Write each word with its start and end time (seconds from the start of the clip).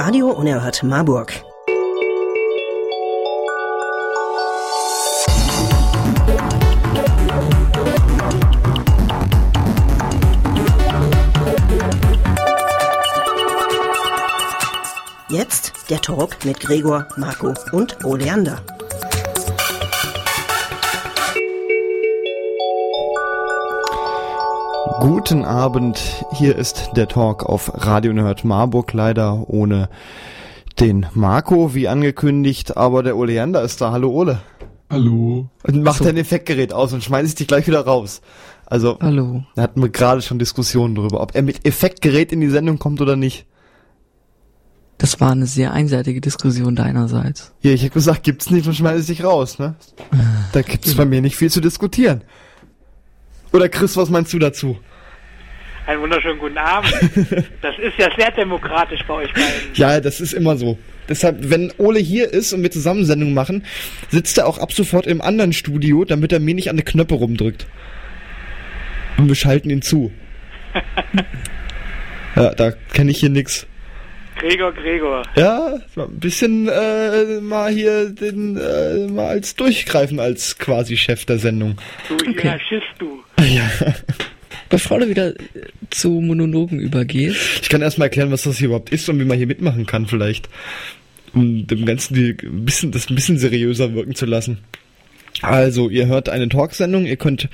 Radio 0.00 0.28
Unerhört 0.28 0.84
Marburg. 0.84 1.32
Jetzt 15.28 15.72
der 15.90 16.00
Talk 16.00 16.44
mit 16.44 16.60
Gregor, 16.60 17.08
Marco 17.16 17.52
und 17.72 18.04
Oleander. 18.04 18.62
Guten 25.00 25.44
Abend, 25.44 26.24
hier 26.32 26.56
ist 26.56 26.90
der 26.96 27.06
Talk 27.06 27.44
auf 27.44 27.70
Radio 27.72 28.12
Nerd 28.12 28.44
Marburg, 28.44 28.92
leider 28.92 29.48
ohne 29.48 29.88
den 30.80 31.06
Marco, 31.14 31.72
wie 31.72 31.86
angekündigt, 31.86 32.76
aber 32.76 33.04
der 33.04 33.16
Oleander 33.16 33.62
ist 33.62 33.80
da. 33.80 33.92
Hallo 33.92 34.10
Ole. 34.10 34.40
Hallo. 34.90 35.48
Und 35.62 35.82
macht 35.84 35.98
so. 35.98 36.04
dein 36.04 36.16
Effektgerät 36.16 36.72
aus 36.72 36.92
und 36.92 37.04
schmeißt 37.04 37.38
dich 37.38 37.46
gleich 37.46 37.68
wieder 37.68 37.82
raus. 37.82 38.22
Also, 38.66 38.98
Hallo. 39.00 39.44
da 39.54 39.62
hatten 39.62 39.80
wir 39.80 39.88
gerade 39.88 40.20
schon 40.20 40.40
Diskussionen 40.40 40.96
darüber, 40.96 41.20
ob 41.20 41.32
er 41.32 41.42
mit 41.42 41.64
Effektgerät 41.64 42.32
in 42.32 42.40
die 42.40 42.50
Sendung 42.50 42.80
kommt 42.80 43.00
oder 43.00 43.14
nicht. 43.14 43.46
Das 44.98 45.20
war 45.20 45.30
eine 45.30 45.46
sehr 45.46 45.72
einseitige 45.72 46.20
Diskussion 46.20 46.74
deinerseits. 46.74 47.52
Ja, 47.60 47.70
ich 47.70 47.82
hätte 47.82 47.94
gesagt, 47.94 48.24
gibt's 48.24 48.50
nicht 48.50 48.66
und 48.66 48.74
schmeiß 48.74 49.06
dich 49.06 49.22
raus, 49.22 49.60
ne? 49.60 49.76
Da 50.52 50.62
gibt's 50.62 50.96
bei 50.96 51.04
mir 51.04 51.20
nicht 51.20 51.36
viel 51.36 51.52
zu 51.52 51.60
diskutieren. 51.60 52.22
Oder 53.52 53.68
Chris, 53.68 53.96
was 53.96 54.10
meinst 54.10 54.32
du 54.32 54.38
dazu? 54.38 54.78
Einen 55.86 56.02
wunderschönen 56.02 56.38
guten 56.38 56.58
Abend. 56.58 56.92
Das 57.62 57.78
ist 57.78 57.98
ja 57.98 58.08
sehr 58.16 58.30
demokratisch 58.32 59.00
bei 59.08 59.14
euch 59.14 59.32
beiden. 59.32 59.74
Ja, 59.74 60.00
das 60.00 60.20
ist 60.20 60.34
immer 60.34 60.56
so. 60.56 60.78
Deshalb, 61.08 61.50
wenn 61.50 61.72
Ole 61.78 61.98
hier 61.98 62.30
ist 62.30 62.52
und 62.52 62.62
wir 62.62 62.70
zusammen 62.70 63.06
Sendung 63.06 63.32
machen, 63.32 63.64
sitzt 64.10 64.36
er 64.36 64.46
auch 64.46 64.58
ab 64.58 64.72
sofort 64.72 65.06
im 65.06 65.22
anderen 65.22 65.54
Studio, 65.54 66.04
damit 66.04 66.32
er 66.32 66.40
mir 66.40 66.54
nicht 66.54 66.68
an 66.68 66.76
die 66.76 66.82
Knöpfe 66.82 67.14
rumdrückt. 67.14 67.66
Und 69.16 69.28
wir 69.28 69.34
schalten 69.34 69.70
ihn 69.70 69.80
zu. 69.80 70.12
ja, 72.36 72.54
da 72.54 72.72
kenne 72.92 73.10
ich 73.10 73.20
hier 73.20 73.30
nix. 73.30 73.66
Gregor, 74.38 74.72
Gregor. 74.72 75.22
Ja, 75.36 75.78
ein 75.96 76.20
bisschen 76.20 76.68
äh, 76.68 77.40
mal 77.40 77.70
hier 77.72 78.10
den 78.10 78.56
äh, 78.56 79.06
mal 79.08 79.28
als 79.28 79.56
durchgreifen 79.56 80.20
als 80.20 80.58
quasi 80.58 80.96
Chef 80.96 81.24
der 81.24 81.38
Sendung. 81.38 81.76
Du 82.08 82.14
okay. 82.14 82.58
Schiss, 82.68 82.82
du. 82.98 83.22
Ja. 83.42 83.70
Bevor 84.70 85.00
du 85.00 85.08
wieder 85.08 85.34
zu 85.90 86.10
Monologen 86.10 86.78
übergehst. 86.78 87.62
Ich 87.62 87.68
kann 87.68 87.80
erstmal 87.80 88.06
erklären, 88.06 88.30
was 88.30 88.42
das 88.42 88.58
hier 88.58 88.66
überhaupt 88.66 88.90
ist 88.90 89.08
und 89.08 89.18
wie 89.18 89.24
man 89.24 89.38
hier 89.38 89.46
mitmachen 89.46 89.86
kann 89.86 90.06
vielleicht. 90.06 90.48
Um 91.32 91.66
dem 91.66 91.86
Ganzen 91.86 92.14
die, 92.14 92.36
ein 92.46 92.64
bisschen, 92.64 92.92
das 92.92 93.08
ein 93.08 93.14
bisschen 93.14 93.38
seriöser 93.38 93.94
wirken 93.94 94.14
zu 94.14 94.26
lassen. 94.26 94.58
Also, 95.42 95.88
ihr 95.88 96.06
hört 96.06 96.28
eine 96.28 96.48
Talksendung, 96.48 97.06
ihr 97.06 97.16
könnt 97.16 97.48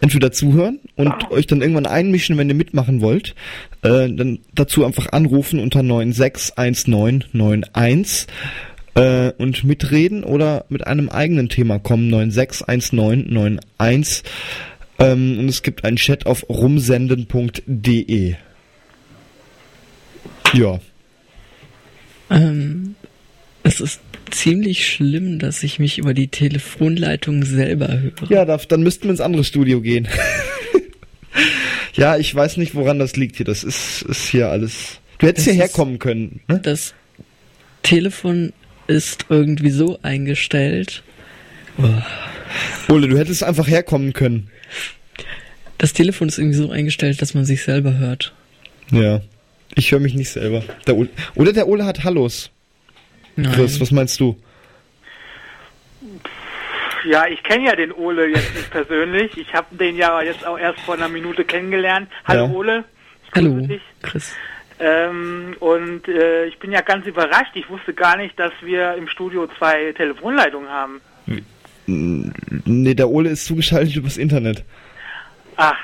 entweder 0.00 0.32
zuhören 0.32 0.80
und 0.96 1.30
euch 1.30 1.46
dann 1.46 1.60
irgendwann 1.60 1.86
einmischen, 1.86 2.36
wenn 2.36 2.48
ihr 2.48 2.54
mitmachen 2.54 3.00
wollt. 3.00 3.34
Äh, 3.82 4.10
dann 4.10 4.40
dazu 4.54 4.84
einfach 4.84 5.12
anrufen 5.12 5.60
unter 5.60 5.82
961991 5.82 8.26
äh, 8.94 9.32
und 9.38 9.64
mitreden 9.64 10.24
oder 10.24 10.66
mit 10.68 10.86
einem 10.86 11.08
eigenen 11.08 11.48
Thema 11.48 11.78
kommen, 11.78 12.10
961991. 12.10 14.24
Ähm, 14.98 15.38
und 15.38 15.48
es 15.48 15.62
gibt 15.62 15.84
einen 15.84 15.96
Chat 15.96 16.26
auf 16.26 16.46
rumsenden.de. 16.48 18.34
Ja. 20.54 20.80
Ähm, 22.30 22.94
es 23.62 23.80
ist 23.80 24.00
ziemlich 24.32 24.86
schlimm, 24.86 25.38
dass 25.38 25.62
ich 25.62 25.78
mich 25.78 25.98
über 25.98 26.14
die 26.14 26.28
Telefonleitung 26.28 27.44
selber 27.44 28.00
höre. 28.00 28.30
Ja, 28.30 28.44
da, 28.44 28.56
dann 28.56 28.82
müssten 28.82 29.04
wir 29.04 29.10
ins 29.10 29.20
andere 29.20 29.44
Studio 29.44 29.80
gehen. 29.80 30.08
ja, 31.94 32.16
ich 32.16 32.34
weiß 32.34 32.56
nicht, 32.56 32.74
woran 32.74 32.98
das 32.98 33.16
liegt 33.16 33.36
hier. 33.36 33.46
Das 33.46 33.62
ist, 33.62 34.02
ist 34.02 34.28
hier 34.28 34.48
alles. 34.48 34.98
Du 35.18 35.26
hättest 35.26 35.48
hierher 35.48 35.68
kommen 35.68 35.98
können. 35.98 36.40
Ne? 36.48 36.58
Das 36.60 36.94
Telefon 37.82 38.52
ist 38.86 39.26
irgendwie 39.28 39.70
so 39.70 39.98
eingestellt. 40.02 41.02
Oh. 41.78 42.92
Ole, 42.92 43.08
du 43.08 43.18
hättest 43.18 43.44
einfach 43.44 43.68
herkommen 43.68 44.12
können. 44.12 44.50
Das 45.78 45.92
Telefon 45.92 46.28
ist 46.28 46.38
irgendwie 46.38 46.58
so 46.58 46.70
eingestellt, 46.70 47.22
dass 47.22 47.34
man 47.34 47.44
sich 47.44 47.64
selber 47.64 47.98
hört. 47.98 48.34
Ja. 48.90 49.20
Ich 49.74 49.90
höre 49.90 50.00
mich 50.00 50.14
nicht 50.14 50.30
selber. 50.30 50.62
Der 50.86 50.96
Ole, 50.96 51.08
oder 51.34 51.52
der 51.52 51.66
Ole 51.66 51.84
hat 51.84 52.04
Hallos. 52.04 52.51
Nein. 53.36 53.52
Chris, 53.52 53.80
was 53.80 53.90
meinst 53.90 54.20
du? 54.20 54.36
Ja, 57.04 57.26
ich 57.26 57.42
kenne 57.42 57.66
ja 57.66 57.76
den 57.76 57.92
Ole 57.92 58.28
jetzt 58.28 58.54
nicht 58.54 58.70
persönlich. 58.70 59.36
Ich 59.36 59.52
habe 59.54 59.76
den 59.76 59.96
ja 59.96 60.22
jetzt 60.22 60.46
auch 60.46 60.58
erst 60.58 60.80
vor 60.80 60.94
einer 60.94 61.08
Minute 61.08 61.44
kennengelernt. 61.44 62.08
Hallo 62.24 62.46
ja. 62.46 62.52
Ole. 62.52 62.84
Hallo, 63.34 63.66
dich. 63.66 63.82
Chris. 64.02 64.34
Ähm, 64.78 65.56
und 65.60 66.08
äh, 66.08 66.46
ich 66.46 66.58
bin 66.58 66.72
ja 66.72 66.80
ganz 66.80 67.06
überrascht. 67.06 67.52
Ich 67.54 67.68
wusste 67.68 67.94
gar 67.94 68.16
nicht, 68.16 68.38
dass 68.38 68.52
wir 68.62 68.94
im 68.94 69.08
Studio 69.08 69.48
zwei 69.58 69.92
Telefonleitungen 69.92 70.68
haben. 70.68 71.00
Nee, 71.86 72.94
der 72.94 73.08
Ole 73.08 73.30
ist 73.30 73.46
zugeschaltet 73.46 73.96
übers 73.96 74.16
Internet. 74.16 74.64
Ach. 75.56 75.76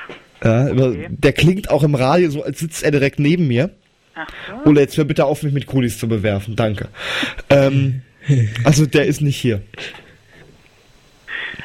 Ja, 0.43 0.67
okay. 0.67 1.07
der 1.09 1.33
klingt 1.33 1.69
auch 1.69 1.83
im 1.83 1.95
Radio 1.95 2.29
so, 2.29 2.43
als 2.43 2.59
sitzt 2.59 2.83
er 2.83 2.91
direkt 2.91 3.19
neben 3.19 3.47
mir. 3.47 3.71
So. 4.47 4.69
Ole, 4.69 4.81
jetzt 4.81 4.97
hör 4.97 5.05
bitte 5.05 5.25
auf, 5.25 5.43
mich 5.43 5.53
mit 5.53 5.65
Kulis 5.65 5.97
zu 5.97 6.07
bewerfen. 6.07 6.55
Danke. 6.55 6.89
Ähm, 7.49 8.01
also 8.63 8.85
der 8.85 9.05
ist 9.05 9.21
nicht 9.21 9.37
hier. 9.37 9.61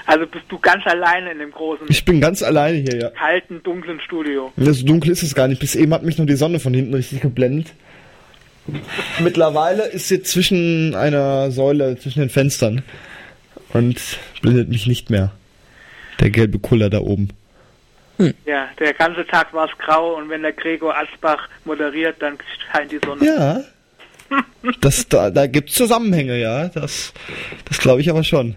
Also 0.06 0.26
bist 0.26 0.44
du 0.48 0.59
ganz 0.59 0.87
alleine 0.87 1.32
in 1.32 1.38
dem 1.38 1.50
großen. 1.50 1.87
Ich 1.88 2.04
bin 2.04 2.20
ganz 2.20 2.43
alleine 2.43 2.78
hier, 2.78 2.98
ja. 2.98 3.10
Kalten, 3.10 3.62
dunklen 3.62 4.00
Studio. 4.00 4.53
Ja, 4.56 4.72
so 4.72 4.84
dunkel 4.84 5.10
ist 5.10 5.22
es 5.22 5.34
gar 5.34 5.48
nicht. 5.48 5.60
Bis 5.60 5.75
eben 5.75 5.94
hat 5.94 6.03
mich 6.03 6.19
noch 6.19 6.26
die 6.26 6.37
Sonne 6.37 6.60
von 6.60 6.75
hinten 6.75 6.94
richtig 6.94 7.20
geblendet. 7.22 7.72
Mittlerweile 9.20 9.84
ist 9.87 10.09
sie 10.09 10.22
zwischen 10.22 10.94
einer 10.94 11.50
Säule, 11.50 11.98
zwischen 11.98 12.20
den 12.20 12.31
Fenstern. 12.31 12.82
Und 13.72 14.00
blendet 14.41 14.69
mich 14.69 14.87
nicht 14.87 15.10
mehr. 15.10 15.32
Der 16.20 16.31
gelbe 16.31 16.59
Kuller 16.59 16.91
da 16.91 17.00
oben. 17.00 17.28
Hm. 18.19 18.34
Ja, 18.47 18.69
der 18.78 18.94
ganze 18.94 19.26
Tag 19.26 19.52
war 19.52 19.69
es 19.69 19.76
grau 19.78 20.16
und 20.16 20.28
wenn 20.28 20.42
der 20.42 20.52
Gregor 20.52 20.97
Asbach 20.97 21.48
moderiert, 21.64 22.16
dann 22.20 22.38
scheint 22.70 22.92
die 22.92 23.00
Sonne. 23.04 23.25
Ja. 23.25 23.64
Das, 24.80 25.06
da 25.08 25.30
da 25.30 25.47
gibt 25.47 25.70
es 25.70 25.75
Zusammenhänge, 25.75 26.41
ja. 26.41 26.69
Das, 26.69 27.12
das 27.66 27.78
glaube 27.78 28.00
ich 28.00 28.10
aber 28.10 28.25
schon. 28.25 28.56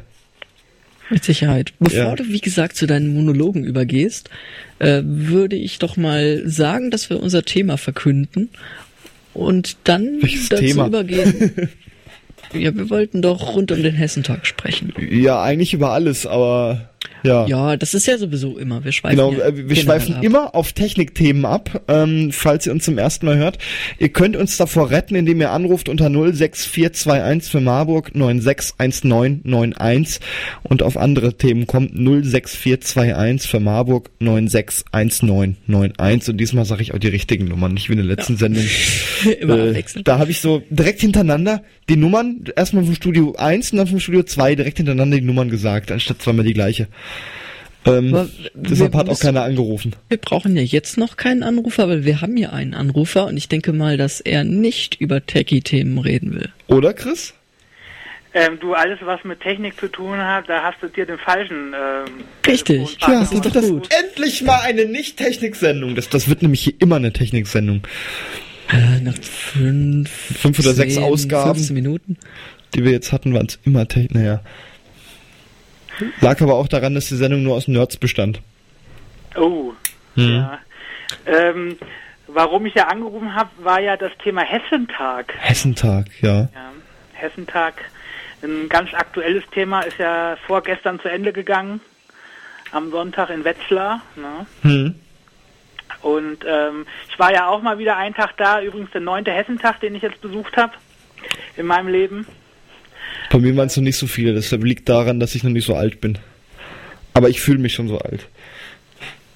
Mit 1.09 1.23
Sicherheit. 1.23 1.73
Bevor 1.79 1.99
ja. 1.99 2.15
du, 2.15 2.27
wie 2.27 2.41
gesagt, 2.41 2.75
zu 2.75 2.85
deinen 2.85 3.13
Monologen 3.13 3.63
übergehst, 3.63 4.29
äh, 4.79 5.01
würde 5.03 5.55
ich 5.55 5.79
doch 5.79 5.95
mal 5.95 6.43
sagen, 6.45 6.91
dass 6.91 7.09
wir 7.09 7.21
unser 7.21 7.43
Thema 7.43 7.77
verkünden 7.77 8.49
und 9.33 9.77
dann 9.85 10.21
Welches 10.21 10.49
dazu 10.49 10.63
Thema? 10.63 10.87
übergehen. 10.87 11.69
ja, 12.53 12.75
wir 12.75 12.89
wollten 12.89 13.21
doch 13.21 13.55
rund 13.55 13.71
um 13.71 13.81
den 13.81 13.93
Hessentag 13.93 14.45
sprechen. 14.45 14.93
Ja, 15.09 15.41
eigentlich 15.41 15.73
über 15.73 15.91
alles, 15.91 16.25
aber 16.25 16.89
ja. 17.27 17.47
ja, 17.47 17.77
das 17.77 17.93
ist 17.93 18.07
ja 18.07 18.17
sowieso 18.17 18.57
immer. 18.57 18.83
Wir 18.83 18.91
schweifen, 18.91 19.17
genau, 19.17 19.33
ja 19.33 19.55
wir 19.55 19.75
schweifen 19.75 20.15
ab. 20.15 20.23
immer 20.23 20.55
auf 20.55 20.73
Technikthemen 20.73 21.45
ab, 21.45 21.81
ähm, 21.87 22.31
falls 22.31 22.65
ihr 22.65 22.71
uns 22.71 22.85
zum 22.85 22.97
ersten 22.97 23.25
Mal 23.25 23.37
hört. 23.37 23.57
Ihr 23.99 24.09
könnt 24.09 24.35
uns 24.35 24.57
davor 24.57 24.89
retten, 24.89 25.15
indem 25.15 25.41
ihr 25.41 25.51
anruft 25.51 25.89
unter 25.89 26.09
06421 26.09 27.51
für 27.51 27.61
Marburg 27.61 28.15
961991 28.15 30.19
und 30.63 30.83
auf 30.83 30.97
andere 30.97 31.37
Themen 31.37 31.67
kommt 31.67 31.91
06421 31.93 33.49
für 33.49 33.59
Marburg 33.59 34.09
961991 34.19 36.29
und 36.29 36.37
diesmal 36.37 36.65
sage 36.65 36.81
ich 36.81 36.93
auch 36.93 36.99
die 36.99 37.09
richtigen 37.09 37.45
Nummern, 37.45 37.73
nicht 37.73 37.89
wie 37.89 37.93
in 37.93 37.99
der 37.99 38.07
letzten 38.07 38.33
ja. 38.33 38.39
Sendung. 38.39 38.65
immer 39.39 39.75
äh, 39.75 39.83
da 40.03 40.19
habe 40.19 40.31
ich 40.31 40.41
so 40.41 40.61
direkt 40.69 41.01
hintereinander 41.01 41.61
die 41.89 41.95
Nummern, 41.95 42.43
erstmal 42.55 42.83
vom 42.83 42.95
Studio 42.95 43.35
1 43.37 43.71
und 43.71 43.77
dann 43.77 43.87
vom 43.87 43.99
Studio 43.99 44.23
2 44.23 44.55
direkt 44.55 44.77
hintereinander 44.77 45.17
die 45.17 45.25
Nummern 45.25 45.49
gesagt, 45.49 45.91
anstatt 45.91 46.21
zweimal 46.21 46.45
die 46.45 46.53
gleiche. 46.53 46.87
Ähm, 47.85 48.29
deshalb 48.53 48.95
hat 48.95 49.09
auch 49.09 49.19
keiner 49.19 49.43
angerufen. 49.43 49.95
Wir 50.09 50.17
brauchen 50.17 50.55
ja 50.55 50.61
jetzt 50.61 50.97
noch 50.97 51.15
keinen 51.15 51.43
Anrufer, 51.43 51.87
weil 51.87 52.03
wir 52.03 52.21
haben 52.21 52.35
ja 52.37 52.49
einen 52.49 52.73
Anrufer 52.73 53.27
und 53.27 53.37
ich 53.37 53.47
denke 53.47 53.71
mal, 53.71 53.97
dass 53.97 54.19
er 54.19 54.43
nicht 54.43 54.99
über 54.99 55.25
Techie-Themen 55.25 55.97
reden 55.97 56.35
will. 56.35 56.49
Oder, 56.67 56.93
Chris? 56.93 57.33
Ähm, 58.33 58.59
du, 58.59 58.73
alles 58.73 58.99
was 59.01 59.23
mit 59.23 59.39
Technik 59.39 59.79
zu 59.79 59.87
tun 59.87 60.17
hat, 60.17 60.49
da 60.49 60.63
hast 60.63 60.77
du 60.81 60.89
dir 60.89 61.05
den 61.05 61.17
falschen. 61.17 61.73
Ähm, 61.73 62.23
Richtig, 62.45 62.97
ja, 63.01 63.21
das 63.21 63.31
ist 63.31 63.55
das 63.55 63.67
gut. 63.67 63.89
Endlich 63.91 64.43
mal 64.43 64.59
eine 64.63 64.85
Nicht-Technik-Sendung. 64.85 65.95
Das, 65.95 66.09
das 66.09 66.27
wird 66.27 66.41
nämlich 66.41 66.61
hier 66.61 66.73
immer 66.79 66.97
eine 66.97 67.13
Technik-Sendung. 67.13 67.83
Äh, 68.69 68.99
nach 69.01 69.15
fünf, 69.21 70.09
fünf 70.09 70.59
oder 70.59 70.75
10, 70.75 70.75
sechs 70.75 70.97
Ausgaben, 70.97 71.55
15 71.55 71.73
Minuten, 71.73 72.17
die 72.75 72.83
wir 72.83 72.91
jetzt 72.91 73.13
hatten, 73.13 73.33
waren 73.33 73.47
es 73.47 73.59
immer 73.65 73.87
Technik. 73.87 74.13
Naja. 74.13 74.41
Lag 76.21 76.41
aber 76.41 76.55
auch 76.55 76.67
daran, 76.67 76.95
dass 76.95 77.07
die 77.07 77.15
Sendung 77.15 77.43
nur 77.43 77.55
aus 77.55 77.67
Nerds 77.67 77.97
bestand. 77.97 78.41
Oh, 79.35 79.73
hm. 80.15 80.35
ja. 80.35 80.59
Ähm, 81.25 81.77
warum 82.27 82.65
ich 82.65 82.75
ja 82.75 82.87
angerufen 82.87 83.35
habe, 83.35 83.49
war 83.59 83.79
ja 83.79 83.97
das 83.97 84.11
Thema 84.23 84.41
Hessentag. 84.41 85.33
Hessentag, 85.37 86.07
ja. 86.21 86.41
Ja, 86.53 86.71
Hessentag, 87.13 87.85
ein 88.43 88.69
ganz 88.69 88.93
aktuelles 88.93 89.43
Thema, 89.51 89.81
ist 89.81 89.97
ja 89.97 90.37
vorgestern 90.45 90.99
zu 90.99 91.09
Ende 91.09 91.33
gegangen, 91.33 91.81
am 92.71 92.91
Sonntag 92.91 93.29
in 93.29 93.43
Wetzlar. 93.43 94.01
Ne? 94.15 94.45
Hm. 94.61 94.95
Und 96.01 96.45
ähm, 96.45 96.85
ich 97.09 97.17
war 97.17 97.31
ja 97.31 97.47
auch 97.47 97.61
mal 97.61 97.79
wieder 97.79 97.97
einen 97.97 98.13
Tag 98.13 98.37
da, 98.37 98.61
übrigens 98.61 98.91
der 98.91 99.01
neunte 99.01 99.31
Hessentag, 99.31 99.79
den 99.79 99.95
ich 99.95 100.03
jetzt 100.03 100.21
besucht 100.21 100.55
habe 100.57 100.73
in 101.55 101.65
meinem 101.65 101.87
Leben. 101.87 102.27
Bei 103.31 103.39
mir 103.39 103.55
waren 103.55 103.67
es 103.67 103.77
noch 103.77 103.83
nicht 103.83 103.97
so 103.97 104.07
viele, 104.07 104.33
das 104.33 104.51
liegt 104.51 104.89
daran, 104.89 105.19
dass 105.19 105.35
ich 105.35 105.43
noch 105.43 105.51
nicht 105.51 105.65
so 105.65 105.75
alt 105.75 106.01
bin. 106.01 106.17
Aber 107.13 107.29
ich 107.29 107.41
fühle 107.41 107.59
mich 107.59 107.73
schon 107.73 107.87
so 107.87 107.97
alt. 107.99 108.27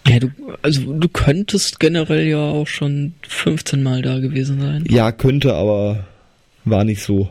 Ja, 0.07 0.19
du, 0.19 0.31
also 0.61 0.93
du 0.93 1.07
könntest 1.09 1.79
generell 1.79 2.27
ja 2.27 2.39
auch 2.39 2.67
schon 2.67 3.13
15 3.27 3.83
Mal 3.83 4.01
da 4.01 4.19
gewesen 4.19 4.59
sein. 4.59 4.85
Ja, 4.89 5.11
könnte, 5.11 5.53
aber 5.53 6.05
war 6.65 6.83
nicht 6.83 7.01
so. 7.01 7.29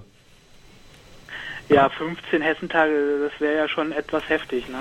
Ja, 1.69 1.89
15 1.89 2.43
Hessentage, 2.43 2.93
das 3.23 3.41
wäre 3.41 3.57
ja 3.57 3.69
schon 3.69 3.93
etwas 3.93 4.29
heftig, 4.29 4.69
ne? 4.69 4.79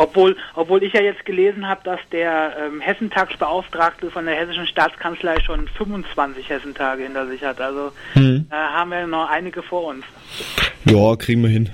Obwohl, 0.00 0.34
obwohl 0.54 0.82
ich 0.82 0.94
ja 0.94 1.02
jetzt 1.02 1.26
gelesen 1.26 1.68
habe, 1.68 1.82
dass 1.84 2.00
der 2.10 2.56
ähm, 2.58 2.80
Hessentagsbeauftragte 2.80 4.10
von 4.10 4.24
der 4.24 4.34
Hessischen 4.34 4.66
Staatskanzlei 4.66 5.38
schon 5.40 5.68
25 5.68 6.48
Hessentage 6.48 7.02
hinter 7.02 7.26
sich 7.28 7.42
hat. 7.44 7.60
Also 7.60 7.92
Hm. 8.14 8.46
da 8.48 8.72
haben 8.72 8.90
wir 8.92 9.06
noch 9.06 9.28
einige 9.28 9.62
vor 9.62 9.84
uns. 9.88 10.06
Ja, 10.86 11.14
kriegen 11.16 11.42
wir 11.42 11.50
hin. 11.50 11.68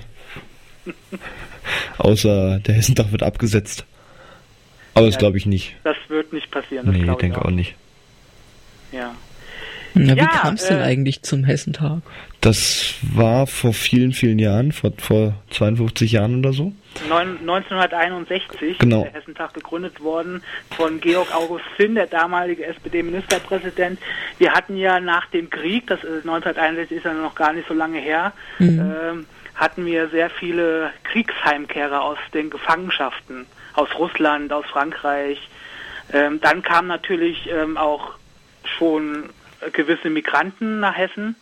Außer 1.97 2.59
der 2.59 2.75
Hessentag 2.75 3.13
wird 3.13 3.23
abgesetzt. 3.23 3.85
Aber 4.93 5.05
das 5.05 5.15
Ja. 5.15 5.19
glaube 5.19 5.37
ich 5.37 5.45
nicht. 5.45 5.75
Das 5.85 5.95
wird 6.09 6.33
nicht 6.33 6.51
passieren. 6.51 6.85
Das 6.85 6.95
Nee, 6.95 7.09
ich 7.09 7.17
denke 7.17 7.45
auch 7.45 7.49
nicht. 7.49 7.75
Ja. 8.91 9.15
Na, 10.05 10.15
wie 10.15 10.19
Ja, 10.19 10.27
kam 10.27 10.55
es 10.55 10.65
denn 10.67 10.79
äh, 10.79 10.83
eigentlich 10.83 11.21
zum 11.23 11.43
Hessentag? 11.43 12.01
Das 12.41 12.93
war 13.15 13.47
vor 13.47 13.73
vielen, 13.73 14.11
vielen 14.13 14.39
Jahren, 14.39 14.71
vor, 14.71 14.91
vor 14.97 15.33
52 15.51 16.11
Jahren 16.13 16.39
oder 16.39 16.53
so. 16.53 16.71
Neun- 17.09 17.37
1961 17.41 18.77
Genau. 18.79 19.03
ist 19.03 19.13
der 19.13 19.21
Hessentag 19.21 19.53
gegründet 19.53 20.01
worden 20.01 20.41
von 20.75 20.99
Georg 20.99 21.33
August 21.35 21.65
Zinn, 21.77 21.95
der 21.95 22.07
damalige 22.07 22.65
SPD-Ministerpräsident. 22.65 23.99
Wir 24.37 24.53
hatten 24.53 24.77
ja 24.77 24.99
nach 24.99 25.25
dem 25.27 25.49
Krieg, 25.49 25.87
das 25.87 25.99
ist 26.03 26.25
1961 26.27 26.97
ist 26.97 27.03
ja 27.05 27.13
noch 27.13 27.35
gar 27.35 27.53
nicht 27.53 27.67
so 27.67 27.73
lange 27.73 27.99
her, 27.99 28.33
ähm, 28.59 29.25
hatten 29.55 29.85
wir 29.85 30.09
sehr 30.09 30.29
viele 30.29 30.91
Kriegsheimkehrer 31.03 32.01
aus 32.03 32.17
den 32.33 32.49
Gefangenschaften, 32.49 33.45
aus 33.73 33.89
Russland, 33.97 34.53
aus 34.53 34.65
Frankreich. 34.67 35.39
Ähm, 36.13 36.39
dann 36.41 36.61
kamen 36.61 36.87
natürlich 36.87 37.49
ähm, 37.51 37.75
auch 37.77 38.11
schon 38.77 39.23
gewisse 39.73 40.09
Migranten 40.09 40.79
nach 40.79 40.95
Hessen. 40.95 41.35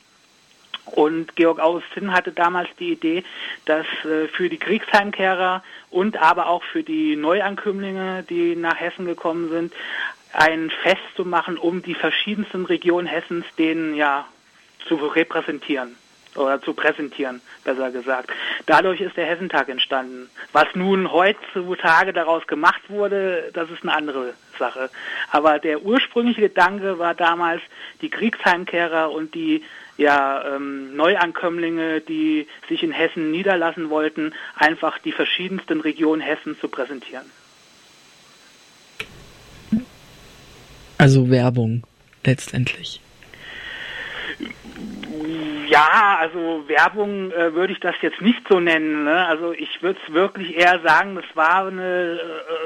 Und 0.85 1.35
Georg 1.35 1.59
Augustin 1.59 2.13
hatte 2.13 2.31
damals 2.31 2.69
die 2.79 2.91
Idee, 2.91 3.23
dass 3.65 3.87
äh, 4.05 4.27
für 4.27 4.49
die 4.49 4.57
Kriegsheimkehrer 4.57 5.63
und 5.89 6.17
aber 6.17 6.47
auch 6.47 6.63
für 6.63 6.83
die 6.83 7.15
Neuankömmlinge, 7.15 8.23
die 8.23 8.55
nach 8.55 8.79
Hessen 8.79 9.05
gekommen 9.05 9.49
sind, 9.49 9.73
ein 10.33 10.69
Fest 10.83 11.01
zu 11.15 11.25
machen, 11.25 11.57
um 11.57 11.81
die 11.81 11.95
verschiedensten 11.95 12.65
Regionen 12.65 13.07
Hessens 13.07 13.45
denen 13.57 13.95
ja 13.95 14.27
zu 14.87 14.95
repräsentieren 14.95 15.95
oder 16.35 16.61
zu 16.61 16.73
präsentieren, 16.73 17.41
besser 17.63 17.91
gesagt. 17.91 18.29
Dadurch 18.65 19.01
ist 19.01 19.17
der 19.17 19.25
Hessentag 19.25 19.69
entstanden. 19.69 20.29
Was 20.51 20.67
nun 20.73 21.11
heutzutage 21.11 22.13
daraus 22.13 22.45
gemacht 22.47 22.81
wurde, 22.89 23.49
das 23.53 23.69
ist 23.69 23.83
eine 23.83 23.95
andere 23.95 24.33
Sache. 24.57 24.89
Aber 25.31 25.59
der 25.59 25.83
ursprüngliche 25.83 26.41
Gedanke 26.41 26.99
war 26.99 27.13
damals, 27.13 27.61
die 28.01 28.09
Kriegsheimkehrer 28.09 29.11
und 29.11 29.35
die 29.35 29.63
ja, 29.97 30.55
ähm, 30.55 30.95
Neuankömmlinge, 30.95 32.01
die 32.01 32.47
sich 32.67 32.83
in 32.83 32.91
Hessen 32.91 33.31
niederlassen 33.31 33.89
wollten, 33.89 34.33
einfach 34.55 34.99
die 34.99 35.13
verschiedensten 35.13 35.81
Regionen 35.81 36.21
Hessens 36.21 36.59
zu 36.59 36.67
präsentieren. 36.67 37.25
Also 40.97 41.29
Werbung 41.29 41.83
letztendlich. 42.23 43.01
Ja, 45.67 46.17
also 46.19 46.63
Werbung 46.67 47.31
äh, 47.31 47.53
würde 47.53 47.73
ich 47.73 47.79
das 47.79 47.95
jetzt 48.01 48.21
nicht 48.21 48.47
so 48.47 48.59
nennen. 48.59 49.03
Ne? 49.03 49.25
Also 49.27 49.53
ich 49.53 49.81
würde 49.81 49.99
es 50.05 50.13
wirklich 50.13 50.57
eher 50.57 50.79
sagen, 50.81 51.15
das 51.15 51.25
war 51.35 51.67
eine 51.67 52.19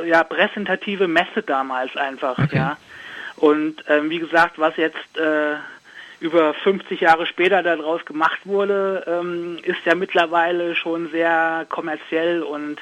äh, 0.03 0.09
ja, 0.09 0.23
präsentative 0.23 1.07
Messe 1.07 1.41
damals 1.43 1.95
einfach, 1.95 2.37
Okay. 2.37 2.57
ja. 2.57 2.77
Und 3.37 3.83
ähm, 3.87 4.09
wie 4.09 4.19
gesagt, 4.19 4.59
was 4.59 4.75
jetzt 4.75 5.17
äh, 5.17 5.55
über 6.19 6.53
50 6.53 6.99
Jahre 6.99 7.25
später 7.25 7.63
daraus 7.63 8.03
gemacht 8.05 8.39
wurde, 8.43 9.05
ähm, 9.07 9.59
ist 9.63 9.79
ja 9.85 9.95
mittlerweile 9.95 10.75
schon 10.75 11.09
sehr 11.11 11.65
kommerziell 11.69 12.43
und 12.43 12.79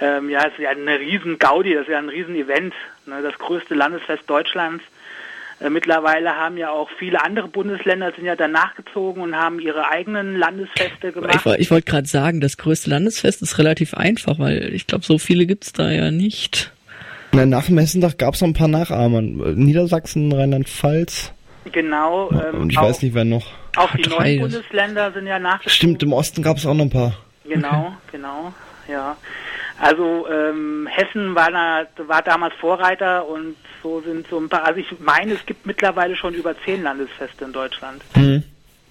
ähm, 0.00 0.30
ja, 0.30 0.40
es 0.46 0.52
ist 0.52 0.60
ja 0.60 0.70
eine 0.70 0.98
riesen 0.98 1.38
Gaudi, 1.38 1.74
das 1.74 1.82
ist 1.82 1.90
ja 1.90 1.98
ein 1.98 2.08
riesen 2.08 2.34
Event, 2.34 2.74
ne? 3.06 3.20
das 3.22 3.38
größte 3.38 3.74
Landesfest 3.74 4.28
Deutschlands. 4.28 4.84
Äh, 5.60 5.70
Mittlerweile 5.70 6.36
haben 6.36 6.56
ja 6.56 6.70
auch 6.70 6.88
viele 6.98 7.22
andere 7.24 7.48
Bundesländer 7.48 8.12
sind 8.16 8.24
ja 8.24 8.36
danach 8.36 8.74
gezogen 8.74 9.20
und 9.20 9.36
haben 9.36 9.60
ihre 9.60 9.88
eigenen 9.90 10.36
Landesfeste 10.36 11.08
Ich, 11.08 11.14
gemacht. 11.14 11.44
woll- 11.44 11.56
ich 11.58 11.70
wollte 11.70 11.90
gerade 11.90 12.08
sagen, 12.08 12.40
das 12.40 12.56
größte 12.56 12.90
Landesfest 12.90 13.42
ist 13.42 13.58
relativ 13.58 13.94
einfach, 13.94 14.38
weil 14.38 14.72
ich 14.74 14.86
glaube, 14.86 15.04
so 15.04 15.18
viele 15.18 15.46
gibt's 15.46 15.72
da 15.72 15.90
ja 15.90 16.10
nicht. 16.10 16.72
Na, 17.32 17.46
nach 17.46 17.66
dem 17.66 17.78
Hessentag 17.78 18.18
gab 18.18 18.34
es 18.34 18.40
noch 18.40 18.48
ein 18.48 18.54
paar 18.54 18.68
Nachahmer. 18.68 19.20
Niedersachsen, 19.22 20.32
Rheinland-Pfalz 20.32 21.32
Genau. 21.72 22.30
Ähm, 22.32 22.62
und 22.62 22.70
ich 22.72 22.78
auch, 22.78 22.84
weiß 22.84 23.02
nicht, 23.02 23.14
wer 23.14 23.24
noch. 23.24 23.46
Auch 23.76 23.94
die 23.94 24.02
Drei 24.02 24.36
neuen 24.36 24.40
Bundesländer 24.40 25.12
sind 25.12 25.26
ja 25.26 25.38
nachgezogen. 25.38 25.70
Stimmt, 25.72 26.02
im 26.02 26.12
Osten 26.12 26.42
gab 26.42 26.56
es 26.56 26.66
auch 26.66 26.74
noch 26.74 26.84
ein 26.86 26.90
paar. 26.90 27.16
Genau, 27.44 27.92
genau, 28.12 28.52
ja. 28.90 29.16
Also 29.80 30.26
ähm, 30.28 30.86
Hessen 30.90 31.34
war, 31.34 31.50
da, 31.50 31.86
war 32.06 32.22
damals 32.22 32.54
Vorreiter 32.56 33.26
und 33.26 33.56
so 33.82 34.00
sind 34.02 34.26
so 34.28 34.38
ein 34.38 34.48
paar, 34.48 34.64
also 34.64 34.78
ich 34.78 35.00
meine, 35.00 35.32
es 35.32 35.46
gibt 35.46 35.64
mittlerweile 35.64 36.14
schon 36.16 36.34
über 36.34 36.54
zehn 36.64 36.82
Landesfeste 36.82 37.46
in 37.46 37.52
Deutschland. 37.52 38.02
Hm. 38.14 38.42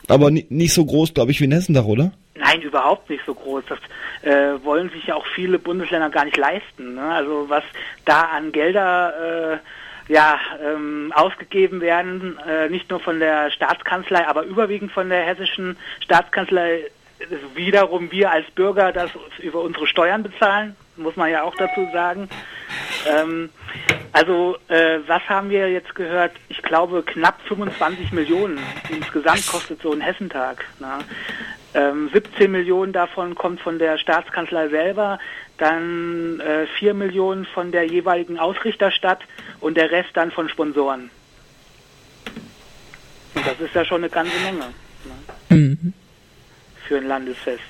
Aber 0.07 0.31
ni 0.31 0.47
nicht 0.50 0.74
so 0.74 0.83
groß, 0.83 1.13
glaube 1.13 1.31
ich, 1.31 1.39
wie 1.39 1.45
ein 1.45 1.51
Hessentag, 1.51 1.86
oder? 1.86 2.12
Nein, 2.36 2.62
überhaupt 2.62 3.09
nicht 3.09 3.24
so 3.25 3.36
groß. 3.36 3.63
Das 3.69 3.80
äh, 4.24 4.63
wollen 4.63 4.89
sich 4.89 5.06
ja 5.06 5.15
auch 5.15 5.27
viele 5.36 5.59
Bundesländer 5.59 6.09
gar 6.09 6.25
nicht 6.25 6.38
leisten. 6.38 6.95
Ne? 6.95 7.03
Also 7.03 7.45
was 7.50 7.63
da 8.06 8.21
an 8.21 8.51
Gelder 8.51 9.53
äh, 9.53 10.12
ja, 10.12 10.39
ähm, 10.65 11.13
ausgegeben 11.15 11.81
werden, 11.81 12.39
äh, 12.47 12.68
nicht 12.69 12.90
nur 12.90 12.99
von 12.99 13.19
der 13.19 13.52
Staatskanzlei, 13.52 14.28
aber 14.28 14.44
überwiegend 14.44 14.92
von 14.92 15.09
der 15.09 15.23
hessischen 15.23 15.78
Staatskanzlei, 15.99 16.85
wiederum 17.54 18.11
wir 18.11 18.31
als 18.31 18.49
Bürger 18.52 18.92
das 18.92 19.11
über 19.40 19.61
unsere 19.61 19.85
Steuern 19.85 20.23
bezahlen, 20.23 20.75
muss 20.99 21.15
man 21.15 21.29
ja 21.31 21.44
auch 21.44 21.56
dazu 21.56 21.87
sagen. 21.91 22.29
Ähm, 23.07 23.49
also 24.11 24.57
äh, 24.68 24.99
was 25.07 25.21
haben 25.29 25.49
wir 25.49 25.69
jetzt 25.71 25.95
gehört? 25.95 26.31
Ich 26.49 26.61
glaube 26.61 27.03
knapp 27.03 27.39
25 27.47 28.11
Millionen 28.11 28.59
insgesamt 28.89 29.45
kostet 29.47 29.81
so 29.81 29.91
ein 29.91 30.01
Hessentag. 30.01 30.65
Ne? 30.79 30.99
Ähm, 31.73 32.09
17 32.13 32.51
Millionen 32.51 32.94
davon 32.94 33.35
kommt 33.35 33.61
von 33.61 33.77
der 33.77 33.97
Staatskanzlei 33.99 34.69
selber, 34.69 35.19
dann 35.57 36.39
äh, 36.39 36.65
4 36.79 36.94
Millionen 36.95 37.45
von 37.45 37.71
der 37.71 37.85
jeweiligen 37.85 38.39
Ausrichterstadt 38.39 39.21
und 39.59 39.77
der 39.77 39.91
Rest 39.91 40.09
dann 40.13 40.31
von 40.31 40.49
Sponsoren. 40.49 41.11
Und 43.35 43.45
das 43.45 43.59
ist 43.59 43.75
ja 43.75 43.85
schon 43.85 44.01
eine 44.01 44.09
ganze 44.09 44.37
Menge 44.39 44.59
ne, 44.59 45.56
Mhm. 45.56 45.94
für 46.87 46.97
ein 46.97 47.07
Landesfest. 47.07 47.61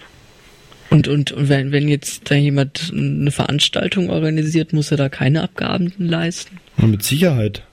Und, 0.90 1.08
und, 1.08 1.32
und 1.32 1.50
wenn, 1.50 1.72
wenn 1.72 1.88
jetzt 1.88 2.32
da 2.32 2.36
jemand 2.36 2.92
eine 2.96 3.32
Veranstaltung 3.32 4.10
organisiert, 4.10 4.74
muss 4.74 4.92
er 4.92 4.98
da 4.98 5.10
keine 5.10 5.44
Abgaben 5.44 5.94
leisten? 6.00 6.58
Ja, 6.78 6.88
mit 6.88 7.04
Sicherheit. 7.04 7.64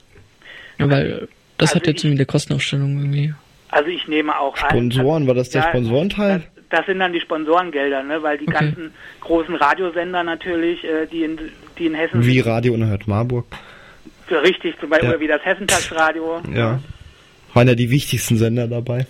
Ja, 0.78 0.90
weil 0.90 1.28
das 1.56 1.70
Also 1.70 1.80
hat 1.80 1.86
ja 1.86 1.94
zumindest 1.94 2.18
der 2.20 2.26
Kostenaufstellung 2.26 2.98
irgendwie. 2.98 3.32
Also 3.70 3.88
ich 3.88 4.06
nehme 4.06 4.38
auch 4.38 4.54
an. 4.62 4.70
Sponsoren, 4.70 5.26
war 5.26 5.34
das 5.34 5.48
der 5.50 5.62
Ja, 5.62 5.68
Sponsorenteil? 5.70 6.38
Das, 6.70 6.80
das 6.80 6.86
sind 6.86 6.98
dann 6.98 7.12
die 7.14 7.20
Sponsorengelder, 7.20 8.02
ne? 8.02 8.22
weil 8.22 8.36
die 8.38 8.46
Okay. 8.48 8.58
ganzen 8.66 8.90
großen 9.20 9.54
Radiosender 9.54 10.22
natürlich, 10.22 10.84
äh, 10.84 11.06
die, 11.10 11.22
in, 11.24 11.38
die 11.78 11.86
in 11.86 11.94
Hessen 11.94 12.24
Wie 12.24 12.40
Radio 12.40 12.74
Unerhört 12.74 13.08
Marburg. 13.08 13.46
richtig, 14.30 14.78
zum 14.78 14.90
Beispiel 14.90 15.10
Ja. 15.12 15.20
wie 15.20 15.26
das 15.28 15.42
Hessentagsradio, 15.44 16.42
Ja. 16.54 16.80
Waren 17.54 17.68
ja 17.68 17.74
die 17.74 17.88
wichtigsten 17.90 18.36
Sender 18.36 18.68
dabei. 18.68 19.06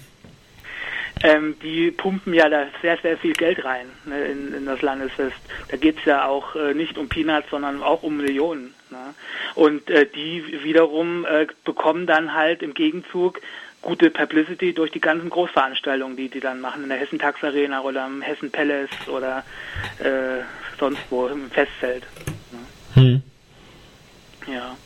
Ähm, 1.23 1.57
die 1.63 1.91
pumpen 1.91 2.35
ja 2.35 2.49
da 2.49 2.67
sehr, 2.83 2.99
sehr 2.99 3.17
viel 3.17 3.33
Geld 3.33 3.65
rein 3.65 3.87
ne, 4.05 4.27
in, 4.27 4.53
in 4.55 4.67
das 4.67 4.83
Landesfest. 4.83 5.37
Da 5.69 5.77
geht's 5.77 6.05
ja 6.05 6.27
auch 6.27 6.55
äh, 6.57 6.75
nicht 6.75 6.99
um 6.99 7.09
Peanuts, 7.09 7.51
sondern 7.51 7.83
auch 7.83 8.03
um 8.03 8.19
Millionen. 8.19 8.75
Ne? 8.91 9.15
Und 9.55 9.89
äh, 9.91 10.07
die 10.07 10.63
wiederum 10.63 11.25
äh, 11.25 11.47
bekommen 11.65 12.07
dann 12.07 12.35
halt 12.35 12.63
im 12.63 12.75
Gegenzug 12.75 13.41
gute 13.83 14.11
Publicity 14.11 14.75
durch 14.75 14.91
die 14.91 15.01
ganzen 15.01 15.31
Großveranstaltungen, 15.31 16.17
die 16.17 16.29
die 16.29 16.41
dann 16.41 16.61
machen 16.61 16.83
in 16.83 16.89
der 16.89 16.99
Hessentagsarena 16.99 17.83
oder 17.83 18.07
im 18.07 18.21
Hessen 18.21 18.51
Palace 18.51 19.09
oder 19.09 19.45
äh, 19.99 20.43
sonst 20.79 21.01
wo 21.09 21.29
im 21.29 21.51
Festzelt. 21.51 22.05
Hm. 22.95 23.23
Ja. 24.47 24.77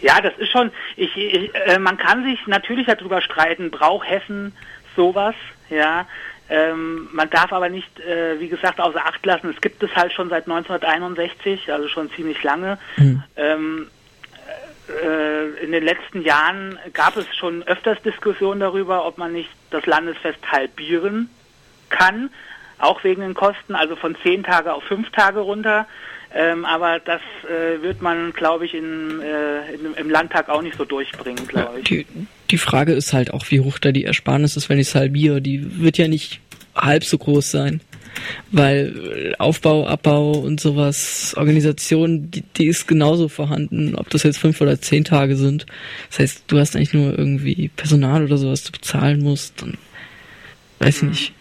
Ja, 0.00 0.20
das 0.20 0.36
ist 0.38 0.50
schon, 0.50 0.70
ich, 0.96 1.16
ich 1.16 1.54
äh, 1.54 1.78
man 1.78 1.96
kann 1.96 2.24
sich 2.24 2.46
natürlich 2.46 2.86
darüber 2.86 3.20
streiten, 3.20 3.70
braucht 3.70 4.08
Hessen 4.08 4.52
sowas, 4.96 5.34
ja. 5.70 6.06
Ähm, 6.48 7.08
man 7.12 7.28
darf 7.30 7.52
aber 7.52 7.68
nicht, 7.68 7.98
äh, 8.00 8.38
wie 8.38 8.48
gesagt, 8.48 8.80
außer 8.80 9.04
Acht 9.04 9.24
lassen, 9.26 9.50
es 9.50 9.60
gibt 9.60 9.82
es 9.82 9.94
halt 9.96 10.12
schon 10.12 10.28
seit 10.28 10.46
1961, 10.46 11.72
also 11.72 11.88
schon 11.88 12.10
ziemlich 12.12 12.42
lange. 12.42 12.78
Mhm. 12.96 13.22
Ähm, 13.36 13.90
äh, 14.88 15.64
in 15.64 15.72
den 15.72 15.84
letzten 15.84 16.22
Jahren 16.22 16.78
gab 16.92 17.16
es 17.16 17.26
schon 17.36 17.64
öfters 17.64 18.00
Diskussionen 18.02 18.60
darüber, 18.60 19.06
ob 19.06 19.18
man 19.18 19.32
nicht 19.32 19.50
das 19.70 19.84
Landesfest 19.86 20.38
halbieren 20.50 21.30
kann, 21.88 22.30
auch 22.78 23.02
wegen 23.02 23.22
den 23.22 23.34
Kosten, 23.34 23.74
also 23.74 23.96
von 23.96 24.16
zehn 24.22 24.44
Tage 24.44 24.72
auf 24.72 24.84
fünf 24.84 25.10
Tage 25.10 25.40
runter. 25.40 25.86
Ähm, 26.36 26.66
aber 26.66 27.00
das 27.00 27.22
äh, 27.44 27.80
wird 27.82 28.02
man, 28.02 28.32
glaube 28.32 28.66
ich, 28.66 28.74
in, 28.74 29.22
äh, 29.22 29.72
in, 29.72 29.94
im 29.94 30.10
Landtag 30.10 30.50
auch 30.50 30.60
nicht 30.60 30.76
so 30.76 30.84
durchbringen, 30.84 31.46
glaube 31.46 31.78
ich. 31.78 31.84
Die, 31.84 32.06
die, 32.50 32.58
Frage 32.58 32.92
ist 32.92 33.14
halt 33.14 33.32
auch, 33.32 33.46
wie 33.48 33.60
hoch 33.60 33.78
da 33.78 33.90
die 33.90 34.04
Ersparnis 34.04 34.54
ist, 34.54 34.68
wenn 34.68 34.78
ich 34.78 34.88
es 34.88 34.94
halbiere. 34.94 35.40
Die 35.40 35.80
wird 35.80 35.96
ja 35.96 36.08
nicht 36.08 36.40
halb 36.74 37.04
so 37.04 37.16
groß 37.16 37.50
sein. 37.50 37.80
Weil 38.50 39.34
Aufbau, 39.38 39.86
Abbau 39.86 40.32
und 40.32 40.60
sowas, 40.60 41.34
Organisation, 41.36 42.30
die, 42.30 42.42
die 42.42 42.66
ist 42.66 42.86
genauso 42.86 43.28
vorhanden, 43.28 43.94
ob 43.94 44.10
das 44.10 44.22
jetzt 44.22 44.38
fünf 44.38 44.60
oder 44.60 44.78
zehn 44.78 45.04
Tage 45.04 45.36
sind. 45.36 45.64
Das 46.10 46.18
heißt, 46.18 46.44
du 46.48 46.58
hast 46.58 46.76
eigentlich 46.76 46.92
nur 46.92 47.18
irgendwie 47.18 47.68
Personal 47.76 48.24
oder 48.24 48.36
sowas, 48.36 48.62
du 48.62 48.72
bezahlen 48.72 49.22
musst. 49.22 49.62
Und 49.62 49.78
weiß 50.80 51.00
mhm. 51.00 51.10
nicht. 51.10 51.32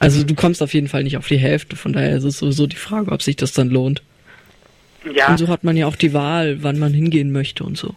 Also 0.00 0.24
du 0.24 0.34
kommst 0.34 0.60
auf 0.60 0.74
jeden 0.74 0.88
Fall 0.88 1.04
nicht 1.04 1.18
auf 1.18 1.28
die 1.28 1.38
Hälfte, 1.38 1.76
von 1.76 1.92
daher 1.92 2.16
ist 2.16 2.24
es 2.24 2.38
sowieso 2.38 2.66
die 2.66 2.76
Frage, 2.76 3.12
ob 3.12 3.22
sich 3.22 3.36
das 3.36 3.52
dann 3.52 3.68
lohnt. 3.68 4.02
Ja. 5.04 5.28
Und 5.28 5.38
so 5.38 5.48
hat 5.48 5.64
man 5.64 5.76
ja 5.76 5.86
auch 5.86 5.96
die 5.96 6.12
Wahl, 6.12 6.62
wann 6.62 6.78
man 6.78 6.92
hingehen 6.92 7.32
möchte 7.32 7.64
und 7.64 7.76
so. 7.76 7.94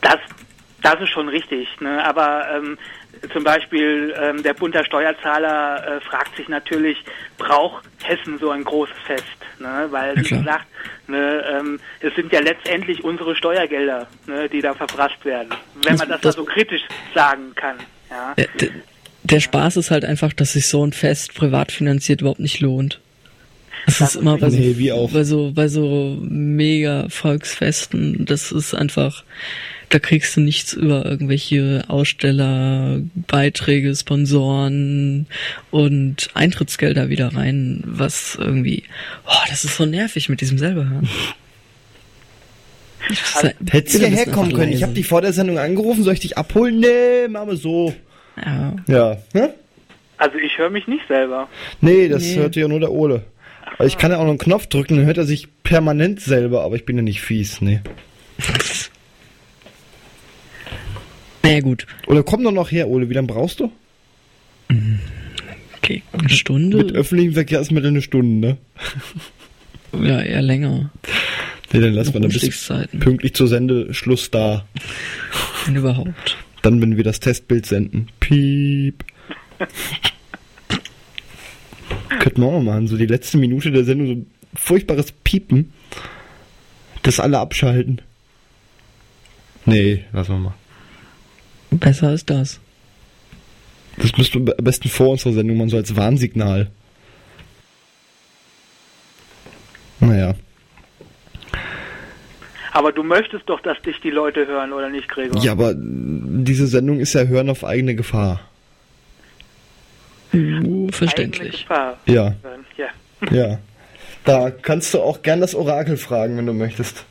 Das, 0.00 0.18
das 0.82 1.00
ist 1.00 1.10
schon 1.10 1.28
richtig, 1.28 1.68
ne? 1.80 2.04
aber 2.04 2.46
ähm, 2.54 2.78
zum 3.32 3.44
Beispiel 3.44 4.14
ähm, 4.20 4.42
der 4.42 4.54
Bund 4.54 4.74
der 4.74 4.84
Steuerzahler 4.84 5.96
äh, 5.96 6.00
fragt 6.00 6.36
sich 6.36 6.48
natürlich, 6.48 6.98
braucht 7.36 7.84
Hessen 8.02 8.38
so 8.38 8.50
ein 8.50 8.64
großes 8.64 8.96
Fest? 9.06 9.24
Ne? 9.58 9.86
Weil, 9.90 10.16
ja, 10.16 10.22
wie 10.22 10.28
gesagt, 10.28 10.66
ne, 11.08 11.44
ähm, 11.50 11.80
es 12.00 12.14
sind 12.14 12.32
ja 12.32 12.40
letztendlich 12.40 13.02
unsere 13.02 13.34
Steuergelder, 13.34 14.06
ne, 14.26 14.48
die 14.48 14.60
da 14.60 14.74
verprasst 14.74 15.24
werden, 15.24 15.50
wenn 15.82 15.96
man 15.96 16.08
das, 16.08 16.20
das 16.20 16.36
mal 16.36 16.44
so 16.44 16.50
kritisch 16.50 16.82
sagen 17.14 17.54
kann. 17.54 17.76
Ja. 18.10 18.34
Der, 18.34 18.70
der 19.24 19.40
Spaß 19.40 19.76
ist 19.76 19.90
halt 19.90 20.04
einfach, 20.04 20.32
dass 20.32 20.52
sich 20.52 20.68
so 20.68 20.84
ein 20.84 20.92
Fest 20.92 21.34
privat 21.34 21.72
finanziert 21.72 22.20
überhaupt 22.20 22.40
nicht 22.40 22.60
lohnt. 22.60 23.00
Das, 23.86 23.98
das 23.98 24.14
ist 24.14 24.20
immer 24.20 24.38
bei 24.38 24.50
so, 24.50 24.58
nee, 24.58 24.92
bei 25.12 25.24
so, 25.24 25.52
bei 25.54 25.68
so 25.68 26.18
mega 26.22 27.08
Volksfesten, 27.08 28.24
das 28.24 28.52
ist 28.52 28.74
einfach, 28.74 29.24
da 29.88 29.98
kriegst 29.98 30.36
du 30.36 30.40
nichts 30.40 30.74
über 30.74 31.06
irgendwelche 31.06 31.84
Aussteller, 31.88 33.00
Beiträge, 33.14 33.94
Sponsoren 33.94 35.26
und 35.70 36.28
Eintrittsgelder 36.34 37.08
wieder 37.08 37.34
rein, 37.34 37.82
was 37.86 38.36
irgendwie, 38.40 38.84
oh, 39.26 39.44
das 39.48 39.64
ist 39.64 39.76
so 39.76 39.86
nervig 39.86 40.28
mit 40.28 40.40
diesem 40.40 40.58
selber 40.58 40.88
hören. 40.88 41.08
Also, 43.34 43.48
Hättest 43.70 44.02
du 44.02 44.06
herkommen 44.06 44.52
können. 44.52 44.72
Ich 44.72 44.82
habe 44.82 44.92
dich 44.92 45.06
vor 45.06 45.22
der 45.22 45.32
Sendung 45.32 45.58
angerufen, 45.58 46.02
soll 46.02 46.14
ich 46.14 46.20
dich 46.20 46.36
abholen? 46.36 46.80
Nee, 46.80 47.28
machen 47.28 47.48
wir 47.48 47.56
so. 47.56 47.94
Ja. 48.44 48.76
Ja. 48.86 49.16
Hm? 49.32 49.50
Also 50.18 50.36
ich 50.38 50.58
höre 50.58 50.70
mich 50.70 50.86
nicht 50.88 51.06
selber. 51.06 51.48
Nee, 51.80 52.08
das 52.08 52.22
nee. 52.22 52.36
hört 52.36 52.56
ja 52.56 52.66
nur 52.66 52.80
der 52.80 52.90
Ole. 52.90 53.22
Aber 53.78 53.86
ich 53.86 53.96
kann 53.96 54.10
ja 54.10 54.18
auch 54.18 54.24
noch 54.24 54.30
einen 54.30 54.38
Knopf 54.38 54.66
drücken, 54.66 54.96
dann 54.96 55.06
hört 55.06 55.18
er 55.18 55.24
sich 55.24 55.48
permanent 55.62 56.20
selber, 56.20 56.62
aber 56.62 56.76
ich 56.76 56.84
bin 56.84 56.96
ja 56.96 57.02
nicht 57.02 57.20
fies, 57.20 57.60
nee. 57.60 57.80
Naja, 61.44 61.60
gut. 61.60 61.86
Oder 62.06 62.24
komm 62.24 62.42
doch 62.42 62.52
noch 62.52 62.70
her, 62.70 62.88
Ole, 62.88 63.08
wie 63.08 63.14
lange 63.14 63.28
brauchst 63.28 63.60
du? 63.60 63.72
Okay, 65.78 66.02
eine 66.12 66.28
Stunde. 66.28 66.76
Mit 66.76 66.92
öffentlichem 66.92 67.32
Verkehrsmitteln 67.32 67.94
eine 67.94 68.02
Stunde, 68.02 68.58
ne? 69.94 70.06
Ja, 70.06 70.20
eher 70.20 70.42
länger. 70.42 70.90
Nee, 71.72 71.80
dann 71.80 71.94
lassen 71.94 72.12
wir 72.12 72.20
dann 72.20 72.30
bis 72.30 72.70
pünktlich 73.00 73.32
zur 73.32 73.48
Sendeschluss 73.48 74.30
da. 74.30 74.66
Wenn 75.64 75.76
überhaupt. 75.76 76.36
Dann, 76.60 76.82
wenn 76.82 76.98
wir 76.98 77.04
das 77.04 77.20
Testbild 77.20 77.64
senden. 77.64 78.08
Piep. 78.20 79.04
Könnten 82.18 82.40
wir 82.40 82.48
auch 82.48 82.60
mal 82.60 82.74
machen, 82.74 82.88
so 82.88 82.96
die 82.96 83.06
letzte 83.06 83.38
Minute 83.38 83.70
der 83.70 83.84
Sendung, 83.84 84.06
so 84.06 84.12
ein 84.14 84.26
furchtbares 84.54 85.12
Piepen. 85.12 85.72
Das 87.02 87.20
alle 87.20 87.38
abschalten. 87.38 88.00
Nee, 89.64 90.04
lassen 90.12 90.32
wir 90.32 90.38
mal. 90.38 90.54
Besser 91.70 92.12
ist 92.12 92.30
das. 92.30 92.60
Das 93.98 94.16
müsste 94.16 94.38
am 94.38 94.64
besten 94.64 94.88
vor 94.88 95.10
unserer 95.10 95.32
Sendung 95.32 95.56
machen, 95.56 95.68
so 95.70 95.76
als 95.76 95.94
Warnsignal. 95.96 96.70
Naja. 100.00 100.34
Aber 102.72 102.92
du 102.92 103.02
möchtest 103.02 103.48
doch, 103.48 103.60
dass 103.60 103.80
dich 103.82 104.00
die 104.00 104.10
Leute 104.10 104.46
hören, 104.46 104.72
oder 104.72 104.88
nicht, 104.88 105.08
Gregor? 105.08 105.42
Ja, 105.42 105.52
aber 105.52 105.74
diese 105.76 106.66
Sendung 106.68 107.00
ist 107.00 107.12
ja 107.14 107.24
Hören 107.24 107.50
auf 107.50 107.64
eigene 107.64 107.96
Gefahr. 107.96 108.40
Verständlich. 110.90 111.66
Ja. 111.68 111.96
ja. 112.06 112.34
Ja. 113.30 113.58
Da 114.24 114.50
kannst 114.50 114.92
du 114.94 115.00
auch 115.00 115.22
gern 115.22 115.40
das 115.40 115.54
Orakel 115.54 115.96
fragen, 115.96 116.36
wenn 116.36 116.46
du 116.46 116.52
möchtest. 116.52 117.04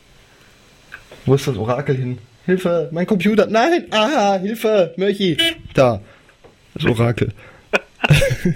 Wo 1.26 1.34
ist 1.36 1.48
das 1.48 1.58
Orakel 1.58 1.96
hin? 1.96 2.20
Hilfe, 2.46 2.90
mein 2.92 3.06
Computer. 3.06 3.48
Nein, 3.48 3.88
aha, 3.92 4.38
Hilfe, 4.38 4.94
Mörchi. 4.98 5.38
Da, 5.74 6.02
das 6.74 6.86
Orakel. 6.86 7.34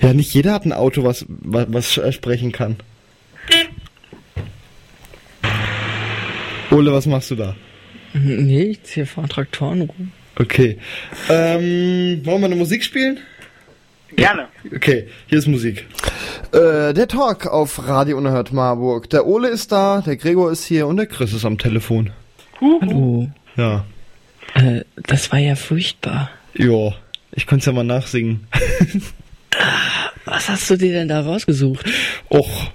ja, 0.00 0.12
nicht 0.12 0.34
jeder 0.34 0.52
hat 0.52 0.66
ein 0.66 0.72
Auto, 0.74 1.04
was, 1.04 1.24
was, 1.28 1.96
was 1.96 2.14
sprechen 2.14 2.52
kann. 2.52 2.76
Ole, 6.70 6.92
was 6.92 7.06
machst 7.06 7.30
du 7.30 7.36
da? 7.36 7.56
Nee, 8.12 8.64
ich 8.64 8.82
ziehe 8.82 9.06
vor 9.06 9.26
Traktoren 9.28 9.82
rum. 9.82 10.12
Okay. 10.38 10.78
Ähm, 11.28 12.20
wollen 12.24 12.40
wir 12.40 12.46
eine 12.46 12.56
Musik 12.56 12.84
spielen? 12.84 13.18
Gerne. 14.14 14.48
Okay, 14.74 15.08
hier 15.26 15.38
ist 15.38 15.48
Musik. 15.48 15.86
Äh, 16.52 16.94
der 16.94 17.08
Talk 17.08 17.46
auf 17.46 17.86
Radio 17.86 18.16
Unerhört 18.16 18.52
Marburg. 18.52 19.10
Der 19.10 19.26
Ole 19.26 19.48
ist 19.48 19.72
da, 19.72 20.00
der 20.00 20.16
Gregor 20.16 20.50
ist 20.50 20.64
hier 20.64 20.86
und 20.86 20.96
der 20.96 21.06
Chris 21.06 21.32
ist 21.32 21.44
am 21.44 21.58
Telefon. 21.58 22.10
Huhu. 22.60 22.80
Hallo. 22.80 23.28
Ja. 23.56 23.84
Äh, 24.54 24.84
das 24.96 25.30
war 25.32 25.38
ja 25.40 25.56
furchtbar. 25.56 26.30
Ja, 26.54 26.94
ich 27.32 27.46
konnte 27.46 27.62
es 27.62 27.66
ja 27.66 27.72
mal 27.72 27.84
nachsingen. 27.84 28.46
Was 30.24 30.48
hast 30.48 30.70
du 30.70 30.76
dir 30.76 30.92
denn 30.92 31.08
da 31.08 31.20
rausgesucht? 31.20 31.84
Och, 32.30 32.70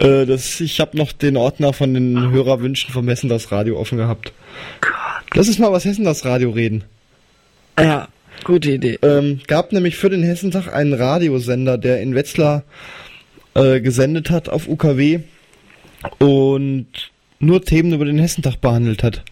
äh, 0.00 0.26
das, 0.26 0.60
ich 0.60 0.80
habe 0.80 0.96
noch 0.96 1.12
den 1.12 1.36
Ordner 1.36 1.72
von 1.72 1.94
den 1.94 2.30
Hörerwünschen 2.30 2.92
vom 2.92 3.08
Hessen 3.08 3.28
das 3.28 3.52
Radio 3.52 3.78
offen 3.78 3.98
gehabt. 3.98 4.32
Gott. 4.80 4.92
Lass 5.34 5.48
uns 5.48 5.58
mal 5.58 5.72
was 5.72 5.84
Hessen 5.84 6.04
das 6.04 6.24
Radio 6.24 6.50
reden. 6.50 6.84
Ja, 7.78 8.08
Gute 8.44 8.72
Idee. 8.72 8.98
Ähm, 9.02 9.40
gab 9.46 9.72
nämlich 9.72 9.96
für 9.96 10.08
den 10.08 10.22
Hessentag 10.22 10.72
einen 10.72 10.94
Radiosender, 10.94 11.78
der 11.78 12.00
in 12.00 12.14
Wetzlar 12.14 12.64
äh, 13.54 13.80
gesendet 13.80 14.30
hat 14.30 14.48
auf 14.48 14.68
UKW 14.68 15.20
und 16.18 16.86
nur 17.38 17.62
Themen 17.62 17.92
über 17.92 18.04
den 18.04 18.18
Hessentag 18.18 18.60
behandelt 18.60 19.02
hat. 19.02 19.22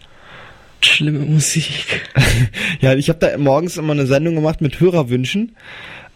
Schlimme 0.81 1.19
Musik. 1.19 2.07
ja, 2.81 2.93
ich 2.93 3.09
habe 3.09 3.19
da 3.19 3.37
morgens 3.37 3.77
immer 3.77 3.93
eine 3.93 4.05
Sendung 4.05 4.35
gemacht 4.35 4.61
mit 4.61 4.79
Hörerwünschen. 4.79 5.55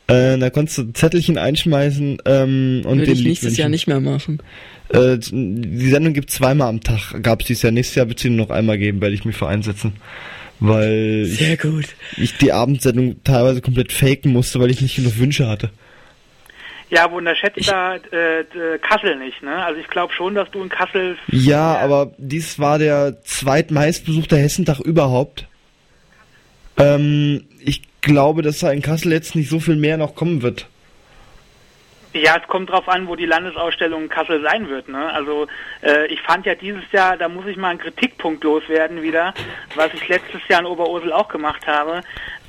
Äh, 0.07 0.37
da 0.37 0.49
konntest 0.49 0.77
du 0.77 0.91
Zettelchen 0.93 1.37
einschmeißen 1.37 2.21
ähm, 2.25 2.81
und 2.85 2.99
Würde 2.99 3.05
den 3.05 3.15
ich 3.15 3.23
nächstes 3.23 3.57
Jahr 3.57 3.69
nicht 3.69 3.87
mehr 3.87 4.01
machen. 4.01 4.41
Äh, 4.89 5.17
die 5.17 5.89
Sendung 5.89 6.13
gibt 6.13 6.29
zweimal 6.29 6.67
am 6.67 6.81
Tag. 6.81 7.23
Gab 7.23 7.41
es 7.41 7.47
dieses 7.47 7.63
Jahr. 7.63 7.71
Nächstes 7.71 7.95
Jahr 7.95 8.09
wird 8.09 8.19
sie 8.19 8.29
nur 8.29 8.45
noch 8.45 8.53
einmal 8.53 8.77
geben, 8.77 9.01
werde 9.01 9.15
ich 9.15 9.25
mich 9.25 9.35
für 9.35 9.47
einsetzen 9.47 9.93
weil 10.63 11.25
Sehr 11.25 11.57
gut. 11.57 11.87
ich 12.15 12.37
die 12.37 12.53
Abendsendung 12.53 13.21
teilweise 13.23 13.61
komplett 13.61 13.91
faken 13.91 14.31
musste, 14.31 14.59
weil 14.59 14.71
ich 14.71 14.81
nicht 14.81 14.95
genug 14.95 15.17
Wünsche 15.17 15.47
hatte. 15.47 15.71
Ja, 16.89 17.05
aber 17.05 17.15
unterschätzt 17.15 17.67
da 17.67 17.95
äh, 17.95 18.45
Kassel 18.81 19.17
nicht, 19.17 19.41
ne? 19.41 19.55
Also 19.65 19.79
ich 19.81 19.87
glaube 19.87 20.13
schon, 20.13 20.35
dass 20.35 20.49
du 20.51 20.61
in 20.61 20.69
Kassel... 20.69 21.17
Ja, 21.27 21.77
aber 21.77 22.13
dies 22.17 22.59
war 22.59 22.77
der 22.79 23.21
zweitmeistbesuchte 23.23 24.37
Hessentag 24.37 24.79
überhaupt. 24.79 25.47
Ähm, 26.77 27.45
ich 27.59 27.81
glaube, 28.01 28.41
dass 28.41 28.59
da 28.59 28.71
in 28.71 28.81
Kassel 28.81 29.11
jetzt 29.11 29.35
nicht 29.35 29.49
so 29.49 29.59
viel 29.59 29.75
mehr 29.75 29.97
noch 29.97 30.15
kommen 30.15 30.41
wird. 30.41 30.67
Ja, 32.13 32.37
es 32.39 32.47
kommt 32.47 32.69
drauf 32.69 32.87
an, 32.87 33.07
wo 33.07 33.15
die 33.15 33.25
Landesausstellung 33.25 34.03
in 34.03 34.09
Kassel 34.09 34.43
sein 34.43 34.69
wird. 34.69 34.87
Ne? 34.87 35.11
Also 35.11 35.47
äh, 35.81 36.05
ich 36.13 36.21
fand 36.21 36.45
ja 36.45 36.53
dieses 36.53 36.83
Jahr, 36.91 37.17
da 37.17 37.27
muss 37.27 37.47
ich 37.47 37.57
mal 37.57 37.69
einen 37.69 37.79
Kritikpunkt 37.79 38.43
loswerden 38.43 39.01
wieder, 39.01 39.33
was 39.75 39.91
ich 39.95 40.07
letztes 40.07 40.41
Jahr 40.47 40.59
in 40.59 40.67
Oberursel 40.67 41.11
auch 41.11 41.27
gemacht 41.27 41.65
habe. 41.65 42.01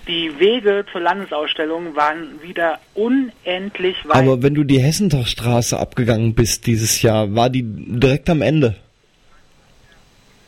die 0.06 0.38
Wege 0.38 0.84
zur 0.92 1.00
Landesausstellung 1.00 1.96
waren 1.96 2.42
wieder 2.42 2.78
unendlich 2.92 3.96
weit. 4.04 4.16
Aber 4.16 4.42
wenn 4.42 4.54
du 4.54 4.64
die 4.64 4.80
Hessentagstraße 4.80 5.78
abgegangen 5.78 6.34
bist 6.34 6.66
dieses 6.66 7.00
Jahr, 7.00 7.34
war 7.34 7.48
die 7.48 7.62
direkt 7.64 8.28
am 8.28 8.42
Ende? 8.42 8.76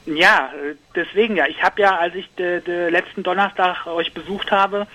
Ja, 0.07 0.53
äh, 0.55 0.77
deswegen 0.95 1.37
ja. 1.37 1.47
Ich 1.47 1.63
habe 1.63 1.83
ja, 1.83 1.97
als 1.97 2.15
ich 2.15 2.29
de, 2.37 2.61
de 2.61 2.89
letzten 2.89 3.23
Donnerstag 3.23 3.87
euch 3.87 4.15
besucht 4.15 4.51
habe, 4.51 4.87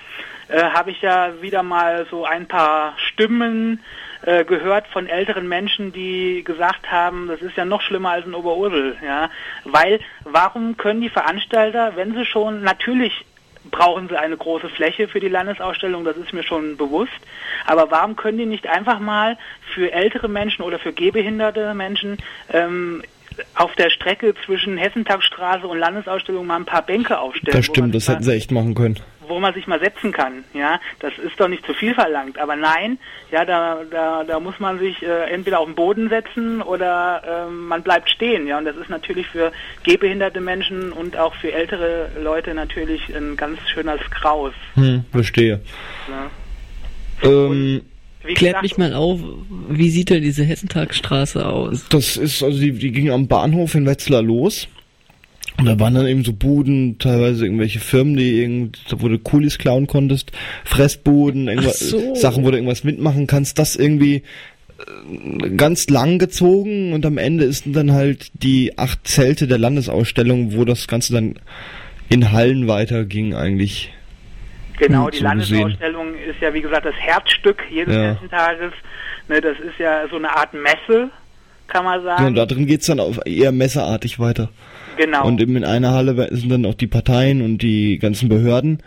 äh, 0.48 0.62
habe 0.62 0.92
ich 0.92 1.02
ja 1.02 1.42
wieder 1.42 1.64
mal 1.64 2.06
so 2.10 2.26
ein 2.26 2.48
paar 2.48 2.94
Stimmen 2.98 3.84
äh, 4.24 4.46
gehört 4.46 4.88
von 4.88 5.08
älteren 5.08 5.48
Menschen, 5.48 5.92
die 5.92 6.44
gesagt 6.44 6.92
haben, 6.92 7.28
das 7.28 7.42
ist 7.42 7.58
ja 7.58 7.66
noch 7.66 7.82
schlimmer 7.82 8.12
als 8.12 8.26
in 8.26 8.34
Oberursel, 8.34 8.96
ja. 9.06 9.30
Weil, 9.66 10.00
warum 10.24 10.78
können 10.78 11.02
die 11.02 11.10
Veranstalter, 11.10 11.96
wenn 11.96 12.14
sie 12.14 12.26
schon, 12.26 12.64
natürlich 12.64 13.26
brauchen 13.70 14.10
sie 14.10 14.18
eine 14.18 14.38
große 14.38 14.70
Fläche 14.70 15.08
für 15.08 15.20
die 15.20 15.28
Landesausstellung, 15.28 16.04
das 16.04 16.18
ist 16.18 16.34
mir 16.34 16.44
schon 16.44 16.78
bewusst. 16.78 17.12
Aber 17.66 17.92
warum 17.92 18.16
können 18.16 18.40
die 18.40 18.46
nicht 18.46 18.68
einfach 18.68 19.00
mal 19.00 19.38
für 19.74 19.92
ältere 19.92 20.28
Menschen 20.28 20.64
oder 20.64 20.80
für 20.80 20.94
gehbehinderte 20.94 21.74
Menschen 21.74 22.18
ähm, 22.52 23.04
auf 23.56 23.74
der 23.76 23.90
Strecke 23.90 24.34
zwischen 24.46 24.78
Hessentagstraße 24.78 25.68
und 25.68 25.78
Landesausstellung 25.78 26.46
mal 26.48 26.58
ein 26.58 26.66
paar 26.66 26.86
Bänke 26.86 27.20
aufstellen? 27.20 27.58
Das 27.58 27.66
stimmt, 27.66 27.96
das 27.96 28.08
hätten 28.08 28.24
sie 28.24 28.34
echt 28.34 28.52
machen 28.52 28.76
können 28.76 29.00
wo 29.32 29.40
man 29.40 29.54
sich 29.54 29.66
mal 29.66 29.80
setzen 29.80 30.12
kann. 30.12 30.44
Ja, 30.54 30.80
das 31.00 31.14
ist 31.18 31.40
doch 31.40 31.48
nicht 31.48 31.66
zu 31.66 31.74
viel 31.74 31.96
verlangt. 31.96 32.38
Aber 32.38 32.56
nein, 32.56 33.00
ja, 33.32 33.46
da, 33.46 33.80
da, 33.90 34.24
da 34.24 34.40
muss 34.40 34.60
man 34.60 34.78
sich 34.78 35.02
äh, 35.02 35.32
entweder 35.32 35.60
auf 35.60 35.66
den 35.66 35.76
Boden 35.76 36.10
setzen 36.10 36.62
oder 36.62 37.48
äh, 37.48 37.52
man 37.52 37.82
bleibt 37.82 38.10
stehen. 38.10 38.46
Ja, 38.46 38.60
und 38.60 38.66
das 38.66 38.76
ist 38.76 38.90
natürlich 38.90 39.28
für 39.28 39.52
gehbehinderte 39.84 40.42
Menschen 40.42 40.92
und 40.92 41.18
auch 41.18 41.34
für 41.36 41.52
ältere 41.52 42.12
Leute 42.22 42.54
natürlich 42.54 43.16
ein 43.16 43.38
ganz 43.38 43.60
schöner 43.74 43.98
Kraus. 43.98 44.54
Hm, 44.76 45.06
verstehe. 45.12 45.62
Ja. 46.10 47.30
Ähm, 47.30 47.82
Klärt 48.36 48.62
mich 48.62 48.78
mal 48.78 48.94
auf, 48.94 49.20
wie 49.70 49.90
sieht 49.90 50.10
denn 50.10 50.22
diese 50.22 50.44
Hessentagsstraße 50.44 51.46
aus? 51.46 51.86
Das 51.90 52.18
ist, 52.18 52.44
also 52.44 52.60
die, 52.60 52.74
die 52.74 52.92
ging 52.92 53.10
am 53.10 53.28
Bahnhof 53.28 53.76
in 53.76 53.86
Wetzlar 53.86 54.22
los 54.22 54.68
und 55.58 55.66
da 55.66 55.80
waren 55.80 55.94
dann 55.94 56.08
eben 56.08 56.24
so 56.24 56.34
Buden, 56.34 56.98
teilweise 56.98 57.46
irgendwelche 57.46 57.80
Firmen, 57.80 58.18
die 58.18 58.42
irgend, 58.42 58.80
wo 58.98 59.08
du 59.08 59.20
Coolies 59.20 59.58
klauen 59.58 59.86
konntest, 59.88 60.32
Fressbuden, 60.64 61.48
irgendwas, 61.48 61.80
so. 61.80 62.16
Sachen, 62.16 62.44
wo 62.44 62.52
du 62.52 62.58
irgendwas 62.58 62.84
mitmachen 62.84 63.28
kannst, 63.28 63.60
das 63.60 63.76
irgendwie 63.76 64.24
äh, 64.80 65.50
ganz 65.56 65.90
lang 65.90 66.20
gezogen 66.20 66.94
und 66.94 67.06
am 67.06 67.18
Ende 67.18 67.44
ist 67.44 67.66
dann 67.68 67.92
halt 67.92 68.32
die 68.34 68.78
acht 68.78 69.08
Zelte 69.08 69.48
der 69.48 69.60
Landesausstellung, 69.60 70.56
wo 70.56 70.66
das 70.66 70.88
Ganze 70.88 71.14
dann 71.14 71.36
in 72.10 72.32
Hallen 72.32 72.68
weiterging 72.68 73.36
eigentlich. 73.36 73.92
Genau, 74.88 75.10
die 75.10 75.18
so 75.18 75.24
Landesausstellung 75.24 76.14
gesehen. 76.14 76.30
ist 76.30 76.42
ja 76.42 76.54
wie 76.54 76.62
gesagt 76.62 76.86
das 76.86 76.96
Herzstück 76.96 77.64
jedes 77.70 77.96
ja. 77.96 78.16
Tages. 78.30 78.74
Ne, 79.28 79.42
das 79.42 79.60
ist 79.60 79.78
ja 79.78 80.08
so 80.10 80.18
eine 80.18 80.36
Art 80.36 80.54
Messe, 80.54 81.10
kann 81.68 81.86
man 81.86 82.04
sagen. 82.04 82.22
Ja, 82.22 82.28
und 82.28 82.36
da 82.36 82.46
drin 82.46 82.66
geht's 82.66 82.88
dann 82.88 83.00
auf 83.00 83.20
eher 83.26 83.52
messeartig 83.52 84.20
weiter. 84.20 84.50
Genau. 84.98 85.26
Und 85.26 85.42
eben 85.42 85.56
in 85.56 85.66
einer 85.66 85.92
Halle 85.92 86.28
sind 86.32 86.50
dann 86.50 86.66
auch 86.66 86.74
die 86.74 86.88
Parteien 86.88 87.42
und 87.42 87.60
die 87.60 87.98
ganzen 88.00 88.30
Behörden. 88.30 88.84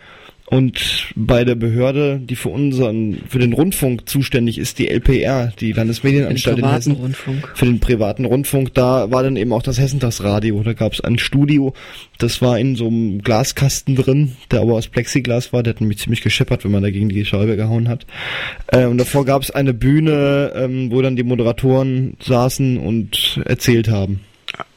Und 0.47 1.07
bei 1.15 1.43
der 1.43 1.55
Behörde, 1.55 2.19
die 2.23 2.35
für 2.35 2.49
unseren, 2.49 3.23
für 3.27 3.39
den 3.39 3.53
Rundfunk 3.53 4.07
zuständig 4.07 4.59
ist, 4.59 4.77
die 4.77 4.87
LPR, 4.87 5.51
die 5.59 5.71
Landesmedienanstalt 5.71 6.59
in 6.59 6.71
Hessen, 6.71 6.91
Rundfunk. 6.93 7.51
für 7.55 7.65
den 7.65 7.79
privaten 7.79 8.25
Rundfunk, 8.25 8.71
da 8.75 9.09
war 9.09 9.23
dann 9.23 9.37
eben 9.37 9.51
auch 9.51 9.63
das 9.63 9.79
Hessentagsradio. 9.79 10.61
Da 10.61 10.73
gab 10.73 10.93
es 10.93 11.01
ein 11.01 11.17
Studio, 11.17 11.73
das 12.19 12.43
war 12.43 12.59
in 12.59 12.75
so 12.75 12.87
einem 12.87 13.23
Glaskasten 13.23 13.95
drin, 13.95 14.33
der 14.51 14.61
aber 14.61 14.73
aus 14.73 14.87
Plexiglas 14.87 15.51
war, 15.51 15.63
der 15.63 15.73
hat 15.73 15.81
nämlich 15.81 15.97
ziemlich 15.97 16.21
gescheppert, 16.21 16.63
wenn 16.63 16.71
man 16.71 16.83
dagegen 16.83 17.09
die 17.09 17.25
Scheibe 17.25 17.55
gehauen 17.55 17.87
hat. 17.89 18.05
Äh, 18.67 18.85
und 18.85 18.99
davor 18.99 19.25
gab 19.25 19.41
es 19.41 19.49
eine 19.49 19.73
Bühne, 19.73 20.51
ähm, 20.55 20.91
wo 20.91 21.01
dann 21.01 21.15
die 21.15 21.23
Moderatoren 21.23 22.17
saßen 22.21 22.77
und 22.77 23.41
erzählt 23.45 23.89
haben. 23.89 24.19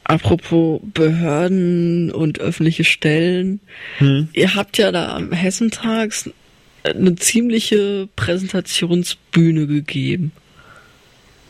Apropos 0.09 0.81
Behörden 0.95 2.11
und 2.11 2.39
öffentliche 2.39 2.83
Stellen. 2.83 3.59
Hm. 3.99 4.27
Ihr 4.33 4.55
habt 4.55 4.79
ja 4.79 4.91
da 4.91 5.15
am 5.15 5.31
Hessentags 5.31 6.31
eine 6.83 7.13
ziemliche 7.13 8.09
Präsentationsbühne 8.15 9.67
gegeben. 9.67 10.31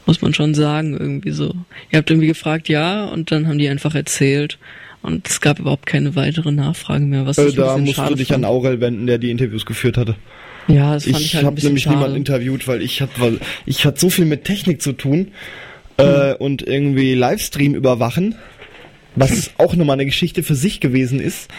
Muss 0.06 0.22
man 0.22 0.34
schon 0.34 0.56
sagen, 0.56 0.92
irgendwie 0.92 1.32
so. 1.32 1.56
Ihr 1.90 2.00
habt 2.00 2.10
irgendwie 2.10 2.28
gefragt, 2.28 2.68
ja, 2.68 3.06
und 3.06 3.32
dann 3.32 3.48
haben 3.48 3.60
die 3.60 3.70
einfach 3.70 3.96
erzählt. 3.96 4.60
Und 5.02 5.30
es 5.30 5.40
gab 5.40 5.60
überhaupt 5.60 5.86
keine 5.86 6.18
weiteren 6.18 6.56
Nachfragen 6.56 7.08
mehr. 7.08 7.26
Was 7.26 7.38
äh, 7.38 7.54
da 7.54 7.78
musst 7.78 7.98
du 7.98 8.16
dich 8.16 8.28
fand. 8.28 8.44
an 8.44 8.52
Aurel 8.52 8.82
wenden, 8.82 9.08
der 9.08 9.20
die 9.20 9.32
Interviews 9.32 9.66
geführt 9.66 9.96
hatte. 9.96 10.18
Ja, 10.68 10.96
das 10.96 11.06
fand 11.06 11.16
ich, 11.16 11.28
ich 11.28 11.36
halt 11.36 11.46
habe 11.46 11.62
nämlich 11.62 11.84
schade. 11.84 11.96
niemand 11.96 12.18
interviewt, 12.18 12.68
weil 12.68 12.82
ich 12.82 13.02
hatte, 13.02 13.40
ich 13.66 13.86
hatte 13.86 14.02
so 14.02 14.10
viel 14.10 14.26
mit 14.26 14.44
Technik 14.44 14.82
zu 14.82 14.92
tun 14.92 15.32
äh, 16.00 16.34
und 16.34 16.66
irgendwie 16.66 17.14
Livestream 17.14 17.76
überwachen, 17.76 18.36
was 19.20 19.52
auch 19.58 19.76
nochmal 19.76 19.96
eine 19.96 20.06
Geschichte 20.06 20.44
für 20.44 20.56
sich 20.56 20.80
gewesen 20.80 21.20
ist. 21.20 21.50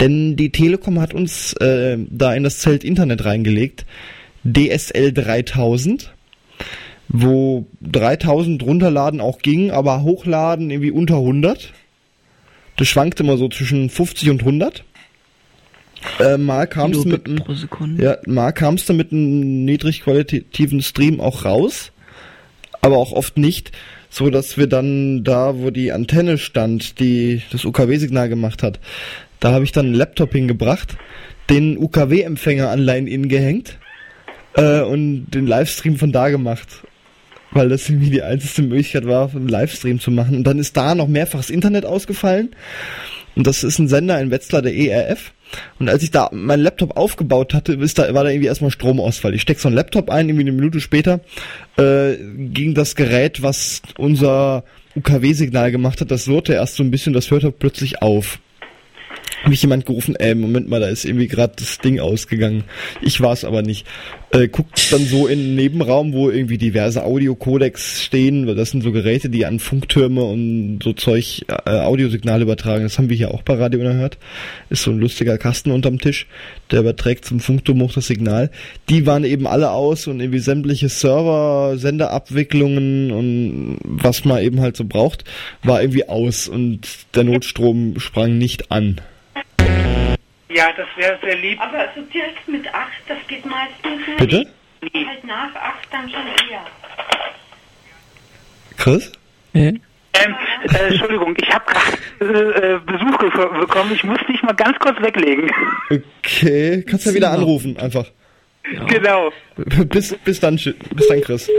Denn 0.00 0.36
die 0.36 0.50
Telekom 0.50 1.00
hat 1.00 1.14
uns 1.14 1.52
äh, 1.54 1.98
da 2.10 2.34
in 2.34 2.42
das 2.42 2.58
Zelt 2.58 2.84
Internet 2.84 3.24
reingelegt, 3.24 3.86
DSL 4.44 5.12
3000, 5.12 6.12
wo 7.08 7.66
3000 7.80 8.62
runterladen 8.62 9.20
auch 9.20 9.38
ging, 9.38 9.70
aber 9.70 10.02
hochladen 10.02 10.70
irgendwie 10.70 10.90
unter 10.90 11.16
100. 11.16 11.72
Das 12.76 12.88
schwankt 12.88 13.20
immer 13.20 13.36
so 13.36 13.48
zwischen 13.48 13.88
50 13.88 14.30
und 14.30 14.40
100. 14.40 14.84
Äh, 16.20 16.36
mal 16.36 16.66
kam 16.66 16.92
es 16.92 17.04
mit, 17.04 17.22
ja, 17.98 18.18
mal 18.26 18.52
kam's 18.52 18.88
mit 18.88 19.12
einem 19.12 19.64
niedrig 19.64 20.02
qualitativen 20.02 20.82
Stream 20.82 21.20
auch 21.20 21.44
raus 21.44 21.90
aber 22.86 22.98
auch 22.98 23.12
oft 23.12 23.36
nicht, 23.36 23.72
so 24.16 24.30
dass 24.30 24.56
wir 24.56 24.66
dann 24.66 25.24
da, 25.24 25.58
wo 25.58 25.70
die 25.70 25.92
Antenne 25.92 26.38
stand, 26.38 27.00
die 27.00 27.42
das 27.52 27.66
UKW-Signal 27.66 28.30
gemacht 28.30 28.62
hat, 28.62 28.80
da 29.40 29.52
habe 29.52 29.64
ich 29.64 29.72
dann 29.72 29.86
einen 29.86 29.94
Laptop 29.94 30.32
hingebracht, 30.32 30.96
den 31.50 31.76
UKW-Empfänger 31.76 32.70
an 32.70 32.78
Line-In 32.78 33.28
gehängt 33.28 33.78
äh, 34.54 34.80
und 34.80 35.26
den 35.26 35.46
Livestream 35.46 35.96
von 35.96 36.12
da 36.12 36.30
gemacht. 36.30 36.82
Weil 37.50 37.68
das 37.68 37.90
irgendwie 37.90 38.08
die 38.08 38.22
einzige 38.22 38.66
Möglichkeit 38.66 39.06
war, 39.06 39.30
einen 39.34 39.48
Livestream 39.48 40.00
zu 40.00 40.10
machen. 40.10 40.38
Und 40.38 40.44
dann 40.44 40.58
ist 40.58 40.78
da 40.78 40.94
noch 40.94 41.08
mehrfach 41.08 41.40
das 41.40 41.50
Internet 41.50 41.84
ausgefallen. 41.84 42.56
Und 43.34 43.46
das 43.46 43.64
ist 43.64 43.78
ein 43.78 43.86
Sender 43.86 44.18
in 44.18 44.30
Wetzlar, 44.30 44.62
der 44.62 44.74
ERF. 44.74 45.32
Und 45.78 45.88
als 45.88 46.02
ich 46.02 46.10
da 46.10 46.28
meinen 46.32 46.62
Laptop 46.62 46.96
aufgebaut 46.96 47.54
hatte, 47.54 47.74
ist 47.74 47.98
da, 47.98 48.12
war 48.14 48.24
da 48.24 48.30
irgendwie 48.30 48.48
erstmal 48.48 48.70
Stromausfall. 48.70 49.34
Ich 49.34 49.42
steck 49.42 49.58
so 49.58 49.68
einen 49.68 49.76
Laptop 49.76 50.10
ein, 50.10 50.28
irgendwie 50.28 50.48
eine 50.48 50.52
Minute 50.52 50.80
später 50.80 51.20
äh, 51.76 52.14
ging 52.16 52.74
das 52.74 52.96
Gerät, 52.96 53.42
was 53.42 53.82
unser 53.98 54.64
UKW-Signal 54.96 55.70
gemacht 55.70 56.00
hat, 56.00 56.10
das 56.10 56.24
surrte 56.24 56.54
erst 56.54 56.76
so 56.76 56.82
ein 56.82 56.90
bisschen, 56.90 57.12
das 57.12 57.30
hörte 57.30 57.52
plötzlich 57.52 58.02
auf 58.02 58.38
mich 59.46 59.62
jemand 59.62 59.86
gerufen, 59.86 60.16
ey, 60.16 60.34
Moment 60.34 60.68
mal, 60.68 60.80
da 60.80 60.88
ist 60.88 61.04
irgendwie 61.04 61.28
gerade 61.28 61.54
das 61.56 61.78
Ding 61.78 62.00
ausgegangen. 62.00 62.64
Ich 63.00 63.20
war 63.20 63.32
es 63.32 63.44
aber 63.44 63.62
nicht. 63.62 63.86
Äh, 64.32 64.48
guckt 64.48 64.92
dann 64.92 65.04
so 65.04 65.28
in 65.28 65.38
den 65.38 65.54
Nebenraum, 65.54 66.12
wo 66.12 66.30
irgendwie 66.30 66.58
diverse 66.58 67.04
Audiocodecs 67.04 68.02
stehen, 68.02 68.46
weil 68.46 68.56
das 68.56 68.70
sind 68.70 68.82
so 68.82 68.90
Geräte, 68.90 69.30
die 69.30 69.46
an 69.46 69.60
Funktürme 69.60 70.24
und 70.24 70.80
so 70.82 70.92
Zeug 70.92 71.44
äh, 71.48 71.70
Audiosignale 71.70 72.42
übertragen. 72.42 72.82
Das 72.82 72.98
haben 72.98 73.08
wir 73.08 73.16
hier 73.16 73.32
auch 73.32 73.42
bei 73.42 73.54
Radio 73.54 73.80
Unerhört. 73.80 74.18
Ist 74.68 74.82
so 74.82 74.90
ein 74.90 74.98
lustiger 74.98 75.38
Kasten 75.38 75.70
unterm 75.70 76.00
Tisch, 76.00 76.26
der 76.70 76.80
überträgt 76.80 77.24
zum 77.24 77.38
Funkturm 77.38 77.80
hoch 77.82 77.92
das 77.92 78.08
Signal. 78.08 78.50
Die 78.88 79.06
waren 79.06 79.24
eben 79.24 79.46
alle 79.46 79.70
aus 79.70 80.08
und 80.08 80.20
irgendwie 80.20 80.40
sämtliche 80.40 80.88
Server, 80.88 81.78
Senderabwicklungen 81.78 83.12
und 83.12 83.78
was 83.84 84.24
man 84.24 84.42
eben 84.42 84.60
halt 84.60 84.76
so 84.76 84.84
braucht, 84.84 85.24
war 85.62 85.80
irgendwie 85.80 86.08
aus 86.08 86.48
und 86.48 86.80
der 87.14 87.24
Notstrom 87.24 87.98
sprang 87.98 88.38
nicht 88.38 88.72
an. 88.72 89.00
Ja, 90.56 90.72
das 90.74 90.86
wäre 90.96 91.18
sehr 91.22 91.36
lieb. 91.36 91.60
Aber 91.60 91.86
so 91.94 92.00
direkt 92.00 92.48
mit 92.48 92.66
8, 92.66 92.88
das 93.08 93.18
geht 93.28 93.44
meistens 93.44 94.06
nicht. 94.06 94.18
Bitte? 94.18 94.46
Nee. 94.80 95.04
Halt 95.06 95.22
nach 95.24 95.54
8 95.54 95.88
dann 95.90 96.08
schon 96.08 96.26
eher. 96.48 96.64
Chris? 98.78 99.12
Ja. 99.52 99.60
Ähm, 99.62 99.80
äh, 100.72 100.78
Entschuldigung, 100.88 101.36
ich 101.38 101.52
habe 101.52 101.64
gerade 101.66 102.74
äh, 102.74 102.78
Besuch 102.86 103.18
bekommen. 103.18 103.92
Ich 103.94 104.02
muss 104.04 104.18
dich 104.26 104.42
mal 104.42 104.54
ganz 104.54 104.78
kurz 104.78 104.98
weglegen. 105.02 105.50
Okay, 105.90 106.82
kannst 106.88 107.04
du 107.04 107.10
ja 107.10 107.16
wieder 107.16 107.32
anrufen, 107.32 107.76
einfach. 107.76 108.06
Ja. 108.72 108.84
Genau. 108.84 109.32
Bis, 109.56 110.16
bis 110.24 110.40
dann, 110.40 110.56
bis 110.56 111.08
dann, 111.08 111.20
Chris. 111.20 111.50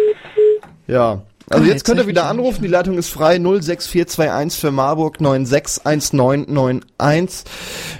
Ja. 0.87 1.21
Also 1.49 1.65
jetzt 1.65 1.85
könnt 1.85 1.99
ihr 1.99 2.07
wieder 2.07 2.25
anrufen, 2.25 2.61
die 2.61 2.67
Leitung 2.67 2.97
ist 2.97 3.09
frei 3.09 3.39
06421 3.39 4.59
für 4.59 4.71
Marburg 4.71 5.21
961991 5.21 7.45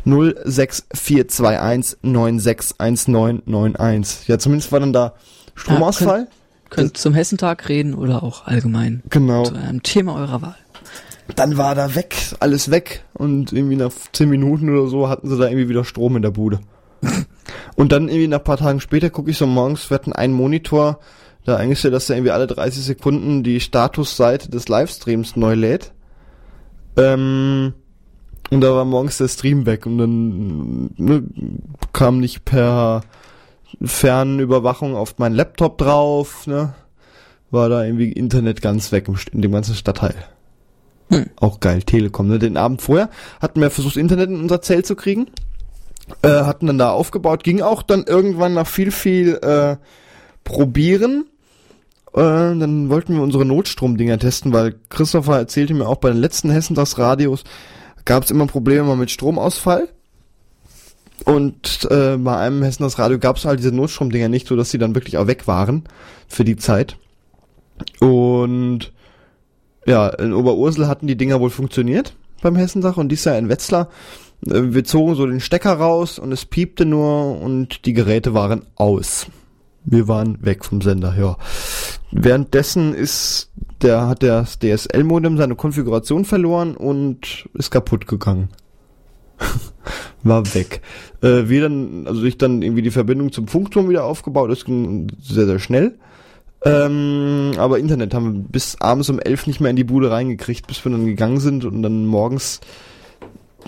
06421 0.04 2.00
961991. 2.02 4.28
Ja, 4.28 4.38
zumindest 4.38 4.74
war 4.74 4.82
dann 4.82 4.92
da 4.92 5.14
Stromausfall. 5.56 6.20
Ja, 6.20 6.26
könnt, 6.70 6.72
könnt 6.72 6.98
zum 6.98 7.14
Hessentag 7.14 7.70
reden 7.70 7.94
oder 7.94 8.22
auch 8.22 8.48
allgemein. 8.48 9.02
Genau. 9.10 9.46
Zu 9.46 9.56
einem 9.56 9.82
Thema 9.82 10.16
eurer 10.16 10.42
Wahl. 10.42 10.58
Dann 11.36 11.58
war 11.58 11.76
da 11.76 11.96
weg, 11.96 12.18
alles 12.40 12.72
weg 12.72 13.04
und 13.14 13.54
irgendwie 13.54 13.78
nach 13.78 13.92
10 14.12 14.30
Minuten 14.30 14.70
oder 14.70 14.88
so 14.88 15.10
hatten 15.10 15.30
sie 15.30 15.38
da 15.38 15.46
irgendwie 15.46 15.70
wieder 15.70 15.86
Strom 15.86 16.16
in 16.16 16.22
der 16.22 16.30
Bude. 16.32 16.60
Und 17.76 17.92
dann 17.92 18.08
irgendwie 18.08 18.28
nach 18.28 18.40
ein 18.40 18.44
paar 18.44 18.58
Tagen 18.58 18.80
später 18.80 19.12
gucke 19.12 19.30
ich 19.30 19.38
so 19.38 19.46
morgens, 19.46 19.92
wir 19.92 19.96
hatten 19.96 20.14
einen 20.14 20.34
Monitor, 20.34 21.00
da 21.48 21.56
eingestellt, 21.56 21.94
dass 21.94 22.10
er 22.10 22.18
irgendwie 22.18 22.32
alle 22.32 22.48
30 22.48 22.84
Sekunden 22.84 23.42
die 23.42 23.60
Statusseite 23.60 24.50
des 24.50 24.68
Livestreams 24.68 25.36
neu 25.36 25.54
lädt. 25.54 25.94
Ähm, 26.98 27.74
und 28.50 28.62
da 28.62 28.74
war 28.74 28.86
morgens 28.86 29.18
der 29.18 29.30
Stream 29.30 29.66
weg 29.66 29.86
und 29.86 29.98
dann 29.98 30.90
ne, 30.98 31.24
kam 31.94 32.20
nicht 32.20 32.44
per 32.46 33.02
Fernüberwachung 33.82 34.96
auf 34.96 35.18
meinen 35.20 35.36
Laptop 35.36 35.78
drauf, 35.78 36.48
ne? 36.48 36.74
War 37.50 37.70
da 37.70 37.86
irgendwie 37.86 38.12
Internet 38.12 38.62
ganz 38.62 38.92
weg 38.92 39.08
in 39.32 39.42
dem 39.42 39.54
ganzen 39.54 39.76
Stadtteil. 39.76 40.16
Hm. 41.10 41.28
Auch 41.38 41.62
geil, 41.62 41.84
Telekom. 41.84 42.28
Ne? 42.28 42.40
Den 42.40 42.58
Abend 42.58 42.82
vorher 42.82 43.10
hatten 43.40 43.62
wir 43.62 43.70
versucht, 43.70 43.96
Internet 43.96 44.30
in 44.30 44.42
unser 44.42 44.62
Zelt 44.62 44.86
zu 44.86 44.98
kriegen. 44.98 45.28
Äh, 46.24 46.30
hatten 46.44 46.68
dann 46.68 46.78
da 46.78 46.92
aufgebaut, 46.92 47.46
ging 47.46 47.62
auch 47.62 47.84
dann 47.84 48.04
irgendwann 48.04 48.54
nach 48.54 48.68
viel, 48.68 48.92
viel 48.92 49.36
äh, 49.36 49.78
probieren. 50.44 51.26
Äh, 52.18 52.58
dann 52.58 52.90
wollten 52.90 53.14
wir 53.14 53.22
unsere 53.22 53.46
Notstromdinger 53.46 54.18
testen, 54.18 54.52
weil 54.52 54.76
Christopher 54.90 55.38
erzählte 55.38 55.76
mir 55.76 55.88
auch 55.88 55.98
bei 55.98 56.10
den 56.10 56.18
letzten 56.18 56.50
Hessentagsradios 56.50 57.44
gab 58.06 58.24
es 58.24 58.32
immer 58.32 58.48
Probleme 58.48 58.96
mit 58.96 59.12
Stromausfall. 59.12 59.90
Und 61.26 61.88
äh, 61.92 62.18
bei 62.18 62.38
einem 62.38 62.64
Hessentagsradio 62.64 63.20
gab 63.20 63.36
es 63.36 63.46
halt 63.46 63.60
diese 63.60 63.72
Notstromdinger 63.72 64.30
nicht, 64.30 64.48
so 64.48 64.56
dass 64.56 64.72
sie 64.72 64.78
dann 64.80 64.96
wirklich 64.96 65.18
auch 65.18 65.28
weg 65.28 65.46
waren 65.46 65.84
für 66.28 66.44
die 66.44 66.56
Zeit. 66.56 66.98
Und 68.00 68.94
ja, 69.86 70.08
in 70.08 70.34
Oberursel 70.34 70.88
hatten 70.88 71.06
die 71.06 71.18
Dinger 71.18 71.40
wohl 71.40 71.50
funktioniert 71.50 72.16
beim 72.42 72.56
Hessentag 72.56 72.98
und 72.98 73.10
dies 73.10 73.26
Jahr 73.26 73.38
in 73.38 73.50
Wetzlar. 73.50 73.90
Äh, 74.46 74.74
wir 74.74 74.86
zogen 74.86 75.14
so 75.14 75.28
den 75.28 75.40
Stecker 75.40 75.74
raus 75.74 76.18
und 76.18 76.32
es 76.32 76.46
piepte 76.46 76.86
nur 76.86 77.40
und 77.40 77.86
die 77.86 77.94
Geräte 77.94 78.34
waren 78.34 78.66
aus. 78.76 79.28
Wir 79.86 80.08
waren 80.08 80.44
weg 80.44 80.66
vom 80.66 80.82
Sender, 80.82 81.16
ja. 81.18 81.38
Währenddessen 82.12 82.94
ist 82.94 83.52
der 83.82 84.08
hat 84.08 84.24
das 84.24 84.60
DSL-Modem 84.60 85.38
seine 85.38 85.56
Konfiguration 85.56 86.26
verloren 86.26 86.76
und 86.76 87.48
ist 87.54 87.72
kaputt 87.72 88.08
gegangen. 88.08 88.50
War 90.24 90.54
weg. 90.56 90.82
Äh, 91.22 91.48
wir 91.48 91.62
dann, 91.62 92.08
also 92.08 92.24
ich 92.24 92.38
dann 92.38 92.62
irgendwie 92.62 92.82
die 92.82 92.92
Verbindung 92.92 93.32
zum 93.32 93.48
Funkturm 93.48 93.90
wieder 93.90 94.04
aufgebaut, 94.04 94.50
das 94.50 94.66
ging 94.66 95.12
sehr, 95.22 95.46
sehr 95.46 95.60
schnell. 95.60 96.00
Ähm, 96.66 97.52
aber 97.58 97.78
Internet 97.78 98.16
haben 98.16 98.34
wir 98.34 98.50
bis 98.50 98.82
abends 98.82 99.10
um 99.10 99.20
elf 99.20 99.46
nicht 99.46 99.62
mehr 99.62 99.70
in 99.70 99.76
die 99.76 99.84
Bude 99.84 100.10
reingekriegt, 100.10 100.66
bis 100.66 100.84
wir 100.84 100.92
dann 100.92 101.06
gegangen 101.06 101.40
sind 101.40 101.66
und 101.66 101.84
dann 101.84 102.08
morgens, 102.08 102.62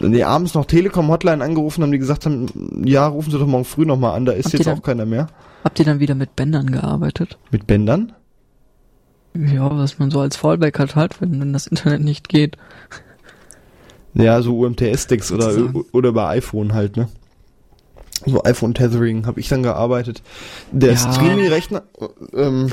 nee, 0.02 0.24
abends 0.24 0.54
noch 0.54 0.66
Telekom-Hotline 0.66 1.44
angerufen 1.44 1.84
haben, 1.84 1.92
die 1.92 2.00
gesagt 2.00 2.26
haben, 2.26 2.48
ja, 2.86 3.08
rufen 3.08 3.32
Sie 3.32 3.40
doch 3.40 3.48
morgen 3.48 3.66
früh 3.66 3.86
nochmal 3.86 4.16
an, 4.16 4.26
da 4.26 4.32
ist 4.32 4.46
habt 4.46 4.54
jetzt 4.54 4.68
dann, 4.68 4.78
auch 4.78 4.84
keiner 4.84 5.06
mehr. 5.06 5.28
Habt 5.64 5.80
ihr 5.80 5.86
dann 5.86 6.00
wieder 6.00 6.16
mit 6.16 6.36
Bändern 6.36 6.72
gearbeitet? 6.72 7.38
Mit 7.52 7.68
Bändern? 7.68 8.14
Ja, 9.36 9.70
was 9.78 10.00
man 10.00 10.12
so 10.12 10.20
als 10.20 10.36
Fallback 10.36 10.80
hat, 10.80 10.96
halt, 10.96 11.22
wenn, 11.22 11.40
wenn 11.40 11.54
das 11.54 11.68
Internet 11.68 12.02
nicht 12.02 12.30
geht. 12.30 12.58
Ja, 14.14 14.42
so 14.42 14.58
UMTS-Sticks 14.60 15.32
oder, 15.32 15.54
oder 15.92 16.12
bei 16.12 16.28
iPhone 16.38 16.74
halt, 16.74 16.98
ne? 16.98 17.08
so 18.26 18.44
iPhone 18.44 18.74
Tethering 18.74 19.26
habe 19.26 19.40
ich 19.40 19.48
dann 19.48 19.64
gearbeitet. 19.64 20.22
Der 20.72 20.94
ja. 20.94 20.98
Streaming-Rechner, 20.98 21.84
ähm, 22.34 22.72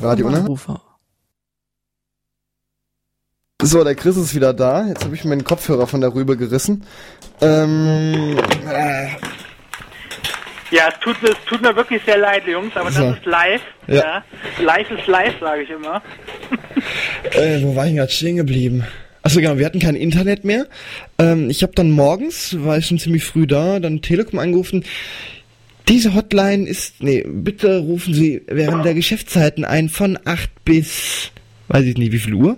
Radio, 0.00 0.30
ne? 0.30 0.46
So, 3.60 3.82
der 3.82 3.96
Chris 3.96 4.16
ist 4.16 4.36
wieder 4.36 4.54
da. 4.54 4.86
Jetzt 4.86 5.04
habe 5.04 5.16
ich 5.16 5.24
meinen 5.24 5.42
Kopfhörer 5.42 5.88
von 5.88 6.00
der 6.00 6.14
Rübe 6.14 6.36
gerissen. 6.36 6.84
Ähm, 7.40 8.38
äh. 8.70 9.08
Ja, 10.70 10.86
es 10.88 11.00
tut, 11.00 11.16
es 11.24 11.34
tut 11.44 11.60
mir 11.60 11.74
wirklich 11.74 12.00
sehr 12.06 12.18
leid, 12.18 12.46
Jungs, 12.46 12.76
aber 12.76 12.88
das 12.88 13.16
ist 13.16 13.26
live. 13.26 13.60
Ja. 13.88 13.94
ja. 13.94 14.24
Live 14.64 14.88
ist 14.92 15.08
live, 15.08 15.34
sage 15.40 15.62
ich 15.62 15.70
immer. 15.70 16.00
äh, 17.32 17.60
wo 17.64 17.74
war 17.74 17.88
ich 17.88 17.96
gerade 17.96 18.12
stehen 18.12 18.36
geblieben? 18.36 18.84
Achso, 19.22 19.40
genau, 19.40 19.58
wir 19.58 19.66
hatten 19.66 19.80
kein 19.80 19.96
Internet 19.96 20.44
mehr. 20.44 20.68
Ähm, 21.18 21.50
ich 21.50 21.64
habe 21.64 21.72
dann 21.74 21.90
morgens, 21.90 22.62
war 22.62 22.78
ich 22.78 22.86
schon 22.86 23.00
ziemlich 23.00 23.24
früh 23.24 23.48
da, 23.48 23.80
dann 23.80 24.02
Telekom 24.02 24.38
angerufen. 24.38 24.84
Diese 25.88 26.14
Hotline 26.14 26.68
ist, 26.68 27.02
nee, 27.02 27.26
bitte 27.26 27.78
rufen 27.78 28.14
Sie 28.14 28.40
während 28.46 28.84
der 28.84 28.94
Geschäftszeiten 28.94 29.64
ein 29.64 29.88
von 29.88 30.16
8 30.24 30.64
bis, 30.64 31.32
weiß 31.66 31.84
ich 31.86 31.96
nicht, 31.96 32.12
wie 32.12 32.20
viel 32.20 32.34
Uhr. 32.34 32.56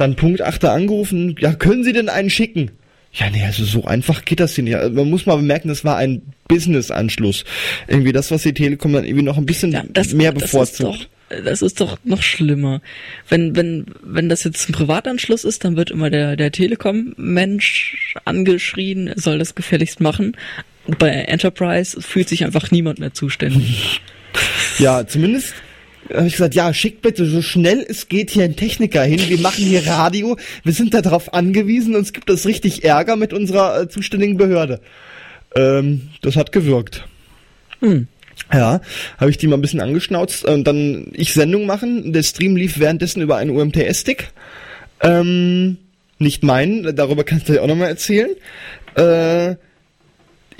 Dann 0.00 0.16
Punkt 0.16 0.40
8 0.40 0.64
angerufen, 0.64 1.36
ja, 1.38 1.52
können 1.52 1.84
Sie 1.84 1.92
denn 1.92 2.08
einen 2.08 2.30
schicken? 2.30 2.70
Ja, 3.12 3.28
nee, 3.28 3.44
also 3.44 3.64
so 3.64 3.84
einfach 3.84 4.24
geht 4.24 4.40
das 4.40 4.54
hier 4.54 4.64
nicht. 4.64 4.76
Also 4.76 4.94
man 4.94 5.10
muss 5.10 5.26
mal 5.26 5.36
bemerken, 5.36 5.68
das 5.68 5.84
war 5.84 5.96
ein 5.96 6.22
Business-Anschluss. 6.48 7.44
Irgendwie 7.88 8.12
das, 8.12 8.30
was 8.30 8.42
die 8.42 8.54
Telekom 8.54 8.92
dann 8.92 9.04
irgendwie 9.04 9.24
noch 9.24 9.36
ein 9.36 9.46
bisschen 9.46 9.72
ja, 9.72 9.82
das, 9.92 10.14
mehr 10.14 10.32
bevorzugt 10.32 11.08
das 11.30 11.62
ist 11.62 11.80
doch 11.80 11.98
noch 12.04 12.22
schlimmer. 12.22 12.82
Wenn, 13.28 13.54
wenn, 13.54 13.86
wenn 14.02 14.28
das 14.28 14.44
jetzt 14.44 14.68
ein 14.68 14.72
Privatanschluss 14.72 15.44
ist, 15.44 15.64
dann 15.64 15.76
wird 15.76 15.90
immer 15.90 16.10
der, 16.10 16.36
der 16.36 16.50
Telekom-Mensch 16.50 18.16
angeschrien, 18.24 19.06
er 19.06 19.20
soll 19.20 19.38
das 19.38 19.54
gefälligst 19.54 20.00
machen. 20.00 20.36
Bei 20.98 21.10
Enterprise 21.10 22.00
fühlt 22.02 22.28
sich 22.28 22.44
einfach 22.44 22.70
niemand 22.70 22.98
mehr 22.98 23.14
zuständig. 23.14 24.00
Ja, 24.78 25.06
zumindest 25.06 25.54
habe 26.14 26.26
ich 26.26 26.34
gesagt, 26.34 26.54
ja, 26.54 26.72
schickt 26.74 27.02
bitte 27.02 27.26
so 27.26 27.42
schnell 27.42 27.84
es 27.88 28.08
geht 28.08 28.30
hier 28.30 28.44
ein 28.44 28.56
Techniker 28.56 29.02
hin. 29.02 29.20
Wir 29.28 29.40
machen 29.40 29.64
hier 29.64 29.86
Radio. 29.86 30.36
Wir 30.64 30.72
sind 30.72 30.94
darauf 30.94 31.34
angewiesen. 31.34 31.94
Uns 31.94 32.12
gibt 32.12 32.30
es 32.30 32.46
richtig 32.46 32.84
Ärger 32.84 33.16
mit 33.16 33.32
unserer 33.32 33.82
äh, 33.82 33.88
zuständigen 33.88 34.36
Behörde. 34.36 34.80
Ähm, 35.54 36.10
das 36.22 36.36
hat 36.36 36.52
gewirkt. 36.52 37.04
Hm. 37.80 38.06
Ja, 38.52 38.80
habe 39.18 39.30
ich 39.30 39.38
die 39.38 39.46
mal 39.46 39.56
ein 39.56 39.60
bisschen 39.60 39.80
angeschnauzt 39.80 40.44
und 40.44 40.64
dann 40.64 41.12
ich 41.12 41.32
Sendung 41.32 41.66
machen. 41.66 42.12
Der 42.12 42.22
Stream 42.22 42.56
lief 42.56 42.78
währenddessen 42.80 43.22
über 43.22 43.36
einen 43.36 43.50
UMTS-Stick. 43.50 44.30
Ähm, 45.02 45.76
nicht 46.18 46.42
meinen, 46.42 46.94
darüber 46.96 47.24
kannst 47.24 47.48
du 47.48 47.54
ja 47.54 47.62
auch 47.62 47.66
nochmal 47.66 47.88
erzählen. 47.88 48.30
Äh, 48.96 49.56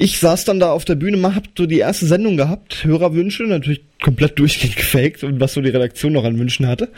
ich 0.00 0.18
saß 0.18 0.44
dann 0.44 0.60
da 0.60 0.72
auf 0.72 0.84
der 0.84 0.94
Bühne, 0.94 1.22
hab 1.34 1.44
so 1.56 1.66
die 1.66 1.78
erste 1.78 2.06
Sendung 2.06 2.36
gehabt, 2.36 2.84
Hörerwünsche, 2.84 3.44
natürlich 3.44 3.82
komplett 4.02 4.38
durchgehend 4.38 4.76
gefaked 4.76 5.24
und 5.24 5.40
was 5.40 5.52
so 5.54 5.60
die 5.60 5.70
Redaktion 5.70 6.12
noch 6.12 6.24
an 6.24 6.38
Wünschen 6.38 6.66
hatte. 6.66 6.88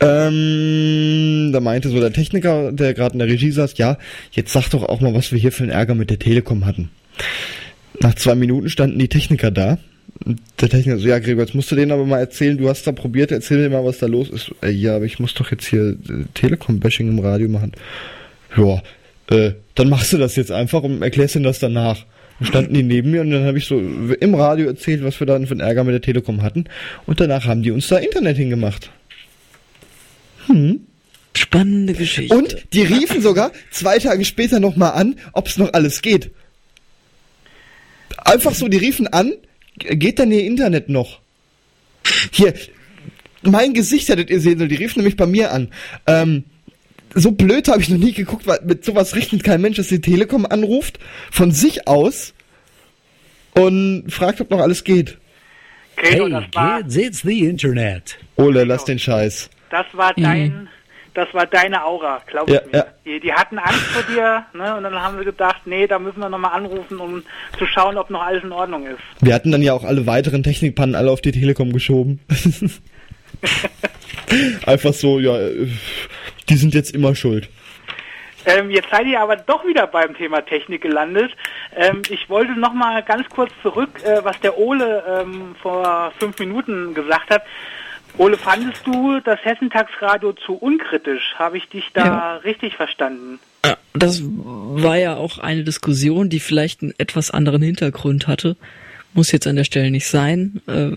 Ähm, 0.00 1.50
da 1.52 1.60
meinte 1.60 1.88
so 1.88 2.00
der 2.00 2.12
Techniker, 2.12 2.72
der 2.72 2.94
gerade 2.94 3.12
in 3.12 3.20
der 3.20 3.28
Regie 3.28 3.52
saß, 3.52 3.78
ja, 3.78 3.98
jetzt 4.32 4.52
sag 4.52 4.68
doch 4.70 4.82
auch 4.82 5.00
mal, 5.00 5.14
was 5.14 5.30
wir 5.32 5.38
hier 5.38 5.52
für 5.52 5.62
einen 5.62 5.72
Ärger 5.72 5.94
mit 5.94 6.10
der 6.10 6.18
Telekom 6.18 6.66
hatten. 6.66 6.90
Nach 8.00 8.14
zwei 8.14 8.34
Minuten 8.34 8.68
standen 8.68 8.98
die 8.98 9.08
Techniker 9.08 9.50
da 9.50 9.78
der 10.60 10.68
Techniker 10.68 10.98
so, 10.98 11.08
ja 11.08 11.18
Gregor, 11.18 11.44
jetzt 11.44 11.54
musst 11.54 11.70
du 11.70 11.76
denen 11.76 11.92
aber 11.92 12.04
mal 12.04 12.18
erzählen, 12.18 12.56
du 12.56 12.68
hast 12.68 12.86
da 12.86 12.92
probiert, 12.92 13.30
erzähl 13.30 13.58
mir 13.58 13.70
mal, 13.70 13.84
was 13.84 13.98
da 13.98 14.06
los 14.06 14.30
ist. 14.30 14.52
Äh, 14.62 14.70
ja, 14.70 14.96
aber 14.96 15.04
ich 15.04 15.18
muss 15.18 15.34
doch 15.34 15.50
jetzt 15.50 15.66
hier 15.66 15.90
äh, 15.90 16.24
Telekom-Bashing 16.34 17.08
im 17.08 17.18
Radio 17.18 17.48
machen. 17.48 17.72
Ja, 18.56 18.82
äh, 19.30 19.52
dann 19.74 19.88
machst 19.88 20.12
du 20.12 20.18
das 20.18 20.36
jetzt 20.36 20.52
einfach 20.52 20.82
und 20.82 21.02
erklärst 21.02 21.34
ihnen 21.34 21.44
das 21.44 21.58
danach. 21.58 22.04
Standen 22.40 22.74
die 22.74 22.82
neben 22.82 23.10
mir 23.12 23.20
und 23.20 23.30
dann 23.30 23.44
habe 23.44 23.58
ich 23.58 23.66
so 23.66 23.78
im 23.78 24.34
Radio 24.34 24.66
erzählt, 24.66 25.04
was 25.04 25.20
wir 25.20 25.26
dann 25.26 25.46
für 25.46 25.52
einen 25.52 25.60
Ärger 25.60 25.84
mit 25.84 25.94
der 25.94 26.02
Telekom 26.02 26.42
hatten. 26.42 26.64
Und 27.06 27.20
danach 27.20 27.46
haben 27.46 27.62
die 27.62 27.70
uns 27.70 27.88
da 27.88 27.98
Internet 27.98 28.36
hingemacht. 28.36 28.90
Hm. 30.46 30.80
Spannende 31.36 31.94
Geschichte. 31.94 32.36
Und 32.36 32.56
die 32.72 32.82
riefen 32.82 33.20
sogar 33.20 33.52
zwei 33.70 33.98
Tage 33.98 34.24
später 34.24 34.60
nochmal 34.60 34.92
an, 34.92 35.16
ob 35.32 35.48
es 35.48 35.56
noch 35.56 35.72
alles 35.72 36.02
geht. 36.02 36.30
Einfach 38.18 38.54
so, 38.54 38.68
die 38.68 38.78
riefen 38.78 39.06
an, 39.08 39.32
geht 39.76 40.18
denn 40.18 40.30
ihr 40.30 40.44
Internet 40.44 40.88
noch? 40.88 41.20
Hier, 42.32 42.54
mein 43.42 43.74
Gesicht 43.74 44.08
hättet 44.08 44.30
ihr 44.30 44.40
sehen 44.40 44.58
sollen, 44.58 44.70
die 44.70 44.76
riefen 44.76 45.00
nämlich 45.00 45.16
bei 45.16 45.26
mir 45.26 45.52
an. 45.52 45.68
Ähm, 46.06 46.44
so 47.14 47.32
blöd 47.32 47.68
habe 47.68 47.80
ich 47.80 47.88
noch 47.88 47.98
nie 47.98 48.12
geguckt, 48.12 48.46
weil 48.46 48.60
mit 48.64 48.84
sowas 48.84 49.14
rechnet 49.14 49.44
kein 49.44 49.60
Mensch, 49.60 49.76
dass 49.76 49.88
die 49.88 50.00
Telekom 50.00 50.46
anruft, 50.46 50.98
von 51.30 51.50
sich 51.50 51.86
aus 51.86 52.34
und 53.54 54.10
fragt, 54.10 54.40
ob 54.40 54.50
noch 54.50 54.60
alles 54.60 54.84
geht. 54.84 55.18
Gregor, 55.96 56.28
hey, 56.28 56.82
kids, 56.82 56.96
it's 56.96 57.22
the 57.22 57.46
Internet. 57.46 58.18
Ole, 58.36 58.64
lass 58.64 58.84
den 58.84 58.98
Scheiß. 58.98 59.48
Das 59.70 59.86
war 59.92 60.12
dein, 60.14 60.62
mhm 60.62 60.68
das 61.14 61.32
war 61.32 61.46
deine 61.46 61.84
Aura, 61.84 62.20
glaub 62.26 62.50
ja, 62.50 62.60
mir. 62.66 62.78
Ja. 62.78 62.86
Die, 63.04 63.20
die, 63.20 63.32
hatten 63.32 63.58
Angst 63.58 63.80
vor 63.80 64.02
dir, 64.02 64.44
ne? 64.52 64.76
Und 64.76 64.82
dann 64.82 64.94
haben 65.00 65.16
wir 65.16 65.24
gedacht, 65.24 65.62
nee, 65.64 65.86
da 65.86 65.98
müssen 66.00 66.18
wir 66.18 66.28
nochmal 66.28 66.52
anrufen, 66.52 66.98
um 66.98 67.22
zu 67.56 67.66
schauen, 67.66 67.96
ob 67.96 68.10
noch 68.10 68.22
alles 68.22 68.42
in 68.42 68.52
Ordnung 68.52 68.86
ist. 68.86 68.98
Wir 69.20 69.32
hatten 69.34 69.52
dann 69.52 69.62
ja 69.62 69.72
auch 69.72 69.84
alle 69.84 70.06
weiteren 70.06 70.42
Technikpannen 70.42 70.96
alle 70.96 71.10
auf 71.10 71.20
die 71.20 71.32
Telekom 71.32 71.72
geschoben. 71.72 72.20
Einfach 74.66 74.92
so, 74.92 75.20
ja, 75.20 75.38
die 76.48 76.56
sind 76.56 76.74
jetzt 76.74 76.94
immer 76.94 77.14
schuld. 77.14 77.48
Ähm, 78.46 78.70
jetzt 78.70 78.90
seid 78.90 79.06
ihr 79.06 79.20
aber 79.20 79.36
doch 79.36 79.66
wieder 79.66 79.86
beim 79.86 80.14
Thema 80.14 80.42
Technik 80.42 80.82
gelandet. 80.82 81.32
Ähm, 81.74 82.02
ich 82.10 82.28
wollte 82.28 82.52
noch 82.58 82.74
mal 82.74 83.02
ganz 83.02 83.28
kurz 83.30 83.50
zurück, 83.62 84.02
äh, 84.04 84.22
was 84.22 84.38
der 84.40 84.58
Ole 84.58 85.02
ähm, 85.08 85.54
vor 85.62 86.12
fünf 86.18 86.38
Minuten 86.38 86.94
gesagt 86.94 87.30
hat. 87.30 87.42
Ole, 88.16 88.36
fandest 88.36 88.86
du 88.86 89.20
das 89.20 89.40
Hessentagsradio 89.42 90.34
zu 90.34 90.54
unkritisch? 90.54 91.34
Habe 91.36 91.56
ich 91.56 91.68
dich 91.68 91.90
da 91.94 92.04
ja. 92.04 92.36
richtig 92.36 92.76
verstanden? 92.76 93.40
Ja, 93.64 93.76
das 93.92 94.22
war 94.22 94.96
ja 94.96 95.16
auch 95.16 95.38
eine 95.38 95.64
Diskussion, 95.64 96.28
die 96.28 96.38
vielleicht 96.38 96.82
einen 96.82 96.94
etwas 96.98 97.30
anderen 97.30 97.62
Hintergrund 97.62 98.28
hatte, 98.28 98.56
muss 99.14 99.32
jetzt 99.32 99.46
an 99.46 99.56
der 99.56 99.64
Stelle 99.64 99.90
nicht 99.90 100.06
sein, 100.06 100.60
äh, 100.68 100.90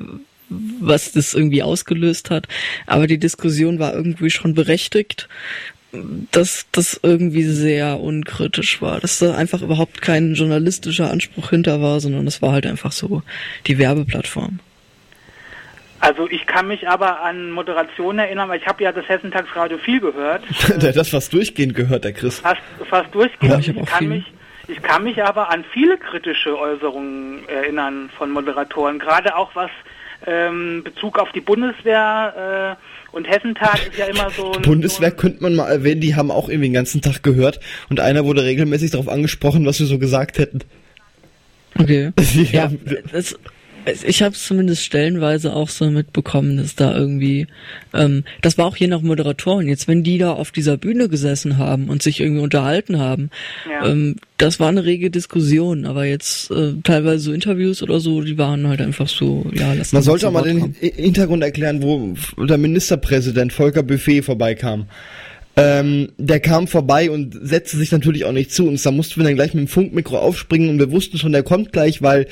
was 0.49 1.11
das 1.11 1.33
irgendwie 1.33 1.63
ausgelöst 1.63 2.29
hat. 2.29 2.47
Aber 2.85 3.07
die 3.07 3.17
Diskussion 3.17 3.79
war 3.79 3.93
irgendwie 3.93 4.29
schon 4.29 4.53
berechtigt, 4.53 5.27
dass 6.31 6.67
das 6.71 6.99
irgendwie 7.01 7.43
sehr 7.43 7.99
unkritisch 7.99 8.81
war, 8.81 8.99
dass 8.99 9.19
da 9.19 9.35
einfach 9.35 9.61
überhaupt 9.61 10.01
kein 10.01 10.33
journalistischer 10.33 11.09
Anspruch 11.09 11.49
hinter 11.49 11.81
war, 11.81 11.99
sondern 11.99 12.25
das 12.25 12.41
war 12.41 12.51
halt 12.51 12.65
einfach 12.65 12.91
so 12.91 13.21
die 13.67 13.77
Werbeplattform. 13.77 14.59
Also 15.99 16.29
ich 16.29 16.45
kann 16.45 16.67
mich 16.67 16.87
aber 16.87 17.21
an 17.21 17.51
Moderationen 17.51 18.19
erinnern, 18.19 18.49
weil 18.49 18.59
ich 18.59 18.67
habe 18.67 18.83
ja 18.83 18.91
das 18.91 19.07
Hessentagsradio 19.07 19.77
viel 19.79 19.99
gehört. 19.99 20.43
der 20.69 20.89
hat 20.89 20.95
das 20.95 21.09
fast 21.09 21.33
durchgehend 21.33 21.73
gehört, 21.73 22.03
der 22.03 22.13
Chris. 22.13 22.39
Fast, 22.39 22.61
fast 22.87 23.13
durchgehend. 23.15 23.53
Ja, 23.53 23.59
ich 23.59 23.69
ich, 23.69 23.85
kann 23.85 23.99
viel. 23.99 24.07
mich, 24.09 24.25
ich 24.67 24.81
kann 24.83 25.03
mich 25.03 25.23
aber 25.23 25.49
an 25.49 25.65
viele 25.73 25.97
kritische 25.97 26.57
Äußerungen 26.57 27.47
erinnern 27.49 28.11
von 28.15 28.29
Moderatoren, 28.29 28.99
gerade 28.99 29.35
auch 29.35 29.55
was 29.55 29.71
ähm, 30.25 30.81
Bezug 30.83 31.19
auf 31.19 31.31
die 31.33 31.41
Bundeswehr 31.41 32.77
äh, 32.77 33.15
und 33.15 33.25
Hessentag 33.25 33.87
ist 33.87 33.97
ja 33.97 34.05
immer 34.05 34.29
so 34.29 34.51
ein... 34.51 34.61
Bundeswehr 34.61 35.09
so 35.09 35.15
ein, 35.15 35.19
könnte 35.19 35.43
man 35.43 35.55
mal 35.55 35.69
erwähnen, 35.69 36.01
die 36.01 36.15
haben 36.15 36.31
auch 36.31 36.49
irgendwie 36.49 36.67
den 36.69 36.73
ganzen 36.73 37.01
Tag 37.01 37.23
gehört 37.23 37.59
und 37.89 37.99
einer 37.99 38.25
wurde 38.25 38.43
regelmäßig 38.43 38.91
darauf 38.91 39.07
angesprochen, 39.09 39.65
was 39.65 39.79
wir 39.79 39.87
so 39.87 39.99
gesagt 39.99 40.37
hätten. 40.37 40.59
Okay. 41.79 42.11
Ja, 42.51 42.63
haben- 42.63 42.79
das, 43.11 43.35
ich 44.05 44.21
habe 44.21 44.35
es 44.35 44.45
zumindest 44.45 44.83
stellenweise 44.83 45.53
auch 45.53 45.69
so 45.69 45.89
mitbekommen, 45.89 46.57
dass 46.57 46.75
da 46.75 46.95
irgendwie, 46.95 47.47
ähm, 47.93 48.23
das 48.41 48.57
war 48.57 48.65
auch 48.65 48.75
je 48.77 48.87
nach 48.87 49.01
Moderatoren. 49.01 49.67
Jetzt, 49.67 49.87
wenn 49.87 50.03
die 50.03 50.17
da 50.17 50.33
auf 50.33 50.51
dieser 50.51 50.77
Bühne 50.77 51.09
gesessen 51.09 51.57
haben 51.57 51.89
und 51.89 52.03
sich 52.03 52.19
irgendwie 52.19 52.41
unterhalten 52.41 52.99
haben, 52.99 53.29
Ja. 53.69 53.87
ähm, 53.89 54.15
das 54.37 54.59
war 54.59 54.69
eine 54.69 54.83
rege 54.85 55.09
Diskussion. 55.09 55.85
Aber 55.85 56.05
jetzt 56.05 56.51
äh, 56.51 56.73
teilweise 56.83 57.19
so 57.19 57.33
Interviews 57.33 57.81
oder 57.81 57.99
so, 57.99 58.21
die 58.21 58.37
waren 58.37 58.67
halt 58.67 58.81
einfach 58.81 59.07
so, 59.07 59.45
ja, 59.53 59.73
lass 59.73 59.93
Man 59.93 60.03
sollte 60.03 60.27
auch 60.27 60.31
mal 60.31 60.43
den 60.43 60.59
kommen. 60.59 60.75
Hi- 60.81 60.93
Hintergrund 60.95 61.43
erklären, 61.43 61.81
wo 61.81 62.15
der 62.45 62.57
Ministerpräsident 62.57 63.53
Volker 63.53 63.83
Buffet 63.83 64.21
vorbeikam. 64.21 64.85
Ähm, 65.55 66.09
der 66.19 66.39
kam 66.39 66.67
vorbei 66.67 67.09
und 67.09 67.35
setzte 67.41 67.77
sich 67.77 67.91
natürlich 67.91 68.25
auch 68.25 68.31
nicht 68.31 68.51
zu 68.51 68.67
uns. 68.67 68.83
Da 68.83 68.91
mussten 68.91 69.19
wir 69.19 69.23
dann 69.23 69.33
gleich 69.35 69.55
mit 69.55 69.61
dem 69.63 69.67
Funkmikro 69.67 70.17
aufspringen 70.19 70.69
und 70.69 70.77
wir 70.77 70.91
wussten 70.91 71.17
schon, 71.17 71.31
der 71.31 71.41
kommt 71.41 71.71
gleich, 71.71 72.03
weil 72.03 72.27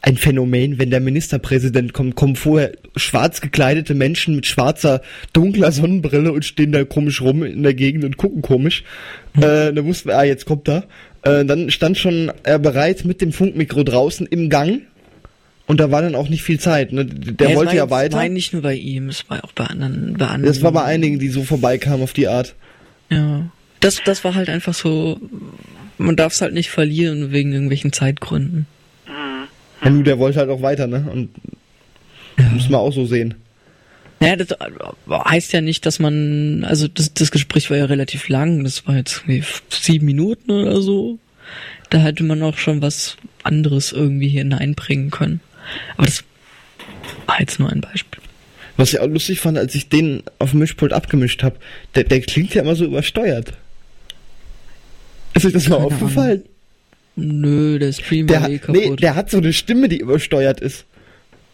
ein 0.00 0.16
Phänomen, 0.16 0.78
wenn 0.78 0.90
der 0.90 1.00
Ministerpräsident 1.00 1.92
kommt, 1.92 2.14
kommen 2.14 2.36
vorher 2.36 2.72
schwarz 2.96 3.40
gekleidete 3.40 3.94
Menschen 3.94 4.36
mit 4.36 4.46
schwarzer, 4.46 5.02
dunkler 5.32 5.72
Sonnenbrille 5.72 6.32
und 6.32 6.44
stehen 6.44 6.72
da 6.72 6.84
komisch 6.84 7.20
rum 7.20 7.42
in 7.42 7.62
der 7.62 7.74
Gegend 7.74 8.04
und 8.04 8.16
gucken 8.16 8.42
komisch. 8.42 8.84
Äh, 9.36 9.72
da 9.72 9.84
wussten 9.84 10.10
wir, 10.10 10.18
ah, 10.18 10.24
jetzt 10.24 10.46
kommt 10.46 10.68
er. 10.68 10.84
Äh, 11.22 11.44
dann 11.44 11.70
stand 11.70 11.98
schon 11.98 12.32
er 12.44 12.58
bereit 12.58 13.04
mit 13.04 13.20
dem 13.20 13.32
Funkmikro 13.32 13.82
draußen 13.82 14.26
im 14.26 14.50
Gang. 14.50 14.82
Und 15.66 15.80
da 15.80 15.90
war 15.90 16.00
dann 16.00 16.14
auch 16.14 16.30
nicht 16.30 16.42
viel 16.42 16.58
Zeit. 16.58 16.92
Ne? 16.92 17.04
Der 17.04 17.50
es 17.50 17.56
wollte 17.56 17.76
ja 17.76 17.90
weiter. 17.90 18.16
War 18.16 18.28
nicht 18.28 18.54
nur 18.54 18.62
bei 18.62 18.74
ihm, 18.74 19.10
es 19.10 19.28
war 19.28 19.44
auch 19.44 19.52
bei 19.52 19.64
anderen, 19.64 20.14
bei 20.16 20.26
anderen. 20.26 20.54
Das 20.54 20.62
war 20.62 20.72
bei 20.72 20.82
einigen, 20.84 21.18
die 21.18 21.28
so 21.28 21.44
vorbeikamen 21.44 22.02
auf 22.02 22.14
die 22.14 22.28
Art. 22.28 22.54
Ja. 23.10 23.50
Das, 23.80 24.00
das 24.04 24.24
war 24.24 24.34
halt 24.34 24.48
einfach 24.48 24.74
so, 24.74 25.20
man 25.98 26.16
darf 26.16 26.32
es 26.32 26.40
halt 26.40 26.54
nicht 26.54 26.70
verlieren 26.70 27.32
wegen 27.32 27.52
irgendwelchen 27.52 27.92
Zeitgründen. 27.92 28.66
Ja, 29.82 29.90
nur 29.90 30.02
der 30.02 30.18
wollte 30.18 30.38
halt 30.38 30.50
auch 30.50 30.62
weiter, 30.62 30.86
ne? 30.86 31.06
Und 31.12 31.30
muss 32.52 32.68
man 32.68 32.80
auch 32.80 32.92
so 32.92 33.06
sehen. 33.06 33.34
Naja, 34.20 34.36
das 34.36 34.48
heißt 35.08 35.52
ja 35.52 35.60
nicht, 35.60 35.86
dass 35.86 36.00
man, 36.00 36.64
also 36.64 36.88
das, 36.88 37.14
das 37.14 37.30
Gespräch 37.30 37.70
war 37.70 37.76
ja 37.76 37.84
relativ 37.84 38.28
lang, 38.28 38.64
das 38.64 38.86
war 38.86 38.96
jetzt 38.96 39.22
irgendwie 39.26 39.44
sieben 39.70 40.06
Minuten 40.06 40.50
oder 40.50 40.80
so. 40.80 41.18
Da 41.90 41.98
hätte 41.98 42.24
man 42.24 42.42
auch 42.42 42.58
schon 42.58 42.82
was 42.82 43.16
anderes 43.44 43.92
irgendwie 43.92 44.28
hineinbringen 44.28 45.10
können. 45.10 45.40
Aber 45.96 46.06
das 46.06 46.24
war 47.26 47.40
jetzt 47.40 47.60
nur 47.60 47.70
ein 47.70 47.80
Beispiel. 47.80 48.20
Was 48.76 48.92
ich 48.92 49.00
auch 49.00 49.06
lustig 49.06 49.40
fand, 49.40 49.58
als 49.58 49.74
ich 49.74 49.88
den 49.88 50.22
auf 50.38 50.50
dem 50.50 50.60
Mischpult 50.60 50.92
abgemischt 50.92 51.42
habe, 51.42 51.56
der, 51.94 52.04
der 52.04 52.20
klingt 52.20 52.54
ja 52.54 52.62
immer 52.62 52.76
so 52.76 52.84
übersteuert. 52.84 53.52
Ist 55.34 55.46
euch 55.46 55.52
das 55.52 55.68
mal 55.68 55.76
Keine 55.76 55.86
aufgefallen? 55.86 56.44
Nö, 57.18 57.78
der 57.78 57.92
Stream 57.92 58.26
Der, 58.26 58.42
war 58.42 58.48
eh 58.50 58.54
hat- 58.56 58.62
kaputt. 58.62 58.82
nee, 58.82 58.96
der 58.96 59.14
hat 59.14 59.30
so 59.30 59.38
eine 59.38 59.52
Stimme, 59.52 59.88
die 59.88 59.98
übersteuert 59.98 60.60
ist. 60.60 60.84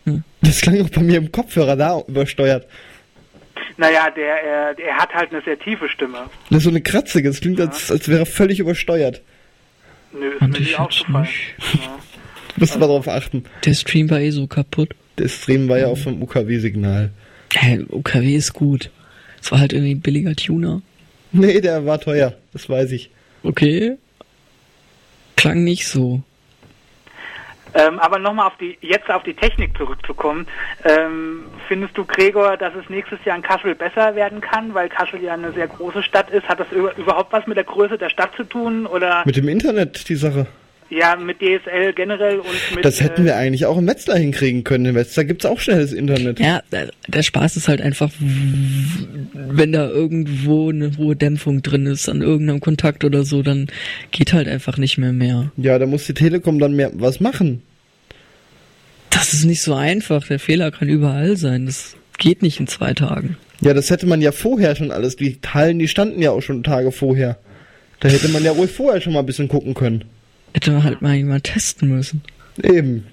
Hm. 0.05 0.23
Das 0.43 0.61
klang 0.61 0.81
auch 0.83 0.91
bei 0.91 1.01
mir 1.03 1.17
im 1.19 1.33
Kopfhörer 1.33 1.77
da 1.77 2.01
übersteuert. 2.07 2.67
naja, 3.77 4.11
der, 4.11 4.43
er, 4.43 4.79
er 4.79 4.97
hat 4.99 5.13
halt 5.15 5.33
eine 5.33 5.43
sehr 5.43 5.59
tiefe 5.59 5.89
Stimme. 5.89 6.19
Das 6.51 6.59
ist 6.59 6.65
so 6.65 6.71
eine 6.71 6.81
kratzige, 6.83 7.29
das 7.29 7.41
klingt, 7.41 7.61
als, 7.61 7.91
als 7.91 8.09
wäre 8.09 8.21
er 8.21 8.27
völlig 8.27 8.61
übersteuert. 8.61 9.23
Nö, 10.13 10.29
ist 10.35 10.41
Und 10.43 10.51
mir 10.51 10.59
ich 10.59 10.61
nicht 10.67 10.79
aufgefallen. 10.79 11.23
nicht. 11.25 11.83
Ja. 11.83 11.99
Müssen 12.57 12.81
wir 12.81 12.87
darauf 12.87 13.09
achten. 13.09 13.45
der 13.65 13.75
Stream 13.75 14.11
war 14.11 14.21
eh 14.21 14.31
so 14.31 14.47
kaputt. 14.47 14.91
Der 15.19 15.29
Stream 15.29 15.69
war 15.69 15.79
ja 15.79 15.87
auch 15.89 15.99
vom 15.99 16.23
UKW-Signal. 16.23 17.11
Hey, 17.53 17.85
OKW 17.89 18.35
ist 18.37 18.53
gut. 18.53 18.91
Es 19.43 19.51
war 19.51 19.59
halt 19.61 19.73
irgendwie 19.73 19.95
ein 19.95 20.01
billiger 20.01 20.35
Tuner. 20.37 20.83
Nee, 21.33 21.61
der 21.61 21.85
war 21.85 22.01
teuer, 22.01 22.35
das 22.53 22.69
weiß 22.69 22.93
ich. 22.93 23.11
Okay. 23.43 23.97
Klang 25.45 25.63
nicht 25.63 25.87
so. 25.87 26.23
Ähm, 27.75 27.99
aber 27.99 28.19
nochmal 28.19 28.47
auf 28.47 28.57
die, 28.57 28.79
jetzt 28.81 29.11
auf 29.11 29.25
die 29.25 29.35
Technik 29.35 29.77
zurückzukommen. 29.77 30.47
Ähm, 30.85 31.45
findest 31.69 31.99
du, 31.99 32.07
Gregor, 32.07 32.57
dass 32.57 32.75
es 32.75 32.89
nächstes 32.89 33.23
Jahr 33.27 33.37
in 33.37 33.43
Kassel 33.43 33.75
besser 33.75 34.15
werden 34.15 34.41
kann, 34.41 34.73
weil 34.73 34.89
Kassel 34.89 35.23
ja 35.23 35.35
eine 35.35 35.53
sehr 35.53 35.69
große 35.69 36.03
Stadt 36.03 36.31
ist? 36.31 36.49
Hat 36.49 36.61
das 36.61 36.73
über, 36.73 36.97
überhaupt 36.97 37.31
was 37.35 37.47
mit 37.47 37.59
der 37.59 37.65
Größe 37.65 37.99
der 37.99 38.09
Stadt 38.09 38.31
zu 38.37 38.45
tun 38.45 38.87
oder 38.87 39.23
Mit 39.27 39.37
dem 39.37 39.49
Internet, 39.49 40.09
die 40.09 40.15
Sache. 40.15 40.47
Ja 40.91 41.17
mit 41.17 41.39
DSL 41.39 41.93
generell 41.95 42.39
und 42.39 42.47
mit 42.75 42.85
Das 42.85 43.01
hätten 43.01 43.23
äh, 43.23 43.27
wir 43.27 43.37
eigentlich 43.37 43.67
auch 43.67 43.77
im 43.77 43.87
Wetzlar 43.87 44.19
hinkriegen 44.19 44.65
können. 44.65 44.87
Im 44.87 44.95
Wetzlar 44.95 45.25
gibt's 45.25 45.47
auch 45.47 45.61
schnelles 45.61 45.93
Internet. 45.93 46.41
Ja, 46.41 46.63
der, 46.73 46.91
der 47.07 47.23
Spaß 47.23 47.57
ist 47.57 47.69
halt 47.69 47.81
einfach, 47.81 48.11
wenn 48.21 49.73
da 49.73 49.89
irgendwo 49.89 50.71
eine 50.71 50.97
hohe 50.97 51.17
Dämpfung 51.17 51.63
drin 51.63 51.87
ist 51.87 52.09
an 52.09 52.23
irgendeinem 52.23 52.61
Kontakt 52.61 53.05
oder 53.05 53.25
so, 53.25 53.43
dann 53.43 53.69
geht 54.11 54.33
halt 54.33 54.49
einfach 54.49 54.79
nicht 54.79 54.99
mehr 54.99 55.13
mehr. 55.13 55.53
Ja, 55.57 55.79
da 55.79 55.87
muss 55.87 56.07
die 56.07 56.15
Telekom 56.15 56.59
dann 56.59 56.75
mehr 56.75 56.91
was 56.95 57.21
machen. 57.21 57.63
Das 59.11 59.33
ist 59.33 59.45
nicht 59.45 59.63
so 59.63 59.75
einfach. 59.75 60.27
Der 60.27 60.39
Fehler 60.39 60.71
kann 60.71 60.89
überall 60.89 61.37
sein. 61.37 61.67
Das 61.67 61.97
geht 62.19 62.43
nicht 62.43 62.59
in 62.61 62.67
zwei 62.67 62.95
Tagen. 62.95 63.37
Ja, 63.61 63.73
das 63.73 63.91
hätte 63.91 64.07
man 64.07 64.21
ja 64.21 64.33
vorher 64.33 64.75
schon 64.77 64.91
alles. 64.91 65.17
Die 65.17 65.39
Hallen, 65.47 65.79
die 65.79 65.89
standen 65.89 66.21
ja 66.21 66.33
auch 66.33 66.43
schon 66.43 66.63
Tage 66.63 66.93
vorher. 66.93 67.39
Da 68.01 68.09
hätte 68.09 68.29
man 68.29 68.45
ja 68.45 68.53
ruhig 68.53 68.71
vorher 68.71 69.01
schon 69.01 69.13
mal 69.13 69.21
ein 69.21 69.27
bisschen 69.27 69.49
gucken 69.49 69.75
können. 69.75 70.05
Hätte 70.55 70.71
man 70.71 70.85
halt 70.85 71.03
mal 71.03 71.15
jemand 71.15 71.45
testen 71.45 71.89
müssen, 71.89 72.23
Eben. 72.63 73.07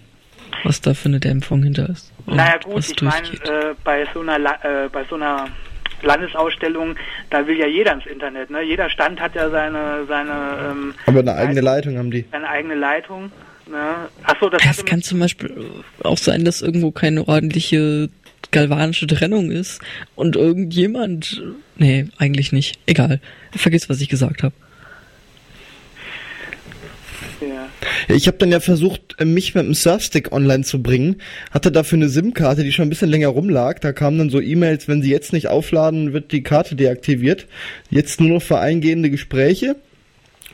was 0.63 0.80
da 0.82 0.93
für 0.93 1.10
eine 1.10 1.19
Dämpfung 1.19 1.63
hinter 1.63 1.89
ist. 1.89 2.12
Naja 2.27 2.58
gut, 2.63 2.88
ich 2.88 3.01
meine, 3.01 3.27
äh, 3.27 3.73
bei 3.84 4.08
so 4.13 4.21
einer 4.21 4.38
La 4.39 4.60
äh, 4.63 4.89
bei 4.89 5.04
so 5.10 5.15
einer 5.15 5.47
Landesausstellung, 6.04 6.95
da 7.30 7.45
will 7.47 7.58
ja 7.58 7.67
jeder 7.67 7.93
ins 7.93 8.06
Internet, 8.06 8.49
ne? 8.51 8.62
Jeder 8.62 8.89
Stand 8.89 9.19
hat 9.19 9.36
ja 9.36 9.49
seine 9.49 10.06
seine 10.08 10.32
ähm, 10.71 10.93
Aber 11.08 11.19
eine 11.19 11.34
eigene 11.36 11.62
Leitung 11.62 11.97
haben 11.97 12.12
die. 12.12 12.25
seine 12.32 12.47
eigene 12.47 12.75
Leitung. 12.75 13.32
Ne? 13.69 13.95
Achso, 14.23 14.49
das, 14.49 14.62
Es 14.63 14.67
hatte 14.69 14.84
kann 14.86 15.01
zum 15.01 15.19
Beispiel 15.19 15.56
auch 16.04 16.17
sein, 16.17 16.43
dass 16.45 16.62
irgendwo 16.62 16.91
keine 16.91 17.27
ordentliche 17.27 18.10
galvanische 18.51 19.08
Trennung 19.08 19.49
ist 19.49 19.82
und 20.15 20.36
irgendjemand. 20.36 21.41
Nee, 21.77 22.08
eigentlich 22.17 22.51
nicht. 22.51 22.80
Egal. 22.86 23.19
Vergiss, 23.56 23.89
was 23.89 24.01
ich 24.01 24.10
gesagt 24.10 24.43
habe. 24.43 24.54
ja. 27.39 27.47
Ja, 27.47 27.67
Ich 28.15 28.28
habe 28.28 28.38
dann 28.38 28.52
ja 28.52 28.60
versucht, 28.60 29.15
äh, 29.19 29.26
mich 29.26 29.56
mit 29.56 29.65
dem 29.65 29.74
Surfstick 29.74 30.32
online 30.32 30.63
zu 30.63 30.82
bringen. 30.82 31.17
Hatte 31.52 31.71
dafür 31.71 31.97
eine 31.97 32.10
SIM-Karte, 32.10 32.63
die 32.63 32.71
schon 32.71 32.84
ein 32.84 32.89
bisschen 32.89 33.10
länger 33.10 33.30
rumlag. 33.30 33.80
Da 33.80 33.93
kamen 33.93 34.17
dann 34.17 34.30
so 34.30 34.41
E-Mails, 34.41 34.88
wenn 34.88 35.02
Sie 35.02 35.10
jetzt 35.10 35.34
nicht 35.34 35.47
aufladen, 35.47 36.13
wird 36.13 36.32
die 36.32 36.43
Karte 36.43 36.76
deaktiviert. 36.76 37.47
Jetzt 37.89 38.19
nur 38.19 38.30
noch 38.30 38.41
für 38.41 38.60
eingehende 38.60 39.10
Gespräche. 39.10 39.76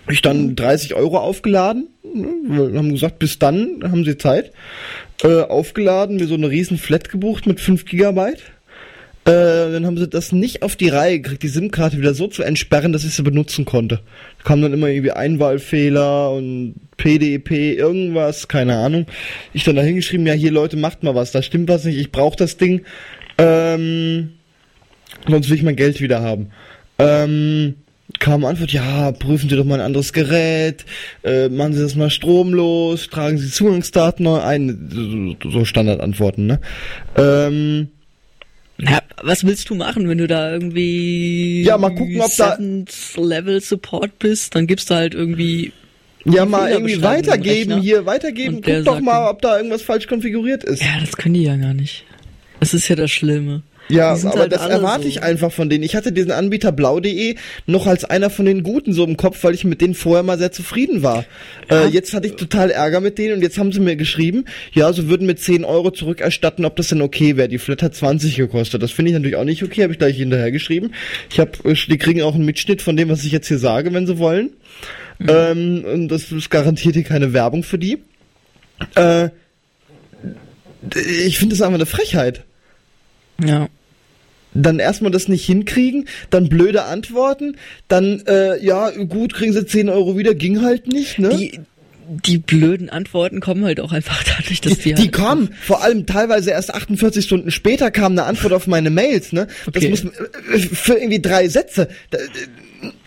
Ich 0.09 0.21
dann 0.21 0.55
30 0.55 0.93
Euro 0.95 1.17
aufgeladen. 1.17 1.87
ne, 2.03 2.77
haben 2.77 2.93
gesagt, 2.93 3.19
bis 3.19 3.39
dann 3.39 3.83
haben 3.83 4.05
Sie 4.05 4.17
Zeit. 4.17 4.51
Äh, 5.23 5.41
aufgeladen, 5.41 6.17
mir 6.17 6.27
so 6.27 6.35
eine 6.35 6.49
riesen 6.49 6.77
Flat 6.77 7.09
gebucht 7.09 7.47
mit 7.47 7.59
5 7.59 7.85
Gigabyte. 7.85 8.41
Äh, 9.27 9.73
dann 9.73 9.85
haben 9.85 9.97
sie 9.97 10.07
das 10.07 10.31
nicht 10.31 10.61
auf 10.61 10.77
die 10.77 10.87
Reihe 10.87 11.19
gekriegt, 11.19 11.43
die 11.43 11.49
SIM-Karte 11.49 11.97
wieder 11.97 12.13
so 12.13 12.27
zu 12.27 12.43
entsperren, 12.43 12.93
dass 12.93 13.03
ich 13.03 13.13
sie 13.13 13.23
benutzen 13.23 13.65
konnte. 13.65 13.99
Da 14.37 14.43
kam 14.45 14.61
dann 14.61 14.71
immer 14.71 14.87
irgendwie 14.87 15.11
Einwahlfehler 15.11 16.31
und 16.31 16.75
PDP, 16.95 17.73
irgendwas, 17.73 18.47
keine 18.47 18.77
Ahnung. 18.77 19.05
Ich 19.51 19.65
dann 19.65 19.75
da 19.75 19.81
hingeschrieben, 19.81 20.25
ja 20.25 20.31
hier 20.31 20.51
Leute, 20.51 20.77
macht 20.77 21.03
mal 21.03 21.13
was, 21.13 21.33
da 21.33 21.41
stimmt 21.41 21.67
was 21.67 21.83
nicht, 21.83 21.97
ich 21.97 22.13
brauche 22.13 22.37
das 22.37 22.55
Ding. 22.55 22.83
Ähm, 23.37 24.29
sonst 25.27 25.49
will 25.49 25.57
ich 25.57 25.63
mein 25.63 25.75
Geld 25.75 25.99
wieder 25.99 26.21
haben. 26.21 26.51
Ähm, 26.97 27.75
kam 28.19 28.45
Antwort, 28.45 28.71
ja, 28.71 29.11
prüfen 29.11 29.49
Sie 29.49 29.57
doch 29.57 29.65
mal 29.65 29.81
ein 29.81 29.85
anderes 29.85 30.13
Gerät, 30.13 30.85
äh, 31.25 31.49
machen 31.49 31.73
Sie 31.73 31.81
das 31.81 31.95
mal 31.95 32.09
stromlos, 32.09 33.09
tragen 33.09 33.37
Sie 33.37 33.49
Zugangsdaten 33.49 34.23
neu 34.23 34.39
ein, 34.39 35.35
so, 35.43 35.49
so 35.51 35.65
Standardantworten, 35.65 36.45
ne? 36.45 36.61
Ähm, 37.17 37.89
Ja, 38.79 39.01
was 39.23 39.43
willst 39.43 39.69
du 39.69 39.75
machen, 39.75 40.07
wenn 40.07 40.19
du 40.19 40.27
da 40.27 40.51
irgendwie 40.51 41.63
Ja, 41.63 41.77
mal 41.77 41.89
gucken, 41.95 42.21
ob 42.21 42.35
da- 42.37 42.57
Level 43.15 43.59
Support 43.61 44.19
bist? 44.19 44.53
Dann 44.55 44.67
gibst 44.67 44.89
du 44.89 44.95
halt 44.95 45.15
irgendwie 45.15 45.73
Ja, 46.25 46.45
mal 46.45 46.69
irgendwie 46.71 47.01
weitergeben, 47.01 47.81
hier 47.81 48.05
weitergeben. 48.05 48.61
Guck 48.61 48.83
doch 48.85 48.99
mal, 48.99 49.29
ob 49.29 49.41
da 49.41 49.57
irgendwas 49.57 49.81
falsch 49.81 50.07
konfiguriert 50.07 50.63
ist. 50.63 50.83
Ja, 50.83 50.99
das 50.99 51.17
können 51.17 51.33
die 51.33 51.43
ja 51.43 51.55
gar 51.55 51.73
nicht. 51.73 52.03
Das 52.59 52.73
ist 52.73 52.87
ja 52.87 52.95
das 52.95 53.09
Schlimme. 53.11 53.63
Ja, 53.89 54.11
aber 54.11 54.39
halt 54.39 54.51
das 54.51 54.65
erwarte 54.65 55.03
so. 55.03 55.09
ich 55.09 55.23
einfach 55.23 55.51
von 55.51 55.69
denen. 55.69 55.83
Ich 55.83 55.95
hatte 55.95 56.11
diesen 56.11 56.31
Anbieter 56.31 56.71
blau.de 56.71 57.35
noch 57.65 57.87
als 57.87 58.03
einer 58.05 58.29
von 58.29 58.45
den 58.45 58.63
Guten 58.63 58.93
so 58.93 59.03
im 59.03 59.17
Kopf, 59.17 59.43
weil 59.43 59.53
ich 59.53 59.63
mit 59.63 59.81
denen 59.81 59.93
vorher 59.93 60.23
mal 60.23 60.37
sehr 60.37 60.51
zufrieden 60.51 61.03
war. 61.03 61.25
Äh, 61.69 61.87
jetzt 61.87 62.13
hatte 62.13 62.27
ich 62.27 62.35
total 62.35 62.71
Ärger 62.71 62.99
mit 62.99 63.17
denen 63.17 63.35
und 63.35 63.41
jetzt 63.41 63.57
haben 63.57 63.71
sie 63.71 63.79
mir 63.79 63.95
geschrieben, 63.95 64.45
ja, 64.73 64.91
sie 64.91 65.07
würden 65.09 65.25
mir 65.25 65.35
10 65.35 65.63
Euro 65.63 65.91
zurückerstatten, 65.91 66.65
ob 66.65 66.75
das 66.75 66.89
denn 66.89 67.01
okay 67.01 67.37
wäre. 67.37 67.47
Die 67.47 67.59
Flat 67.59 67.81
hat 67.81 67.95
20 67.95 68.35
gekostet. 68.35 68.83
Das 68.83 68.91
finde 68.91 69.11
ich 69.11 69.15
natürlich 69.15 69.37
auch 69.37 69.43
nicht 69.43 69.63
okay, 69.63 69.83
habe 69.83 69.93
ich 69.93 69.99
gleich 69.99 70.17
hinterher 70.17 70.51
geschrieben. 70.51 70.91
Ich 71.29 71.39
habe, 71.39 71.51
die 71.63 71.97
kriegen 71.97 72.21
auch 72.23 72.35
einen 72.35 72.45
Mitschnitt 72.45 72.81
von 72.81 72.97
dem, 72.97 73.09
was 73.09 73.23
ich 73.23 73.31
jetzt 73.31 73.47
hier 73.47 73.59
sage, 73.59 73.93
wenn 73.93 74.07
sie 74.07 74.17
wollen. 74.17 74.51
Ähm, 75.27 75.83
und 75.85 76.07
das 76.09 76.31
ist 76.31 76.49
garantiert 76.49 76.95
hier 76.95 77.03
keine 77.03 77.33
Werbung 77.33 77.63
für 77.63 77.79
die. 77.79 77.99
Äh, 78.95 79.29
ich 81.25 81.39
finde 81.39 81.55
das 81.55 81.61
einfach 81.61 81.75
eine 81.75 81.85
Frechheit 81.85 82.43
Ja. 83.43 83.67
dann 84.53 84.79
erstmal 84.79 85.11
das 85.11 85.27
nicht 85.27 85.45
hinkriegen, 85.45 86.07
dann 86.29 86.49
blöde 86.49 86.83
Antworten, 86.85 87.57
dann, 87.87 88.23
äh, 88.27 88.63
ja, 88.63 88.89
gut, 88.91 89.33
kriegen 89.33 89.53
sie 89.53 89.65
10 89.65 89.89
Euro 89.89 90.17
wieder, 90.17 90.33
ging 90.33 90.61
halt 90.63 90.87
nicht, 90.87 91.19
ne? 91.19 91.29
Die, 91.29 91.59
die 92.25 92.37
blöden 92.37 92.89
Antworten 92.89 93.39
kommen 93.41 93.65
halt 93.65 93.79
auch 93.79 93.91
einfach 93.91 94.23
dadurch, 94.37 94.61
dass 94.61 94.77
die, 94.79 94.93
die, 94.93 94.93
die 94.95 95.01
halt 95.03 95.11
kommen, 95.13 95.49
vor 95.61 95.83
allem 95.83 96.05
teilweise 96.05 96.51
erst 96.51 96.73
48 96.73 97.23
Stunden 97.23 97.51
später 97.51 97.91
kam 97.91 98.13
eine 98.13 98.23
Antwort 98.23 98.53
auf 98.53 98.65
meine 98.65 98.89
Mails, 98.89 99.33
ne? 99.33 99.47
Das 99.65 99.83
Okay. 99.83 99.89
muss 99.89 100.03
äh, 100.05 100.59
für 100.59 100.93
irgendwie 100.95 101.21
drei 101.21 101.49
Sätze. 101.49 101.89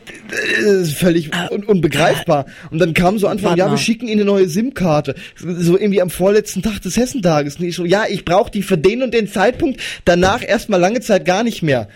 Da, 0.06 0.36
das 0.56 0.88
ist 0.88 0.94
völlig 0.94 1.30
un 1.50 1.64
unbegreifbar. 1.64 2.46
Und 2.70 2.78
dann 2.78 2.94
kam 2.94 3.18
so 3.18 3.26
Warte 3.26 3.58
ja, 3.58 3.70
wir 3.70 3.78
schicken 3.78 4.06
Ihnen 4.06 4.20
eine 4.20 4.24
neue 4.24 4.48
SIM-Karte. 4.48 5.14
So 5.36 5.78
irgendwie 5.78 6.00
am 6.00 6.10
vorletzten 6.10 6.62
Tag 6.62 6.80
des 6.82 6.96
Hessentages. 6.96 7.56
Und 7.56 7.66
ich 7.66 7.76
so, 7.76 7.84
ja, 7.84 8.04
ich 8.08 8.24
brauche 8.24 8.50
die 8.50 8.62
für 8.62 8.78
den 8.78 9.02
und 9.02 9.12
den 9.12 9.28
Zeitpunkt, 9.28 9.80
danach 10.04 10.42
erstmal 10.46 10.80
lange 10.80 11.00
Zeit 11.00 11.24
gar 11.24 11.42
nicht 11.42 11.62
mehr. 11.62 11.88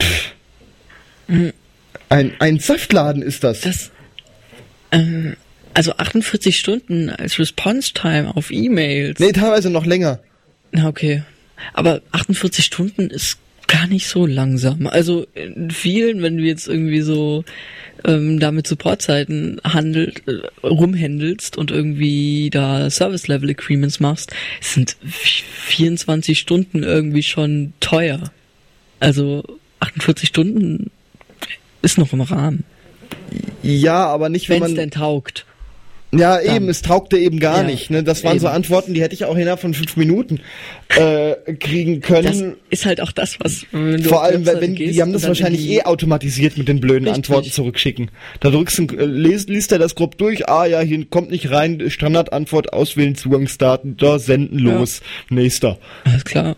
Pff. 0.00 0.34
Ein, 2.08 2.32
ein 2.38 2.58
Saftladen 2.58 3.22
ist 3.22 3.44
das. 3.44 3.60
das, 3.60 3.90
ähm, 4.92 5.36
also 5.74 5.92
48 5.96 6.58
Stunden 6.58 7.10
als 7.10 7.38
Response-Time 7.38 8.34
auf 8.34 8.50
E-Mails. 8.50 9.20
Nee, 9.20 9.32
teilweise 9.32 9.70
noch 9.70 9.86
länger. 9.86 10.20
Na, 10.72 10.88
okay. 10.88 11.22
Aber 11.74 12.00
48 12.12 12.64
Stunden 12.64 13.10
ist 13.10 13.38
gar 13.68 13.86
nicht 13.86 14.08
so 14.08 14.26
langsam. 14.26 14.86
Also 14.88 15.26
in 15.34 15.70
vielen, 15.70 16.20
wenn 16.22 16.38
du 16.38 16.42
jetzt 16.42 16.66
irgendwie 16.66 17.00
so 17.02 17.44
ähm, 18.04 18.40
da 18.40 18.50
mit 18.50 18.66
Supportzeiten 18.66 19.60
handelt, 19.64 20.22
äh, 20.26 20.66
rumhändelst 20.66 21.56
und 21.56 21.70
irgendwie 21.70 22.50
da 22.50 22.90
Service-Level-Agreements 22.90 24.00
machst, 24.00 24.32
sind 24.60 24.96
v- 25.04 25.44
24 25.66 26.38
Stunden 26.38 26.82
irgendwie 26.82 27.22
schon 27.22 27.72
teuer. 27.80 28.32
Also 29.00 29.44
48 29.80 30.28
Stunden 30.28 30.90
ist 31.82 31.98
noch 31.98 32.12
im 32.12 32.20
Rahmen. 32.22 32.64
Ja, 33.62 34.06
aber 34.06 34.28
nicht, 34.28 34.48
wenn 34.48 34.56
Wenn 34.56 34.62
es 34.64 34.68
man... 34.70 34.76
denn 34.76 34.90
taugt. 34.90 35.44
Ja, 36.10 36.40
eben, 36.40 36.70
es 36.70 36.80
taugte 36.80 37.18
eben 37.18 37.38
gar 37.38 37.58
Ja, 37.58 37.62
nicht. 37.64 37.90
Ne? 37.90 38.02
Das 38.02 38.24
waren 38.24 38.38
so 38.38 38.46
eben. 38.46 38.54
Antworten, 38.56 38.94
die 38.94 39.02
hätte 39.02 39.14
ich 39.14 39.26
auch 39.26 39.36
innerhalb 39.36 39.60
von 39.60 39.74
fünf 39.74 39.94
Minuten 39.96 40.40
äh, 40.96 41.34
kriegen 41.60 42.00
Das 42.00 42.08
können. 42.08 42.54
ist 42.70 42.86
halt 42.86 43.02
auch 43.02 43.12
das, 43.12 43.36
was 43.40 43.66
wenn 43.72 44.02
Vor 44.04 44.22
allem, 44.22 44.46
wenn, 44.46 44.74
gehst 44.74 44.94
die 44.96 45.02
haben 45.02 45.12
das 45.12 45.26
wahrscheinlich 45.28 45.68
eh 45.68 45.82
automatisiert 45.82 46.56
mit 46.56 46.66
den 46.66 46.80
blöden 46.80 47.04
Richtig. 47.04 47.14
Antworten 47.14 47.50
zurückschicken. 47.50 48.10
Da 48.40 48.48
drückst 48.50 48.78
du, 48.78 48.84
äh, 48.96 49.04
liest, 49.04 49.50
liest 49.50 49.70
er 49.70 49.78
das 49.78 49.94
grob 49.94 50.16
durch, 50.16 50.48
ah 50.48 50.64
ja, 50.64 50.80
hier 50.80 51.04
kommt 51.04 51.30
nicht 51.30 51.50
rein, 51.50 51.90
Standardantwort, 51.90 52.72
auswählen, 52.72 53.14
Zugangsdaten, 53.14 53.98
da 53.98 54.18
senden, 54.18 54.66
Ja. 54.66 54.78
los, 54.78 55.02
nächster. 55.28 55.78
Alles 56.04 56.24
klar. 56.24 56.56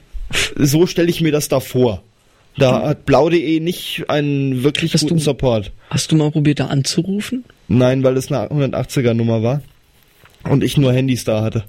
So 0.57 0.87
stelle 0.87 1.11
ich 1.11 1.21
mir 1.23 1.33
das 1.33 1.49
da 1.49 1.59
vor. 1.59 2.05
Da 2.61 2.83
hat 2.89 3.07
blau.de 3.07 3.59
nicht 3.61 4.05
einen 4.09 4.63
wirklich 4.63 4.95
Hast 4.95 5.03
guten 5.03 5.17
du- 5.17 5.21
Support. 5.23 5.73
Hast 5.91 6.13
du 6.13 6.17
mal 6.17 6.31
probiert, 6.31 6.61
da 6.61 6.67
anzurufen? 6.67 7.45
Nein, 7.69 8.03
weil 8.05 8.17
es 8.17 8.31
eine 8.31 8.49
180er 8.51 9.15
Nummer 9.15 9.43
war. 9.43 9.63
Und 10.49 10.63
ich 10.65 10.77
nur 10.77 10.93
Handys 10.93 11.25
da 11.25 11.43
hatte. 11.43 11.65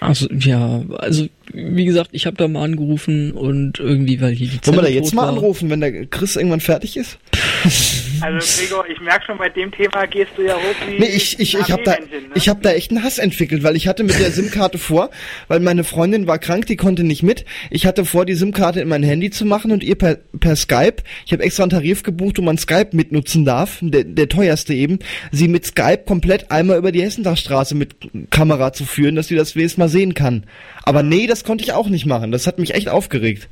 Also 0.00 0.28
ja, 0.32 0.82
also 0.98 1.26
wie 1.52 1.84
gesagt, 1.84 2.10
ich 2.12 2.24
habe 2.26 2.36
da 2.36 2.48
mal 2.48 2.64
angerufen 2.64 3.32
und 3.32 3.78
irgendwie, 3.78 4.20
weil 4.20 4.32
hier 4.32 4.48
die 4.48 4.66
Wollen 4.66 4.78
wir 4.78 4.82
da 4.82 4.88
jetzt 4.88 5.12
mal 5.14 5.22
war. 5.22 5.28
anrufen, 5.30 5.68
wenn 5.68 5.80
der 5.80 6.06
Chris 6.06 6.36
irgendwann 6.36 6.60
fertig 6.60 6.96
ist? 6.96 7.18
Also 8.20 8.60
Gregor, 8.60 8.88
ich 8.88 9.00
merke 9.00 9.26
schon, 9.26 9.38
bei 9.38 9.48
dem 9.48 9.70
Thema 9.72 10.06
gehst 10.06 10.32
du 10.36 10.42
ja 10.42 10.54
hoch 10.54 10.74
wie 10.86 10.98
Nee, 10.98 11.06
ich, 11.06 11.38
ich, 11.38 11.54
ich 11.54 11.70
habe 11.70 11.82
da, 11.82 11.92
ne? 11.92 12.00
ich 12.34 12.48
hab 12.48 12.62
da 12.62 12.72
echt 12.72 12.90
einen 12.90 13.02
Hass 13.02 13.18
entwickelt, 13.18 13.62
weil 13.62 13.76
ich 13.76 13.88
hatte 13.88 14.02
mit 14.02 14.18
der 14.18 14.30
SIM-Karte 14.30 14.78
vor, 14.78 15.10
weil 15.48 15.60
meine 15.60 15.84
Freundin 15.84 16.26
war 16.26 16.38
krank, 16.38 16.66
die 16.66 16.76
konnte 16.76 17.04
nicht 17.04 17.22
mit. 17.22 17.44
Ich 17.70 17.86
hatte 17.86 18.04
vor, 18.04 18.26
die 18.26 18.34
SIM-Karte 18.34 18.80
in 18.80 18.88
mein 18.88 19.02
Handy 19.02 19.30
zu 19.30 19.44
machen 19.44 19.72
und 19.72 19.82
ihr 19.82 19.96
per, 19.96 20.16
per 20.38 20.56
Skype. 20.56 21.02
Ich 21.26 21.32
habe 21.32 21.42
extra 21.42 21.64
einen 21.64 21.70
Tarif 21.70 22.02
gebucht, 22.02 22.38
wo 22.38 22.42
man 22.42 22.58
Skype 22.58 22.90
mitnutzen 22.92 23.44
darf, 23.44 23.78
der, 23.80 24.04
der 24.04 24.28
teuerste 24.28 24.74
eben, 24.74 24.98
sie 25.30 25.48
mit 25.48 25.66
Skype 25.66 26.04
komplett 26.06 26.50
einmal 26.50 26.78
über 26.78 26.92
die 26.92 27.02
Hessentagstraße 27.02 27.74
mit 27.74 27.96
Kamera 28.30 28.72
zu 28.72 28.84
führen, 28.84 29.14
dass 29.14 29.28
sie 29.28 29.36
das 29.36 29.56
wenigstens 29.56 29.78
mal 29.78 29.88
sehen 29.88 30.14
kann. 30.14 30.44
Aber 30.82 31.02
nee, 31.02 31.26
das 31.26 31.44
konnte 31.44 31.64
ich 31.64 31.72
auch 31.72 31.88
nicht 31.88 32.06
machen. 32.06 32.32
Das 32.32 32.46
hat 32.46 32.58
mich 32.58 32.74
echt 32.74 32.88
aufgeregt. 32.88 33.48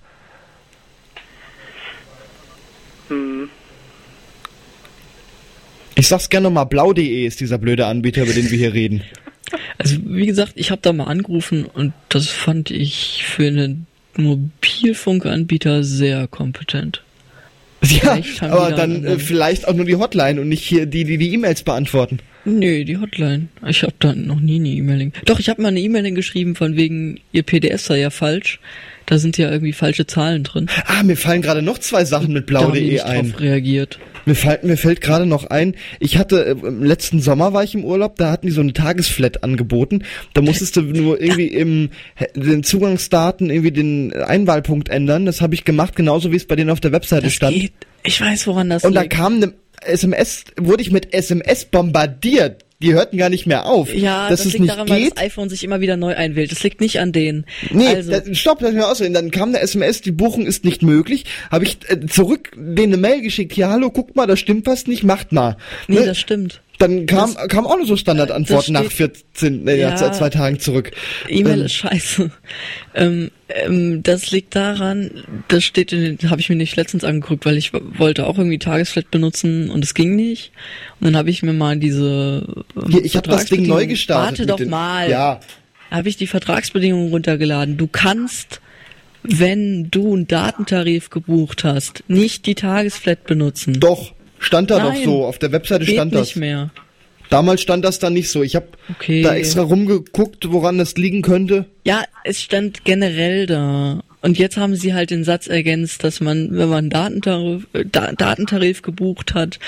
Hm. 3.09 3.48
Ich 5.98 6.06
sag's 6.06 6.28
gerne 6.28 6.44
nochmal, 6.44 6.66
blau.de 6.66 7.26
ist 7.26 7.40
dieser 7.40 7.58
blöde 7.58 7.87
Anbieter, 7.87 8.22
über 8.22 8.32
den 8.32 8.48
wir 8.50 8.56
hier 8.56 8.72
reden. 8.72 9.02
Also 9.78 9.96
wie 10.04 10.26
gesagt, 10.26 10.52
ich 10.54 10.70
habe 10.70 10.80
da 10.80 10.92
mal 10.92 11.04
angerufen 11.04 11.64
und 11.64 11.92
das 12.08 12.28
fand 12.28 12.70
ich 12.70 13.24
für 13.26 13.48
einen 13.48 13.87
Mobilfunkanbieter 14.16 15.82
sehr 15.82 16.28
kompetent. 16.28 17.02
Ja, 17.82 18.18
aber 18.40 18.72
dann 18.72 19.04
äh, 19.04 19.18
vielleicht 19.18 19.66
auch 19.66 19.74
nur 19.74 19.84
die 19.84 19.96
Hotline 19.96 20.40
und 20.40 20.48
nicht 20.48 20.64
hier 20.64 20.87
die, 20.87 21.04
die 21.04 21.18
die 21.18 21.32
E-Mails 21.34 21.62
beantworten. 21.62 22.18
Nee, 22.44 22.84
die 22.84 22.98
Hotline. 22.98 23.48
Ich 23.66 23.82
habe 23.82 23.94
da 23.98 24.14
noch 24.14 24.40
nie 24.40 24.56
eine 24.56 24.68
E-Mail. 24.68 25.12
Doch, 25.24 25.38
ich 25.38 25.48
habe 25.48 25.62
mal 25.62 25.68
eine 25.68 25.80
E-Mail 25.80 26.04
hingeschrieben 26.04 26.54
von 26.54 26.76
wegen, 26.76 27.20
ihr 27.32 27.42
PDF 27.42 27.80
sei 27.80 27.98
ja 27.98 28.11
falsch. 28.11 28.61
Da 29.09 29.18
sind 29.18 29.38
ja 29.38 29.51
irgendwie 29.51 29.73
falsche 29.73 30.07
Zahlen 30.07 30.42
drin. 30.44 30.66
Ah, 30.85 31.03
mir 31.03 31.16
fallen 31.16 31.40
gerade 31.40 31.62
noch 31.62 31.79
zwei 31.79 32.05
Sachen 32.05 32.33
mit 32.35 32.44
da 32.51 32.61
blau.de 32.61 33.01
ein. 33.01 33.31
drauf 33.31 33.40
reagiert. 33.40 33.99
Mir 34.27 34.35
fällt, 34.35 34.64
mir 34.64 34.77
fällt 34.77 35.01
gerade 35.01 35.25
noch 35.25 35.44
ein, 35.47 35.75
ich 36.01 36.18
hatte, 36.18 36.44
äh, 36.44 36.51
im 36.51 36.85
letzten 36.85 37.23
Sommer 37.23 37.55
war 37.55 37.64
ich 37.64 37.75
im 37.75 37.85
Urlaub, 37.87 38.16
da 38.16 38.31
hatten 38.31 38.47
die 38.49 38.53
so 38.53 38.61
eine 38.61 38.75
Tagesflat 38.75 39.42
angeboten. 39.42 40.03
Da 40.35 40.42
musstest 40.42 40.77
du 40.77 40.83
nur 40.83 41.18
irgendwie 41.18 41.47
im, 41.47 41.88
den 42.37 42.62
Zugangsdaten 42.62 43.49
irgendwie 43.49 43.71
den 43.73 44.12
Einwahlpunkt 44.12 44.90
ändern. 44.90 45.25
Das 45.25 45.40
habe 45.40 45.55
ich 45.55 45.64
gemacht, 45.64 45.97
genauso 45.97 46.31
wie 46.31 46.37
es 46.37 46.47
bei 46.47 46.57
denen 46.57 46.68
auf 46.68 46.81
der 46.81 46.92
Webseite 46.92 47.23
Das 47.25 47.33
stand. 47.33 47.55
geht. 47.57 47.73
Ich 48.05 48.21
weiß, 48.21 48.47
woran 48.47 48.68
das 48.68 48.85
Und 48.85 48.92
da 48.94 49.01
liegt. 49.03 49.14
kam 49.14 49.37
eine 49.37 49.55
SMS, 49.81 50.44
wurde 50.61 50.83
ich 50.83 50.90
mit 50.90 51.14
SMS 51.14 51.64
bombardiert. 51.64 52.64
Die 52.81 52.95
hörten 52.95 53.17
gar 53.19 53.29
nicht 53.29 53.45
mehr 53.47 53.67
auf. 53.67 53.93
Ja, 53.93 54.29
dass 54.29 54.38
das 54.41 54.47
es 54.47 54.53
liegt 54.53 54.62
nicht 54.62 54.73
daran, 54.75 54.88
weil 54.88 55.01
geht. 55.03 55.17
das 55.17 55.25
iPhone 55.25 55.49
sich 55.49 55.64
immer 55.64 55.81
wieder 55.81 55.97
neu 55.97 56.14
einwählt. 56.14 56.53
Das 56.53 56.62
liegt 56.62 56.81
nicht 56.81 57.01
an 57.01 57.11
denen. 57.11 57.45
Nee, 57.71 57.88
also, 57.88 58.12
da, 58.12 58.35
stopp, 58.35 58.61
lass 58.61 58.73
mich 58.73 58.81
mal 58.81 58.91
ausreden. 58.93 59.14
Dann 59.14 59.33
kam 59.33 59.49
eine 59.49 59.59
SMS, 59.61 60.01
die 60.01 60.12
Buchung 60.12 60.47
ist 60.47 60.64
nicht 60.64 60.83
möglich. 60.83 61.25
Habe 61.51 61.64
ich 61.64 61.79
äh, 61.88 62.07
zurück 62.07 62.53
denen 62.57 62.93
eine 62.93 62.97
Mail 63.03 63.21
geschickt. 63.23 63.53
Hier, 63.55 63.69
hallo, 63.69 63.91
guckt 63.91 64.14
mal, 64.14 64.27
da 64.29 64.37
stimmt 64.37 64.67
was 64.67 64.87
nicht, 64.87 65.03
macht 65.03 65.33
mal. 65.33 65.57
nee, 65.88 65.97
Ne? 65.99 66.07
das 66.07 66.19
stimmt. 66.19 66.61
Dann 66.79 67.07
kam, 67.07 67.35
kam 67.49 67.67
auch 67.67 67.77
nur 67.77 67.87
so 67.87 67.97
Standardantwort 67.97 68.62
das 68.64 68.69
nach 68.69 68.85
steht- 68.85 69.17
14, 69.35 69.67
äh, 69.67 69.77
Ja. 69.81 69.91
ja. 69.91 70.12
zwei 70.12 70.31
Tagen 70.31 70.61
zurück. 70.61 70.93
E-Mail 71.29 71.61
Ähm, 71.61 71.67
ist 71.67 71.73
scheiße. 71.75 72.31
Ähm, 72.95 73.31
ähm, 73.49 74.03
das 74.05 74.31
liegt 74.31 74.55
daran, 74.55 75.11
das 75.49 75.64
steht 75.64 75.93
in 75.93 76.19
den, 76.19 76.31
habe 76.31 76.41
ich 76.41 76.49
mir 76.49 76.55
nicht 76.57 76.77
letztens 76.77 77.03
angeguckt, 77.03 77.45
weil 77.47 77.57
ich 77.57 77.73
wollte 77.75 78.27
auch 78.27 78.38
irgendwie 78.38 78.59
Tagesflat 78.59 79.11
benutzen 79.11 79.71
und 79.71 79.83
es 79.85 79.95
ging 79.95 80.14
nicht. 80.14 80.53
Und 81.01 81.07
dann 81.07 81.17
habe 81.17 81.31
ich 81.31 81.43
mir 81.43 81.53
mal 81.53 81.77
diese 81.79 82.47
äh, 82.77 82.91
Hier, 82.91 83.05
ich 83.05 83.17
habe 83.17 83.29
das 83.29 83.47
Ding 83.47 83.67
neu 83.67 83.87
gestartet. 83.87 84.38
Warte 84.38 84.47
doch 84.47 84.57
den- 84.59 84.71
mal. 84.71 85.11
Ja, 85.11 85.41
Habe 85.91 86.09
ich 86.09 86.17
die 86.17 86.27
Vertragsbedingungen 86.29 87.09
runtergeladen. 87.11 87.76
Du 87.76 87.89
kannst, 87.89 88.61
wenn 89.24 89.91
du 89.91 90.14
einen 90.14 90.29
Datentarif 90.29 91.11
gebucht 91.11 91.64
hast, 91.64 92.05
nicht 92.09 92.47
die 92.47 92.55
Tagesflat 92.55 93.24
benutzen. 93.24 93.81
doch. 93.81 94.12
Stand 94.39 94.70
da 94.70 94.78
Nein. 94.78 94.95
doch 94.97 95.05
so. 95.05 95.24
Auf 95.24 95.39
der 95.39 95.53
Webseite 95.53 95.84
stand 95.86 96.12
nicht 96.12 96.30
das. 96.32 96.36
mehr. 96.36 96.70
Damals 97.30 97.61
stand 97.61 97.84
das 97.84 97.99
da 97.99 98.09
nicht 98.09 98.30
so. 98.30 98.43
Ich 98.43 98.57
habe 98.57 98.68
Okay. 98.97 99.22
da 99.22 99.34
extra 99.34 99.62
rumgeguckt, 99.62 100.51
woran 100.51 100.78
das 100.78 100.97
liegen 100.97 101.20
könnte. 101.22 101.66
Ja, 101.84 102.05
es 102.24 102.41
stand 102.43 102.84
generell 102.84 103.47
da. 103.47 104.01
Und 104.22 104.39
jetzt 104.39 104.57
haben 104.57 104.74
sie 104.76 104.95
halt 104.95 105.11
den 105.11 105.24
Satz 105.24 105.47
ergänzt, 105.47 106.03
dass 106.05 106.20
man, 106.20 106.49
wenn 106.53 106.68
man 106.68 106.91
Datentarif, 106.91 107.66
äh, 107.74 107.84
da, 107.91 108.12
Datentarif 108.12 108.82
gebucht 108.82 109.34
hat, 109.34 109.59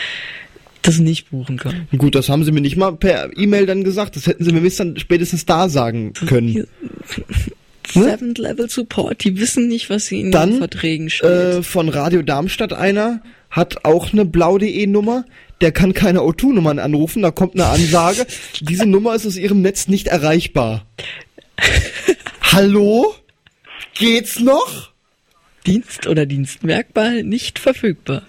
das 0.83 0.99
nicht 0.99 1.31
buchen 1.31 1.59
kann. 1.59 1.87
Gut, 1.99 2.15
das 2.15 2.31
haben 2.31 2.43
sie 2.45 2.51
mir 2.53 2.63
nicht 2.63 2.77
mal 2.79 2.93
per 2.97 3.31
E-Mail 3.37 3.67
dann 3.67 3.85
gesagt. 3.85 4.17
Das 4.17 4.27
hätten 4.27 4.43
sie 4.45 4.53
mir 4.53 4.63
bis 4.63 4.77
dann 4.77 4.97
spätestens 4.99 5.45
da 5.45 5.69
sagen 5.69 6.15
können. 6.15 6.49
Hier- 6.49 6.67
Seventh 7.93 8.39
Level 8.39 8.71
Support, 8.71 9.25
die 9.25 9.39
wissen 9.41 9.67
nicht, 9.69 9.91
was 9.91 10.07
sie 10.07 10.21
in 10.21 10.31
Dann, 10.31 10.51
den 10.51 10.59
Verträgen 10.59 11.11
steht. 11.11 11.29
Äh, 11.29 11.63
von 11.63 11.89
Radio 11.89 12.23
Darmstadt 12.23 12.73
einer 12.73 13.21
hat 13.51 13.85
auch 13.85 14.13
eine 14.13 14.25
blau.de 14.25 14.87
Nummer. 14.87 15.25
der 15.61 15.73
kann 15.73 15.93
keine 15.93 16.21
O2-Nummern 16.21 16.79
anrufen, 16.79 17.23
da 17.23 17.31
kommt 17.31 17.55
eine 17.55 17.67
Ansage, 17.67 18.27
diese 18.61 18.87
Nummer 18.87 19.15
ist 19.15 19.27
aus 19.27 19.37
ihrem 19.37 19.61
Netz 19.61 19.89
nicht 19.89 20.07
erreichbar. 20.07 20.87
Hallo? 22.41 23.15
Geht's 23.95 24.41
noch? 24.41 24.91
Dienst 25.67 26.07
oder 26.07 26.25
Dienstmerkmal 26.25 27.23
nicht 27.23 27.59
verfügbar. 27.59 28.23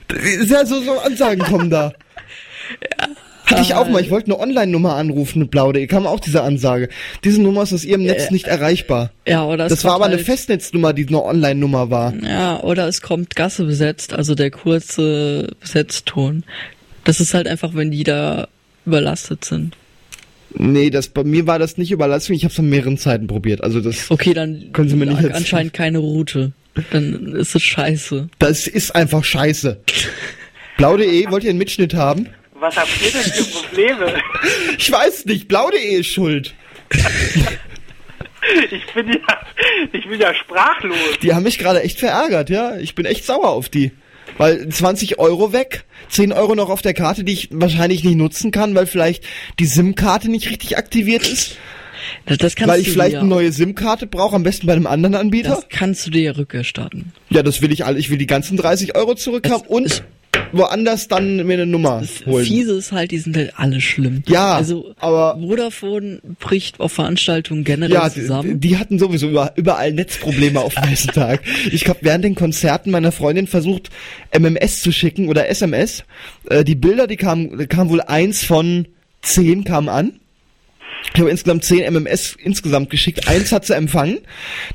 Ja, 0.48 0.66
so, 0.66 0.82
so 0.82 1.00
Ansagen 1.00 1.44
kommen 1.44 1.70
da. 1.70 1.94
Hatte 3.52 3.62
ich 3.62 3.74
auch 3.76 3.89
mal. 3.89 4.02
Ich 4.02 4.10
wollte 4.10 4.28
eine 4.28 4.39
Online-Nummer 4.39 4.95
anrufen 4.95 5.39
mit 5.39 5.52
Blau.de. 5.52 5.86
Kam 5.88 6.08
auch 6.08 6.20
diese 6.20 6.41
Ansage. 6.43 6.89
Diese 7.24 7.41
Nummer 7.41 7.64
ist 7.64 7.74
aus 7.74 7.84
ihrem 7.86 8.04
Netz 8.04 8.28
Äh, 8.28 8.34
nicht 8.34 8.47
erreichbar. 8.47 9.12
Ja, 9.28 9.45
oder 9.45 9.68
Das 9.68 9.84
war 9.84 9.93
aber 9.95 10.06
eine 10.06 10.16
halt, 10.18 10.26
Festnetznummer, 10.26 10.93
die 10.93 11.08
eine 11.08 11.24
Online-Nummer 11.24 11.89
war. 11.89 12.14
Ja, 12.24 12.60
oder 12.62 12.88
es 12.88 13.02
kommt 13.02 13.36
Gasse 13.36 13.66
besetzt, 13.66 14.14
also 14.14 14.36
der 14.36 14.52
kurze 14.52 15.49
Besetzton. 15.60 16.43
Das 17.04 17.20
ist 17.20 17.34
halt 17.34 17.47
einfach, 17.47 17.74
wenn 17.76 17.91
die 17.91 18.04
da 18.04 18.47
überlastet 18.86 19.45
sind. 19.45 19.76
Nee, 20.54 20.89
das 20.89 21.08
bei 21.08 21.24
mir 21.24 21.47
war 21.47 21.60
das 21.60 21.78
nicht 21.78 21.91
Überlastung. 21.91 22.36
Ich 22.36 22.43
habe 22.43 22.52
es 22.52 22.60
an 22.60 22.70
mehreren 22.70 22.97
Zeiten 22.97 23.28
probiert. 23.28 23.64
Also 23.64 23.80
das, 23.80 24.12
Okay, 24.12 24.34
dann 24.34 24.70
Können 24.74 24.89
Sie 24.89 24.95
mir 24.95 25.06
nicht 25.06 25.34
anscheinend 25.34 25.74
keine 25.74 25.99
Route. 25.99 26.52
Dann 26.91 27.36
ist 27.36 27.56
es 27.56 27.64
scheiße. 27.64 28.30
das 28.39 28.68
ist 28.68 28.95
einfach 28.95 29.24
scheiße. 29.24 29.78
Blau.de, 30.78 31.30
wollt 31.30 31.43
ihr 31.43 31.49
einen 31.49 31.60
Mitschnitt 31.60 31.93
haben? 31.93 32.28
Was 32.62 32.78
habt 32.78 32.89
ihr 33.01 33.09
denn 33.09 33.24
für 33.24 33.43
Probleme? 33.43 34.22
Ich 34.78 34.91
weiß 34.91 35.26
nicht. 35.26 35.47
Blau.de 35.47 35.95
ist 35.99 36.07
schuld. 36.07 36.53
Ich 38.72 38.86
bin 38.93 39.07
ja, 39.07 39.39
ich 39.91 40.07
bin 40.07 40.20
ja 40.20 40.34
sprachlos. 40.36 40.97
Die 41.24 41.34
haben 41.34 41.43
mich 41.43 41.57
gerade 41.57 41.82
echt 41.82 41.99
verärgert, 41.99 42.51
ja. 42.51 42.78
Ich 42.78 42.93
bin 42.93 43.05
echt 43.05 43.26
sauer 43.26 43.49
auf 43.49 43.70
die. 43.70 43.91
Weil 44.38 44.70
20 44.70 45.18
Euro 45.18 45.53
weg, 45.53 45.86
10 46.09 46.34
Euro 46.34 46.53
noch 46.53 46.70
auf 46.70 46.84
der 46.84 46.93
Karte, 46.93 47.24
die 47.24 47.34
ich 47.34 47.49
wahrscheinlich 47.51 48.03
nicht 48.03 48.16
nutzen 48.16 48.51
kann, 48.51 48.76
weil 48.76 48.86
vielleicht 48.86 49.24
die 49.59 49.66
SIM-Karte 49.66 50.30
nicht 50.30 50.49
richtig 50.49 50.78
aktiviert 50.78 51.28
ist. 51.28 51.57
Das, 52.26 52.38
das 52.38 52.55
kannst 52.55 52.74
Weil 52.74 52.80
ich 52.82 52.88
du 52.88 52.91
vielleicht 52.93 53.16
eine 53.18 53.28
neue 53.28 53.51
SIM-Karte 53.51 54.05
brauche, 54.05 54.36
am 54.36 54.43
besten 54.43 54.68
bei 54.68 54.74
einem 54.74 54.88
anderen 54.88 55.16
Anbieter. 55.16 55.49
Das 55.49 55.70
kannst 55.70 56.05
du 56.05 56.12
dir 56.12 56.22
ja 56.22 56.32
rückerstatten. 56.34 57.12
Ja, 57.30 57.41
das 57.41 57.62
will 57.62 57.72
ich 57.72 57.86
alle. 57.86 57.97
Ich 57.99 58.09
will 58.09 58.18
die 58.18 58.28
ganzen 58.28 58.57
30 58.57 58.95
Euro 58.95 59.16
zurückhaben 59.16 59.66
Es 59.66 59.70
und 59.70 60.03
woanders 60.54 61.08
dann 61.08 61.38
mir 61.46 61.54
eine 61.54 61.66
Nummer 61.66 62.02
Das 62.02 62.26
holen. 62.26 62.46
Fiese 62.46 62.74
ist 62.78 62.92
halt, 62.92 63.12
die 63.12 63.18
sind 63.20 63.36
halt 63.38 63.54
alle 63.58 63.80
schlimm. 63.82 64.24
Ja, 64.28 64.54
also 64.56 64.94
aber- 65.00 65.38
Vodafone 65.42 66.22
bricht 66.40 66.80
auf 66.80 66.94
Veranstaltungen 66.94 67.64
generell 67.64 67.94
Ja, 67.94 68.10
die, 68.10 68.22
zusammen. 68.22 68.60
die 68.60 68.78
hatten 68.78 69.00
sowieso 69.00 69.30
über, 69.30 69.54
überall 69.56 69.92
Netzprobleme 69.94 70.60
auf 70.60 70.76
dem 70.76 70.90
nächsten 70.90 71.12
Tag. 71.12 71.42
Ich 71.72 71.88
habe 71.88 72.00
während 72.02 72.24
den 72.26 72.36
Konzerten 72.36 72.92
meiner 72.92 73.12
Freundin 73.12 73.48
versucht, 73.48 73.90
MMS 74.38 74.82
zu 74.82 74.92
schicken 74.92 75.30
oder 75.30 75.48
SMS. 75.50 76.04
Äh, 76.50 76.64
die 76.64 76.76
Bilder, 76.76 77.08
die 77.08 77.18
kamen, 77.18 77.68
kamen 77.68 77.90
wohl 77.90 78.02
eins 78.02 78.44
von 78.44 78.88
zehn 79.22 79.64
kamen 79.64 79.90
an. 79.90 80.14
Ich 81.14 81.20
habe 81.20 81.30
insgesamt 81.30 81.64
zehn 81.66 81.84
MMS 81.93 82.38
insgesamt 82.41 82.89
geschickt. 82.89 83.28
Eins 83.28 83.52
hat 83.52 83.66
sie 83.66 83.76
empfangen. 83.76 84.20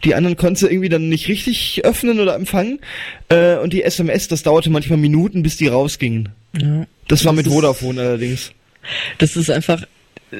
Die 0.05 0.15
anderen 0.15 0.37
konnte 0.37 0.61
sie 0.61 0.67
irgendwie 0.67 0.89
dann 0.89 1.09
nicht 1.09 1.29
richtig 1.29 1.83
öffnen 1.85 2.21
oder 2.21 2.35
empfangen. 2.35 2.81
Äh, 3.29 3.57
und 3.57 3.73
die 3.73 3.83
SMS, 3.83 4.29
das 4.29 4.43
dauerte 4.43 4.69
manchmal 4.71 4.99
Minuten, 4.99 5.43
bis 5.43 5.57
die 5.57 5.69
rausgingen. 5.69 6.31
ja. 6.61 6.87
Das 7.09 7.25
war 7.25 7.33
mit 7.33 7.47
ist- 7.47 7.53
Vodafone 7.53 8.01
allerdings. 8.01 8.51
Das 9.19 9.37
ist 9.37 9.49
einfach 9.51 9.83
äh, 10.33 10.37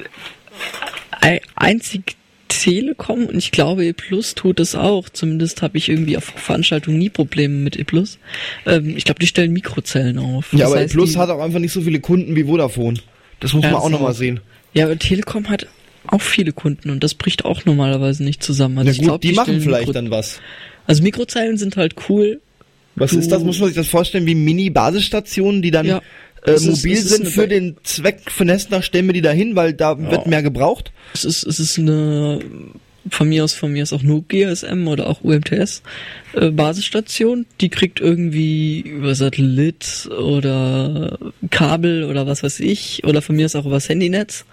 ein- 1.21 1.39
einzig 1.55 2.15
Telekom 2.49 3.25
und 3.25 3.37
ich 3.37 3.51
glaube 3.51 3.85
E 3.85 3.93
Plus 3.93 4.33
tut 4.35 4.59
es 4.61 4.73
auch. 4.75 5.09
Zumindest 5.09 5.61
habe 5.61 5.77
ich 5.77 5.89
irgendwie 5.89 6.15
auf 6.17 6.23
Veranstaltungen 6.25 6.97
nie 6.97 7.09
Probleme 7.09 7.55
mit 7.55 7.77
E 7.77 7.83
Plus. 7.83 8.19
Ähm, 8.65 8.95
ich 8.97 9.03
glaube, 9.03 9.19
die 9.19 9.27
stellen 9.27 9.51
Mikrozellen 9.51 10.17
auf. 10.17 10.51
Ja, 10.53 10.59
Das 10.59 10.71
aber 10.71 10.79
heißt, 10.81 10.93
Plus 10.93 11.15
hat 11.17 11.29
auch 11.29 11.39
einfach 11.41 11.59
nicht 11.59 11.73
so 11.73 11.81
viele 11.81 11.99
Kunden 11.99 12.35
wie 12.35 12.45
Vodafone. 12.45 12.99
Das 13.41 13.53
muss 13.53 13.63
Ja, 13.63 13.69
man 13.71 13.75
das 13.77 13.85
auch 13.85 13.89
nochmal 13.89 14.13
sehen. 14.13 14.39
Ja, 14.73 14.85
aber 14.85 14.97
Telekom 14.97 15.49
hat 15.49 15.67
auch 16.09 16.21
viele 16.21 16.51
Kunden 16.53 16.89
und 16.89 17.03
das 17.03 17.13
bricht 17.13 17.45
auch 17.45 17.65
normalerweise 17.65 18.23
nicht 18.23 18.43
zusammen. 18.43 18.77
Also 18.79 18.87
Ja 18.87 18.91
ich 18.93 18.97
gut, 18.99 19.05
glaub, 19.07 19.21
die 19.21 19.31
machen 19.33 19.45
stellen 19.45 19.61
vielleicht 19.61 19.87
Mikro- 19.87 19.93
dann 19.93 20.11
was. 20.11 20.39
Also 20.85 21.03
Mikrozellen 21.03 21.57
sind 21.57 21.77
halt 21.77 21.95
cool. 22.09 22.41
Was 22.95 23.11
Du- 23.11 23.19
ist 23.19 23.31
das? 23.31 23.43
Muss 23.43 23.59
man 23.59 23.67
sich 23.69 23.75
das 23.77 23.87
vorstellen 23.87 24.25
wie 24.25 24.35
Mini-Basisstationen, 24.35 25.61
die 25.61 25.71
dann 25.71 25.85
Ja. 25.85 26.01
äh, 26.45 26.53
ist- 26.55 26.65
mobil 26.65 26.93
ist 26.97 27.09
sind 27.09 27.27
für 27.27 27.47
den 27.47 27.75
Zweck 27.83 28.31
von 28.31 28.47
Hessner 28.49 28.81
stellen 28.81 29.05
wir 29.07 29.13
die 29.13 29.21
dahin, 29.21 29.55
weil 29.55 29.73
da 29.73 29.97
wird 29.99 30.27
mehr 30.27 30.41
gebraucht. 30.43 30.91
Es 31.13 31.25
ist, 31.25 31.43
es 31.43 31.59
ist 31.59 31.77
eine 31.77 32.39
von 33.09 33.29
mir 33.29 33.43
aus, 33.45 33.53
von 33.53 33.71
mir 33.71 33.83
aus 33.83 33.93
auch 33.93 34.03
nur 34.03 34.23
GSM 34.27 34.85
oder 34.87 35.07
auch 35.07 35.23
UMTS 35.23 35.81
äh, 36.33 36.49
Basisstation. 36.51 37.45
Die 37.61 37.69
kriegt 37.69 38.01
irgendwie 38.01 38.81
über 38.81 39.15
Satellit 39.15 40.09
oder 40.19 41.17
Kabel 41.49 42.03
oder 42.03 42.27
was 42.27 42.43
weiß 42.43 42.59
ich 42.59 43.03
oder 43.05 43.21
von 43.21 43.35
mir 43.37 43.45
aus 43.45 43.55
auch 43.55 43.65
übers 43.65 43.87
Handynetz. 43.87 44.43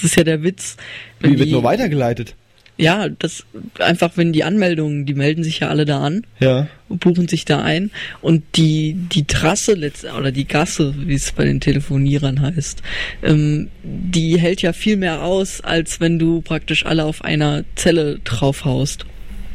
Das 0.00 0.04
ist 0.12 0.16
ja 0.16 0.22
der 0.24 0.42
Witz. 0.44 0.76
Die 1.24 1.36
wird 1.38 1.48
die- 1.48 1.52
nur 1.52 1.64
weitergeleitet. 1.64 2.34
Ja, 2.80 3.08
das 3.08 3.44
einfach, 3.80 4.12
wenn 4.14 4.32
die 4.32 4.44
Anmeldungen, 4.44 5.04
die 5.04 5.14
melden 5.14 5.42
sich 5.42 5.58
ja 5.58 5.68
alle 5.68 5.84
da 5.84 6.00
an, 6.00 6.24
Ja. 6.38 6.68
buchen 6.88 7.26
sich 7.26 7.44
da 7.44 7.60
ein 7.60 7.90
und 8.20 8.44
die 8.54 8.94
die 9.12 9.24
Trasse 9.24 9.74
letzt 9.74 10.04
oder 10.04 10.30
die 10.30 10.46
Gasse, 10.46 10.94
wie 10.96 11.14
es 11.14 11.32
bei 11.32 11.44
den 11.44 11.58
Telefonierern 11.58 12.40
heißt, 12.40 12.80
ähm, 13.24 13.68
die 13.82 14.38
hält 14.38 14.62
ja 14.62 14.72
viel 14.72 14.96
mehr 14.96 15.24
aus, 15.24 15.60
als 15.60 15.98
wenn 16.00 16.20
du 16.20 16.40
praktisch 16.40 16.86
alle 16.86 17.04
auf 17.04 17.24
einer 17.24 17.64
Zelle 17.74 18.20
draufhaust. 18.22 19.06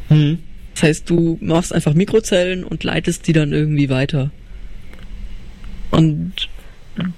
Hm. 0.10 0.40
Das 0.74 0.84
heißt, 0.84 1.10
du 1.10 1.38
machst 1.40 1.74
einfach 1.74 1.94
Mikrozellen 1.94 2.66
und 2.66 2.84
leitest 2.84 3.26
die 3.28 3.34
dann 3.34 3.54
irgendwie 3.54 3.88
weiter. 3.90 4.32
Und 5.92 6.34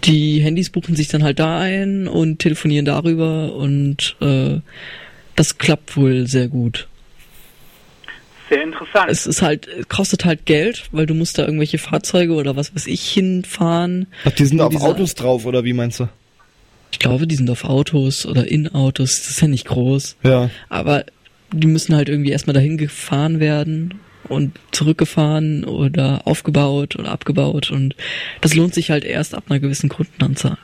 die 0.03 0.39
Handys 0.39 0.69
buchen 0.69 0.95
sich 0.95 1.07
dann 1.07 1.23
halt 1.23 1.39
da 1.39 1.59
ein 1.59 2.07
und 2.07 2.39
telefonieren 2.39 2.85
darüber 2.85 3.53
und 3.55 4.15
äh, 4.21 4.59
das 5.35 5.57
klappt 5.57 5.97
wohl 5.97 6.27
sehr 6.27 6.47
gut. 6.47 6.87
Sehr 8.49 8.63
interessant. 8.63 9.09
Es 9.09 9.25
ist 9.25 9.41
halt, 9.41 9.67
es 9.67 9.87
kostet 9.89 10.23
halt 10.23 10.45
Geld, 10.45 10.83
weil 10.91 11.07
du 11.07 11.13
musst 11.15 11.37
da 11.37 11.45
irgendwelche 11.45 11.77
Fahrzeuge 11.79 12.33
oder 12.33 12.55
was 12.55 12.75
weiß 12.75 12.87
ich 12.87 13.09
hinfahren. 13.09 14.07
Ach, 14.23 14.31
die 14.31 14.45
sind 14.45 14.61
auf 14.61 14.69
diese- 14.69 14.83
Autos 14.85 15.15
drauf, 15.15 15.45
oder 15.45 15.63
wie 15.63 15.73
meinst 15.73 15.99
du? 15.99 16.07
Ich 16.91 16.99
glaube, 16.99 17.27
die 17.27 17.35
sind 17.35 17.49
auf 17.49 17.65
Autos 17.65 18.25
oder 18.25 18.47
in 18.47 18.73
Autos. 18.73 19.17
Das 19.23 19.29
ist 19.31 19.41
ja 19.41 19.47
nicht 19.47 19.65
groß. 19.65 20.15
Ja. 20.23 20.49
Aber 20.69 21.05
die 21.51 21.67
müssen 21.67 21.95
halt 21.95 22.07
irgendwie 22.07 22.29
erstmal 22.31 22.53
dahin 22.53 22.77
gefahren 22.77 23.39
werden 23.39 23.95
und 24.27 24.59
zurückgefahren 24.71 25.63
oder 25.63 26.21
aufgebaut 26.25 26.95
oder 26.95 27.11
abgebaut 27.11 27.71
und 27.71 27.95
das 28.41 28.53
lohnt 28.55 28.73
sich 28.73 28.91
halt 28.91 29.03
erst 29.03 29.35
ab 29.35 29.45
einer 29.49 29.59
gewissen 29.59 29.89
Kundenanzahl. 29.89 30.57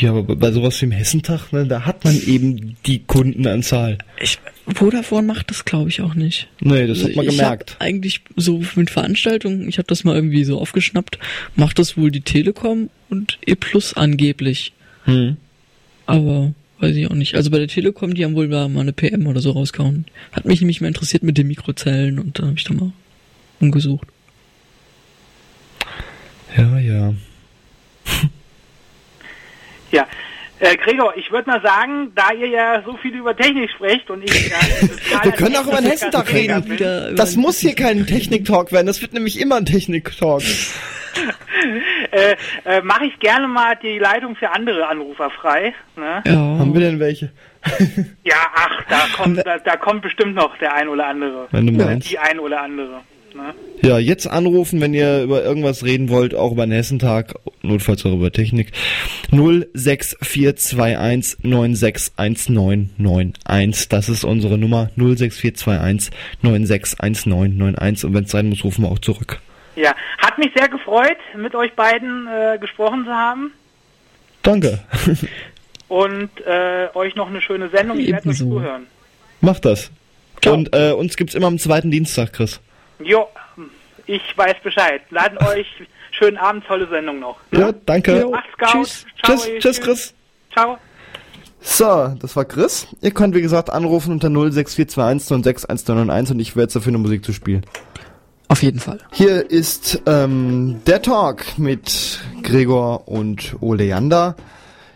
Ja, 0.00 0.10
aber 0.10 0.36
bei 0.36 0.50
sowas 0.50 0.80
wie 0.80 0.86
im 0.86 0.92
Hessentag, 0.92 1.52
ne, 1.52 1.66
da 1.66 1.84
hat 1.84 2.04
man 2.04 2.20
eben 2.26 2.76
die 2.86 3.00
Kundenanzahl. 3.00 3.98
Ich, 4.20 4.38
Vodafone 4.66 5.26
macht 5.26 5.50
das 5.50 5.64
glaube 5.64 5.90
ich 5.90 6.00
auch 6.00 6.14
nicht. 6.14 6.48
Nee, 6.60 6.86
das 6.86 7.04
hat 7.04 7.14
man 7.14 7.26
ich 7.26 7.36
gemerkt. 7.36 7.76
Eigentlich 7.78 8.22
so 8.36 8.62
mit 8.74 8.90
Veranstaltungen, 8.90 9.68
ich 9.68 9.78
habe 9.78 9.86
das 9.86 10.04
mal 10.04 10.14
irgendwie 10.14 10.44
so 10.44 10.60
aufgeschnappt, 10.60 11.18
macht 11.54 11.78
das 11.78 11.96
wohl 11.96 12.10
die 12.10 12.22
Telekom 12.22 12.90
und 13.08 13.38
E 13.46 13.54
Plus 13.54 13.94
angeblich. 13.94 14.72
Hm. 15.04 15.36
Aber 16.06 16.52
weiß 16.80 16.94
ich 16.94 17.10
auch 17.10 17.14
nicht. 17.14 17.34
Also 17.34 17.50
bei 17.50 17.58
der 17.58 17.68
Telekom, 17.68 18.14
die 18.14 18.24
haben 18.24 18.34
wohl 18.34 18.48
mal 18.48 18.68
eine 18.78 18.92
PM 18.92 19.26
oder 19.26 19.40
so 19.40 19.50
rausgehauen. 19.52 20.06
Hat 20.32 20.44
mich 20.44 20.60
nämlich 20.60 20.80
mehr 20.80 20.88
interessiert 20.88 21.22
mit 21.22 21.38
den 21.38 21.48
Mikrozellen 21.48 22.18
und 22.18 22.38
da 22.38 22.44
habe 22.44 22.54
ich 22.56 22.64
da 22.64 22.74
mal 22.74 22.92
umgesucht. 23.60 24.08
Ja, 26.56 26.78
ja. 26.78 27.14
Ja. 29.90 30.06
Äh, 30.60 30.76
Gregor, 30.76 31.16
ich 31.16 31.30
würde 31.30 31.48
mal 31.48 31.62
sagen, 31.62 32.12
da 32.14 32.32
ihr 32.32 32.48
ja 32.48 32.82
so 32.84 32.96
viel 32.96 33.14
über 33.14 33.34
Technik 33.34 33.70
sprecht 33.70 34.10
und 34.10 34.22
ich 34.22 34.50
ja, 35.10 35.24
Wir 35.24 35.32
können 35.32 35.56
auch 35.56 35.66
über 35.66 35.80
den 35.80 35.90
Hessentag 35.90 36.32
reden. 36.32 37.14
Das 37.16 37.36
muss 37.36 37.58
hier 37.58 37.74
kein 37.74 38.06
Technik-Talk 38.06 38.70
werden. 38.72 38.86
Das 38.86 39.00
wird 39.00 39.14
nämlich 39.14 39.40
immer 39.40 39.56
ein 39.56 39.66
Technik-Talk. 39.66 40.42
äh, 42.32 42.78
äh, 42.78 42.82
mache 42.82 43.06
ich 43.06 43.18
gerne 43.20 43.48
mal 43.48 43.76
die 43.82 43.98
Leitung 43.98 44.36
für 44.36 44.50
andere 44.50 44.86
Anrufer 44.88 45.30
frei. 45.30 45.74
Ne? 45.96 46.22
Ja, 46.26 46.34
Haben 46.34 46.74
wir 46.74 46.80
denn 46.80 47.00
welche? 47.00 47.30
Ja, 48.24 48.36
ach, 48.54 48.82
da 48.88 49.00
kommt, 49.16 49.38
da, 49.44 49.58
da 49.58 49.76
kommt 49.76 50.02
bestimmt 50.02 50.34
noch 50.34 50.56
der 50.58 50.74
ein 50.74 50.88
oder 50.88 51.06
andere. 51.06 51.48
Wenn 51.50 51.66
du 51.66 51.72
meinst. 51.72 52.10
Die 52.10 52.18
ein 52.18 52.38
oder 52.38 52.62
andere. 52.62 53.00
Ne? 53.34 53.54
Ja, 53.82 53.98
jetzt 53.98 54.26
anrufen, 54.26 54.80
wenn 54.80 54.94
ihr 54.94 55.22
über 55.22 55.44
irgendwas 55.44 55.84
reden 55.84 56.08
wollt, 56.08 56.34
auch 56.34 56.52
über 56.52 56.64
den 56.66 56.72
Hessentag, 56.72 57.34
notfalls 57.62 58.04
auch 58.06 58.12
über 58.12 58.32
Technik. 58.32 58.72
06421 59.30 61.44
961991. 61.44 63.88
Das 63.88 64.08
ist 64.08 64.24
unsere 64.24 64.58
Nummer 64.58 64.90
06421 64.96 66.10
961991 66.42 68.04
und 68.04 68.14
wenn 68.14 68.24
es 68.24 68.30
sein 68.30 68.48
muss, 68.48 68.64
rufen 68.64 68.84
wir 68.84 68.90
auch 68.90 68.98
zurück. 68.98 69.40
Ja, 69.78 69.94
hat 70.18 70.38
mich 70.38 70.50
sehr 70.56 70.68
gefreut, 70.68 71.18
mit 71.36 71.54
euch 71.54 71.72
beiden 71.74 72.26
äh, 72.26 72.58
gesprochen 72.58 73.04
zu 73.04 73.12
haben. 73.12 73.52
Danke. 74.42 74.80
Und 75.88 76.30
äh, 76.44 76.88
euch 76.94 77.14
noch 77.14 77.28
eine 77.28 77.40
schöne 77.40 77.70
Sendung. 77.70 77.98
Ich 77.98 78.10
werde 78.10 78.28
euch 78.28 78.40
Ebenso. 78.40 78.56
zuhören. 78.56 78.86
Macht 79.40 79.64
das. 79.64 79.90
Ciao. 80.42 80.54
Und 80.54 80.74
äh, 80.74 80.92
uns 80.92 81.16
gibt's 81.16 81.34
immer 81.34 81.46
am 81.46 81.58
zweiten 81.58 81.90
Dienstag, 81.90 82.32
Chris. 82.32 82.60
Jo, 82.98 83.28
ich 84.06 84.36
weiß 84.36 84.56
Bescheid. 84.62 85.02
Laden 85.10 85.38
euch 85.46 85.66
schönen 86.10 86.38
Abend, 86.38 86.66
tolle 86.66 86.88
Sendung 86.88 87.20
noch. 87.20 87.38
Ja, 87.52 87.72
danke. 87.86 88.20
Jo. 88.20 88.32
Macht's 88.32 88.58
gut. 88.58 88.68
Tschüss. 88.68 89.06
Ciao, 89.22 89.36
Tschüss, 89.36 89.48
ihr. 89.48 89.60
tschüss, 89.60 89.80
Chris. 89.80 90.14
Ciao. 90.52 90.78
So, 91.60 92.14
das 92.20 92.36
war 92.36 92.44
Chris. 92.44 92.88
Ihr 93.00 93.12
könnt, 93.12 93.34
wie 93.34 93.42
gesagt, 93.42 93.70
anrufen 93.70 94.12
unter 94.12 94.28
06421 94.28 96.34
und 96.34 96.40
ich 96.40 96.56
werde 96.56 96.64
jetzt 96.64 96.76
dafür 96.76 96.90
eine 96.90 96.98
Musik 96.98 97.24
zu 97.24 97.32
spielen. 97.32 97.64
Auf 98.48 98.62
jeden 98.62 98.80
Fall. 98.80 98.98
Hier 99.12 99.50
ist 99.50 100.00
ähm, 100.06 100.80
der 100.86 101.02
Talk 101.02 101.58
mit 101.58 102.20
Gregor 102.42 103.06
und 103.06 103.56
Oleander. 103.60 104.36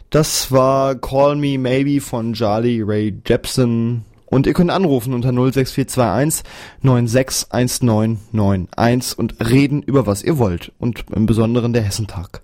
Das 0.09 0.50
war 0.50 0.94
Call 0.94 1.36
Me 1.36 1.59
Maybe 1.59 2.00
von 2.00 2.32
Charlie 2.32 2.80
Ray 2.82 3.14
Jepsen. 3.26 4.07
Und 4.26 4.46
ihr 4.46 4.55
könnt 4.55 4.70
anrufen 4.70 5.12
unter 5.12 5.32
06421 5.32 6.42
961991 6.80 9.18
und 9.18 9.34
reden 9.46 9.82
über 9.82 10.07
was 10.07 10.22
ihr 10.22 10.38
wollt. 10.38 10.72
Und 10.78 11.05
im 11.14 11.26
Besonderen 11.26 11.74
der 11.74 11.82
Hessentag. 11.82 12.40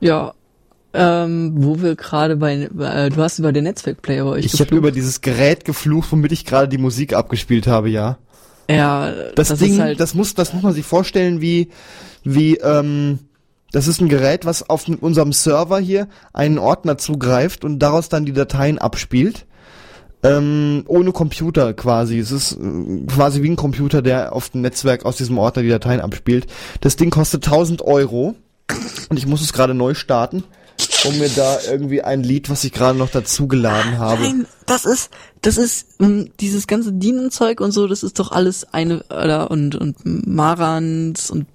Ja, 0.00 0.32
ähm, 0.94 1.52
wo 1.56 1.82
wir 1.82 1.94
gerade 1.94 2.36
bei, 2.36 2.54
äh, 2.54 3.10
du 3.10 3.22
hast 3.22 3.38
über 3.38 3.52
den 3.52 3.64
Netzwerkplayer 3.64 4.24
euch 4.24 4.46
Ich 4.46 4.58
habe 4.60 4.74
über 4.74 4.90
dieses 4.90 5.20
Gerät 5.20 5.66
geflucht, 5.66 6.10
womit 6.10 6.32
ich 6.32 6.46
gerade 6.46 6.68
die 6.68 6.78
Musik 6.78 7.12
abgespielt 7.12 7.66
habe, 7.66 7.90
ja. 7.90 8.16
Ja, 8.68 9.12
Das, 9.34 9.48
das 9.48 9.58
Ding, 9.58 9.78
halt, 9.78 10.00
das 10.00 10.14
muss, 10.14 10.34
das 10.34 10.52
muss 10.52 10.62
man 10.62 10.72
sich 10.72 10.84
vorstellen 10.84 11.40
wie, 11.40 11.68
wie, 12.24 12.56
ähm, 12.56 13.20
das 13.72 13.88
ist 13.88 14.00
ein 14.00 14.08
Gerät, 14.08 14.44
was 14.44 14.68
auf 14.68 14.86
unserem 14.88 15.32
Server 15.32 15.78
hier 15.78 16.08
einen 16.32 16.58
Ordner 16.58 16.98
zugreift 16.98 17.64
und 17.64 17.78
daraus 17.78 18.08
dann 18.08 18.24
die 18.24 18.32
Dateien 18.32 18.78
abspielt. 18.78 19.46
Ähm, 20.22 20.84
ohne 20.88 21.12
Computer 21.12 21.74
quasi. 21.74 22.18
Es 22.18 22.32
ist 22.32 22.52
äh, 22.52 23.06
quasi 23.06 23.42
wie 23.42 23.50
ein 23.50 23.56
Computer, 23.56 24.02
der 24.02 24.32
auf 24.34 24.48
dem 24.48 24.62
Netzwerk 24.62 25.04
aus 25.04 25.16
diesem 25.16 25.38
Ordner 25.38 25.62
die 25.62 25.68
Dateien 25.68 26.00
abspielt. 26.00 26.46
Das 26.80 26.96
Ding 26.96 27.10
kostet 27.10 27.44
1000 27.44 27.82
Euro 27.82 28.34
und 29.08 29.18
ich 29.18 29.26
muss 29.26 29.42
es 29.42 29.52
gerade 29.52 29.74
neu 29.74 29.94
starten, 29.94 30.42
um 31.06 31.18
mir 31.18 31.28
da 31.28 31.58
irgendwie 31.70 32.02
ein 32.02 32.22
Lied, 32.22 32.50
was 32.50 32.64
ich 32.64 32.72
gerade 32.72 32.98
noch 32.98 33.10
dazu 33.10 33.48
geladen 33.48 33.98
habe. 33.98 34.22
Nein, 34.22 34.46
das 34.66 34.84
ist, 34.84 35.10
das 35.42 35.56
ist 35.58 36.00
ähm, 36.00 36.30
dieses 36.40 36.66
ganze 36.66 36.92
Dienenzeug 36.92 37.60
und 37.60 37.72
so, 37.72 37.86
das 37.86 38.02
ist 38.02 38.18
doch 38.18 38.32
alles 38.32 38.64
eine 38.72 39.04
oder 39.04 39.50
und 39.50 39.74
und 39.74 39.96
Marans 40.04 41.30
und 41.30 41.46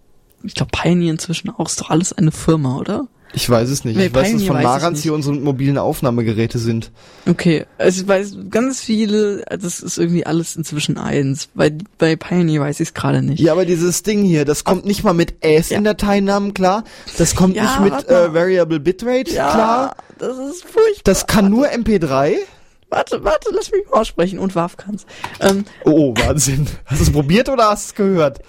ich 0.43 0.55
glaube 0.55 0.71
Pioneer 0.71 1.11
inzwischen 1.11 1.49
auch, 1.49 1.67
ist 1.67 1.81
doch 1.81 1.89
alles 1.89 2.13
eine 2.13 2.31
Firma, 2.31 2.77
oder? 2.77 3.07
Ich 3.33 3.49
weiß 3.49 3.69
es 3.69 3.85
nicht. 3.85 3.95
Nee, 3.95 4.07
ich 4.07 4.13
weiß, 4.13 4.23
dass 4.31 4.41
Pioneer 4.41 4.53
von 4.53 4.63
Marans 4.63 5.01
hier 5.03 5.13
unsere 5.13 5.35
mobilen 5.35 5.77
Aufnahmegeräte 5.77 6.59
sind. 6.59 6.91
Okay, 7.29 7.65
also 7.77 8.01
ich 8.01 8.07
weiß 8.07 8.35
ganz 8.49 8.81
viele, 8.81 9.43
das 9.49 9.79
ist 9.79 9.97
irgendwie 9.97 10.25
alles 10.25 10.55
inzwischen 10.57 10.97
eins. 10.97 11.47
Bei 11.53 11.71
bei 11.97 12.15
Pioneer 12.17 12.59
weiß 12.61 12.79
ich 12.81 12.89
es 12.89 12.93
gerade 12.93 13.21
nicht. 13.21 13.39
Ja, 13.39 13.53
aber 13.53 13.65
dieses 13.65 14.03
Ding 14.03 14.23
hier, 14.23 14.43
das 14.43 14.63
kommt 14.65 14.85
nicht 14.85 15.03
mal 15.05 15.13
mit 15.13 15.35
AS 15.45 15.71
in 15.71 15.83
Dateinamen 15.85 16.53
klar. 16.53 16.83
Das 17.17 17.33
kommt 17.35 17.55
Ja, 17.55 17.79
nicht 17.79 17.93
mit 17.93 18.09
äh, 18.09 18.33
Variable 18.33 18.79
Bitrate 18.81 19.23
klar. 19.31 19.95
das 20.19 20.37
ist 20.37 20.63
furchtbar. 20.63 21.01
Das 21.05 21.25
kann 21.27 21.49
nur 21.49 21.67
MP3. 21.67 22.35
Warte, 22.89 23.23
warte, 23.23 23.49
lass 23.53 23.71
mich 23.71 23.85
mal 23.89 24.01
aussprechen 24.01 24.39
und 24.39 24.53
Waf 24.55 24.75
kann's. 24.75 25.05
Ähm, 25.39 25.63
Oh, 25.85 26.13
Wahnsinn. 26.17 26.67
Hast 26.85 26.99
du 26.99 27.03
es 27.05 27.11
probiert 27.13 27.47
oder 27.47 27.69
hast 27.69 27.85
du 27.85 27.89
es 27.91 27.95
gehört? 27.95 28.39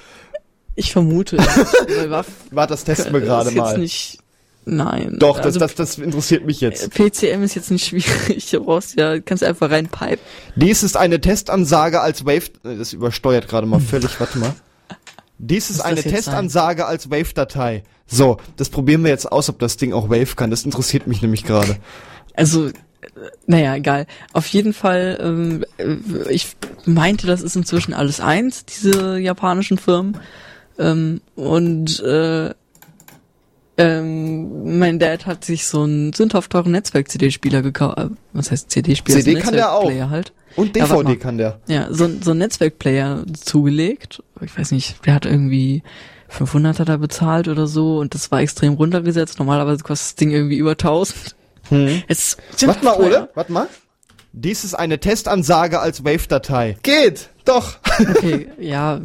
ich 0.74 0.90
vermute, 0.90 1.36
Waf 2.08 2.26
Warte, 2.50 2.72
das 2.72 2.82
testen 2.82 3.12
wir 3.12 3.20
gerade 3.20 3.50
jetzt 3.50 3.58
mal. 3.58 3.78
nicht. 3.78 4.18
Nein. 4.64 5.16
Doch, 5.18 5.38
das, 5.38 5.46
also, 5.46 5.58
das, 5.60 5.74
das 5.74 5.98
interessiert 5.98 6.46
mich 6.46 6.60
jetzt. 6.60 6.90
PCM 6.90 7.42
ist 7.42 7.54
jetzt 7.54 7.70
nicht 7.70 7.86
schwierig. 7.88 8.50
Du 8.50 8.64
brauchst 8.64 8.96
ja, 8.98 9.20
kannst 9.20 9.42
einfach 9.42 9.70
reinpipen. 9.70 10.18
Dies 10.54 10.82
ist 10.82 10.96
eine 10.96 11.20
Testansage 11.20 12.00
als 12.00 12.24
Wave... 12.24 12.50
äh, 12.64 12.76
Das 12.76 12.92
übersteuert 12.92 13.48
gerade 13.48 13.66
mal 13.66 13.80
völlig, 13.80 14.18
warte 14.20 14.38
mal. 14.38 14.54
Dies 15.38 15.70
ist 15.70 15.80
eine 15.80 16.02
Testansage 16.02 16.86
als 16.86 17.10
Wave-Datei. 17.10 17.82
So, 18.06 18.36
das 18.56 18.68
probieren 18.68 19.02
wir 19.02 19.10
jetzt 19.10 19.30
aus, 19.30 19.48
ob 19.48 19.58
das 19.58 19.76
Ding 19.76 19.92
auch 19.92 20.08
Wave 20.08 20.36
kann. 20.36 20.50
Das 20.50 20.64
interessiert 20.64 21.08
mich 21.08 21.20
nämlich 21.20 21.42
gerade. 21.44 21.78
Also, 22.34 22.68
äh, 22.68 22.72
naja, 23.46 23.74
egal. 23.74 24.06
Auf 24.32 24.46
jeden 24.46 24.72
Fall, 24.72 25.18
ähm, 25.20 25.64
äh, 25.78 26.32
ich 26.32 26.54
meinte, 26.84 27.26
das 27.26 27.42
ist 27.42 27.56
inzwischen 27.56 27.92
alles 27.94 28.20
eins, 28.20 28.64
diese 28.66 29.18
japanischen 29.18 29.78
Firmen. 29.78 30.18
Ähm, 30.78 31.20
und 31.34 31.98
äh, 32.00 32.54
ähm, 33.82 34.78
mein 34.78 34.98
Dad 34.98 35.26
hat 35.26 35.44
sich 35.44 35.66
so 35.66 35.82
einen 35.82 36.12
sündhaft 36.12 36.52
teuren 36.52 36.72
Netzwerk-CD-Spieler 36.72 37.62
gekauft. 37.62 37.98
Äh, 37.98 38.08
was 38.32 38.50
heißt 38.50 38.70
CD-Spieler? 38.70 39.18
CD 39.18 39.32
einen 39.36 39.42
kann 39.44 39.54
der 39.54 39.72
auch. 39.72 39.90
Halt. 40.10 40.32
Und 40.56 40.76
Ja, 40.76 40.86
DVD 40.86 41.02
mal. 41.02 41.16
kann 41.16 41.38
der. 41.38 41.60
Ja, 41.66 41.88
so, 41.90 42.08
so 42.20 42.30
ein 42.32 42.38
Netzwerkplayer 42.38 43.24
zugelegt. 43.34 44.22
Ich 44.40 44.56
weiß 44.56 44.70
nicht, 44.72 45.04
der 45.06 45.14
hat 45.14 45.26
irgendwie 45.26 45.82
500 46.28 46.78
hat 46.80 46.88
er 46.88 46.98
bezahlt 46.98 47.48
oder 47.48 47.66
so 47.66 47.98
und 47.98 48.14
das 48.14 48.30
war 48.30 48.40
extrem 48.40 48.74
runtergesetzt. 48.74 49.38
Normalerweise 49.38 49.82
kostet 49.82 50.08
das 50.10 50.14
Ding 50.16 50.30
irgendwie 50.30 50.56
über 50.56 50.72
1000. 50.72 51.36
Hm. 51.68 52.02
Es 52.08 52.36
Warte 52.64 52.84
mal, 52.84 52.96
Ole, 52.98 53.30
warte 53.34 53.52
mal. 53.52 53.66
Dies 54.32 54.64
ist 54.64 54.74
eine 54.74 54.98
Testansage 54.98 55.80
als 55.80 56.04
Wave-Datei. 56.04 56.76
Geht, 56.82 57.30
doch. 57.44 57.78
Okay, 58.00 58.48
ja, 58.58 59.00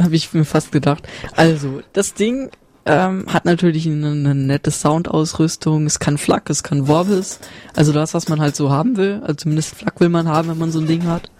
habe 0.00 0.14
ich 0.14 0.32
mir 0.32 0.44
fast 0.44 0.70
gedacht. 0.70 1.06
Also, 1.34 1.82
das 1.92 2.14
Ding 2.14 2.50
ähm, 2.86 3.26
hat 3.28 3.44
natürlich 3.44 3.86
eine, 3.86 4.10
eine 4.10 4.34
nette 4.34 4.70
Soundausrüstung. 4.70 5.86
Es 5.86 5.98
kann 5.98 6.18
FLAC, 6.18 6.50
es 6.50 6.62
kann 6.62 6.86
Vorbis. 6.86 7.40
Also 7.74 7.92
das, 7.92 8.14
was 8.14 8.28
man 8.28 8.40
halt 8.40 8.56
so 8.56 8.70
haben 8.70 8.96
will. 8.96 9.20
Also 9.22 9.34
zumindest 9.34 9.74
FLAC 9.74 10.00
will 10.00 10.08
man 10.10 10.28
haben, 10.28 10.48
wenn 10.48 10.58
man 10.58 10.72
so 10.72 10.80
ein 10.80 10.86
Ding 10.86 11.04
hat. 11.04 11.30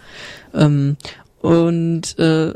Ähm, 0.54 0.96
und 1.40 2.18
äh, 2.18 2.54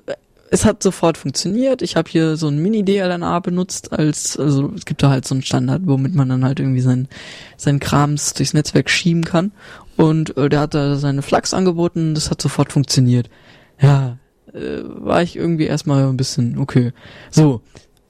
es 0.50 0.64
hat 0.64 0.82
sofort 0.82 1.18
funktioniert. 1.18 1.82
Ich 1.82 1.96
habe 1.96 2.10
hier 2.10 2.36
so 2.36 2.48
ein 2.48 2.58
Mini-DLNA 2.58 3.40
benutzt 3.40 3.92
als, 3.92 4.38
also 4.38 4.72
es 4.74 4.86
gibt 4.86 5.02
da 5.02 5.10
halt 5.10 5.26
so 5.26 5.34
einen 5.34 5.42
Standard, 5.42 5.82
womit 5.84 6.14
man 6.14 6.28
dann 6.30 6.44
halt 6.44 6.58
irgendwie 6.58 6.80
sein, 6.80 7.08
sein 7.56 7.80
Krams 7.80 8.32
durchs 8.34 8.54
Netzwerk 8.54 8.88
schieben 8.88 9.24
kann. 9.24 9.52
Und 9.96 10.36
äh, 10.36 10.48
der 10.48 10.60
hat 10.60 10.74
da 10.74 10.96
seine 10.96 11.22
Flux 11.22 11.52
angeboten, 11.52 12.14
das 12.14 12.30
hat 12.30 12.40
sofort 12.40 12.72
funktioniert. 12.72 13.28
Ja, 13.80 14.18
äh, 14.54 14.82
war 14.84 15.22
ich 15.22 15.36
irgendwie 15.36 15.66
erstmal 15.66 16.08
ein 16.08 16.16
bisschen, 16.16 16.58
okay. 16.58 16.92
So, 17.30 17.60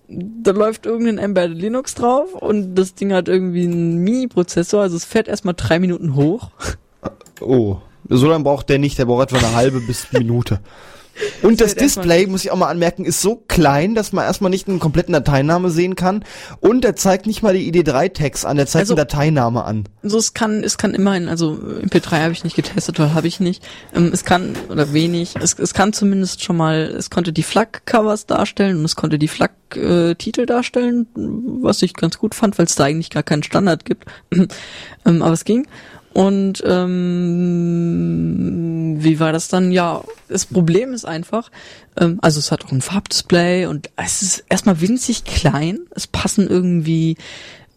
da 0.09 0.53
läuft 0.53 0.87
irgendein 0.87 1.19
Embedded 1.19 1.59
Linux 1.59 1.95
drauf 1.95 2.35
und 2.35 2.75
das 2.75 2.95
Ding 2.95 3.13
hat 3.13 3.29
irgendwie 3.29 3.65
einen 3.65 3.99
Mini-Prozessor, 3.99 4.81
also 4.83 4.97
es 4.97 5.05
fährt 5.05 5.29
erstmal 5.29 5.55
drei 5.55 5.79
Minuten 5.79 6.15
hoch. 6.15 6.51
Oh, 7.41 7.77
so 8.09 8.27
lange 8.27 8.43
braucht 8.43 8.69
der 8.69 8.79
nicht, 8.79 8.99
der 8.99 9.05
braucht 9.05 9.31
etwa 9.31 9.39
eine 9.39 9.55
halbe 9.55 9.81
bis 9.81 10.13
Minute. 10.13 10.61
Und 11.43 11.61
das 11.61 11.75
erstmal- 11.75 12.07
Display, 12.07 12.27
muss 12.27 12.45
ich 12.45 12.51
auch 12.51 12.57
mal 12.57 12.69
anmerken, 12.69 13.05
ist 13.05 13.21
so 13.21 13.37
klein, 13.49 13.95
dass 13.95 14.13
man 14.13 14.25
erstmal 14.25 14.51
nicht 14.51 14.69
einen 14.69 14.79
kompletten 14.79 15.13
Dateiname 15.13 15.71
sehen 15.71 15.97
kann. 15.97 16.25
Und 16.61 16.85
er 16.85 16.97
zeigt 16.97 17.27
nicht 17.27 17.43
mal 17.43 17.55
die 17.55 17.71
ID3-Tags 17.73 18.45
an, 18.45 18.59
er 18.59 18.67
zeigt 18.67 18.83
Also- 18.83 18.95
einen 18.95 18.99
Dateiname 19.09 19.65
an. 19.65 19.85
So, 20.03 20.19
es 20.19 20.35
kann, 20.35 20.63
es 20.65 20.79
kann 20.79 20.95
immerhin, 20.95 21.29
also 21.29 21.59
MP3 21.83 22.23
habe 22.23 22.33
ich 22.33 22.45
nicht 22.45 22.57
getestet, 22.57 22.99
weil 22.99 23.15
habe 23.15 23.27
ich 23.27 23.41
nicht. 23.41 23.67
Ähm, 23.95 24.11
es 24.13 24.25
kann, 24.25 24.55
oder 24.71 24.93
wenig, 24.93 25.35
es, 25.41 25.59
es 25.59 25.75
kann 25.75 25.93
zumindest 25.93 26.43
schon 26.43 26.57
mal, 26.57 26.95
es 26.97 27.11
konnte 27.11 27.33
die 27.33 27.43
FLAC-Covers 27.43 28.27
darstellen 28.27 28.79
und 28.79 28.85
es 28.85 28.97
konnte 28.97 29.19
die 29.19 29.29
FLAC-Titel 29.29 30.47
darstellen, 30.47 31.07
was 31.15 31.83
ich 31.83 31.95
ganz 31.95 32.19
gut 32.19 32.35
fand, 32.35 32.59
weil 32.59 32.67
es 32.67 32.75
da 32.75 32.85
eigentlich 32.85 33.11
gar 33.11 33.23
keinen 33.23 33.43
Standard 33.43 33.85
gibt. 33.85 34.05
ähm, 34.33 35.23
aber 35.23 35.33
es 35.33 35.45
ging. 35.45 35.67
Und 36.19 36.65
ähm, 36.67 36.97
wie 38.99 39.21
war 39.21 39.31
das 39.31 39.47
dann? 39.47 39.71
Ja, 39.71 40.03
das 40.29 40.47
Problem 40.47 40.93
ist 40.93 41.05
einfach, 41.05 41.53
ähm, 41.97 42.19
also 42.23 42.41
es 42.41 42.51
hat 42.51 42.65
auch 42.65 42.73
ein 42.73 42.81
Farbdisplay 42.81 43.67
und 43.67 43.89
es 43.95 44.23
ist 44.23 44.45
erstmal 44.49 44.81
winzig 44.81 45.23
klein. 45.23 45.79
Es 45.95 46.09
passen 46.09 46.49
irgendwie, 46.49 47.17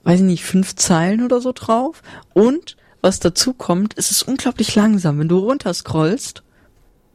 weiß 0.05 0.21
ich 0.21 0.25
nicht, 0.25 0.43
fünf 0.43 0.75
Zeilen 0.75 1.23
oder 1.23 1.39
so 1.39 1.51
drauf. 1.51 2.01
Und 2.33 2.77
was 3.01 3.19
dazu 3.19 3.53
kommt, 3.53 3.93
es 3.97 4.09
ist 4.09 4.23
unglaublich 4.23 4.73
langsam. 4.73 5.19
Wenn 5.19 5.29
du 5.29 5.37
runterscrollst, 5.37 6.41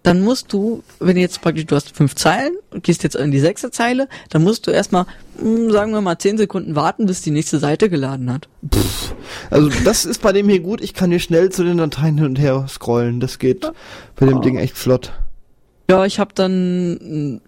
dann 0.07 0.21
musst 0.21 0.53
du, 0.53 0.85
wenn 1.01 1.17
du 1.17 1.21
jetzt 1.21 1.41
praktisch, 1.43 1.67
du 1.67 1.75
hast 1.75 1.97
fünf 1.97 2.15
Zeilen 2.15 2.55
und 2.71 2.85
gehst 2.85 3.03
jetzt 3.03 3.17
in 3.17 3.33
die 3.33 3.41
sechste 3.41 3.73
Zeile, 3.73 4.09
dann 4.31 4.45
musst 4.45 4.69
du 4.69 4.71
erstmal, 4.71 5.05
mh, 5.43 5.73
sagen 5.73 5.91
wir 5.91 6.01
mal, 6.01 6.17
zehn 6.17 6.39
Sekunden 6.39 6.77
warten, 6.77 7.07
bis 7.07 7.23
die 7.23 7.33
nächste 7.33 7.59
Seite 7.59 7.91
geladen 7.91 8.33
hat. 8.33 8.49
Also 9.51 9.69
das 9.85 10.05
ist 10.05 10.23
bei 10.23 10.31
dem 10.31 10.49
hier 10.49 10.61
gut, 10.61 10.81
ich 10.81 10.95
kann 10.95 11.11
hier 11.11 11.19
schnell 11.19 11.51
zu 11.51 11.65
den 11.65 11.79
Dateien 11.79 12.19
hin 12.19 12.27
und 12.27 12.39
her 12.39 12.67
scrollen. 12.69 13.19
Das 13.19 13.41
geht 13.41 13.69
bei 14.15 14.27
dem 14.27 14.43
Ding 14.43 14.57
echt 14.59 14.79
flott. 14.79 15.11
Ja, 15.91 16.05
ich 16.05 16.21
habe 16.21 16.31
dann, 16.37 17.41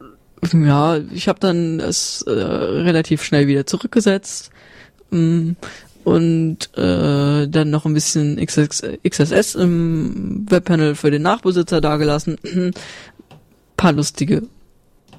mh, 0.53 0.67
ja, 0.67 0.99
ich 1.13 1.29
habe 1.29 1.39
dann 1.39 1.79
es 1.79 2.23
äh, 2.23 2.33
relativ 2.33 3.23
schnell 3.23 3.47
wieder 3.47 3.67
zurückgesetzt 3.67 4.51
mh, 5.11 5.55
und 6.09 6.77
äh, 6.77 7.47
dann 7.49 7.71
noch 7.71 7.85
ein 7.85 7.95
bisschen 7.95 8.37
XS, 8.45 8.83
XSS 9.07 9.55
im 9.57 10.47
Webpanel 10.49 10.95
für 10.95 11.11
den 11.11 11.23
Nachbesitzer 11.23 11.81
dagelassen. 11.81 12.39
paar 13.77 13.93
lustige 13.93 14.43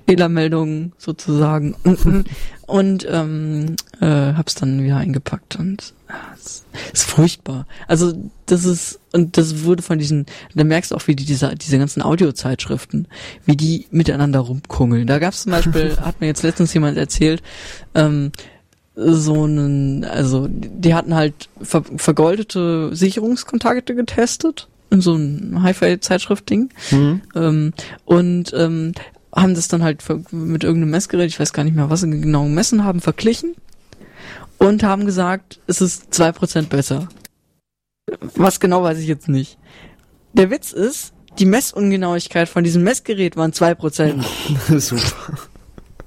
Fehlermeldungen 0.08 0.94
sozusagen 0.98 1.76
und 2.66 3.08
ähm, 3.08 3.76
äh, 4.02 4.34
hab's 4.34 4.56
dann 4.56 4.84
wieder 4.84 4.98
eingepackt 4.98 5.58
und 5.58 5.94
ja, 6.10 6.16
es 6.36 6.66
ist 6.92 7.04
furchtbar. 7.04 7.68
Also 7.88 8.14
das 8.48 8.66
ist 8.66 9.00
und 9.14 9.38
das 9.38 9.64
wurde 9.64 9.84
von 9.84 10.00
diesen, 10.00 10.26
da 10.56 10.64
merkst 10.64 10.92
du 10.92 10.96
auch, 10.96 11.08
wie 11.08 11.16
die 11.16 11.26
diese 11.26 11.54
diese 11.56 11.78
ganzen 11.78 12.02
Audiozeitschriften, 12.02 13.08
wie 13.46 13.56
die 13.56 13.86
miteinander 13.92 14.40
rumkungeln. 14.40 15.06
Da 15.06 15.20
gab's 15.20 15.44
zum 15.44 15.52
Beispiel, 15.52 15.98
hat 16.02 16.20
mir 16.22 16.28
jetzt 16.28 16.42
letztens 16.42 16.74
jemand 16.74 16.98
erzählt, 16.98 17.44
ähm, 17.94 18.32
so 19.02 19.44
einen, 19.44 20.04
also 20.04 20.48
die 20.50 20.94
hatten 20.94 21.16
halt 21.16 21.50
ver 21.62 21.84
vergoldete 21.96 22.94
Sicherungskontakte 22.96 23.96
getestet 23.96 24.68
in 24.90 25.02
so 25.02 25.16
ein 25.16 25.62
Hi-Fi-Zeitschrift-Ding 25.64 26.70
Mhm. 26.92 27.22
ähm, 27.36 27.74
und 28.06 28.52
ähm, 28.54 28.94
haben 29.34 29.54
das 29.56 29.68
dann 29.68 29.84
halt 29.84 30.04
mit 30.32 30.64
irgendeinem 30.64 30.90
Messgerät, 30.92 31.28
ich 31.30 31.40
weiß 31.40 31.54
gar 31.54 31.64
nicht 31.64 31.76
mehr, 31.76 31.90
was 31.90 32.02
sie 32.02 32.10
genau 32.10 32.44
gemessen 32.44 32.84
haben, 32.84 33.00
verglichen 33.00 33.56
und 34.58 34.84
haben 34.84 35.06
gesagt, 35.06 35.60
es 35.68 35.82
ist 35.82 36.14
zwei 36.14 36.32
Prozent 36.32 36.70
besser. 36.70 37.08
Was 38.36 38.60
genau 38.60 38.82
weiß 38.84 38.98
ich 38.98 39.08
jetzt 39.08 39.30
nicht. 39.30 39.58
Der 40.34 40.50
Witz 40.50 40.74
ist, 40.74 41.14
die 41.38 41.46
Messungenauigkeit 41.46 42.50
von 42.50 42.64
diesem 42.64 42.84
Messgerät 42.84 43.38
waren 43.38 43.54
zwei 43.54 43.76
Prozent. 43.76 44.26
Super. 44.78 45.38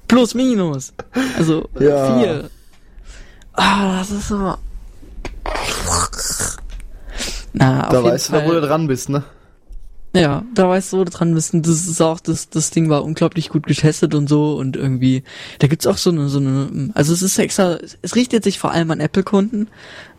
Plus, 0.08 0.34
minus. 0.34 0.92
Also 1.38 1.68
Ja. 1.78 2.18
vier. 2.18 2.50
Ah, 3.54 3.98
das 3.98 4.10
ist 4.10 4.28
so. 4.28 4.54
Na, 7.52 7.88
Da 7.90 8.02
weißt 8.04 8.28
du, 8.28 8.32
Fall. 8.32 8.42
da 8.42 8.48
wo 8.48 8.52
du 8.52 8.60
dran 8.60 8.86
bist, 8.86 9.08
ne? 9.08 9.24
Ja, 10.14 10.44
da 10.54 10.68
weißt 10.68 10.92
du, 10.92 10.98
wo 10.98 11.04
du 11.04 11.10
dran 11.10 11.34
bist. 11.34 11.54
Und 11.54 11.66
das 11.66 11.86
ist 11.86 12.00
auch, 12.02 12.20
das, 12.20 12.50
das 12.50 12.70
Ding 12.70 12.90
war 12.90 13.02
unglaublich 13.04 13.48
gut 13.48 13.66
getestet 13.66 14.14
und 14.14 14.28
so 14.28 14.56
und 14.56 14.76
irgendwie, 14.76 15.22
da 15.58 15.68
gibt's 15.68 15.86
auch 15.86 15.96
so 15.96 16.10
eine, 16.10 16.28
so 16.28 16.38
eine, 16.38 16.90
also 16.94 17.14
es 17.14 17.22
ist 17.22 17.38
extra, 17.38 17.78
es 18.02 18.14
richtet 18.14 18.44
sich 18.44 18.58
vor 18.58 18.72
allem 18.72 18.90
an 18.90 19.00
Apple-Kunden, 19.00 19.68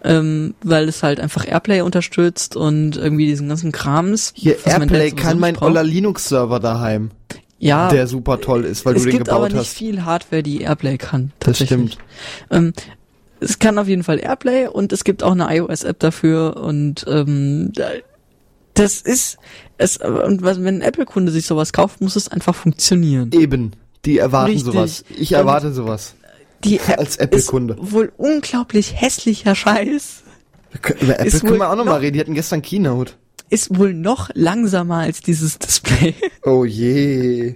ähm, 0.04 0.56
weil 0.64 0.88
es 0.90 1.04
halt 1.04 1.20
einfach 1.20 1.48
Airplay 1.48 1.82
unterstützt 1.82 2.56
und 2.56 2.98
irgendwie 2.98 3.28
diesen 3.28 3.50
ganzen 3.50 3.72
Krams. 3.72 4.34
Hier, 4.36 4.58
man 4.66 4.82
Airplay 4.82 5.10
sowieso 5.12 5.16
kann 5.28 5.40
mein 5.40 5.54
braucht. 5.56 5.84
Linux-Server 5.86 6.60
daheim, 6.60 7.12
ja, 7.60 7.90
der 7.90 8.08
super 8.08 8.42
toll 8.42 8.66
ist, 8.66 8.86
weil 8.86 8.96
es 8.96 9.04
du 9.04 9.10
den 9.10 9.18
gibt 9.18 9.30
aber 9.30 9.46
gebaut 9.46 9.52
nicht 9.60 9.70
hast. 9.70 9.78
viel 9.78 10.06
Hardware, 10.06 10.42
die 10.42 10.62
Airplay 10.62 10.98
kann. 10.98 11.32
Das 11.40 11.60
Tatsächlich. 11.60 11.94
stimmt. 11.94 11.98
Ähm, 12.50 12.74
es 13.44 13.60
kann 13.60 13.78
auf 13.78 13.88
jeden 13.88 14.04
Fall 14.04 14.20
Airplay 14.20 14.68
und 14.68 14.92
es 14.94 15.04
gibt 15.04 15.24
auch 15.24 15.32
eine 15.34 15.56
iOS-App 15.56 16.00
dafür 16.00 16.58
und 16.58 17.06
ähm, 17.08 17.72
da- 17.74 17.90
das 18.74 19.02
ist 19.02 19.38
es 19.78 19.98
und 19.98 20.42
was, 20.42 20.58
wenn 20.64 20.78
ein 20.78 20.82
Apple-Kunde 20.82 21.32
sich 21.32 21.46
sowas 21.46 21.74
kauft, 21.74 22.02
muss 22.02 22.16
es 22.16 22.28
einfach 22.28 22.56
funktionieren. 22.56 23.30
Eben. 23.34 23.72
Die 24.06 24.18
erwarten 24.18 24.54
Richtig. 24.54 24.74
sowas. 24.74 25.04
Ich 25.16 25.32
Und- 25.32 25.38
erwarte 25.38 25.72
sowas. 25.74 26.16
Die 26.64 26.78
App 26.88 26.98
Als 26.98 27.18
Apple-Kunde. 27.18 27.76
wohl 27.80 28.12
unglaublich 28.18 29.00
hässlicher 29.00 29.54
Scheiß. 29.56 30.24
Über 31.02 31.20
Apple 31.20 31.40
können 31.42 31.58
wir 31.60 31.70
auch 31.70 31.76
noch 31.76 31.86
mal 31.86 31.92
noch- 31.96 32.02
reden. 32.02 32.14
Die 32.16 32.20
hatten 32.20 32.34
gestern 32.34 32.62
Keynote. 32.64 33.14
Ist 33.50 33.78
wohl 33.78 33.94
noch 33.94 34.32
langsamer 34.34 35.00
als 35.00 35.22
dieses 35.22 35.60
Display. 35.60 36.16
Oh 36.46 36.66
je. 36.66 37.56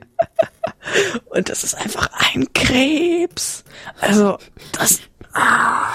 Und 1.30 1.50
das 1.50 1.64
ist 1.64 1.74
einfach 1.76 2.10
ein 2.34 2.46
Krebs. 2.54 3.64
Also, 4.00 4.38
das 4.78 5.00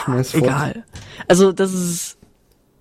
Schmeiß 0.05 0.33
fort. 0.33 0.43
egal. 0.45 0.85
Also 1.29 1.53
das 1.53 1.73
ist 1.73 2.17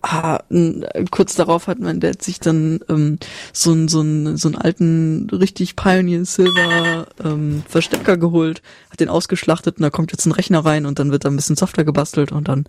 ah, 0.02 0.40
n- 0.50 0.86
kurz 1.12 1.36
darauf 1.36 1.68
hat 1.68 1.80
man 1.80 2.00
der 2.00 2.12
hat 2.12 2.22
sich 2.24 2.40
dann 2.40 2.80
ähm, 2.90 3.20
so 3.54 3.72
einen 3.72 3.88
so 3.88 4.04
so 4.36 4.50
alten 4.58 5.30
richtig 5.32 5.76
Pioneer 5.76 6.26
Silver 6.26 7.08
ähm, 7.24 7.64
Verstärker 7.68 8.18
geholt, 8.18 8.62
hat 8.90 9.00
den 9.00 9.10
ausgeschlachtet 9.10 9.78
und 9.78 9.84
da 9.84 9.90
kommt 9.90 10.12
jetzt 10.12 10.26
ein 10.26 10.32
Rechner 10.32 10.66
rein 10.66 10.86
und 10.86 10.98
dann 11.00 11.12
wird 11.12 11.26
da 11.26 11.30
ein 11.30 11.36
bisschen 11.36 11.56
Software 11.56 11.86
gebastelt 11.86 12.32
und 12.32 12.48
dann 12.48 12.66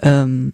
ähm, 0.00 0.52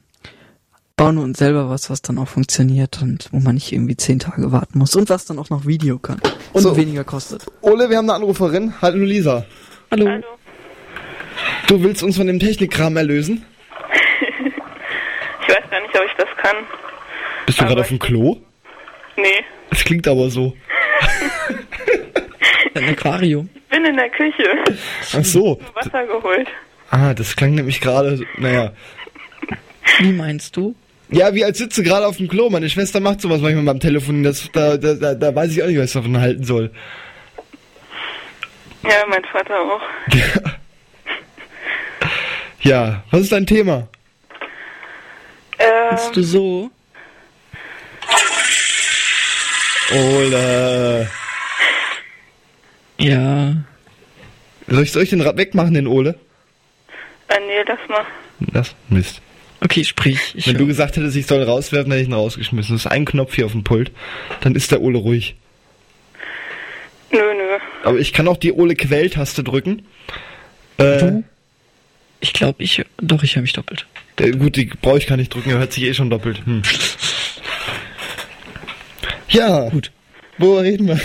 bauen 0.96 1.16
wir 1.16 1.22
uns 1.22 1.38
selber 1.38 1.70
was, 1.70 1.88
was 1.88 2.02
dann 2.02 2.18
auch 2.18 2.28
funktioniert 2.28 3.00
und 3.00 3.28
wo 3.32 3.40
man 3.40 3.54
nicht 3.54 3.72
irgendwie 3.72 3.96
zehn 3.96 4.18
Tage 4.18 4.52
warten 4.52 4.78
muss 4.78 4.94
und 4.94 5.08
was 5.08 5.24
dann 5.24 5.38
auch 5.38 5.48
noch 5.48 5.64
Video 5.66 5.98
kann 5.98 6.20
und 6.52 6.60
So. 6.62 6.76
weniger 6.76 7.04
kostet. 7.04 7.46
Ole, 7.62 7.88
wir 7.88 7.96
haben 7.96 8.10
eine 8.10 8.16
Anruferin. 8.16 8.74
Hallo 8.82 9.02
Lisa. 9.02 9.46
Hallo. 9.90 10.06
Hallo. 10.06 10.24
Du 11.66 11.82
willst 11.82 12.02
uns 12.02 12.16
von 12.16 12.26
dem 12.26 12.38
Technikkram 12.38 12.96
erlösen? 12.96 13.44
Ich 15.42 15.48
weiß 15.48 15.70
gar 15.70 15.80
nicht, 15.80 15.96
ob 15.98 16.04
ich 16.04 16.12
das 16.16 16.28
kann. 16.36 16.56
Bist 17.46 17.60
du 17.60 17.64
gerade 17.66 17.80
auf 17.80 17.88
dem 17.88 17.98
Klo? 17.98 18.36
Nee. 19.16 19.44
Das 19.70 19.84
klingt 19.84 20.06
aber 20.08 20.30
so. 20.30 20.54
Ein 22.74 22.88
Aquarium. 22.90 23.48
Ich 23.54 23.62
bin 23.76 23.84
in 23.84 23.96
der 23.96 24.08
Küche. 24.10 24.44
Ach 25.16 25.24
so. 25.24 25.60
Nur 25.60 25.74
Wasser 25.74 26.06
geholt. 26.06 26.48
Ah, 26.90 27.14
das 27.14 27.34
klang 27.36 27.54
nämlich 27.54 27.80
gerade, 27.80 28.16
so- 28.18 28.24
naja. 28.38 28.72
Wie 29.98 30.12
meinst 30.12 30.56
du? 30.56 30.74
Ja, 31.10 31.34
wie 31.34 31.44
als 31.44 31.58
sitze 31.58 31.82
gerade 31.82 32.06
auf 32.06 32.16
dem 32.18 32.28
Klo. 32.28 32.48
Meine 32.50 32.68
Schwester 32.70 33.00
macht 33.00 33.20
sowas 33.20 33.40
manchmal 33.40 33.64
beim 33.64 33.80
Telefon. 33.80 34.22
Das, 34.22 34.48
da, 34.52 34.76
da, 34.76 34.94
da, 34.94 35.14
da 35.14 35.34
weiß 35.34 35.50
ich 35.52 35.62
auch 35.62 35.66
nicht, 35.66 35.78
was 35.78 35.86
ich 35.86 35.92
davon 35.92 36.20
halten 36.20 36.44
soll. 36.44 36.70
Ja, 38.84 39.04
mein 39.08 39.24
Vater 39.24 39.54
auch. 39.60 39.82
Ja, 42.62 43.02
was 43.10 43.22
ist 43.22 43.32
dein 43.32 43.46
Thema? 43.46 43.88
Ähm, 45.58 45.66
Bist 45.90 46.16
du 46.16 46.22
so? 46.22 46.70
Ole. 49.92 51.10
Ja. 52.98 53.54
Soll 54.68 54.82
ich, 54.84 54.92
soll 54.92 55.02
ich 55.02 55.10
den 55.10 55.20
Rad 55.20 55.36
wegmachen, 55.36 55.74
den 55.74 55.86
Ole? 55.86 56.14
äh, 57.28 57.38
nee, 57.46 57.62
lass 57.66 57.78
mal. 57.88 58.04
Das 58.52 58.74
Mist. 58.88 59.20
Okay, 59.62 59.84
sprich. 59.84 60.34
Ich 60.34 60.46
Wenn 60.46 60.56
du 60.56 60.66
gesagt 60.66 60.96
hättest, 60.96 61.16
ich 61.16 61.26
soll 61.26 61.42
rauswerfen, 61.42 61.90
hätte 61.92 62.02
ich 62.02 62.08
ihn 62.08 62.14
rausgeschmissen. 62.14 62.74
Das 62.76 62.86
ist 62.86 62.90
ein 62.90 63.04
Knopf 63.04 63.34
hier 63.34 63.46
auf 63.46 63.52
dem 63.52 63.64
Pult. 63.64 63.90
Dann 64.40 64.54
ist 64.54 64.70
der 64.72 64.80
Ole 64.80 64.98
ruhig. 64.98 65.36
Nö, 67.10 67.18
nö. 67.18 67.58
Aber 67.82 67.98
ich 67.98 68.12
kann 68.12 68.28
auch 68.28 68.36
die 68.38 68.52
Ole-Quell-Taste 68.52 69.42
drücken. 69.44 69.86
Äh, 70.78 70.98
Du? 70.98 71.24
Ich 72.20 72.32
glaube, 72.32 72.62
ich 72.62 72.84
doch, 73.00 73.22
ich 73.22 73.34
höre 73.36 73.42
mich 73.42 73.52
doppelt. 73.54 73.86
äh, 74.18 74.30
gut, 74.32 74.56
die 74.56 74.66
brauche 74.66 74.98
ich 74.98 75.06
gar 75.06 75.16
nicht 75.16 75.32
drücken, 75.34 75.50
er 75.50 75.58
hört 75.58 75.72
sich 75.72 75.84
eh 75.84 75.94
schon 75.94 76.10
doppelt. 76.10 76.44
Hm. 76.44 76.62
Ja, 79.28 79.68
Gut. 79.70 79.90
worüber 80.38 80.62
reden 80.62 80.88
wir? 80.88 81.00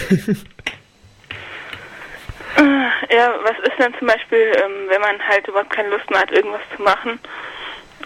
Ja, 3.11 3.33
was 3.43 3.57
ist 3.67 3.77
denn 3.79 3.93
zum 3.99 4.07
Beispiel, 4.07 4.51
ähm, 4.55 4.89
wenn 4.89 5.01
man 5.01 5.19
halt 5.27 5.47
überhaupt 5.47 5.69
keine 5.69 5.89
Lust 5.89 6.09
mehr 6.09 6.21
hat, 6.21 6.31
irgendwas 6.31 6.61
zu 6.75 6.81
machen 6.81 7.19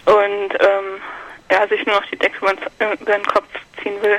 und 0.04 0.52
ähm, 0.60 1.00
ja, 1.50 1.66
sich 1.68 1.84
nur 1.86 1.96
noch 1.96 2.06
die 2.10 2.16
Decke 2.18 2.36
über 2.38 2.54
den- 2.54 3.04
den 3.06 3.22
Kopf 3.24 3.46
ziehen 3.82 3.94
will? 4.02 4.18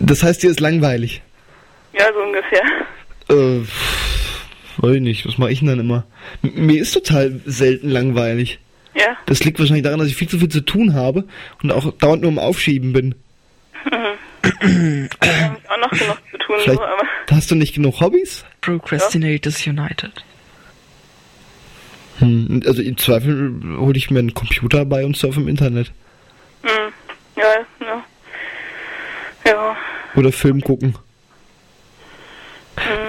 Das 0.00 0.22
heißt, 0.22 0.42
dir 0.42 0.50
ist 0.50 0.60
langweilig. 0.60 1.22
Ja, 1.92 2.12
so 2.12 2.20
ungefähr. 2.20 2.62
Äh, 3.28 3.64
weiß 4.78 4.96
ich 4.96 5.02
nicht, 5.02 5.26
was 5.26 5.38
mache 5.38 5.50
ich 5.52 5.60
denn 5.60 5.68
dann 5.68 5.80
immer? 5.80 6.04
M 6.42 6.66
mir 6.66 6.80
ist 6.80 6.92
total 6.92 7.40
selten 7.44 7.88
langweilig. 7.90 8.58
Ja, 8.94 9.16
Das 9.26 9.44
liegt 9.44 9.58
wahrscheinlich 9.58 9.84
daran, 9.84 9.98
dass 9.98 10.08
ich 10.08 10.16
viel 10.16 10.28
zu 10.28 10.38
viel 10.38 10.48
zu 10.48 10.62
tun 10.62 10.94
habe 10.94 11.24
und 11.62 11.70
auch 11.70 11.92
dauernd 11.98 12.22
nur 12.22 12.30
im 12.30 12.38
Aufschieben 12.38 12.92
bin. 12.94 13.14
da 13.84 13.90
habe 13.92 15.58
ich 15.62 15.70
auch 15.70 15.78
noch 15.80 15.90
genug 15.90 16.18
zu 16.30 16.38
tun, 16.38 16.56
Vielleicht 16.62 16.78
so, 16.78 16.84
aber 16.84 17.02
hast 17.30 17.50
du 17.50 17.54
nicht 17.56 17.74
genug 17.74 18.00
Hobbys? 18.00 18.44
Procrastinators 18.62 19.66
United. 19.66 20.12
Hm, 22.18 22.62
also 22.66 22.80
im 22.80 22.96
Zweifel 22.96 23.60
hole 23.78 23.96
ich 23.98 24.10
mir 24.10 24.20
einen 24.20 24.32
Computer 24.34 24.84
bei 24.86 25.04
und 25.04 25.16
surfe 25.16 25.40
im 25.40 25.48
Internet. 25.48 25.92
hm, 26.62 26.92
ja, 27.36 27.44
ja. 27.86 28.04
Ja, 29.46 29.76
Oder 30.16 30.32
Film 30.32 30.60
gucken. 30.62 30.96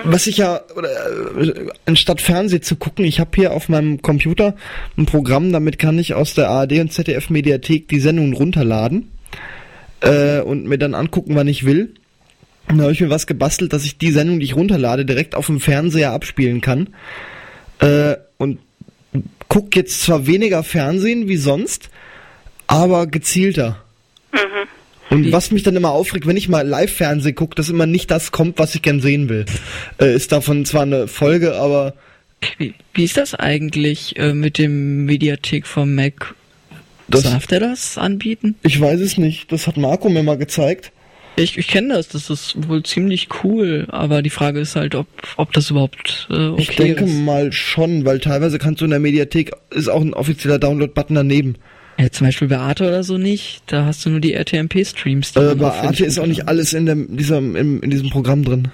Was 0.04 0.28
ich 0.28 0.38
ja, 0.38 0.62
oder, 0.76 0.90
äh, 1.38 1.68
anstatt 1.86 2.22
Fernsehen 2.22 2.62
zu 2.62 2.76
gucken, 2.78 3.04
ich 3.06 3.20
habe 3.20 3.32
hier 3.36 3.52
auf 3.52 3.70
meinem 3.70 4.02
Computer 4.02 4.56
ein 4.98 5.06
Programm, 5.06 5.52
damit 5.52 5.78
kann 5.80 6.00
ich 6.00 6.14
aus 6.14 6.34
der 6.34 6.50
ARD 6.50 6.80
und 6.80 6.94
ZDF 6.94 7.30
Mediathek 7.30 7.88
die 7.90 8.00
Sendungen 8.00 8.34
runterladen 8.34 9.12
äh, 10.02 10.40
und 10.40 10.66
mir 10.66 10.78
dann 10.78 10.96
angucken, 10.96 11.36
wann 11.36 11.48
ich 11.48 11.66
will. 11.66 11.94
Und 12.70 12.78
da 12.78 12.84
habe 12.84 12.94
ich 12.94 13.02
mir 13.02 13.10
was 13.10 13.28
gebastelt, 13.28 13.74
dass 13.74 13.86
ich 13.86 13.98
die 13.98 14.12
Sendung, 14.12 14.40
die 14.40 14.46
ich 14.46 14.56
runterlade, 14.56 15.06
direkt 15.06 15.36
auf 15.36 15.48
dem 15.48 15.60
Fernseher 15.60 16.12
abspielen 16.12 16.62
kann. 16.62 16.90
Äh, 17.80 18.16
und 18.38 18.60
guck 19.48 19.76
jetzt 19.76 20.02
zwar 20.02 20.28
weniger 20.28 20.64
Fernsehen 20.64 21.28
wie 21.28 21.38
sonst, 21.38 21.90
aber 22.68 23.08
gezielter. 23.08 23.84
Und 25.10 25.32
was 25.32 25.52
mich 25.52 25.64
dann 25.64 25.76
immer 25.76 25.92
aufregt, 25.92 26.28
wenn 26.28 26.36
ich 26.38 26.50
mal 26.50 26.68
Live-Fernsehen 26.68 27.36
gucke, 27.36 27.56
dass 27.56 27.70
immer 27.70 27.86
nicht 27.86 28.12
das 28.12 28.32
kommt, 28.32 28.60
was 28.60 28.76
ich 28.76 28.82
gern 28.82 29.00
sehen 29.02 29.30
will. 29.30 29.46
Äh, 30.02 30.14
ist 30.16 30.32
davon 30.32 30.66
zwar 30.66 30.82
eine 30.84 31.08
Folge, 31.08 31.56
aber 31.56 31.94
Wie, 32.58 32.74
wie 32.94 33.04
ist 33.06 33.16
das 33.18 33.34
eigentlich 33.34 34.18
äh, 34.18 34.34
mit 34.34 34.58
dem 34.58 35.06
Mediathek 35.06 35.66
vom 35.66 35.96
Mac? 35.96 36.36
das, 37.08 37.24
Darf 37.24 37.48
der 37.48 37.62
das 37.62 37.98
anbieten? 37.98 38.56
ich 38.64 38.80
weiß 38.82 39.00
es 39.00 39.18
nicht. 39.18 39.52
Das 39.52 39.66
hat 39.66 39.78
Marco 39.78 40.10
mir 40.10 40.24
mal 40.24 40.38
gezeigt. 40.38 40.92
Ich, 41.40 41.58
ich 41.58 41.68
kenne 41.68 41.94
das, 41.94 42.08
das 42.10 42.30
ist 42.32 42.68
wohl 42.68 42.82
ziemlich 42.84 43.30
cool, 43.44 43.86
aber 43.92 44.24
die 44.24 44.32
Frage 44.32 44.60
ist 44.60 44.76
halt, 44.76 44.96
ob, 44.96 45.08
ob 45.38 45.54
das 45.54 45.70
überhaupt 45.70 46.28
äh, 46.32 46.48
okay 46.48 46.62
Ich 46.64 46.76
denke 46.76 47.06
ist. 47.06 47.14
mal 47.14 47.52
schon, 47.54 48.06
weil 48.06 48.20
teilweise 48.20 48.58
kannst 48.58 48.82
du 48.82 48.86
in 48.86 48.92
der 48.92 49.00
Mediathek, 49.00 49.52
ist 49.70 49.88
auch 49.88 50.02
ein 50.02 50.16
offizieller 50.16 50.58
Download-Button 50.58 51.16
daneben. 51.16 51.56
Ja, 51.98 52.12
zum 52.12 52.28
Beispiel 52.28 52.48
bei 52.48 52.58
Arte 52.58 52.88
oder 52.88 53.04
so 53.04 53.18
nicht, 53.18 53.64
da 53.68 53.86
hast 53.86 54.06
du 54.06 54.12
nur 54.12 54.20
die 54.20 54.34
RTMP-Streams. 54.34 55.36
Äh, 55.36 55.56
bei 55.56 55.72
Arte 55.72 56.06
ist 56.06 56.20
auch 56.20 56.28
nicht 56.28 56.48
alles 56.48 56.74
in, 56.74 56.86
dem, 56.86 57.18
dieser, 57.18 57.40
im, 57.40 57.82
in 57.82 57.90
diesem 57.90 58.10
Programm 58.12 58.44
drin. 58.44 58.70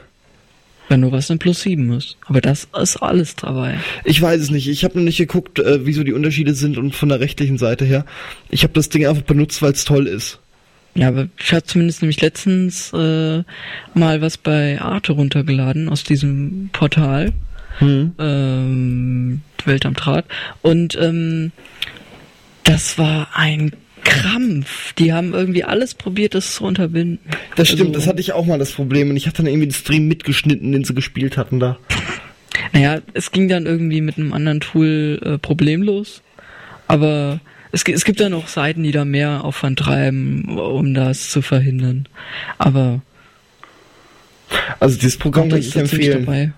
Wenn 0.90 1.00
nur 1.00 1.14
was 1.14 1.32
ein 1.32 1.40
Plus 1.40 1.62
7 1.62 1.94
ist. 1.94 2.18
Aber 2.26 2.42
das 2.42 2.68
ist 2.78 2.98
alles 2.98 3.38
dabei. 3.38 3.80
Ich 4.04 4.22
weiß 4.22 4.42
es 4.42 4.52
nicht. 4.52 4.68
Ich 4.68 4.84
habe 4.84 4.98
noch 4.98 5.06
nicht 5.06 5.18
geguckt, 5.18 5.60
äh, 5.60 5.86
wieso 5.86 6.04
die 6.04 6.12
Unterschiede 6.12 6.54
sind 6.54 6.78
und 6.78 6.94
von 6.94 7.08
der 7.08 7.22
rechtlichen 7.22 7.58
Seite 7.58 7.86
her. 7.86 8.06
Ich 8.50 8.64
habe 8.64 8.74
das 8.74 8.90
Ding 8.90 9.08
einfach 9.08 9.24
benutzt, 9.24 9.62
weil 9.62 9.72
es 9.72 9.86
toll 9.86 10.08
ist. 10.08 10.40
Ja, 10.96 11.08
aber 11.08 11.30
ich 11.40 11.54
hatte 11.54 11.66
zumindest 11.66 12.02
nämlich 12.02 12.22
letztens 12.22 12.92
äh, 12.94 13.44
mal 13.94 14.22
was 14.22 14.38
bei 14.38 14.80
Arte 14.82 15.14
runtergeladen 15.14 15.88
aus 15.88 16.04
diesem 16.04 16.70
Portal. 16.74 17.32
Hm. 17.80 18.14
Ähm, 18.20 19.42
Welt 19.66 19.86
am 19.86 19.94
Draht. 19.94 20.26
Und 20.62 20.98
ähm, 21.02 21.52
das 22.64 22.98
war 22.98 23.30
ein 23.34 23.74
Krampf. 24.04 24.94
Die 24.94 25.14
haben 25.14 25.34
irgendwie 25.34 25.64
alles 25.64 25.94
probiert, 25.96 26.36
das 26.36 26.56
zu 26.56 26.64
unterbinden. 26.66 27.20
Das 27.56 27.68
stimmt, 27.70 27.82
Also- 27.90 27.94
das 27.94 28.08
hatte 28.08 28.20
ich 28.22 28.34
auch 28.34 28.46
mal 28.46 28.60
das 28.60 28.72
Problem. 28.74 29.10
Und 29.10 29.18
ich 29.18 29.28
hatte 29.28 29.38
dann 29.38 29.48
irgendwie 29.48 29.68
den 29.68 29.74
Stream 29.74 30.08
mitgeschnitten, 30.08 30.72
den 30.72 30.84
sie 30.84 30.94
gespielt 30.94 31.38
hatten 31.38 31.60
da. 31.60 31.78
Naja, 32.72 33.02
es 33.14 33.32
ging 33.32 33.48
dann 33.48 33.66
irgendwie 33.66 34.02
mit 34.02 34.18
einem 34.18 34.34
anderen 34.34 34.60
Tool 34.60 35.20
äh, 35.24 35.38
problemlos. 35.38 36.22
Aber 36.88 37.40
es, 37.72 37.84
es 37.84 38.04
gibt 38.06 38.20
ja 38.20 38.30
noch 38.30 38.48
Seiten, 38.48 38.84
die 38.84 38.92
da 38.92 39.06
mehr 39.06 39.44
Aufwand 39.44 39.80
treiben, 39.80 40.58
um 40.58 40.94
das 40.94 41.30
zu 41.30 41.42
verhindern. 41.42 42.08
Aber 42.58 43.02
Also 44.80 44.98
dieses 45.00 45.18
Programm 45.18 45.50
kann 45.50 45.60
ich 45.60 45.76
empfehlen. 45.76 46.26
dabei. 46.26 46.52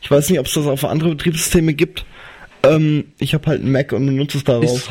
Ich 0.00 0.10
weiß 0.10 0.30
nicht, 0.30 0.38
ob 0.38 0.46
es 0.46 0.54
das 0.54 0.66
auf 0.66 0.84
andere 0.84 1.10
Betriebssysteme 1.10 1.74
gibt. 1.74 2.04
Ähm, 2.64 3.04
ich 3.18 3.34
habe 3.34 3.46
halt 3.46 3.60
einen 3.60 3.72
Mac 3.72 3.92
und 3.92 4.06
benutze 4.06 4.38
es 4.38 4.44
Ist 4.72 4.90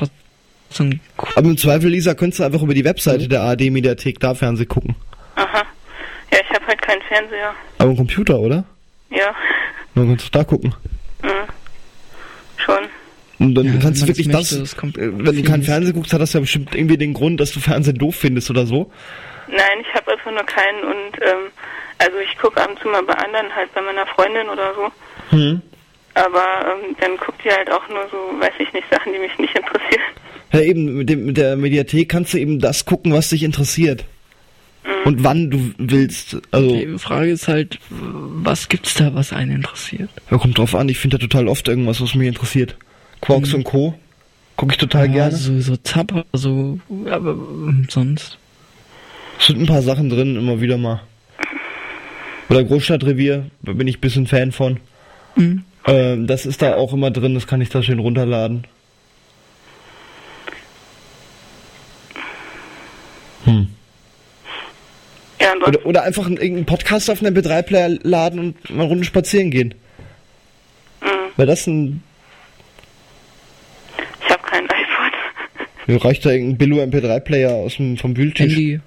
cool. 0.80 1.00
Aber 1.36 1.48
im 1.48 1.58
Zweifel, 1.58 1.90
Lisa, 1.90 2.14
könntest 2.14 2.40
du 2.40 2.44
einfach 2.44 2.62
über 2.62 2.74
die 2.74 2.86
Webseite 2.86 3.28
der 3.28 3.42
ARD-Mediathek 3.42 4.20
da 4.20 4.34
Fernsehen 4.34 4.68
gucken. 4.68 4.96
Aha. 5.36 5.64
Ja, 6.32 6.40
ich 6.42 6.56
habe 6.56 6.68
halt 6.68 6.82
keinen 6.82 7.02
Fernseher. 7.04 7.54
Aber 7.78 7.92
im 7.92 7.98
Computer, 7.98 8.40
oder? 8.40 8.64
Ja. 9.10 9.36
Dann 9.96 10.08
kannst 10.08 10.26
du 10.28 10.30
da 10.32 10.44
gucken. 10.44 10.74
Mhm. 11.24 11.30
Schon. 12.58 12.84
Und 13.40 13.56
dann 13.56 13.66
Ja, 13.66 13.74
wenn 13.74 13.80
kannst 13.80 14.04
du 14.04 14.08
wirklich 14.08 14.30
das 14.30 14.50
das, 14.50 14.74
äh, 14.74 14.78
wenn 14.94 15.36
du 15.36 15.44
keinen 15.44 15.60
nicht. 15.60 15.66
Fernsehen 15.70 15.94
guckst, 15.96 16.14
hat 16.14 16.22
das 16.22 16.34
ja 16.34 16.40
bestimmt 16.40 16.76
irgendwie 16.76 16.98
den 16.98 17.14
Grund, 17.14 17.40
dass 17.40 17.52
du 17.52 17.60
Fernsehen 17.60 17.98
doof 17.98 18.16
findest 18.16 18.50
oder 18.50 18.66
so. 18.66 18.92
Nein, 19.48 19.82
ich 19.82 19.94
habe 19.96 20.12
einfach 20.12 20.32
nur 20.32 20.46
keinen 20.46 20.84
und 20.84 21.22
ähm, 21.22 21.52
also 21.98 22.18
ich 22.20 22.38
gucke 22.38 22.62
ab 22.62 22.70
und 22.70 22.80
zu 22.80 22.88
mal 22.88 23.04
bei 23.04 23.14
anderen, 23.14 23.54
halt 23.54 23.74
bei 23.74 23.82
meiner 23.82 24.06
Freundin 24.08 24.48
oder 24.48 24.74
so. 24.76 24.92
Hm. 25.36 25.62
Aber 26.14 26.44
ähm, 26.66 26.96
dann 27.00 27.18
guckt 27.18 27.44
die 27.44 27.50
halt 27.52 27.72
auch 27.72 27.88
nur 27.90 28.08
so, 28.10 28.40
weiß 28.40 28.54
ich 28.60 28.72
nicht, 28.74 28.86
Sachen, 28.92 29.12
die 29.14 29.20
mich 29.20 29.38
nicht 29.40 29.56
interessieren. 29.56 30.04
Ja, 30.54 30.60
eben, 30.62 30.98
mit, 30.98 31.10
dem, 31.10 31.26
mit 31.26 31.38
der 31.38 31.56
Mediathek 31.56 32.10
kannst 32.10 32.34
du 32.34 32.38
eben 32.38 32.60
das 32.60 32.86
gucken, 32.86 33.14
was 33.14 33.30
dich 33.30 33.44
interessiert. 33.44 34.06
Und 35.06 35.24
wann 35.24 35.50
du 35.50 35.72
willst. 35.78 36.38
Also, 36.52 36.76
Die 36.76 36.98
Frage 36.98 37.32
ist 37.32 37.48
halt, 37.48 37.80
was 37.90 38.68
gibt's 38.68 38.96
da, 38.96 39.14
was 39.14 39.32
einen 39.32 39.52
interessiert? 39.58 40.10
ja, 40.30 40.38
kommt 40.38 40.58
drauf 40.58 40.76
an, 40.76 40.90
ich 40.90 40.98
finde 40.98 41.18
da 41.18 41.22
total 41.28 41.48
oft 41.48 41.68
irgendwas, 41.68 42.02
was 42.02 42.16
mich 42.16 42.28
interessiert. 42.28 42.76
Quarks 43.22 43.54
und 43.54 43.64
Co. 43.64 43.94
Gucke 44.58 44.74
ich 44.74 44.78
total 44.78 45.08
Ja, 45.08 45.14
gerne. 45.14 45.36
so, 45.38 45.60
so 45.60 45.76
Zapper, 45.78 46.26
so, 46.34 46.80
aber 47.10 47.32
ähm, 47.32 47.88
sonst. 47.90 48.38
Es 49.40 49.48
sind 49.48 49.60
ein 49.60 49.66
paar 49.68 49.82
Sachen 49.82 50.10
drin, 50.10 50.36
immer 50.36 50.62
wieder 50.62 50.78
mal. 50.78 51.02
Oder 52.50 52.64
Großstadtrevier, 52.64 53.46
da 53.62 53.74
bin 53.74 53.88
ich 53.88 53.98
ein 53.98 54.02
bisschen 54.02 54.28
Fan 54.28 54.52
von. 54.52 54.80
Mhm. 55.36 55.64
Ähm, 55.88 56.28
das 56.28 56.46
ist 56.46 56.62
da 56.62 56.76
auch 56.76 56.94
immer 56.94 57.10
drin, 57.12 57.34
das 57.34 57.48
kann 57.48 57.62
ich 57.62 57.70
da 57.70 57.82
schön 57.82 58.00
runterladen. 58.00 58.66
Hm. 63.46 63.68
Ja, 65.40 65.54
Oder, 65.66 65.86
oder 65.86 66.04
einfach 66.04 66.26
einen, 66.28 66.38
irgendeinen 66.38 66.66
Podcast 66.68 67.10
auf 67.10 67.24
einen 67.24 67.36
MP3-Player 67.36 67.90
laden 68.04 68.40
und 68.40 68.70
mal 68.70 68.82
eine 68.84 68.90
Runde 68.90 69.04
spazieren 69.06 69.50
gehen. 69.50 69.74
mhm. 71.02 71.08
Wäre 71.36 71.48
das 71.48 71.66
ein. 71.68 72.04
ich 74.24 74.30
habe 74.32 74.44
kein 74.44 74.66
iPod. 74.66 75.14
Ja, 75.88 75.98
reicht 75.98 76.26
da 76.26 76.30
irgendein 76.30 76.58
Billo 76.60 76.78
MP3-Player 76.84 77.52
aus 77.52 77.78
dem, 77.78 77.98
vom 77.98 78.16
Wühltisch? 78.16 78.54
Handy. 78.54 78.80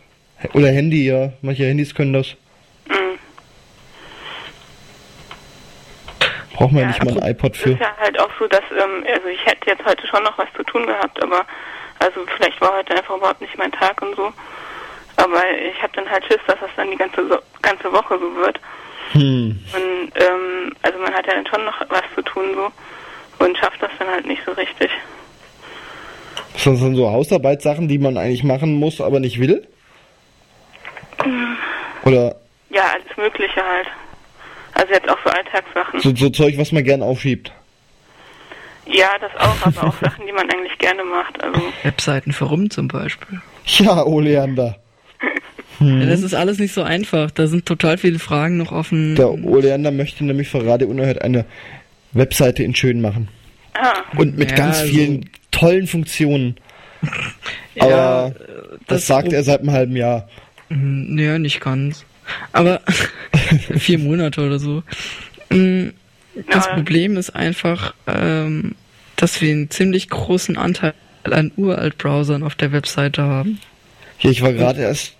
Oder 0.52 0.68
Handy, 0.68 1.07
ja. 1.07 1.32
Manche 1.42 1.64
Handys 1.66 1.94
können 1.94 2.12
das. 2.12 2.36
Mhm. 2.88 3.18
Braucht 6.52 6.70
man 6.72 6.82
ja 6.82 6.90
Ja, 6.90 7.05
nicht 7.05 7.05
mal 7.05 7.20
ein 7.22 7.30
iPod 7.32 7.57
Es 7.57 7.62
für. 7.62 7.70
ist 7.72 7.80
ja 7.80 7.96
halt 7.98 8.18
auch 8.20 8.30
so, 8.38 8.46
dass, 8.46 8.62
ähm, 8.70 9.05
also 9.12 9.26
ich 9.28 9.44
hätte 9.44 9.70
jetzt 9.70 9.84
heute 9.84 10.07
schon 10.07 10.22
noch 10.22 10.38
was 10.38 10.46
zu 10.57 10.62
tun 10.62 10.86
gehabt, 10.86 11.20
aber 11.20 11.44
also 12.05 12.20
vielleicht 12.36 12.61
war 12.61 12.76
heute 12.76 12.94
einfach 12.94 13.16
überhaupt 13.16 13.40
nicht 13.40 13.57
mein 13.57 13.72
Tag 13.72 14.00
und 14.02 14.14
so. 14.14 14.32
Aber 15.16 15.40
ich 15.72 15.80
habe 15.82 15.92
dann 15.94 16.11
halt 16.11 16.24
Schiss, 16.24 16.40
dass 16.46 16.61
das 16.61 16.70
dann 16.76 16.90
die 16.90 16.96
ganze 16.96 17.26
so 17.26 17.38
ganze 17.62 17.90
Woche 17.92 18.18
so 18.18 18.36
wird. 18.36 18.61
Hm. 19.12 19.59
Und 19.72 20.12
ähm, 20.20 20.72
also 20.82 20.98
man 20.98 21.14
hat 21.14 21.26
ja 21.26 21.34
dann 21.34 21.46
schon 21.46 21.64
noch 21.64 21.80
was 21.88 22.02
zu 22.14 22.22
tun 22.22 22.44
so 22.55 23.44
und 23.44 23.57
schafft 23.57 23.82
das 23.82 23.90
dann 23.98 24.09
halt 24.09 24.26
nicht 24.26 24.42
so 24.44 24.52
richtig. 24.52 24.90
Das 26.52 26.62
sind 26.62 26.96
so 26.96 27.11
Hausarbeitssachen, 27.11 27.88
die 27.88 27.98
man 27.98 28.16
eigentlich 28.16 28.44
machen 28.44 28.74
muss, 28.74 29.00
aber 29.00 29.20
nicht 29.20 29.40
will? 29.40 29.66
Oder 32.05 32.36
Ja, 32.70 32.82
alles 32.92 33.16
Mögliche 33.16 33.62
halt. 33.64 33.86
Also 34.74 34.92
jetzt 34.92 35.09
auch 35.09 35.18
so 35.24 35.30
Alltagssachen. 35.30 36.00
so, 36.00 36.14
so 36.14 36.30
Zeug, 36.30 36.59
was 36.59 36.72
man 36.72 36.84
gern 36.84 37.02
aufschiebt? 37.02 37.52
Ja, 38.87 39.09
das 39.20 39.30
auch, 39.41 39.66
aber 39.66 39.89
auch 39.89 39.95
Sachen, 40.03 40.26
die 40.26 40.32
man 40.32 40.49
eigentlich 40.51 40.76
gerne 40.78 41.03
macht. 41.05 41.43
Also 41.43 41.61
Webseiten 41.82 42.32
für 42.32 42.45
rum 42.47 42.70
zum 42.70 42.89
Beispiel. 42.89 43.41
Ja, 43.66 44.05
Oleander. 44.05 44.76
Ja, 45.80 46.07
das 46.07 46.22
ist 46.22 46.35
alles 46.35 46.61
nicht 46.61 46.72
so 46.72 46.82
einfach. 46.85 47.32
Da 47.32 47.49
sind 47.49 47.66
total 47.66 47.99
viele 47.99 48.20
Fragen 48.20 48.59
noch 48.59 48.70
offen. 48.70 49.16
Der 49.16 49.28
Oleander 49.32 49.91
möchte 49.91 50.24
nämlich 50.24 50.49
für 50.49 50.64
Radio 50.64 50.87
Unerhört 50.89 51.20
eine 51.22 51.45
Webseite 52.12 52.62
in 52.62 52.76
schön 52.76 53.01
machen. 53.01 53.28
ah, 53.74 53.93
Und 54.16 54.39
mit 54.39 54.53
Ja, 54.53 54.57
ganz 54.57 54.78
also- 54.78 54.93
vielen 54.93 55.28
tollen 55.51 55.89
Funktionen. 55.89 56.57
Aber 57.80 57.91
Ja, 57.91 58.30
das, 58.30 58.39
das 58.87 59.07
sagt 59.09 59.32
er 59.32 59.43
seit 59.43 59.61
einem 59.61 59.72
halben 59.72 59.97
Jahr. 59.97 60.28
Hm, 60.68 61.18
Ja, 61.18 61.39
nicht 61.41 61.61
ganz. 61.61 62.05
Aber 62.53 62.80
vier 63.76 63.99
Monate 63.99 64.47
oder 64.47 64.61
so. 64.61 64.85
Das 66.51 66.66
Ja. 66.66 66.74
Problem 66.74 67.16
ist 67.16 67.30
einfach, 67.30 67.95
ähm, 68.07 68.74
dass 69.16 69.41
wir 69.41 69.51
einen 69.53 69.70
ziemlich 69.70 70.09
großen 70.09 70.57
Anteil 70.57 70.95
an 71.24 71.53
Uralt-Browsern 71.57 72.43
auf 72.43 72.55
der 72.55 72.72
Webseite 72.72 73.22
haben. 73.22 73.61
Hier, 74.18 74.30
ich 74.30 74.43
war 74.43 74.53
gerade 74.53 74.82
erst. 74.82 75.16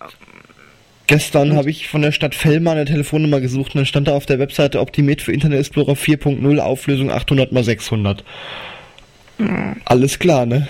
Gestern 1.07 1.55
habe 1.55 1.69
ich 1.69 1.89
von 1.89 2.01
der 2.01 2.13
Stadt 2.13 2.35
Fellmar 2.35 2.75
eine 2.75 2.87
Telefonnummer 2.87 3.41
gesucht 3.41 3.75
und 3.75 3.81
dann 3.81 3.87
stand 3.87 4.09
da 4.09 4.13
auf 4.13 4.25
der 4.25 4.39
Webseite 4.39 4.81
optimiert 4.81 5.21
für 5.21 5.33
Internet 5.33 5.59
Explorer 5.61 5.93
4.0 5.93 6.59
Auflösung 6.59 7.11
800 7.11 7.53
x 7.53 7.65
600. 7.67 8.25
Alles 9.85 10.19
klar, 10.19 10.47
ne? 10.47 10.67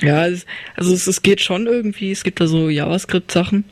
Ja, 0.00 0.26
es, 0.26 0.46
also 0.76 0.92
es, 0.94 1.06
es 1.06 1.22
geht 1.22 1.40
schon 1.40 1.66
irgendwie. 1.66 2.12
Es 2.12 2.22
gibt 2.22 2.40
da 2.40 2.46
so 2.46 2.68
JavaScript-Sachen. 2.68 3.64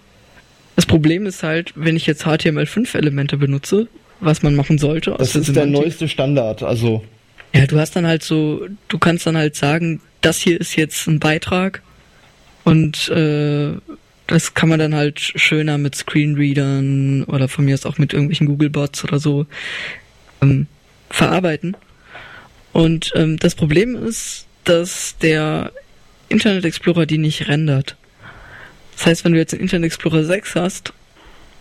Das 0.76 0.86
Problem 0.86 1.26
ist 1.26 1.42
halt, 1.42 1.72
wenn 1.76 1.96
ich 1.96 2.06
jetzt 2.06 2.26
HTML5-Elemente 2.26 3.36
benutze, 3.36 3.88
was 4.22 4.42
man 4.42 4.54
machen 4.54 4.78
sollte. 4.78 5.14
Das 5.18 5.34
ist 5.34 5.54
der 5.54 5.66
neueste 5.66 6.08
Standard, 6.08 6.62
also. 6.62 7.04
Ja, 7.54 7.66
du 7.66 7.78
hast 7.78 7.94
dann 7.96 8.06
halt 8.06 8.22
so, 8.22 8.66
du 8.88 8.98
kannst 8.98 9.26
dann 9.26 9.36
halt 9.36 9.56
sagen, 9.56 10.00
das 10.22 10.38
hier 10.38 10.58
ist 10.60 10.76
jetzt 10.76 11.06
ein 11.06 11.20
Beitrag 11.20 11.82
und 12.64 13.08
äh, 13.10 13.72
das 14.26 14.54
kann 14.54 14.68
man 14.68 14.78
dann 14.78 14.94
halt 14.94 15.20
schöner 15.20 15.76
mit 15.76 15.94
Screenreadern 15.94 17.24
oder 17.24 17.48
von 17.48 17.64
mir 17.64 17.74
aus 17.74 17.84
auch 17.84 17.98
mit 17.98 18.14
irgendwelchen 18.14 18.46
Google-Bots 18.46 19.04
oder 19.04 19.18
so 19.18 19.46
ähm, 20.40 20.66
verarbeiten. 21.10 21.76
Und 22.72 23.12
ähm, 23.16 23.36
das 23.38 23.54
Problem 23.54 23.94
ist, 23.96 24.46
dass 24.64 25.16
der 25.18 25.72
Internet 26.28 26.64
Explorer 26.64 27.04
die 27.04 27.18
nicht 27.18 27.48
rendert. 27.48 27.96
Das 28.96 29.06
heißt, 29.06 29.24
wenn 29.24 29.32
du 29.32 29.38
jetzt 29.38 29.52
einen 29.52 29.62
Internet 29.62 29.86
Explorer 29.86 30.24
6 30.24 30.54
hast, 30.54 30.92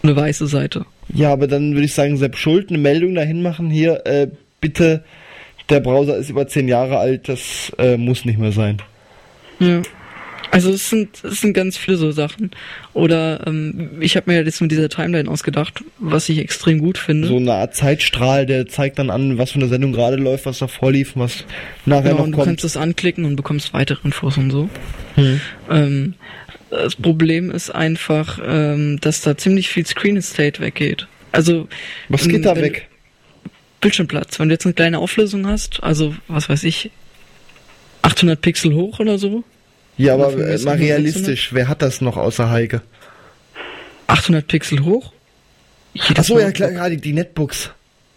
eine 0.03 0.15
weiße 0.15 0.47
Seite. 0.47 0.85
Ja, 1.13 1.31
aber 1.31 1.47
dann 1.47 1.73
würde 1.73 1.85
ich 1.85 1.93
sagen, 1.93 2.17
Sepp 2.17 2.37
Schuld, 2.37 2.69
eine 2.69 2.77
Meldung 2.77 3.15
dahin 3.15 3.41
machen, 3.41 3.69
hier, 3.69 4.05
äh, 4.05 4.27
bitte, 4.59 5.03
der 5.69 5.79
Browser 5.79 6.17
ist 6.17 6.29
über 6.29 6.47
10 6.47 6.67
Jahre 6.67 6.97
alt, 6.97 7.27
das 7.29 7.71
äh, 7.77 7.97
muss 7.97 8.25
nicht 8.25 8.39
mehr 8.39 8.51
sein. 8.51 8.77
Ja. 9.59 9.81
Also 10.51 10.71
es 10.71 10.89
sind, 10.89 11.23
es 11.23 11.39
sind 11.39 11.53
ganz 11.53 11.77
viele 11.77 11.95
so 11.95 12.11
Sachen. 12.11 12.51
Oder 12.93 13.47
ähm, 13.47 13.91
ich 14.01 14.17
habe 14.17 14.29
mir 14.29 14.39
ja 14.39 14.43
jetzt 14.43 14.59
mit 14.59 14.69
dieser 14.69 14.89
Timeline 14.89 15.29
ausgedacht, 15.31 15.81
was 15.97 16.27
ich 16.27 16.39
extrem 16.39 16.79
gut 16.79 16.97
finde. 16.97 17.29
So 17.29 17.37
eine 17.37 17.53
Art 17.53 17.73
Zeitstrahl, 17.73 18.45
der 18.45 18.67
zeigt 18.67 18.99
dann 18.99 19.09
an, 19.09 19.37
was 19.37 19.51
für 19.51 19.59
eine 19.59 19.69
Sendung 19.69 19.93
gerade 19.93 20.17
läuft, 20.17 20.45
was 20.45 20.59
davor 20.59 20.91
lief, 20.91 21.13
was 21.15 21.45
nachher 21.85 22.03
genau, 22.03 22.17
noch 22.17 22.23
und 22.25 22.31
du 22.33 22.37
kommt. 22.37 22.47
kannst 22.47 22.65
es 22.65 22.75
anklicken 22.75 23.23
und 23.23 23.37
bekommst 23.37 23.73
weitere 23.73 23.99
Infos 24.03 24.37
und 24.37 24.51
so. 24.51 24.69
Hm. 25.15 25.39
Ähm, 25.69 26.13
das 26.71 26.95
Problem 26.95 27.51
ist 27.51 27.69
einfach, 27.69 28.39
ähm, 28.43 28.99
dass 29.01 29.21
da 29.21 29.37
ziemlich 29.37 29.69
viel 29.69 29.85
Screen 29.85 30.17
Estate 30.17 30.61
weggeht. 30.61 31.07
Also 31.31 31.67
Was 32.09 32.27
geht 32.27 32.45
da 32.45 32.55
weg? 32.55 32.87
Bildschirmplatz. 33.79 34.39
Wenn 34.39 34.49
du 34.49 34.53
jetzt 34.53 34.65
eine 34.65 34.73
kleine 34.73 34.99
Auflösung 34.99 35.47
hast, 35.47 35.81
also 35.83 36.15
was 36.27 36.49
weiß 36.49 36.63
ich, 36.63 36.91
800 38.03 38.39
Pixel 38.41 38.73
hoch 38.73 38.99
oder 38.99 39.17
so, 39.17 39.43
Ja, 39.97 40.13
aber 40.15 40.33
äh, 40.33 40.35
mal 40.35 40.41
noch 40.43 40.49
600? 40.49 40.79
realistisch, 40.79 41.53
wer 41.53 41.67
hat 41.67 41.81
das 41.81 42.01
noch 42.01 42.17
außer 42.17 42.49
Heike? 42.49 42.81
800 44.07 44.47
Pixel 44.47 44.83
hoch 44.83 45.13
Achso, 46.15 46.39
ja 46.39 46.51
klar, 46.51 46.71
ja, 46.71 46.89
die, 46.89 46.97
die 46.97 47.13
Netbooks. 47.13 47.71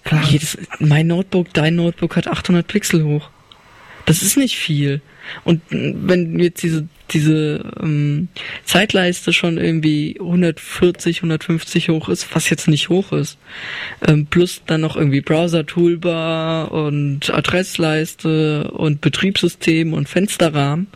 Klar. 0.04 0.22
Jedes, 0.28 0.58
mein 0.78 1.06
Notebook, 1.08 1.52
dein 1.54 1.74
Notebook 1.76 2.16
hat 2.16 2.28
800 2.28 2.66
Pixel 2.66 3.04
hoch. 3.04 3.30
Das 4.06 4.22
ist 4.22 4.36
nicht 4.36 4.56
viel. 4.56 5.00
Und 5.44 5.62
wenn 5.70 6.38
jetzt 6.38 6.62
diese, 6.62 6.86
diese 7.10 7.72
ähm, 7.80 8.28
Zeitleiste 8.64 9.32
schon 9.32 9.58
irgendwie 9.58 10.16
140, 10.20 11.18
150 11.18 11.88
hoch 11.88 12.08
ist, 12.08 12.34
was 12.34 12.50
jetzt 12.50 12.68
nicht 12.68 12.88
hoch 12.88 13.12
ist, 13.12 13.38
ähm, 14.06 14.26
plus 14.26 14.62
dann 14.66 14.82
noch 14.82 14.96
irgendwie 14.96 15.20
Browser-Toolbar 15.20 16.72
und 16.72 17.30
Adressleiste 17.32 18.70
und 18.70 19.00
Betriebssystem 19.00 19.92
und 19.92 20.08
Fensterrahmen, 20.08 20.86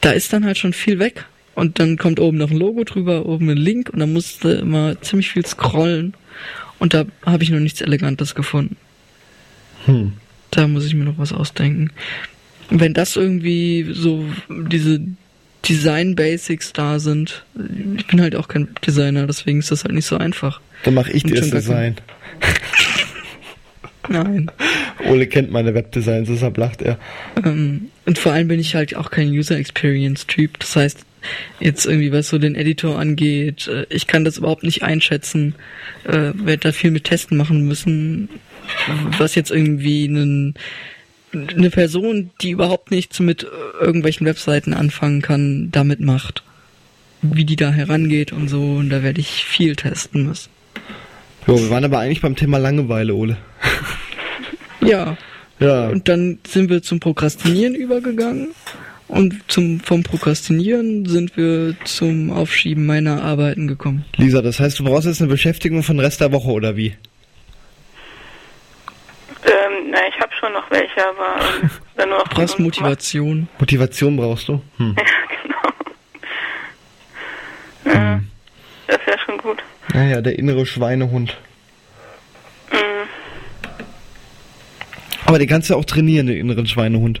da 0.00 0.10
ist 0.10 0.32
dann 0.32 0.44
halt 0.44 0.58
schon 0.58 0.72
viel 0.72 0.98
weg. 0.98 1.26
Und 1.54 1.78
dann 1.78 1.96
kommt 1.98 2.18
oben 2.18 2.38
noch 2.38 2.50
ein 2.50 2.56
Logo 2.56 2.82
drüber, 2.82 3.26
oben 3.26 3.48
ein 3.48 3.56
Link 3.56 3.90
und 3.90 4.00
dann 4.00 4.12
musst 4.12 4.42
du 4.42 4.48
immer 4.48 5.00
ziemlich 5.00 5.30
viel 5.30 5.46
scrollen. 5.46 6.14
Und 6.80 6.94
da 6.94 7.04
habe 7.24 7.44
ich 7.44 7.50
noch 7.50 7.60
nichts 7.60 7.80
Elegantes 7.80 8.34
gefunden. 8.34 8.76
Hm. 9.86 10.14
Da 10.50 10.66
muss 10.68 10.84
ich 10.84 10.94
mir 10.94 11.04
noch 11.04 11.18
was 11.18 11.32
ausdenken. 11.32 11.90
Wenn 12.80 12.94
das 12.94 13.16
irgendwie 13.16 13.86
so 13.92 14.24
diese 14.48 15.00
Design 15.68 16.14
Basics 16.14 16.72
da 16.72 16.98
sind, 16.98 17.44
ich 17.96 18.06
bin 18.06 18.20
halt 18.20 18.36
auch 18.36 18.48
kein 18.48 18.68
Designer, 18.86 19.26
deswegen 19.26 19.60
ist 19.60 19.70
das 19.70 19.84
halt 19.84 19.94
nicht 19.94 20.06
so 20.06 20.16
einfach. 20.16 20.60
Dann 20.82 20.94
mach 20.94 21.08
ich 21.08 21.24
Und 21.24 21.30
dir 21.32 21.40
das 21.40 21.50
Design. 21.50 21.96
Nein. 24.08 24.50
Ole 25.06 25.26
kennt 25.26 25.50
meine 25.50 25.74
Webdesigns, 25.74 26.28
deshalb 26.28 26.58
lacht 26.58 26.82
er. 26.82 26.98
Ähm, 27.42 27.88
und 28.04 28.18
vor 28.18 28.32
allem 28.32 28.48
bin 28.48 28.60
ich 28.60 28.74
halt 28.74 28.94
auch 28.96 29.10
kein 29.10 29.28
User 29.28 29.56
Experience 29.56 30.26
Typ. 30.26 30.58
Das 30.58 30.76
heißt, 30.76 31.06
jetzt 31.60 31.86
irgendwie 31.86 32.12
was 32.12 32.28
so 32.28 32.38
den 32.38 32.54
Editor 32.54 32.98
angeht, 32.98 33.68
äh, 33.68 33.86
ich 33.88 34.06
kann 34.06 34.24
das 34.24 34.38
überhaupt 34.38 34.62
nicht 34.62 34.82
einschätzen, 34.82 35.54
äh, 36.04 36.32
werde 36.34 36.58
da 36.58 36.72
viel 36.72 36.90
mit 36.90 37.04
Testen 37.04 37.36
machen 37.36 37.66
müssen, 37.66 38.28
was 39.18 39.34
jetzt 39.34 39.50
irgendwie 39.50 40.04
einen, 40.04 40.54
eine 41.34 41.70
Person, 41.70 42.30
die 42.40 42.50
überhaupt 42.50 42.90
nichts 42.90 43.20
mit 43.20 43.44
äh, 43.44 43.84
irgendwelchen 43.84 44.26
Webseiten 44.26 44.74
anfangen 44.74 45.22
kann, 45.22 45.70
damit 45.70 46.00
macht. 46.00 46.42
Wie 47.22 47.44
die 47.44 47.56
da 47.56 47.70
herangeht 47.70 48.32
und 48.32 48.48
so, 48.48 48.60
und 48.76 48.90
da 48.90 49.02
werde 49.02 49.20
ich 49.20 49.44
viel 49.44 49.76
testen 49.76 50.26
müssen. 50.26 50.50
Jo, 51.46 51.58
wir 51.58 51.70
waren 51.70 51.84
aber 51.84 51.98
eigentlich 51.98 52.20
beim 52.20 52.36
Thema 52.36 52.58
Langeweile, 52.58 53.14
Ole. 53.14 53.36
Ja, 54.86 55.16
Ja. 55.60 55.88
Und 55.88 56.08
dann 56.08 56.38
sind 56.46 56.68
wir 56.68 56.82
zum 56.82 57.00
Prokrastinieren 57.00 57.74
übergegangen. 57.74 58.48
Und 59.06 59.34
zum, 59.48 59.80
vom 59.80 60.02
Prokrastinieren 60.02 61.06
sind 61.06 61.36
wir 61.36 61.76
zum 61.84 62.30
Aufschieben 62.30 62.86
meiner 62.86 63.22
Arbeiten 63.22 63.68
gekommen. 63.68 64.04
Lisa, 64.16 64.42
das 64.42 64.60
heißt, 64.60 64.78
du 64.78 64.84
brauchst 64.84 65.06
jetzt 65.06 65.20
eine 65.20 65.30
Beschäftigung 65.30 65.82
von 65.82 66.00
Rest 66.00 66.20
der 66.20 66.32
Woche, 66.32 66.50
oder 66.50 66.76
wie? 66.76 66.94
Ähm, 69.44 69.90
na, 69.90 69.98
ich 70.08 70.18
habe 70.18 70.32
schon 70.40 70.52
noch 70.52 70.70
welche, 70.70 71.06
aber 71.06 71.36
ähm, 71.62 71.70
dann 71.96 72.08
nur 72.08 72.18
noch 72.18 72.28
Du 72.28 72.36
brauchst 72.36 72.58
Motivation. 72.58 73.48
Motivation 73.58 74.16
brauchst 74.16 74.48
du? 74.48 74.62
Hm. 74.78 74.96
Ja, 77.84 77.92
genau. 77.92 78.00
Ja, 78.00 78.20
das 78.86 79.06
wäre 79.06 79.18
schon 79.18 79.38
gut. 79.38 79.62
Naja, 79.92 80.20
der 80.22 80.38
innere 80.38 80.64
Schweinehund. 80.64 81.36
Mhm. 82.72 83.08
Aber 85.26 85.38
den 85.38 85.48
kannst 85.48 85.68
du 85.68 85.74
auch 85.74 85.84
trainieren, 85.84 86.26
den 86.26 86.38
inneren 86.38 86.66
Schweinehund. 86.66 87.20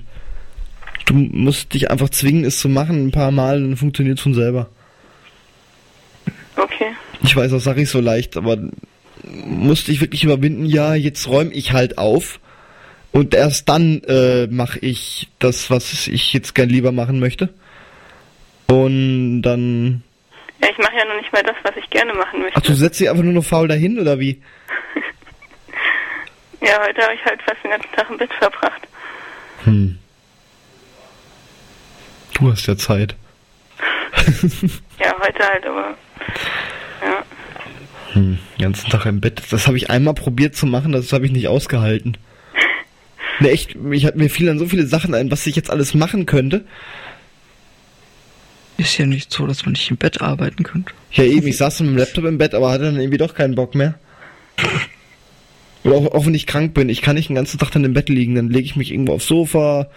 Du 1.04 1.14
musst 1.14 1.74
dich 1.74 1.90
einfach 1.90 2.08
zwingen, 2.08 2.44
es 2.44 2.60
zu 2.60 2.68
machen, 2.70 3.08
ein 3.08 3.10
paar 3.10 3.30
Mal, 3.30 3.60
dann 3.60 3.76
funktioniert 3.76 4.20
von 4.20 4.32
selber. 4.32 4.70
Okay. 6.56 6.92
Ich 7.22 7.36
weiß, 7.36 7.50
das 7.50 7.64
sage 7.64 7.82
ich 7.82 7.90
so 7.90 8.00
leicht, 8.00 8.36
aber 8.38 8.56
musste 9.46 9.92
ich 9.92 10.00
wirklich 10.00 10.24
überwinden, 10.24 10.66
ja, 10.66 10.94
jetzt 10.94 11.28
räume 11.28 11.52
ich 11.52 11.72
halt 11.72 11.98
auf 11.98 12.40
und 13.12 13.34
erst 13.34 13.68
dann 13.68 14.02
äh, 14.08 14.46
mache 14.48 14.78
ich 14.80 15.28
das, 15.38 15.70
was 15.70 16.08
ich 16.08 16.32
jetzt 16.32 16.54
gern 16.54 16.68
lieber 16.68 16.92
machen 16.92 17.20
möchte. 17.20 17.52
Und 18.66 19.42
dann... 19.42 20.02
Ja, 20.60 20.68
ich 20.70 20.78
mache 20.78 20.96
ja 20.96 21.04
noch 21.04 21.16
nicht 21.16 21.32
mal 21.32 21.42
das, 21.42 21.56
was 21.62 21.76
ich 21.76 21.88
gerne 21.90 22.14
machen 22.14 22.40
möchte. 22.40 22.58
Ach, 22.58 22.62
du 22.62 22.74
setzt 22.74 22.98
dich 23.00 23.08
einfach 23.08 23.22
nur 23.22 23.32
noch 23.32 23.44
faul 23.44 23.68
dahin, 23.68 23.98
oder 23.98 24.18
wie? 24.18 24.40
Ja, 26.60 26.80
heute 26.80 27.02
habe 27.02 27.12
ich 27.14 27.22
halt 27.26 27.42
fast 27.42 27.62
den 27.62 27.72
ganzen 27.72 27.92
Tag 27.92 28.08
im 28.08 28.16
Bett 28.16 28.32
verbracht. 28.38 28.88
Hm. 29.64 29.98
Du 32.32 32.50
hast 32.50 32.66
ja 32.66 32.76
Zeit. 32.76 33.14
Ja, 34.98 35.14
heute 35.20 35.46
halt, 35.46 35.66
aber. 35.66 35.94
Hm, 38.14 38.38
den 38.58 38.62
ganzen 38.62 38.90
Tag 38.90 39.06
im 39.06 39.20
Bett. 39.20 39.42
Das 39.50 39.66
habe 39.66 39.76
ich 39.76 39.90
einmal 39.90 40.14
probiert 40.14 40.56
zu 40.56 40.66
machen, 40.66 40.92
das 40.92 41.12
habe 41.12 41.26
ich 41.26 41.32
nicht 41.32 41.48
ausgehalten. 41.48 42.16
Ne, 43.40 43.50
echt, 43.50 43.76
ich 43.90 44.06
hatte 44.06 44.18
mir 44.18 44.30
fielen 44.30 44.58
so 44.58 44.66
viele 44.66 44.86
Sachen 44.86 45.14
ein, 45.14 45.30
was 45.30 45.46
ich 45.46 45.56
jetzt 45.56 45.70
alles 45.70 45.94
machen 45.94 46.24
könnte. 46.24 46.64
Ist 48.76 48.96
ja 48.98 49.06
nicht 49.06 49.32
so, 49.32 49.46
dass 49.46 49.64
man 49.64 49.72
nicht 49.72 49.90
im 49.90 49.96
Bett 49.96 50.20
arbeiten 50.20 50.62
könnte. 50.62 50.92
Ja, 51.12 51.24
eben, 51.24 51.46
ich 51.46 51.56
saß 51.56 51.80
mit 51.80 51.90
dem 51.90 51.96
Laptop 51.96 52.24
im 52.24 52.38
Bett, 52.38 52.54
aber 52.54 52.70
hatte 52.70 52.84
dann 52.84 52.96
irgendwie 52.96 53.18
doch 53.18 53.34
keinen 53.34 53.56
Bock 53.56 53.74
mehr. 53.74 53.98
Oder 55.82 55.96
auch, 55.96 56.06
auch 56.12 56.26
wenn 56.26 56.34
ich 56.34 56.46
krank 56.46 56.74
bin, 56.74 56.88
ich 56.88 57.02
kann 57.02 57.16
nicht 57.16 57.28
den 57.28 57.36
ganzen 57.36 57.58
Tag 57.58 57.70
dann 57.72 57.84
im 57.84 57.92
Bett 57.92 58.08
liegen, 58.08 58.36
dann 58.36 58.48
lege 58.48 58.66
ich 58.66 58.76
mich 58.76 58.92
irgendwo 58.92 59.14
aufs 59.14 59.26
Sofa 59.26 59.90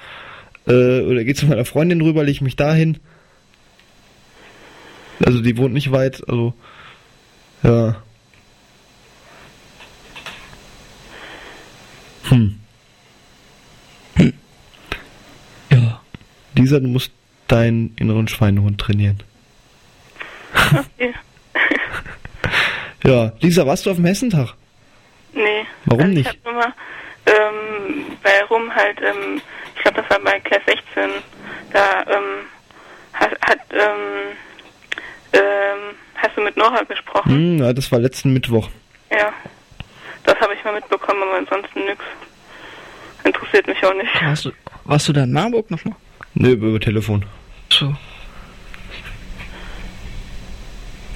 äh, 0.67 1.01
oder 1.01 1.23
gehe 1.23 1.35
zu 1.35 1.45
meiner 1.45 1.65
Freundin 1.65 2.01
rüber, 2.01 2.23
lege 2.23 2.43
mich 2.43 2.55
dahin. 2.55 2.97
Also 5.23 5.41
die 5.41 5.57
wohnt 5.57 5.73
nicht 5.73 5.91
weit, 5.91 6.27
also 6.27 6.53
ja. 7.63 7.97
Hm. 12.29 12.59
Ja. 15.71 16.01
Lisa, 16.55 16.79
du 16.79 16.87
musst 16.87 17.11
deinen 17.47 17.95
inneren 17.97 18.27
Schweinehund 18.27 18.79
trainieren. 18.79 19.23
Okay. 20.53 21.13
Ja, 23.03 23.31
Lisa, 23.39 23.65
warst 23.65 23.85
du 23.85 23.91
auf 23.91 23.95
dem 23.95 24.05
Hessentag? 24.05 24.53
Nee. 25.33 25.65
Warum 25.85 26.01
also 26.01 26.13
nicht? 26.13 26.29
Ich 26.29 26.39
habe 26.45 26.51
nur 26.51 26.61
mal 26.61 26.73
ähm, 27.25 28.17
bei 28.21 28.43
Rum 28.49 28.73
halt, 28.73 28.99
ähm, 29.01 29.41
ich 29.75 29.81
glaube, 29.81 30.01
das 30.01 30.09
war 30.09 30.19
bei 30.19 30.39
Class 30.41 30.61
16, 30.65 31.09
da 31.71 32.01
ähm, 32.01 32.23
hat, 33.13 33.31
hat 33.41 33.59
ähm, 33.71 34.35
ähm, 35.33 35.95
hast 36.15 36.35
du 36.35 36.41
mit 36.41 36.57
Nora 36.57 36.83
gesprochen? 36.83 37.31
Hm, 37.31 37.57
ja, 37.59 37.71
das 37.71 37.91
war 37.91 37.99
letzten 37.99 38.33
Mittwoch. 38.33 38.69
Ja. 39.11 39.31
Das 40.27 40.37
habe 40.41 40.53
ich 40.53 40.63
mal 40.65 40.73
mitbekommen, 40.73 41.23
aber 41.23 41.37
ansonsten 41.37 41.79
nix. 41.85 42.03
Interessiert 43.23 43.65
mich 43.65 43.83
auch 43.83 43.93
nicht. 43.93 44.09
Warst 44.21 44.45
du, 44.45 44.51
warst 44.83 45.07
du 45.07 45.13
da 45.13 45.23
in 45.23 45.31
Marburg 45.31 45.71
nochmal? 45.71 45.95
Ne, 46.33 46.49
über, 46.49 46.67
über 46.67 46.79
Telefon. 46.81 47.25
So. 47.69 47.95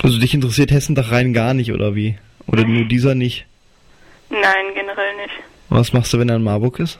Also 0.01 0.17
dich 0.17 0.33
interessiert 0.33 0.71
Hessentag 0.71 1.11
rein 1.11 1.33
gar 1.33 1.53
nicht, 1.53 1.73
oder 1.73 1.93
wie? 1.93 2.17
Oder 2.47 2.63
nur 2.63 2.85
dieser 2.85 3.13
nicht? 3.13 3.45
Nein, 4.29 4.73
generell 4.73 5.15
nicht. 5.17 5.35
Was 5.67 5.91
machst 5.91 6.13
du, 6.13 6.19
wenn 6.19 6.29
er 6.29 6.37
in 6.37 6.43
Marburg 6.43 6.79
ist? 6.79 6.97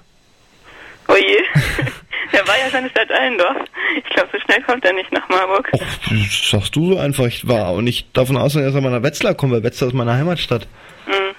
Oh 1.08 1.16
je. 1.16 1.38
Der 2.34 2.48
war 2.48 2.58
ja 2.58 2.70
seine 2.70 2.90
Stadt 2.90 3.10
Allendorf. 3.10 3.58
Ich 3.98 4.14
glaube, 4.14 4.30
so 4.32 4.40
schnell 4.40 4.62
kommt 4.64 4.86
er 4.86 4.94
nicht 4.94 5.12
nach 5.12 5.28
Marburg. 5.30 5.70
Och, 5.74 5.80
das 6.10 6.50
sagst 6.50 6.76
du 6.76 6.94
so 6.94 6.98
einfach. 6.98 7.26
Ich 7.26 7.48
war 7.48 7.70
auch 7.70 7.82
nicht 7.82 8.16
davon 8.16 8.38
ausgegangen, 8.38 8.74
dass 8.74 8.76
er 8.76 8.90
mal 8.90 8.98
nach 8.98 9.04
Wetzlar 9.04 9.34
kommt, 9.34 9.54
weil 9.54 9.64
Wetzlar 9.64 9.90
ist 9.90 9.94
meine 9.94 10.14
Heimatstadt. 10.14 10.68
Hm. 11.06 11.36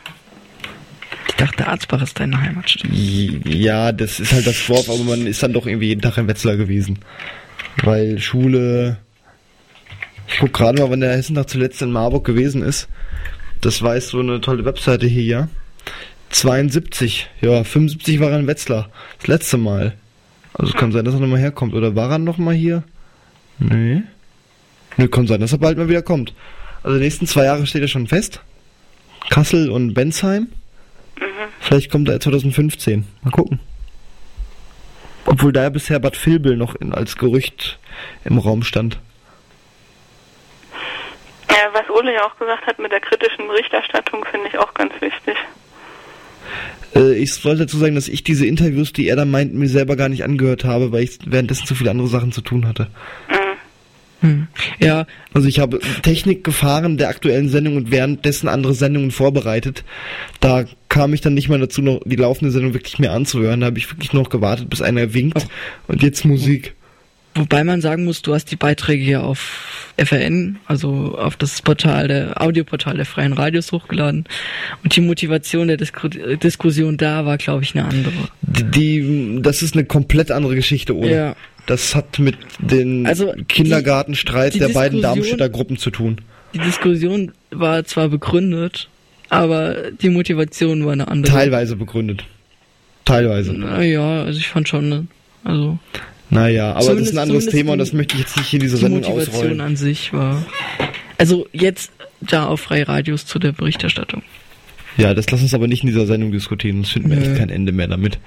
Dachte, 1.42 1.66
Arzbach 1.66 2.00
ist 2.02 2.20
deine 2.20 2.40
Heimatstadt. 2.40 2.88
Ja, 2.92 3.90
das 3.90 4.20
ist 4.20 4.32
halt 4.32 4.46
das 4.46 4.64
Dorf, 4.64 4.88
aber 4.88 5.02
man 5.02 5.26
ist 5.26 5.42
dann 5.42 5.52
doch 5.52 5.66
irgendwie 5.66 5.88
jeden 5.88 6.00
Tag 6.00 6.16
in 6.16 6.28
Wetzlar 6.28 6.56
gewesen. 6.56 7.00
Weil 7.82 8.20
Schule... 8.20 8.98
Ich 10.28 10.38
guck 10.38 10.52
gerade 10.52 10.80
mal, 10.80 10.88
wann 10.88 11.00
der 11.00 11.16
Hessentag 11.16 11.48
zuletzt 11.48 11.82
in 11.82 11.90
Marburg 11.90 12.24
gewesen 12.24 12.62
ist. 12.62 12.86
Das 13.60 13.80
jetzt 13.80 14.10
so 14.10 14.20
eine 14.20 14.40
tolle 14.40 14.64
Webseite 14.64 15.08
hier, 15.08 15.24
ja. 15.24 15.48
72. 16.30 17.28
Ja, 17.40 17.64
75 17.64 18.20
war 18.20 18.30
er 18.30 18.38
in 18.38 18.46
Wetzlar. 18.46 18.88
Das 19.18 19.26
letzte 19.26 19.58
Mal. 19.58 19.94
Also 20.54 20.72
es 20.72 20.78
kann 20.78 20.92
sein, 20.92 21.04
dass 21.04 21.14
er 21.14 21.20
nochmal 21.20 21.40
herkommt. 21.40 21.74
Oder 21.74 21.96
war 21.96 22.08
er 22.08 22.18
nochmal 22.18 22.54
hier? 22.54 22.84
Nee. 23.58 24.02
Nö, 24.96 25.08
kann 25.08 25.26
sein, 25.26 25.40
dass 25.40 25.50
er 25.50 25.58
bald 25.58 25.76
mal 25.76 25.88
wieder 25.88 26.02
kommt. 26.02 26.34
Also 26.84 26.98
die 26.98 27.02
nächsten 27.02 27.26
zwei 27.26 27.46
Jahre 27.46 27.66
steht 27.66 27.82
er 27.82 27.88
schon 27.88 28.06
fest. 28.06 28.40
Kassel 29.28 29.70
und 29.70 29.92
Bensheim. 29.92 30.46
Vielleicht 31.60 31.90
kommt 31.90 32.08
er 32.08 32.20
2015. 32.20 33.06
Mal 33.22 33.30
gucken. 33.30 33.60
Obwohl 35.24 35.52
da 35.52 35.62
ja 35.62 35.68
bisher 35.68 35.98
Bad 35.98 36.26
Vilbel 36.26 36.56
noch 36.56 36.74
in, 36.74 36.92
als 36.92 37.16
Gerücht 37.16 37.78
im 38.24 38.38
Raum 38.38 38.62
stand. 38.62 38.98
Ja, 41.48 41.68
was 41.72 41.88
Ole 41.90 42.14
ja 42.14 42.26
auch 42.26 42.36
gesagt 42.38 42.66
hat 42.66 42.78
mit 42.78 42.92
der 42.92 43.00
kritischen 43.00 43.46
Berichterstattung, 43.46 44.24
finde 44.30 44.48
ich 44.48 44.58
auch 44.58 44.74
ganz 44.74 44.92
wichtig. 45.00 45.36
Äh, 46.94 47.14
ich 47.14 47.34
sollte 47.34 47.62
dazu 47.62 47.78
sagen, 47.78 47.94
dass 47.94 48.08
ich 48.08 48.24
diese 48.24 48.46
Interviews, 48.46 48.92
die 48.92 49.08
er 49.08 49.16
da 49.16 49.24
meint, 49.24 49.54
mir 49.54 49.68
selber 49.68 49.96
gar 49.96 50.08
nicht 50.08 50.24
angehört 50.24 50.64
habe, 50.64 50.92
weil 50.92 51.04
ich 51.04 51.18
währenddessen 51.24 51.66
zu 51.66 51.74
viele 51.74 51.90
andere 51.90 52.08
Sachen 52.08 52.32
zu 52.32 52.40
tun 52.40 52.66
hatte. 52.66 52.88
Mhm. 53.28 53.51
Hm. 54.22 54.46
Ja, 54.78 55.06
Also 55.34 55.48
ich 55.48 55.58
habe 55.58 55.80
Technik 56.02 56.44
gefahren 56.44 56.96
der 56.96 57.08
aktuellen 57.08 57.48
Sendung 57.48 57.76
und 57.76 57.90
währenddessen 57.90 58.48
andere 58.48 58.72
Sendungen 58.74 59.10
vorbereitet. 59.10 59.84
Da 60.40 60.64
kam 60.88 61.12
ich 61.12 61.20
dann 61.20 61.34
nicht 61.34 61.48
mal 61.48 61.58
dazu, 61.58 61.82
noch 61.82 62.00
die 62.04 62.16
laufende 62.16 62.52
Sendung 62.52 62.72
wirklich 62.72 62.98
mehr 62.98 63.12
anzuhören. 63.12 63.60
Da 63.60 63.66
habe 63.66 63.78
ich 63.78 63.90
wirklich 63.90 64.12
noch 64.12 64.30
gewartet, 64.30 64.70
bis 64.70 64.80
einer 64.80 65.12
winkt. 65.12 65.46
Und 65.88 66.02
jetzt 66.02 66.24
Musik. 66.24 66.74
wobei 67.34 67.64
man 67.64 67.80
sagen 67.80 68.04
muss, 68.04 68.22
du 68.22 68.34
hast 68.34 68.50
die 68.50 68.56
Beiträge 68.56 69.02
hier 69.02 69.24
auf 69.24 69.92
FRN, 69.96 70.58
also 70.66 71.16
auf 71.18 71.36
das 71.36 71.62
Portal 71.62 72.08
der 72.08 72.40
Audioportal 72.40 72.96
der 72.96 73.06
Freien 73.06 73.32
Radios 73.32 73.72
hochgeladen. 73.72 74.24
Und 74.84 74.94
die 74.94 75.00
Motivation 75.00 75.68
der 75.68 75.78
Disku 75.78 76.08
Diskussion 76.08 76.96
da 76.96 77.26
war, 77.26 77.38
glaube 77.38 77.64
ich, 77.64 77.74
eine 77.74 77.86
andere. 77.86 78.28
Die, 78.42 78.70
die, 78.70 79.42
das 79.42 79.62
ist 79.62 79.74
eine 79.74 79.84
komplett 79.84 80.30
andere 80.30 80.54
Geschichte, 80.54 80.96
oder? 80.96 81.10
Ja. 81.10 81.36
Das 81.66 81.94
hat 81.94 82.18
mit 82.18 82.36
den 82.58 83.06
Also, 83.06 83.32
die- 83.32 83.44
Kindergartenstreit 83.44 84.54
die 84.54 84.58
der 84.58 84.68
beiden 84.70 85.00
Darmstädter 85.00 85.48
Gruppen 85.48 85.76
zu 85.78 85.90
tun. 85.90 86.20
Die 86.54 86.58
Diskussion 86.58 87.32
war 87.50 87.84
zwar 87.84 88.08
begründet, 88.08 88.88
aber 89.28 89.90
die 89.92 90.10
Motivation 90.10 90.84
war 90.84 90.92
eine 90.92 91.08
andere. 91.08 91.32
Teilweise 91.32 91.76
begründet. 91.76 92.24
Teilweise. 93.04 93.52
Naja, 93.52 94.22
also 94.24 94.38
ich 94.38 94.48
fand 94.48 94.68
schon, 94.68 95.08
also 95.44 95.78
Naja, 96.30 96.72
aber 96.74 96.94
das 96.94 97.08
ist 97.08 97.12
ein 97.12 97.18
anderes 97.18 97.46
Thema 97.46 97.72
und 97.72 97.78
die- 97.78 97.84
das 97.84 97.92
möchte 97.92 98.14
ich 98.16 98.20
jetzt 98.22 98.36
nicht 98.36 98.52
in 98.54 98.60
dieser 98.60 98.76
die 98.76 98.82
Sendung 98.82 99.00
Motivation 99.00 99.34
ausrollen. 99.34 99.60
an 99.60 99.76
sich 99.76 100.12
war. 100.12 100.44
Also 101.18 101.46
jetzt 101.52 101.92
da 102.20 102.46
auf 102.46 102.60
Freie 102.60 102.86
Radios 102.88 103.26
zu 103.26 103.38
der 103.38 103.52
Berichterstattung. 103.52 104.22
Ja, 104.96 105.14
das 105.14 105.30
lass 105.30 105.40
uns 105.42 105.54
aber 105.54 105.68
nicht 105.68 105.82
in 105.84 105.88
dieser 105.88 106.06
Sendung 106.06 106.32
diskutieren, 106.32 106.76
sonst 106.76 106.92
finden 106.92 107.10
wir 107.10 107.18
echt 107.22 107.36
kein 107.36 107.48
Ende 107.50 107.72
mehr 107.72 107.88
damit. 107.88 108.18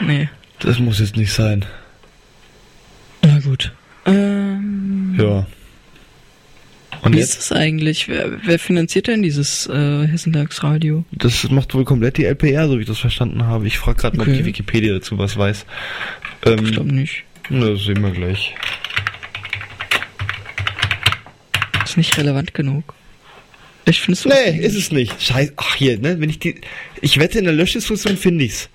Nee. 0.00 0.28
Das 0.60 0.78
muss 0.78 0.98
jetzt 0.98 1.16
nicht 1.16 1.32
sein. 1.32 1.64
Gut. 3.44 3.72
Ähm, 4.06 5.16
Ja. 5.18 5.46
Und 7.02 7.14
wie 7.14 7.18
jetzt? 7.18 7.34
ist 7.34 7.40
es 7.40 7.52
eigentlich? 7.52 8.08
Wer, 8.08 8.38
wer 8.46 8.58
finanziert 8.58 9.08
denn 9.08 9.22
dieses 9.22 9.66
äh, 9.66 10.06
Hessentagsradio? 10.06 11.04
Das 11.12 11.50
macht 11.50 11.74
wohl 11.74 11.84
komplett 11.84 12.16
die 12.16 12.24
LPR, 12.24 12.66
so 12.68 12.78
wie 12.78 12.82
ich 12.82 12.86
das 12.88 12.98
verstanden 12.98 13.44
habe. 13.46 13.66
Ich 13.66 13.78
frage 13.78 13.98
gerade 14.00 14.16
mal, 14.16 14.22
ob 14.22 14.28
Okay. 14.28 14.38
die 14.38 14.44
Wikipedia 14.46 14.94
dazu 14.94 15.18
was 15.18 15.36
weiß. 15.36 15.66
Ich 16.44 16.50
Ähm, 16.50 16.64
glaube 16.64 16.92
nicht. 16.94 17.24
na, 17.50 17.70
das 17.70 17.84
sehen 17.84 18.00
wir 18.00 18.10
gleich. 18.10 18.54
Ist 21.84 21.96
nicht 21.98 22.16
relevant 22.16 22.54
genug. 22.54 22.94
Ich 23.84 24.00
findest 24.00 24.24
du 24.24 24.30
Nee, 24.30 24.58
ist 24.58 24.74
es 24.74 24.90
nicht. 24.90 25.20
Scheiße. 25.22 25.52
Ach 25.56 25.74
hier, 25.74 25.98
ne? 25.98 26.18
Wenn 26.20 26.30
ich 26.30 26.38
die. 26.38 26.58
Ich 27.02 27.18
wette, 27.18 27.38
in 27.38 27.44
der 27.44 27.52
Löschdiskussion 27.52 28.16
finde 28.16 28.44
ich's. 28.44 28.70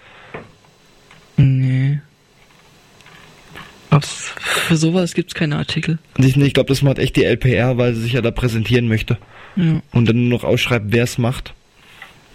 Ob's, 4.00 4.34
für 4.38 4.78
sowas 4.78 5.14
gibt's 5.14 5.34
keine 5.34 5.58
Artikel. 5.58 6.00
Ich, 6.18 6.38
ich 6.38 6.54
glaube, 6.54 6.70
das 6.70 6.82
macht 6.82 7.00
echt 7.00 7.18
die 7.18 7.26
LPR, 7.26 7.78
weil 7.78 7.94
sie 7.94 8.02
sich 8.02 8.14
ja 8.14 8.22
da 8.22 8.32
präsentieren 8.32 8.88
möchte. 8.88 9.18
Ja. 9.58 9.82
Und 9.92 10.08
dann 10.08 10.28
nur 10.28 10.40
noch 10.40 10.46
ausschreibt, 10.46 10.86
wer 10.90 11.04
es 11.04 11.18
macht. 11.18 11.54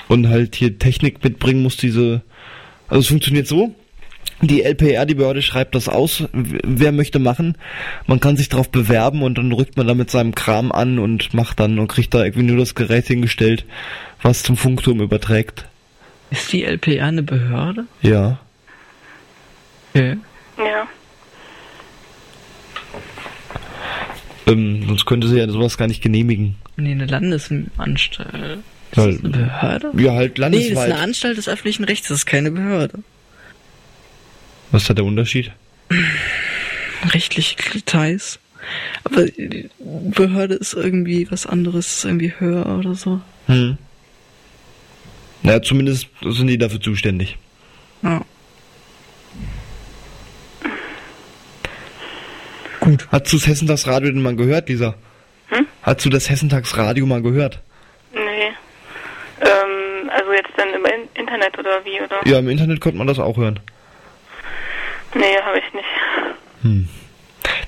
Und 0.08 0.28
halt 0.28 0.54
hier 0.54 0.78
Technik 0.78 1.24
mitbringen 1.24 1.62
muss, 1.62 1.78
diese. 1.78 2.22
Also 2.88 3.00
es 3.00 3.08
funktioniert 3.08 3.46
so. 3.46 3.74
Die 4.42 4.62
LPR, 4.62 5.06
die 5.06 5.14
Behörde, 5.14 5.40
schreibt 5.40 5.74
das 5.74 5.88
aus, 5.88 6.24
wer 6.32 6.92
möchte 6.92 7.18
machen. 7.18 7.56
Man 8.06 8.20
kann 8.20 8.36
sich 8.36 8.50
darauf 8.50 8.68
bewerben 8.68 9.22
und 9.22 9.38
dann 9.38 9.52
rückt 9.52 9.78
man 9.78 9.86
da 9.86 9.94
mit 9.94 10.10
seinem 10.10 10.34
Kram 10.34 10.70
an 10.70 10.98
und 10.98 11.32
macht 11.32 11.60
dann 11.60 11.78
und 11.78 11.88
kriegt 11.88 12.12
da 12.12 12.24
irgendwie 12.24 12.46
nur 12.46 12.58
das 12.58 12.74
Gerät 12.74 13.06
hingestellt, 13.06 13.64
was 14.20 14.42
zum 14.42 14.58
Funkturm 14.58 15.00
überträgt. 15.00 15.66
Ist 16.30 16.52
die 16.52 16.64
LPR 16.64 17.06
eine 17.06 17.22
Behörde? 17.22 17.86
Ja. 18.02 18.38
Okay. 19.94 20.18
Ja. 20.58 20.88
Ähm, 24.46 24.84
sonst 24.86 25.06
könnte 25.06 25.28
sie 25.28 25.38
ja 25.38 25.48
sowas 25.48 25.78
gar 25.78 25.86
nicht 25.88 26.02
genehmigen. 26.02 26.56
Nee, 26.76 26.92
eine 26.92 27.06
Landesanstalt. 27.06 28.58
Ist 28.90 28.96
Ja, 28.96 29.06
das 29.06 29.20
eine 29.20 29.28
Behörde? 29.30 29.90
Ja, 29.96 30.12
halt 30.12 30.38
Nee, 30.38 30.44
das 30.44 30.60
ist 30.60 30.62
landesweit. 30.62 30.84
eine 30.92 30.98
Anstalt 31.00 31.38
des 31.38 31.48
öffentlichen 31.48 31.84
Rechts, 31.84 32.08
das 32.08 32.18
ist 32.18 32.26
keine 32.26 32.50
Behörde. 32.50 32.98
Was 34.70 34.82
ist 34.82 34.90
da 34.90 34.94
der 34.94 35.04
Unterschied? 35.04 35.52
Rechtliche 37.10 37.56
Details. 37.72 38.38
Aber 39.04 39.26
die 39.26 39.68
Behörde 39.78 40.54
ist 40.54 40.72
irgendwie 40.74 41.30
was 41.30 41.46
anderes, 41.46 41.98
ist 41.98 42.04
irgendwie 42.04 42.32
höher 42.38 42.66
oder 42.78 42.94
so. 42.94 43.20
Hm. 43.46 43.76
Naja, 45.42 45.60
zumindest 45.62 46.08
sind 46.22 46.46
die 46.46 46.56
dafür 46.56 46.80
zuständig. 46.80 47.36
Ja. 48.02 48.24
Gut. 52.84 53.08
Hast 53.10 53.32
du 53.32 53.38
das 53.38 53.46
Hessentagsradio 53.46 54.10
denn 54.10 54.22
mal 54.22 54.36
gehört, 54.36 54.68
Lisa? 54.68 54.94
Hm? 55.48 55.66
Hast 55.82 56.04
du 56.04 56.10
das 56.10 56.28
Hessentagsradio 56.28 57.06
mal 57.06 57.22
gehört? 57.22 57.60
Nee. 58.12 58.20
Ähm, 59.40 60.10
also 60.10 60.32
jetzt 60.32 60.50
dann 60.56 60.68
im 60.68 60.84
In 60.84 61.08
Internet 61.20 61.58
oder 61.58 61.84
wie, 61.84 62.00
oder? 62.00 62.20
Ja, 62.26 62.38
im 62.38 62.48
Internet 62.48 62.80
konnte 62.80 62.98
man 62.98 63.06
das 63.06 63.18
auch 63.18 63.36
hören. 63.36 63.58
Nee, 65.14 65.36
habe 65.42 65.58
ich 65.58 65.74
nicht. 65.74 66.88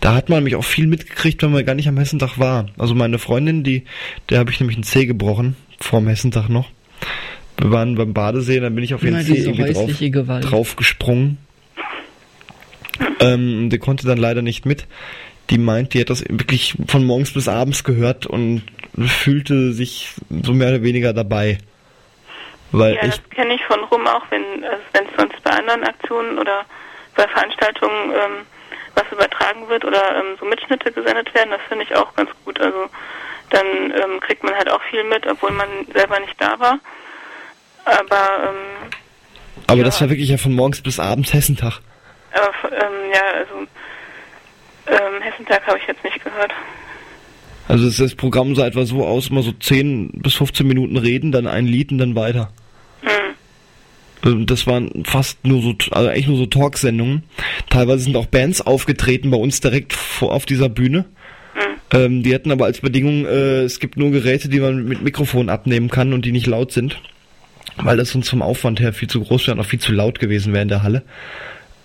Da 0.01 0.15
hat 0.15 0.29
man 0.29 0.39
nämlich 0.39 0.57
auch 0.57 0.65
viel 0.65 0.87
mitgekriegt, 0.87 1.43
wenn 1.43 1.53
man 1.53 1.65
gar 1.65 1.75
nicht 1.75 1.89
am 1.89 1.97
Hessentag 1.97 2.39
war. 2.39 2.67
Also 2.79 2.95
meine 2.95 3.19
Freundin, 3.19 3.63
die, 3.63 3.85
der 4.31 4.39
habe 4.39 4.51
ich 4.51 4.61
nämlich 4.61 4.77
einen 4.77 4.85
Zeh 4.85 5.07
gebrochen, 5.07 5.57
vorm 5.81 6.09
Hessentag 6.09 6.49
noch. 6.49 6.71
Wir 7.59 7.71
waren 7.71 7.95
beim 7.95 8.13
Badesee, 8.13 8.61
dann 8.61 8.75
bin 8.75 8.85
ich 8.85 8.95
auf 8.95 9.01
drauf, 9.01 9.13
häusliche 9.15 10.11
Gewalt. 10.11 10.51
drauf 10.51 10.77
gesprungen. 10.77 11.39
Ähm, 13.21 13.71
der 13.71 13.79
konnte 13.79 14.07
dann 14.07 14.19
leider 14.19 14.43
nicht 14.43 14.67
mit. 14.67 14.87
Die 15.51 15.59
meint, 15.59 15.95
die 15.95 16.01
hat 16.01 16.11
das 16.11 16.23
wirklich 16.29 16.75
von 16.89 17.05
morgens 17.05 17.33
bis 17.33 17.49
abends 17.49 17.85
gehört 17.85 18.27
und 18.27 18.63
fühlte 19.07 19.73
sich 19.73 20.15
so 20.43 20.53
mehr 20.53 20.69
oder 20.69 20.83
weniger 20.83 21.13
dabei. 21.13 21.59
Weil 22.73 22.95
Ja, 22.95 23.07
das 23.07 23.21
kenne 23.31 23.55
ich 23.55 23.65
von 23.65 23.81
rum 23.85 24.07
auch, 24.07 24.23
wenn 24.31 24.65
also 24.65 24.83
es 24.93 25.17
sonst 25.17 25.43
bei 25.43 25.51
anderen 25.51 25.85
Aktionen 25.85 26.39
oder 26.39 26.65
bei 27.15 27.27
Veranstaltungen 27.29 28.11
ähm, 28.11 28.47
was 28.95 29.05
übertragen 29.13 29.69
wird 29.69 29.85
oder 29.85 30.17
ähm, 30.17 30.37
so 30.41 30.47
Mitschnitte 30.47 30.91
gesendet 30.91 31.33
werden, 31.35 31.51
das 31.51 31.61
finde 31.69 31.85
ich 31.85 31.95
auch 31.95 32.15
ganz 32.17 32.31
gut. 32.45 32.61
Also 32.61 32.87
dann 33.51 33.67
ähm, 33.67 34.21
kriegt 34.21 34.43
man 34.43 34.55
halt 34.55 34.71
auch 34.71 34.83
viel 34.91 35.05
mit, 35.05 35.27
obwohl 35.27 35.53
man 35.53 35.69
selber 35.95 36.19
nicht 36.21 36.35
da 36.39 36.59
war. 36.59 36.79
Aber 37.85 38.49
ähm, 38.49 38.91
Aber 39.69 39.79
Ja. 39.79 39.85
das 39.85 40.01
war 40.01 40.11
wirklich 40.11 40.29
ja 40.29 40.39
von 40.39 40.53
morgens 40.55 40.81
bis 40.81 40.99
abends 40.99 41.33
Hessentag. 41.33 41.81
Aber 42.37 42.73
ähm, 42.73 43.13
ja, 43.13 43.23
also 43.39 43.67
ähm, 44.87 45.23
Hessentag 45.23 45.67
habe 45.67 45.79
ich 45.79 45.87
jetzt 45.87 46.05
nicht 46.05 46.23
gehört. 46.23 46.53
Also 47.69 47.87
das, 47.87 47.97
das 47.97 48.15
Programm 48.15 48.55
sah 48.55 48.67
etwa 48.67 48.85
so 48.85 49.05
aus, 49.05 49.29
immer 49.29 49.43
so 49.43 49.53
10 49.53 50.11
bis 50.23 50.35
15 50.35 50.67
Minuten 50.67 50.97
reden, 50.97 51.33
dann 51.33 51.47
ein 51.47 51.67
Lied 51.67 51.91
und 51.91 51.99
dann 51.99 52.15
weiter. 52.15 52.53
Hm. 53.03 53.35
Ähm, 54.25 54.47
Das 54.47 54.67
waren 54.67 55.05
fast 55.05 55.45
nur 55.45 55.63
so, 55.63 55.75
also 55.91 56.09
eigentlich 56.09 56.29
nur 56.29 56.39
so 56.39 56.47
Talksendungen. 56.47 57.25
Teilweise 57.71 58.05
sind 58.05 58.17
auch 58.17 58.27
Bands 58.27 58.61
aufgetreten 58.61 59.31
bei 59.31 59.37
uns 59.37 59.61
direkt 59.61 59.93
vor 59.93 60.33
auf 60.33 60.47
dieser 60.47 60.69
Bühne. 60.69 61.07
Ähm, 61.93 62.23
die 62.23 62.35
hatten 62.35 62.51
aber 62.51 62.65
als 62.65 62.81
Bedingung, 62.81 63.27
äh, 63.27 63.63
es 63.63 63.79
gibt 63.79 63.97
nur 63.97 64.11
Geräte, 64.11 64.49
die 64.49 64.61
man 64.61 64.85
mit 64.85 65.03
Mikrofon 65.03 65.49
abnehmen 65.49 65.89
kann 65.89 66.13
und 66.13 66.25
die 66.25 66.33
nicht 66.33 66.47
laut 66.47 66.73
sind. 66.73 67.01
Weil 67.77 67.97
das 67.97 68.11
sonst 68.11 68.31
vom 68.31 68.43
Aufwand 68.43 68.81
her 68.81 68.93
viel 68.93 69.09
zu 69.09 69.21
groß 69.23 69.47
wäre 69.47 69.57
und 69.57 69.61
auch 69.61 69.69
viel 69.69 69.79
zu 69.79 69.93
laut 69.93 70.19
gewesen 70.19 70.53
wäre 70.53 70.63
in 70.63 70.69
der 70.69 70.83
Halle. 70.83 71.03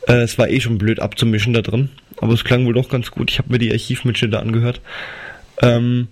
Äh, 0.08 0.22
es 0.22 0.38
war 0.38 0.50
eh 0.50 0.60
schon 0.60 0.78
blöd 0.78 1.00
abzumischen 1.00 1.54
da 1.54 1.62
drin. 1.62 1.90
Aber 2.18 2.34
es 2.34 2.44
klang 2.44 2.66
wohl 2.66 2.74
doch 2.74 2.90
ganz 2.90 3.12
gut. 3.12 3.32
Ich 3.32 3.40
habe 3.40 3.52
mir 3.52 3.60
die 3.60 3.72
Archivmitschnitte 3.72 4.40
angehört. 4.40 4.82
Ähm, 5.62 6.08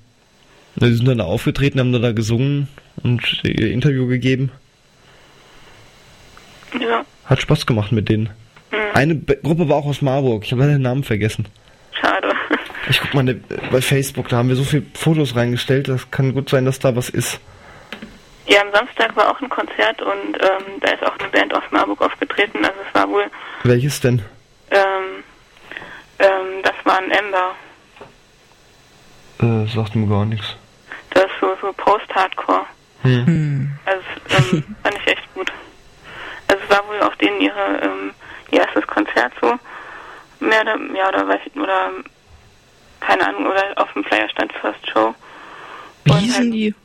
die 0.75 0.93
sind 0.93 1.07
dann 1.07 1.17
da 1.17 1.25
aufgetreten, 1.25 1.79
haben 1.79 1.91
dann 1.91 2.01
da 2.01 2.11
gesungen 2.11 2.67
und 3.03 3.41
ihr 3.43 3.71
Interview 3.71 4.07
gegeben. 4.07 4.51
Ja, 6.79 7.05
Hat 7.25 7.41
Spaß 7.41 7.65
gemacht 7.65 7.91
mit 7.91 8.09
denen. 8.09 8.29
Eine 8.93 9.15
Be 9.15 9.37
Gruppe 9.37 9.67
war 9.69 9.77
auch 9.77 9.85
aus 9.85 10.01
Marburg. 10.01 10.45
Ich 10.45 10.51
habe 10.51 10.65
den 10.65 10.81
Namen 10.81 11.03
vergessen. 11.03 11.47
schade. 11.99 12.29
Ich 12.89 12.99
guck 13.01 13.13
mal 13.13 13.23
ne, 13.23 13.39
bei 13.71 13.81
Facebook, 13.81 14.29
da 14.29 14.37
haben 14.37 14.49
wir 14.49 14.55
so 14.55 14.63
viele 14.63 14.83
Fotos 14.93 15.35
reingestellt. 15.35 15.87
Das 15.87 16.09
kann 16.11 16.33
gut 16.33 16.49
sein, 16.49 16.65
dass 16.65 16.79
da 16.79 16.95
was 16.95 17.09
ist. 17.09 17.39
Ja, 18.49 18.61
am 18.61 18.71
Samstag 18.73 19.15
war 19.15 19.29
auch 19.29 19.39
ein 19.41 19.49
Konzert 19.49 20.01
und 20.01 20.35
ähm, 20.41 20.79
da 20.81 20.91
ist 20.91 21.03
auch 21.05 21.17
eine 21.19 21.29
Band 21.29 21.53
aus 21.53 21.63
Marburg 21.69 22.01
aufgetreten. 22.01 22.65
Also 22.65 22.79
es 22.87 22.95
war 22.95 23.07
wohl, 23.07 23.25
Welches 23.63 23.99
denn? 24.01 24.23
ähm, 24.71 25.23
ähm, 26.17 26.63
das 26.63 26.73
war 26.83 26.97
ein 26.97 27.11
Ember. 27.11 27.55
Äh, 29.41 29.67
sagt 29.67 29.95
mir 29.95 30.07
gar 30.07 30.25
nichts. 30.25 30.55
Das 31.11 31.25
ist 31.25 31.31
so, 31.39 31.55
so 31.61 31.71
Post-Hardcore. 31.73 32.65
Hm. 33.03 33.25
Hm. 33.27 33.71
Also 33.85 34.03
ähm, 34.55 34.75
fand 34.83 34.97
ich 34.97 35.07
echt 35.07 35.33
gut. 35.35 35.51
Also 36.47 36.63
es 36.63 36.69
war 36.75 36.87
wohl 36.87 36.99
auch 37.01 37.15
denen 37.15 37.39
ihre 37.41 37.79
ähm, 37.83 38.11
ihr 38.51 38.61
erstes 38.61 38.87
Konzert 38.87 39.31
so. 39.39 39.59
Mehr 40.39 40.61
oder 40.61 40.77
ja 40.95 41.07
oder 41.09 41.27
weiß 41.27 41.41
ich, 41.45 41.55
oder 41.55 41.91
keine 42.99 43.27
Ahnung, 43.27 43.45
oder 43.45 43.63
auf 43.75 43.91
dem 43.93 44.03
Flyer 44.03 44.27
stand 44.29 44.51
First 44.53 44.89
Show. 44.89 45.13
Wie 46.05 46.13
hießen 46.13 46.35
halt 46.45 46.53
die? 46.53 46.75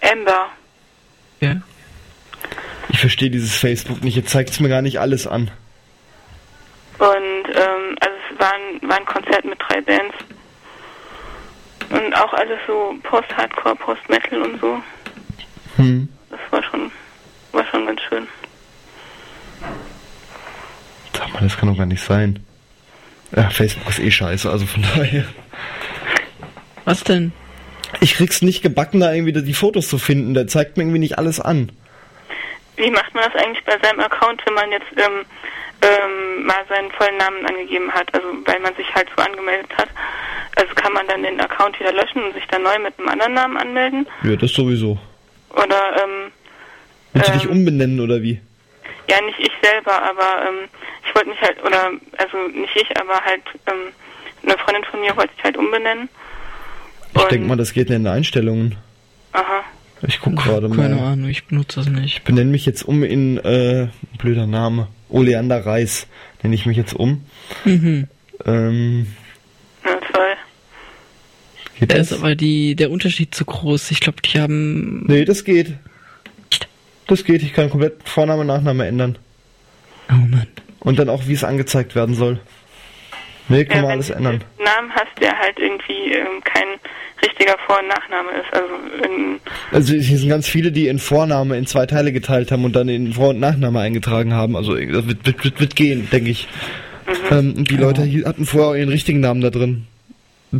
Amber. 0.00 0.46
Ja. 1.40 1.56
Ich 2.88 3.00
verstehe 3.00 3.30
dieses 3.30 3.56
Facebook 3.56 4.02
nicht. 4.02 4.16
Jetzt 4.16 4.30
zeigt 4.30 4.50
es 4.50 4.60
mir 4.60 4.68
gar 4.68 4.82
nicht 4.82 5.00
alles 5.00 5.26
an. 5.26 5.50
Und 6.98 7.08
ähm, 7.08 7.96
also 8.00 8.16
es 8.32 8.40
war 8.40 8.52
ein, 8.54 8.88
war 8.88 8.96
ein 8.98 9.04
Konzert 9.04 9.44
mit 9.44 9.58
drei 9.60 9.80
Bands 9.82 10.14
Und 11.90 12.14
auch 12.14 12.32
alles 12.32 12.58
so 12.66 12.94
Post-Hardcore, 13.02 13.76
Post-Metal 13.76 14.42
und 14.42 14.60
so. 14.60 14.82
Hm. 15.76 16.08
Das 16.30 16.40
war 16.50 16.62
schon, 16.62 16.90
war 17.52 17.64
schon 17.66 17.86
ganz 17.86 18.00
schön. 18.02 18.26
Sag 21.12 21.32
mal, 21.32 21.42
das 21.42 21.56
kann 21.56 21.68
doch 21.68 21.76
gar 21.76 21.86
nicht 21.86 22.02
sein. 22.02 22.40
Ja, 23.34 23.50
Facebook 23.50 23.88
ist 23.88 23.98
eh 23.98 24.10
scheiße, 24.10 24.50
also 24.50 24.66
von 24.66 24.82
daher. 24.82 25.24
Was 26.84 27.02
denn? 27.04 27.32
Ich 28.00 28.14
krieg's 28.14 28.42
nicht 28.42 28.62
gebacken, 28.62 29.00
da 29.00 29.12
irgendwie 29.12 29.32
die 29.32 29.54
Fotos 29.54 29.88
zu 29.88 29.98
finden. 29.98 30.34
Der 30.34 30.46
zeigt 30.46 30.76
mir 30.76 30.82
irgendwie 30.84 30.98
nicht 30.98 31.18
alles 31.18 31.40
an. 31.40 31.70
Wie 32.76 32.90
macht 32.90 33.14
man 33.14 33.24
das 33.30 33.42
eigentlich 33.42 33.64
bei 33.64 33.78
seinem 33.82 34.00
Account, 34.00 34.42
wenn 34.46 34.54
man 34.54 34.70
jetzt 34.70 34.86
ähm, 34.96 35.24
ähm, 35.82 36.46
mal 36.46 36.64
seinen 36.68 36.90
vollen 36.92 37.16
Namen 37.16 37.46
angegeben 37.46 37.90
hat, 37.92 38.12
also 38.14 38.26
weil 38.44 38.60
man 38.60 38.74
sich 38.76 38.86
halt 38.94 39.08
so 39.16 39.22
angemeldet 39.22 39.70
hat? 39.76 39.88
Also 40.56 40.74
kann 40.74 40.92
man 40.92 41.06
dann 41.06 41.22
den 41.22 41.40
Account 41.40 41.78
wieder 41.80 41.92
löschen 41.92 42.22
und 42.22 42.34
sich 42.34 42.46
dann 42.48 42.62
neu 42.62 42.78
mit 42.78 42.98
einem 42.98 43.08
anderen 43.08 43.34
Namen 43.34 43.56
anmelden? 43.56 44.06
Ja, 44.24 44.36
das 44.36 44.52
sowieso. 44.52 44.98
Oder 45.50 46.02
ähm, 46.02 46.32
Willst 47.12 47.28
du 47.28 47.32
dich 47.32 47.44
Ähm. 47.44 47.50
umbenennen 47.50 48.00
oder 48.00 48.20
wie? 48.22 48.40
ja 49.08 49.20
nicht 49.22 49.38
ich 49.38 49.52
selber, 49.62 50.02
aber 50.02 50.48
ähm, 50.48 50.68
ich 51.06 51.14
wollte 51.14 51.28
mich 51.30 51.40
halt 51.40 51.62
oder 51.64 51.92
also 52.18 52.36
nicht 52.48 52.74
ich, 52.74 53.00
aber 53.00 53.20
halt 53.24 53.42
ähm, 53.68 53.92
eine 54.42 54.58
Freundin 54.58 54.84
von 54.84 55.00
mir 55.00 55.16
wollte 55.16 55.32
sich 55.34 55.44
halt 55.44 55.56
umbenennen. 55.56 56.08
Ich 57.16 57.24
denke 57.24 57.46
mal, 57.46 57.56
das 57.56 57.72
geht 57.72 57.88
in 57.88 58.04
den 58.04 58.06
Einstellungen. 58.06 58.74
Aha. 59.32 59.62
Ich 60.06 60.20
guck 60.20 60.36
gerade 60.36 60.68
Keine 60.70 60.96
mal. 60.96 61.12
Ahnung, 61.12 61.28
ich 61.30 61.46
benutze 61.46 61.80
das 61.80 61.88
nicht. 61.88 62.18
Ich 62.18 62.22
benenne 62.22 62.50
mich 62.50 62.66
jetzt 62.66 62.82
um 62.82 63.02
in, 63.02 63.38
äh, 63.38 63.88
blöder 64.18 64.46
Name, 64.46 64.88
Oleander 65.08 65.64
Reis. 65.64 66.06
Nenne 66.42 66.54
ich 66.54 66.66
mich 66.66 66.76
jetzt 66.76 66.92
um. 66.94 67.24
Mhm. 67.64 68.06
Ähm, 68.44 69.06
Ja, 69.84 69.92
toll. 70.12 70.26
geht 71.80 71.92
Da 71.92 71.96
das? 71.98 72.12
ist 72.12 72.18
aber 72.18 72.34
die, 72.34 72.76
der 72.76 72.90
Unterschied 72.90 73.34
zu 73.34 73.44
groß. 73.46 73.90
Ich 73.90 74.00
glaube, 74.00 74.20
die 74.22 74.38
haben. 74.38 75.06
Nee, 75.06 75.24
das 75.24 75.44
geht. 75.44 75.74
Das 77.06 77.24
geht, 77.24 77.42
ich 77.42 77.54
kann 77.54 77.70
komplett 77.70 77.94
Vorname, 78.04 78.44
Nachname 78.44 78.86
ändern. 78.86 79.16
Oh 80.10 80.14
Mann. 80.14 80.46
Und 80.80 80.98
dann 80.98 81.08
auch, 81.08 81.26
wie 81.26 81.32
es 81.32 81.42
angezeigt 81.44 81.94
werden 81.94 82.14
soll. 82.14 82.38
Nee, 83.48 83.64
kann 83.64 83.76
Ja, 83.76 83.82
man 83.82 83.88
wenn 83.90 83.92
alles 83.92 84.06
du 84.08 84.12
ändern. 84.14 84.32
einen 84.34 84.64
Namen 84.64 84.90
hast, 84.92 85.20
der 85.22 85.38
halt 85.38 85.58
irgendwie 85.58 86.12
ähm, 86.12 86.42
kein 86.44 86.66
richtiger 87.24 87.56
Vor- 87.66 87.78
und 87.80 87.88
Nachname 87.88 88.30
ist. 88.40 88.52
Also 88.52 88.74
in, 89.04 89.40
Also 89.72 89.94
hier 89.94 90.18
sind 90.18 90.28
ganz 90.28 90.48
viele, 90.48 90.72
die 90.72 90.88
in 90.88 90.98
Vorname 90.98 91.56
in 91.56 91.66
zwei 91.66 91.86
Teile 91.86 92.12
geteilt 92.12 92.50
haben 92.50 92.64
und 92.64 92.74
dann 92.74 92.88
in 92.88 93.12
Vor- 93.12 93.30
und 93.30 93.40
Nachname 93.40 93.80
eingetragen 93.80 94.34
haben. 94.34 94.56
Also 94.56 94.74
das 94.74 95.06
wird, 95.06 95.24
wird, 95.26 95.44
wird, 95.44 95.60
wird 95.60 95.76
gehen, 95.76 96.08
denke 96.10 96.30
ich. 96.30 96.48
Ähm, 97.30 97.54
und 97.56 97.70
die 97.70 97.76
Leute 97.76 98.02
hier 98.02 98.26
hatten 98.26 98.44
vorher 98.46 98.70
auch 98.70 98.74
ihren 98.74 98.88
richtigen 98.88 99.20
Namen 99.20 99.40
da 99.40 99.50
drin. 99.50 99.86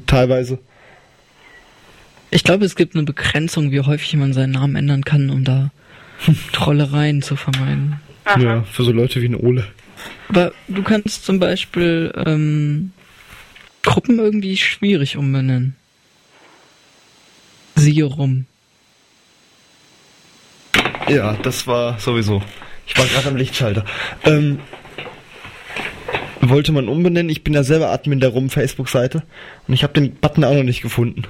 Teilweise. 0.07 0.59
Ich 2.31 2.45
glaube, 2.45 2.65
es 2.65 2.77
gibt 2.77 2.95
eine 2.95 3.05
Begrenzung, 3.05 3.71
wie 3.73 3.81
häufig 3.81 4.15
man 4.17 4.33
seinen 4.33 4.53
Namen 4.53 4.77
ändern 4.77 5.05
kann, 5.05 5.31
um 5.31 5.45
da 5.45 5.71
Trollereien 6.53 7.23
zu 7.23 7.37
vermeiden. 7.37 8.01
aha. 8.25 8.41
Ja, 8.41 8.63
für 8.63 8.85
so 8.85 8.93
Leute 8.93 9.23
wie 9.23 9.27
ein 9.29 9.35
Ole. 9.37 9.65
Aber 10.29 10.53
du 10.69 10.83
kannst 10.83 11.25
zum 11.25 11.39
Beispiel 11.39 12.13
ähm, 12.27 12.93
Gruppen 13.83 14.19
irgendwie 14.19 14.57
schwierig 14.57 15.17
umbenennen. 15.17 15.77
Siehe 17.77 18.05
rum. 18.05 18.47
Ja, 21.09 21.35
das 21.43 21.67
war 21.67 21.99
sowieso. 21.99 22.43
Ich 22.87 22.99
war 22.99 23.07
gerade 23.07 23.29
am 23.29 23.37
Lichtschalter. 23.37 23.85
Ähm, 24.25 24.59
wollte 26.41 26.73
man 26.73 26.89
umbenennen. 26.89 27.31
Ich 27.31 27.45
bin 27.45 27.55
ja 27.55 27.63
selber 27.63 27.91
Admin 27.91 28.21
der 28.21 28.31
Rum 28.31 28.51
Facebook-Seite 28.51 29.23
und 29.67 29.75
ich 29.75 29.83
habe 29.83 29.93
den 29.93 30.15
Button 30.15 30.45
auch 30.45 30.55
noch 30.55 30.63
nicht 30.63 30.83
gefunden. 30.83 31.23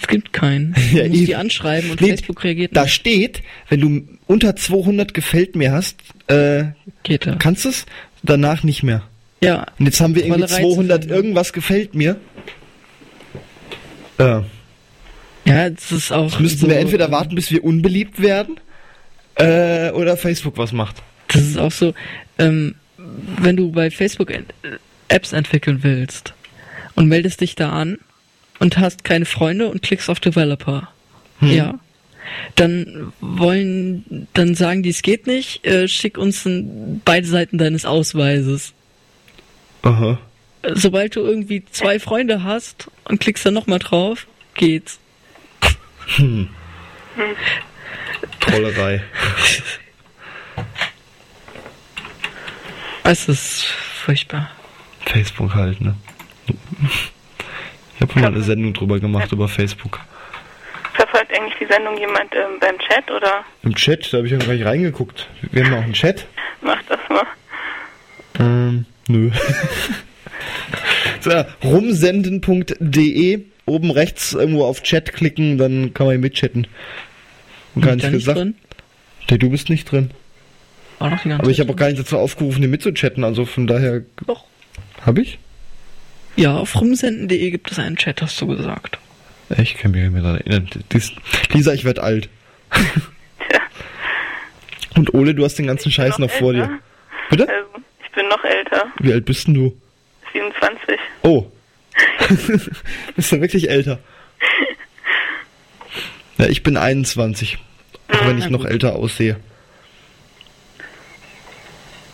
Es 0.00 0.06
gibt 0.08 0.32
keinen. 0.32 0.74
Du 0.92 0.96
Ja, 0.98 1.08
musst 1.08 1.26
die 1.28 1.34
anschreiben 1.36 1.90
und 1.90 2.00
Nee, 2.00 2.08
Facebook 2.10 2.42
reagiert 2.44 2.76
Da 2.76 2.82
nicht. 2.84 2.94
steht, 2.94 3.42
wenn 3.68 3.80
du 3.80 4.08
unter 4.26 4.56
200 4.56 5.14
gefällt 5.14 5.56
mir 5.56 5.72
hast, 5.72 5.96
äh, 6.28 6.64
Geht 7.02 7.26
da. 7.26 7.36
kannst 7.36 7.66
es, 7.66 7.86
danach 8.22 8.62
nicht 8.62 8.82
mehr. 8.82 9.02
Ja. 9.42 9.66
Und 9.78 9.86
jetzt 9.86 10.00
haben 10.00 10.14
wir 10.14 10.24
irgendwie 10.24 10.42
Trollerei 10.46 10.62
zu 10.62 10.74
200 10.74 11.02
finden. 11.04 11.14
irgendwas 11.16 11.52
gefällt 11.52 11.94
mir. 11.94 12.16
Ja. 14.18 14.44
Ja, 15.44 15.66
es 15.66 15.92
ist 15.92 16.12
auch. 16.12 16.30
Jetzt 16.30 16.40
müssten 16.40 16.60
so, 16.60 16.68
wir 16.68 16.78
entweder 16.78 17.10
warten, 17.10 17.34
bis 17.34 17.50
wir 17.50 17.62
unbeliebt 17.64 18.22
werden, 18.22 18.58
äh, 19.34 19.90
oder 19.90 20.16
Facebook 20.16 20.56
was 20.56 20.72
macht. 20.72 21.02
Das 21.28 21.42
ist 21.42 21.58
auch 21.58 21.72
so, 21.72 21.92
ähm, 22.38 22.76
wenn 23.40 23.56
du 23.56 23.70
bei 23.72 23.90
Facebook 23.90 24.32
Apps 25.08 25.32
entwickeln 25.32 25.80
willst 25.82 26.32
und 26.94 27.08
meldest 27.08 27.40
dich 27.42 27.54
da 27.56 27.70
an 27.72 27.98
und 28.64 28.78
hast 28.78 29.04
keine 29.04 29.26
Freunde 29.26 29.68
und 29.68 29.82
klickst 29.82 30.08
auf 30.08 30.20
Developer. 30.20 30.88
Ja. 31.42 31.78
Dann 32.54 33.12
wollen, 33.20 34.26
dann 34.32 34.54
sagen 34.54 34.82
die, 34.82 34.88
es 34.88 35.02
geht 35.02 35.26
nicht, 35.26 35.66
äh, 35.66 35.86
schick 35.86 36.16
uns 36.16 36.46
ein, 36.46 37.02
beide 37.04 37.26
Seiten 37.26 37.58
deines 37.58 37.84
Ausweises. 37.84 38.72
Aha. 39.82 40.18
Sobald 40.72 41.14
du 41.14 41.20
irgendwie 41.20 41.62
zwei 41.70 42.00
Freunde 42.00 42.42
hast 42.42 42.90
und 43.04 43.20
klickst 43.20 43.44
dann 43.44 43.52
nochmal 43.52 43.80
drauf, 43.80 44.26
geht's. 44.54 44.98
Trollerei. 48.40 49.02
Es 53.02 53.28
ist 53.28 53.66
furchtbar. 53.66 54.50
Facebook 55.04 55.54
halt, 55.54 55.82
ne? 55.82 55.94
Ich 58.14 58.22
habe 58.22 58.30
mal 58.30 58.36
eine 58.36 58.44
Sendung 58.44 58.72
drüber 58.72 59.00
gemacht, 59.00 59.32
über 59.32 59.48
Facebook. 59.48 59.98
Verfolgt 60.92 61.36
eigentlich 61.36 61.54
die 61.58 61.66
Sendung 61.66 61.98
jemand 61.98 62.32
ähm, 62.32 62.60
beim 62.60 62.78
Chat 62.78 63.10
oder 63.10 63.44
Im 63.64 63.74
Chat, 63.74 64.12
da 64.12 64.18
habe 64.18 64.26
ich 64.28 64.32
ja 64.32 64.38
nicht 64.38 64.64
reingeguckt. 64.64 65.28
Wir 65.50 65.64
haben 65.64 65.74
auch 65.74 65.82
einen 65.82 65.94
Chat. 65.94 66.24
macht 66.62 66.84
das 66.88 67.00
mal? 67.08 67.26
Ähm, 68.38 68.86
nö. 69.08 69.30
so, 71.20 71.44
rumsenden.de, 71.64 73.40
oben 73.66 73.90
rechts 73.90 74.32
irgendwo 74.32 74.64
auf 74.64 74.84
Chat 74.84 75.12
klicken, 75.12 75.58
dann 75.58 75.92
kann 75.92 76.06
man 76.06 76.14
hier 76.14 76.20
mitchatten. 76.20 76.68
Gar 77.80 77.96
nicht 77.96 78.12
gesagt. 78.12 78.38
drin? 78.38 78.54
Nee, 79.28 79.38
du 79.38 79.50
bist 79.50 79.70
nicht 79.70 79.90
drin. 79.90 80.12
War 81.00 81.10
noch 81.10 81.20
die 81.20 81.30
ganze 81.30 81.42
Aber 81.42 81.50
ich 81.50 81.58
habe 81.58 81.72
auch 81.72 81.76
gar 81.76 81.88
nicht 81.88 81.98
dazu 81.98 82.16
aufgerufen, 82.16 82.60
hier 82.60 82.68
mitzuchatten, 82.68 83.24
also 83.24 83.44
von 83.44 83.66
daher. 83.66 84.02
Doch. 84.24 84.44
Hab 85.04 85.18
ich? 85.18 85.40
Ja, 86.36 86.56
auf 86.56 86.80
rumsenden.de 86.80 87.50
gibt 87.50 87.70
es 87.70 87.78
einen 87.78 87.96
Chat, 87.96 88.20
hast 88.22 88.40
du 88.40 88.46
gesagt. 88.46 88.98
Ich 89.56 89.76
kann 89.76 89.90
mich 89.92 90.02
nicht 90.02 90.12
mehr 90.12 90.22
daran 90.22 90.38
erinnern. 90.40 90.68
Dies, 90.92 91.12
Lisa, 91.52 91.72
ich 91.72 91.84
werd 91.84 91.98
alt. 91.98 92.28
Tja, 92.72 93.60
Und 94.96 95.14
Ole, 95.14 95.34
du 95.34 95.44
hast 95.44 95.56
den 95.56 95.66
ganzen 95.66 95.92
Scheiß 95.92 96.18
noch 96.18 96.30
vor 96.30 96.52
dir. 96.52 96.80
Bitte? 97.30 97.48
Also, 97.48 97.68
ich 98.04 98.10
bin 98.12 98.28
noch 98.28 98.44
älter, 98.44 98.86
Wie 99.00 99.12
alt 99.12 99.24
bist 99.24 99.46
denn 99.46 99.54
du? 99.54 99.76
27. 100.32 100.98
Oh. 101.22 101.46
bist 103.16 103.32
du 103.32 103.40
wirklich 103.40 103.70
älter? 103.70 103.98
Ja, 106.36 106.46
ich 106.46 106.64
bin 106.64 106.76
21. 106.76 107.58
Auch 108.08 108.26
wenn 108.26 108.38
ich 108.38 108.50
noch 108.50 108.64
älter 108.64 108.96
aussehe. 108.96 109.36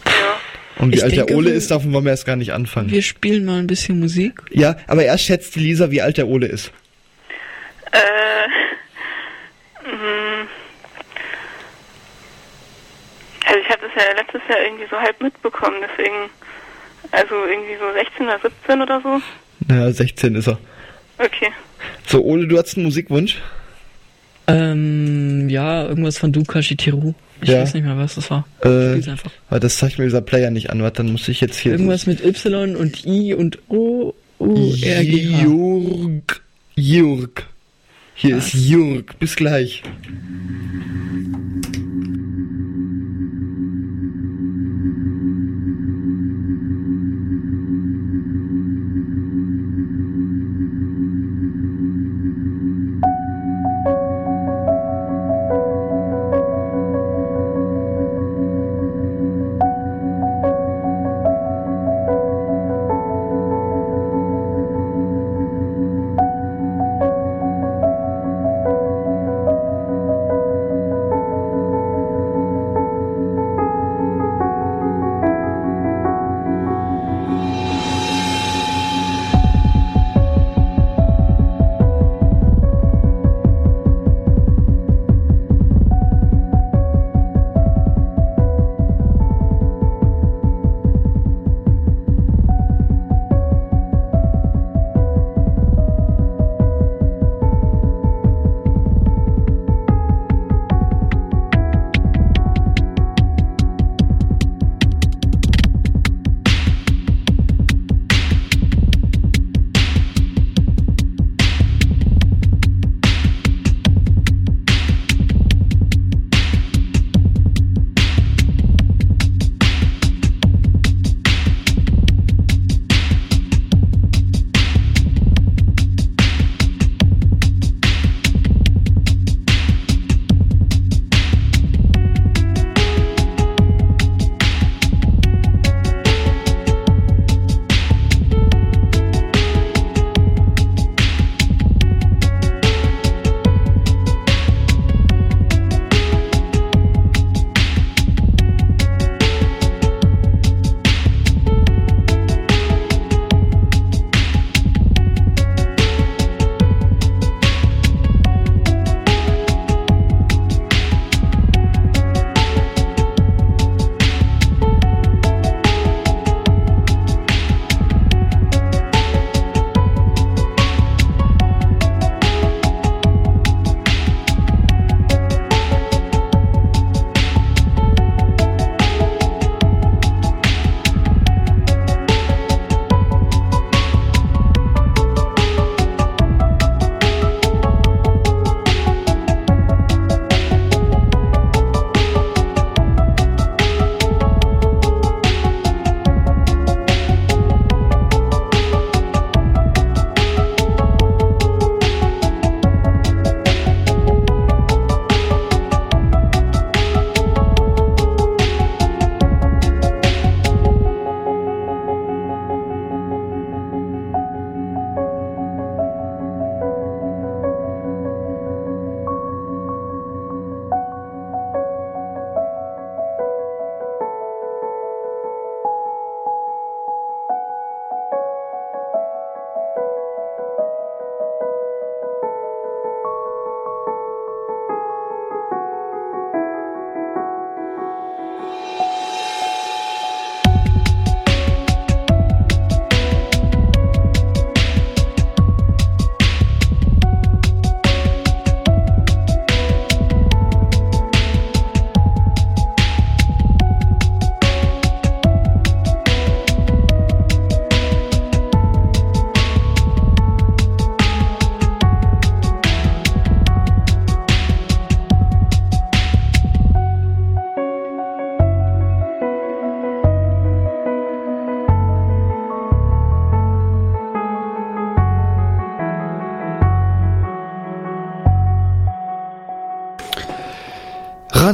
Ja. 0.04 0.40
Und 0.80 0.92
wie 0.92 0.96
Ich 0.96 1.02
alt 1.04 1.12
der 1.14 1.24
denke, 1.26 1.34
Ole 1.38 1.48
wir- 1.50 1.54
ist, 1.54 1.70
davon 1.70 1.92
wollen 1.92 2.04
wir 2.04 2.10
erst 2.12 2.24
gar 2.26 2.36
nicht 2.36 2.52
anfangen. 2.52 2.90
Wir 2.90 3.02
spielen 3.02 3.44
mal 3.44 3.58
ein 3.58 3.66
bisschen 3.66 4.00
Musik. 4.00 4.40
Ja, 4.50 4.76
aber 4.86 5.04
erst 5.04 5.24
schätzt 5.24 5.54
die 5.56 5.60
Lisa, 5.60 5.90
wie 5.90 6.00
alt 6.00 6.16
der 6.16 6.26
Ole 6.26 6.46
ist. 6.46 6.72
Äh, 7.92 7.98
mh. 9.84 10.46
also 13.46 13.60
ich 13.60 13.68
habe 13.68 13.80
das 13.82 13.90
ja 14.04 14.12
letztes 14.20 14.40
Jahr 14.48 14.62
irgendwie 14.64 14.86
so 14.90 14.96
halb 14.96 15.20
mitbekommen, 15.20 15.76
deswegen, 15.82 16.30
also 17.10 17.34
irgendwie 17.46 17.76
so 17.78 17.92
16 17.92 18.26
oder 18.26 18.38
17 18.42 18.80
oder 18.82 19.00
so. 19.02 19.20
Naja, 19.68 19.90
16 19.92 20.34
ist 20.36 20.46
er. 20.48 20.58
Okay. 21.18 21.48
So, 22.06 22.22
Ole, 22.24 22.46
du 22.46 22.56
hast 22.58 22.76
einen 22.76 22.84
Musikwunsch? 22.86 23.38
Ähm, 24.46 25.48
ja, 25.50 25.86
irgendwas 25.86 26.18
von 26.18 26.32
Dukashi 26.32 26.76
Tiru. 26.76 27.14
Ich 27.42 27.48
Ja. 27.48 27.62
weiß 27.62 27.74
nicht 27.74 27.84
mehr, 27.84 27.96
was 27.96 28.14
das 28.16 28.30
war. 28.30 28.46
Äh, 28.62 28.90
Spiel's 28.92 29.08
einfach. 29.08 29.30
aber 29.48 29.60
das 29.60 29.78
zeigt 29.78 29.98
mir 29.98 30.04
dieser 30.04 30.20
Player 30.20 30.50
nicht 30.50 30.70
an. 30.70 30.82
Warte, 30.82 31.02
dann 31.02 31.12
muss 31.12 31.28
ich 31.28 31.40
jetzt 31.40 31.58
hier... 31.58 31.72
Irgendwas 31.72 32.06
mit 32.06 32.24
Y 32.24 32.76
und 32.76 33.04
I 33.06 33.34
und 33.34 33.58
O, 33.68 34.14
U, 34.38 34.74
R, 34.82 35.04
G, 35.04 35.34
H. 35.34 35.42
Jürg. 35.42 36.42
Jürg. 36.76 37.46
Hier 38.14 38.36
ist 38.36 38.52
Jürg. 38.54 39.18
Bis 39.18 39.36
gleich. 39.36 39.82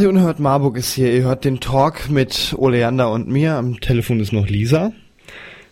Radio 0.06 0.18
Unerhört 0.20 0.38
Marburg 0.38 0.76
ist 0.76 0.94
hier. 0.94 1.12
Ihr 1.12 1.24
hört 1.24 1.44
den 1.44 1.58
Talk 1.58 2.08
mit 2.08 2.54
Oleander 2.56 3.10
und 3.10 3.26
mir. 3.26 3.54
Am 3.54 3.80
Telefon 3.80 4.20
ist 4.20 4.32
noch 4.32 4.46
Lisa. 4.46 4.92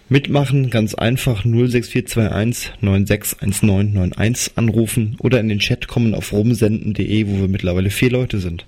Mitmachen 0.08 0.70
ganz 0.70 0.96
einfach 0.96 1.44
06421 1.44 2.72
961991 2.80 4.58
anrufen 4.58 5.16
oder 5.20 5.38
in 5.38 5.48
den 5.48 5.60
Chat 5.60 5.86
kommen 5.86 6.16
auf 6.16 6.32
rumsenden.de, 6.32 7.28
wo 7.28 7.42
wir 7.42 7.46
mittlerweile 7.46 7.90
vier 7.90 8.10
Leute 8.10 8.40
sind. 8.40 8.66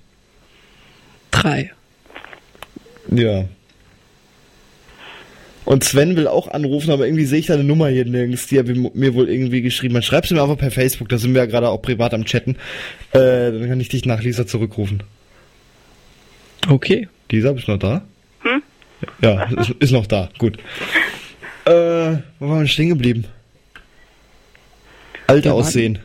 Drei. 1.31 1.71
Ja. 3.13 3.43
Und 5.65 5.83
Sven 5.83 6.15
will 6.15 6.29
auch 6.29 6.47
anrufen, 6.47 6.91
aber 6.91 7.07
irgendwie 7.07 7.25
sehe 7.25 7.39
ich 7.39 7.47
da 7.47 7.55
eine 7.55 7.65
Nummer 7.65 7.89
hier 7.89 8.05
nirgends, 8.05 8.47
die 8.47 8.55
er 8.55 8.63
mir 8.63 9.15
wohl 9.15 9.27
irgendwie 9.27 9.61
geschrieben 9.61 9.97
hat. 9.97 10.05
Schreib's 10.05 10.31
mir 10.31 10.41
einfach 10.41 10.57
per 10.57 10.71
Facebook, 10.71 11.09
da 11.09 11.17
sind 11.17 11.33
wir 11.33 11.41
ja 11.41 11.45
gerade 11.45 11.67
auch 11.67 11.81
privat 11.81 12.13
am 12.13 12.23
Chatten. 12.23 12.55
Äh, 13.11 13.51
dann 13.51 13.67
kann 13.67 13.81
ich 13.81 13.89
dich 13.89 14.05
nach 14.05 14.23
Lisa 14.23 14.47
zurückrufen. 14.47 15.03
Okay. 16.69 17.07
Lisa, 17.31 17.51
bist 17.51 17.67
du 17.67 17.73
noch 17.73 17.79
da? 17.79 18.01
Hm? 18.41 18.63
Ja, 19.21 19.43
ist, 19.59 19.69
ist 19.79 19.91
noch 19.91 20.07
da, 20.07 20.29
gut. 20.37 20.57
Äh, 21.65 22.17
wo 22.39 22.49
waren 22.49 22.61
wir 22.61 22.67
stehen 22.67 22.89
geblieben? 22.89 23.25
Alter 25.27 25.53
aussehen. 25.53 25.99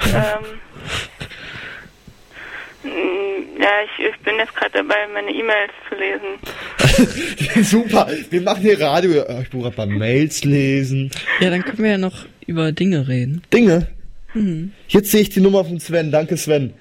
Ähm, 0.00 0.10
ja, 3.58 3.70
ich, 3.84 4.06
ich 4.06 4.20
bin 4.20 4.36
jetzt 4.36 4.54
gerade 4.54 4.72
dabei, 4.74 5.06
meine 5.12 5.30
E-Mails 5.30 5.72
zu 5.88 5.94
lesen. 5.96 7.64
Super, 7.64 8.08
wir 8.30 8.40
machen 8.42 8.60
hier 8.60 8.80
Radio. 8.80 9.24
Ich 9.42 9.52
muss 9.52 9.64
gerade 9.64 9.76
mal 9.76 9.86
Mails 9.86 10.44
lesen. 10.44 11.10
Ja, 11.40 11.50
dann 11.50 11.62
können 11.62 11.78
wir 11.78 11.92
ja 11.92 11.98
noch 11.98 12.26
über 12.46 12.72
Dinge 12.72 13.08
reden. 13.08 13.42
Dinge? 13.52 13.88
Mhm. 14.34 14.72
Jetzt 14.88 15.10
sehe 15.10 15.22
ich 15.22 15.30
die 15.30 15.40
Nummer 15.40 15.64
von 15.64 15.80
Sven. 15.80 16.10
Danke, 16.12 16.36
Sven. 16.36 16.74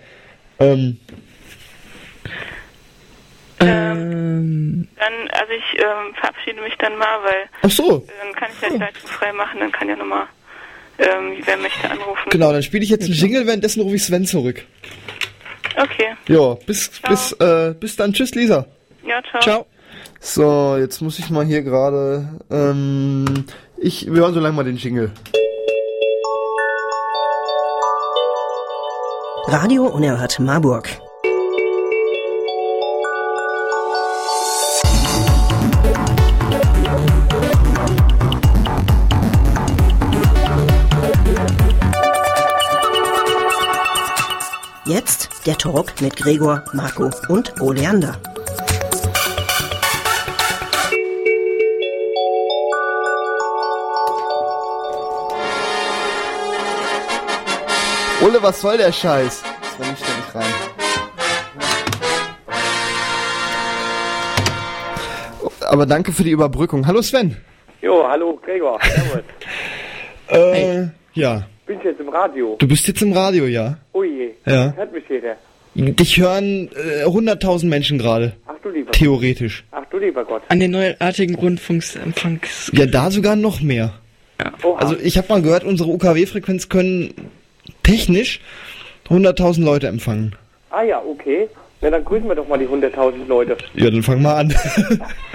Ähm, 0.59 0.99
ähm, 3.67 4.87
dann, 4.97 5.13
also 5.31 5.53
ich 5.53 5.79
ähm, 5.81 6.13
verabschiede 6.15 6.61
mich 6.61 6.75
dann 6.77 6.97
mal, 6.97 7.23
weil 7.23 7.49
Ach 7.61 7.69
so. 7.69 8.07
dann 8.19 8.33
kann 8.33 8.49
ich 8.53 8.61
ja 8.61 8.69
die 8.69 8.77
Leitung 8.77 9.07
frei 9.07 9.33
machen, 9.33 9.59
dann 9.59 9.71
kann 9.71 9.89
ja 9.89 9.95
nochmal, 9.95 10.25
ähm, 10.99 11.37
wer 11.43 11.57
möchte 11.57 11.89
anrufen. 11.89 12.29
Genau, 12.29 12.51
dann 12.51 12.63
spiele 12.63 12.83
ich 12.83 12.89
jetzt 12.89 13.05
einen 13.05 13.13
Jingle, 13.13 13.45
währenddessen 13.47 13.81
rufe 13.81 13.95
ich 13.95 14.03
Sven 14.03 14.25
zurück. 14.25 14.63
Okay. 15.77 16.15
Ja, 16.27 16.53
bis, 16.65 16.89
bis, 17.07 17.33
äh, 17.33 17.73
bis 17.77 17.95
dann. 17.95 18.13
Tschüss, 18.13 18.33
Lisa. 18.33 18.65
Ja, 19.05 19.21
ciao. 19.23 19.41
Ciao. 19.41 19.65
So, 20.19 20.77
jetzt 20.79 21.01
muss 21.01 21.19
ich 21.19 21.29
mal 21.29 21.45
hier 21.45 21.61
gerade, 21.61 22.39
ähm, 22.49 23.45
ich, 23.77 24.07
wir 24.11 24.21
hören 24.21 24.33
so 24.33 24.39
lange 24.39 24.55
mal 24.55 24.63
den 24.63 24.77
Jingle. 24.77 25.11
Radio 29.47 29.85
Unerhört 29.85 30.39
Marburg. 30.39 30.89
Jetzt 44.87 45.47
der 45.47 45.57
Talk 45.57 45.99
mit 45.99 46.15
Gregor, 46.15 46.63
Marco 46.73 47.09
und 47.27 47.59
Oleander. 47.59 48.21
Ole, 58.23 58.43
was 58.43 58.61
soll 58.61 58.77
der 58.77 58.91
Scheiß? 58.91 59.41
Das 59.41 59.79
war 59.79 59.89
nicht 59.89 60.05
ständig 60.05 60.35
rein. 60.35 60.43
Aber 65.61 65.87
danke 65.87 66.11
für 66.11 66.23
die 66.23 66.29
Überbrückung. 66.29 66.85
Hallo 66.85 67.01
Sven. 67.01 67.35
Jo, 67.81 68.07
hallo 68.07 68.39
Gregor. 68.45 68.79
Servus. 68.83 69.23
äh, 70.27 70.53
hey. 70.53 70.89
ja. 71.13 71.47
Bin 71.65 71.79
ich 71.79 71.85
jetzt 71.85 71.99
im 71.99 72.09
Radio? 72.09 72.55
Du 72.59 72.67
bist 72.67 72.87
jetzt 72.87 73.01
im 73.01 73.13
Radio, 73.13 73.45
ja. 73.45 73.79
Oh 73.93 74.03
je. 74.03 74.34
Ja. 74.45 74.73
Hört 74.75 74.93
mich 74.93 75.03
jeder. 75.09 75.35
Dich 75.75 76.17
hören 76.17 76.69
äh, 76.73 77.05
100.000 77.05 77.65
Menschen 77.65 77.97
gerade. 77.97 78.33
Ach 78.47 78.53
du 78.63 78.69
lieber 78.69 78.91
Theoretisch. 78.91 79.65
Gott. 79.69 79.81
Ach 79.83 79.89
du 79.89 79.97
lieber 79.97 80.23
Gott. 80.23 80.43
An 80.47 80.59
den 80.59 80.71
neuartigen 80.71 81.35
Rundfunkempfangs. 81.35 82.71
Ja, 82.73 82.85
da 82.85 83.11
sogar 83.11 83.35
noch 83.35 83.61
mehr. 83.61 83.93
Ja. 84.41 84.53
Also 84.77 84.95
ich 84.97 85.17
habe 85.17 85.27
mal 85.29 85.41
gehört, 85.41 85.63
unsere 85.63 85.89
UKW-Frequenz 85.89 86.69
können 86.69 87.13
technisch 87.83 88.39
100.000 89.09 89.63
Leute 89.63 89.87
empfangen. 89.87 90.35
Ah 90.69 90.83
ja, 90.83 91.01
okay. 91.01 91.49
Na 91.81 91.89
dann 91.89 92.05
grüßen 92.05 92.27
wir 92.27 92.35
doch 92.35 92.47
mal 92.47 92.57
die 92.57 92.67
100.000 92.67 93.27
Leute. 93.27 93.57
Ja, 93.75 93.89
dann 93.89 94.01
fang 94.03 94.21
mal 94.21 94.35
an. 94.35 94.55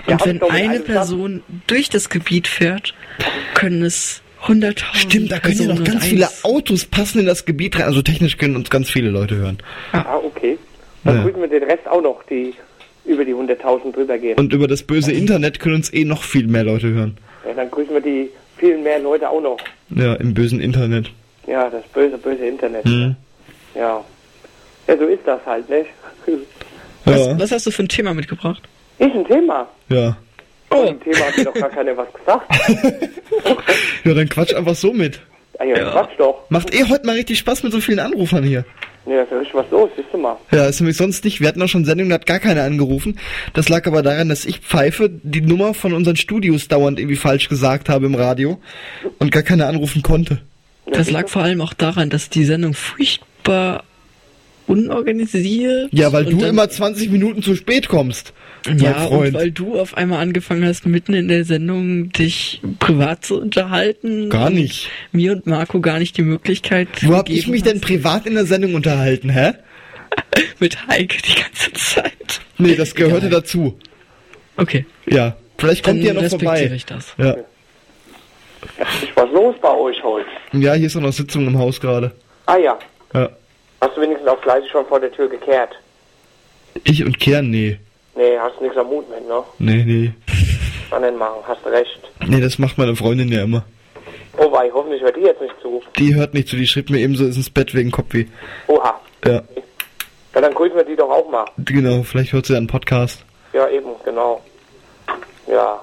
Und 0.07 0.25
wenn 0.25 0.43
eine 0.43 0.81
Person 0.81 1.43
durch 1.67 1.91
das 1.91 2.09
Gebiet 2.09 2.49
fährt, 2.49 2.95
können 3.55 3.83
es 3.83 4.23
100.000 4.45 4.83
Stimmt, 4.95 5.33
da 5.33 5.39
können 5.39 5.61
ja 5.61 5.75
noch 5.75 5.85
ganz 5.85 6.05
viele 6.07 6.29
Autos 6.43 6.85
passen 6.85 7.21
in 7.21 7.27
das 7.27 7.45
Gebiet 7.45 7.77
rein. 7.79 7.87
Also 7.87 8.03
technisch 8.03 8.37
können 8.39 8.57
uns 8.57 8.71
ganz 8.71 8.91
viele 8.91 9.11
Leute 9.11 9.37
hören. 9.37 9.59
Ah, 9.93 10.17
okay. 10.17 10.59
Dann 11.05 11.17
ja. 11.17 11.23
grüßen 11.23 11.41
wir 11.41 11.49
den 11.49 11.63
Rest 11.63 11.87
auch 11.87 12.03
noch, 12.03 12.23
die 12.25 12.55
über 13.05 13.25
die 13.25 13.35
100.000 13.35 13.93
drüber 13.93 14.19
gehen. 14.19 14.39
Und 14.39 14.53
über 14.53 14.69
das 14.69 14.83
böse 14.83 15.13
Internet 15.13 15.61
können 15.61 15.77
uns 15.77 15.93
eh 15.93 16.05
noch 16.05 16.23
viel 16.23 16.47
mehr 16.47 16.65
Leute 16.65 16.89
hören. 16.89 17.17
Ja, 17.47 17.55
dann 17.55 17.71
grüßen 17.71 17.93
wir 17.95 18.01
die 18.01 18.31
vielen 18.59 18.83
mehr 18.83 18.99
Leute 18.99 19.29
auch 19.29 19.41
noch. 19.41 19.59
Ja, 19.91 20.15
im 20.15 20.35
bösen 20.35 20.61
Internet. 20.61 21.11
Ja, 21.47 21.69
das 21.71 21.85
böse, 21.93 22.19
böse 22.19 22.47
Internet. 22.47 22.85
Mhm. 22.85 23.17
Ja. 23.75 24.05
Ja, 24.87 24.97
so 24.97 25.05
ist 25.07 25.23
das 25.25 25.41
halt, 25.47 25.69
nicht? 25.71 25.91
Was, 27.05 27.27
ja. 27.27 27.39
was 27.39 27.53
hast 27.53 27.67
du 27.67 27.71
für 27.71 27.83
ein 27.83 27.89
Thema 27.89 28.15
mitgebracht? 28.15 28.63
Ich 28.99 29.13
ein 29.15 29.25
Thema? 29.27 29.69
Ja. 29.89 30.17
Oh. 30.71 30.85
Dem 30.85 31.01
Thema 31.03 31.27
hat 31.27 31.37
mir 31.37 31.45
doch 31.45 31.55
gar 31.55 31.71
keiner 31.71 31.97
was 31.97 32.09
gesagt. 32.13 32.53
ja, 34.05 34.15
dann 34.15 34.29
quatsch 34.29 34.55
einfach 34.55 34.75
so 34.75 34.93
mit. 34.93 35.21
Ah, 35.59 35.65
ja, 35.65 35.77
ja. 35.79 35.91
quatsch 35.91 36.13
doch. 36.17 36.49
Macht 36.49 36.75
eh 36.75 36.85
heute 36.89 37.07
mal 37.07 37.17
richtig 37.17 37.39
Spaß 37.39 37.65
mit 37.65 37.73
so 37.73 37.81
vielen 37.81 37.99
Anrufern 37.99 38.45
hier. 38.45 38.65
Ja, 39.07 39.23
ist 39.23 39.33
ja 39.33 39.39
richtig 39.39 39.55
was 39.55 39.71
los, 39.71 39.91
siehst 39.97 40.09
du 40.13 40.19
mal. 40.19 40.37
Ja, 40.53 40.67
ist 40.67 40.81
nämlich 40.81 40.97
sonst 40.97 41.25
nicht. 41.25 41.41
Wir 41.41 41.49
hatten 41.49 41.61
auch 41.63 41.69
schon 41.69 41.85
Sendungen, 41.85 42.11
da 42.11 42.15
hat 42.15 42.27
gar 42.27 42.39
keiner 42.39 42.63
angerufen. 42.63 43.19
Das 43.55 43.69
lag 43.69 43.87
aber 43.87 44.03
daran, 44.03 44.29
dass 44.29 44.45
ich 44.45 44.61
pfeife, 44.61 45.11
die 45.11 45.41
Nummer 45.41 45.75
von 45.75 45.93
unseren 45.93 46.17
Studios 46.17 46.69
dauernd 46.69 46.99
irgendwie 46.99 47.17
falsch 47.17 47.49
gesagt 47.49 47.89
habe 47.89 48.07
im 48.07 48.15
Radio 48.15 48.59
und 49.19 49.33
gar 49.33 49.43
keiner 49.43 49.67
anrufen 49.67 50.03
konnte. 50.03 50.39
Das 50.87 51.11
lag 51.11 51.29
vor 51.29 51.43
allem 51.43 51.61
auch 51.61 51.73
daran, 51.73 52.11
dass 52.11 52.31
die 52.31 52.45
Sendung 52.45 52.75
furchtbar 52.75 53.85
unorganisiert. 54.67 55.89
Ja, 55.93 56.13
weil 56.13 56.27
du 56.27 56.45
immer 56.45 56.69
20 56.69 57.11
Minuten 57.11 57.43
zu 57.43 57.55
spät 57.55 57.89
kommst. 57.89 58.33
Ja, 58.77 59.07
und 59.07 59.33
weil 59.33 59.51
du 59.51 59.79
auf 59.79 59.97
einmal 59.97 60.21
angefangen 60.21 60.67
hast, 60.67 60.87
mitten 60.87 61.15
in 61.15 61.29
der 61.29 61.45
Sendung 61.45 62.11
dich 62.11 62.61
privat 62.79 63.25
zu 63.25 63.41
unterhalten. 63.41 64.29
Gar 64.29 64.51
nicht. 64.51 64.91
Mir 65.13 65.33
und 65.33 65.47
Marco 65.47 65.81
gar 65.81 65.99
nicht 65.99 66.17
die 66.17 66.23
Möglichkeit. 66.23 66.89
Wo 67.03 67.17
hab 67.17 67.29
ich 67.31 67.49
mich 67.49 67.63
hast. 67.63 67.71
denn 67.71 67.81
privat 67.81 68.27
in 68.27 68.35
der 68.35 68.45
Sendung 68.45 68.75
unterhalten, 68.75 69.31
hä? 69.31 69.53
Mit 70.59 70.87
Heike 70.89 71.17
die 71.23 71.41
ganze 71.41 71.73
Zeit. 71.73 72.41
Nee, 72.59 72.75
das 72.75 72.95
gehörte 72.95 73.27
Egal. 73.29 73.41
dazu. 73.41 73.79
Okay. 74.57 74.85
Ja, 75.07 75.37
vielleicht 75.57 75.85
kommt 75.85 75.99
Dann 76.01 76.07
ihr 76.07 76.15
noch 76.15 76.29
vorbei. 76.29 76.71
Ich 76.75 76.85
das. 76.85 77.15
Ja. 77.17 77.33
Ist 77.33 77.47
was 79.15 79.31
los 79.31 79.57
bei 79.63 79.75
euch 79.75 80.03
heute? 80.03 80.29
Ja, 80.53 80.75
hier 80.75 80.87
ist 80.87 80.95
noch 80.95 81.03
eine 81.03 81.13
Sitzung 81.13 81.47
im 81.47 81.59
Haus 81.59 81.81
gerade. 81.81 82.13
Ah 82.45 82.59
ja. 82.59 82.79
Ja. 83.15 83.31
Hast 83.81 83.97
du 83.97 84.03
wenigstens 84.03 84.29
auch 84.29 84.41
fleißig 84.43 84.71
schon 84.71 84.85
vor 84.87 85.01
der 85.01 85.11
Tür 85.13 85.29
gekehrt? 85.29 85.71
Ich 86.85 87.03
und 87.05 87.19
Kern, 87.19 87.51
nee. 87.51 87.79
Nee, 88.21 88.39
hast 88.39 88.59
du 88.59 88.65
nichts 88.65 88.77
am 88.77 88.89
Mut 88.89 89.09
mit, 89.09 89.27
ne? 89.27 89.43
Nee, 89.59 89.83
nee. 89.83 90.13
Wann 90.91 91.01
denn 91.01 91.17
machen? 91.17 91.39
Hast 91.49 91.65
du 91.65 91.71
recht. 91.71 91.99
Nee, 92.27 92.41
das 92.41 92.59
macht 92.59 92.77
meine 92.77 92.95
Freundin 92.95 93.33
ja 93.33 93.45
immer. 93.45 93.65
Oh 94.37 94.53
wei, 94.53 94.71
hoffentlich 94.75 95.01
hört 95.01 95.17
die 95.17 95.23
jetzt 95.23 95.41
nicht 95.41 95.55
zu. 95.63 95.83
Die 95.97 96.15
hört 96.15 96.35
nicht 96.35 96.47
zu, 96.49 96.57
die 96.57 96.67
schrieb 96.67 96.91
mir 96.91 96.99
eben 96.99 97.17
so, 97.17 97.25
ist 97.25 97.37
ins 97.37 97.49
Bett 97.49 97.75
wegen 97.75 97.91
Kopfweh. 97.91 98.27
Oha. 98.67 99.01
Ja. 99.25 99.43
Ja, 100.35 100.41
dann 100.43 100.53
grüßen 100.53 100.77
wir 100.77 100.85
die 100.85 100.97
doch 100.97 101.09
auch 101.09 101.31
mal. 101.31 101.47
Genau, 101.65 102.03
vielleicht 102.03 102.35
hört 102.35 102.45
sie 102.45 102.57
einen 102.59 102.67
Podcast. 102.67 103.25
Ja, 103.55 103.67
eben, 103.71 103.89
genau. 104.05 104.43
Ja. 105.51 105.81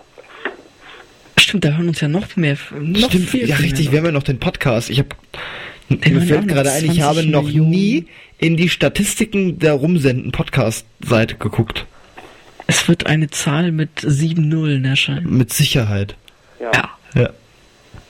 Stimmt, 1.40 1.66
da 1.66 1.70
hören 1.70 1.88
uns 1.88 2.02
ja 2.02 2.08
noch 2.08 2.36
mehr. 2.36 2.56
Noch 2.80 3.10
Stimmt, 3.10 3.30
viel 3.30 3.50
ja 3.50 3.56
mehr 3.56 3.64
richtig, 3.64 3.88
noch. 3.88 3.92
wir 3.94 4.00
haben 4.00 4.06
ja 4.06 4.12
noch 4.12 4.24
den 4.24 4.40
Podcast. 4.40 4.92
Ich 4.92 5.00
habe 5.00 5.10
mir 5.90 6.22
fällt 6.22 6.46
noch 6.46 6.54
gerade 6.54 6.70
ein, 6.72 6.86
ich 6.86 7.00
20 7.00 7.02
habe 7.02 7.26
noch 7.26 7.44
Millionen. 7.46 7.70
nie 7.72 8.06
in 8.38 8.58
die 8.58 8.70
Statistiken 8.70 9.58
der 9.58 9.74
Rumsenden 9.74 10.32
Podcast-Seite 10.32 11.36
geguckt. 11.38 11.88
Es 12.68 12.88
wird 12.88 13.08
eine 13.08 13.30
Zahl 13.30 13.72
mit 13.72 13.90
sieben 14.02 14.50
Nullen 14.50 14.86
erscheinen. 14.86 15.38
Mit 15.38 15.52
Sicherheit. 15.52 16.16
Ja. 16.60 16.72
Ja. 16.74 16.90
Ja. 17.16 17.30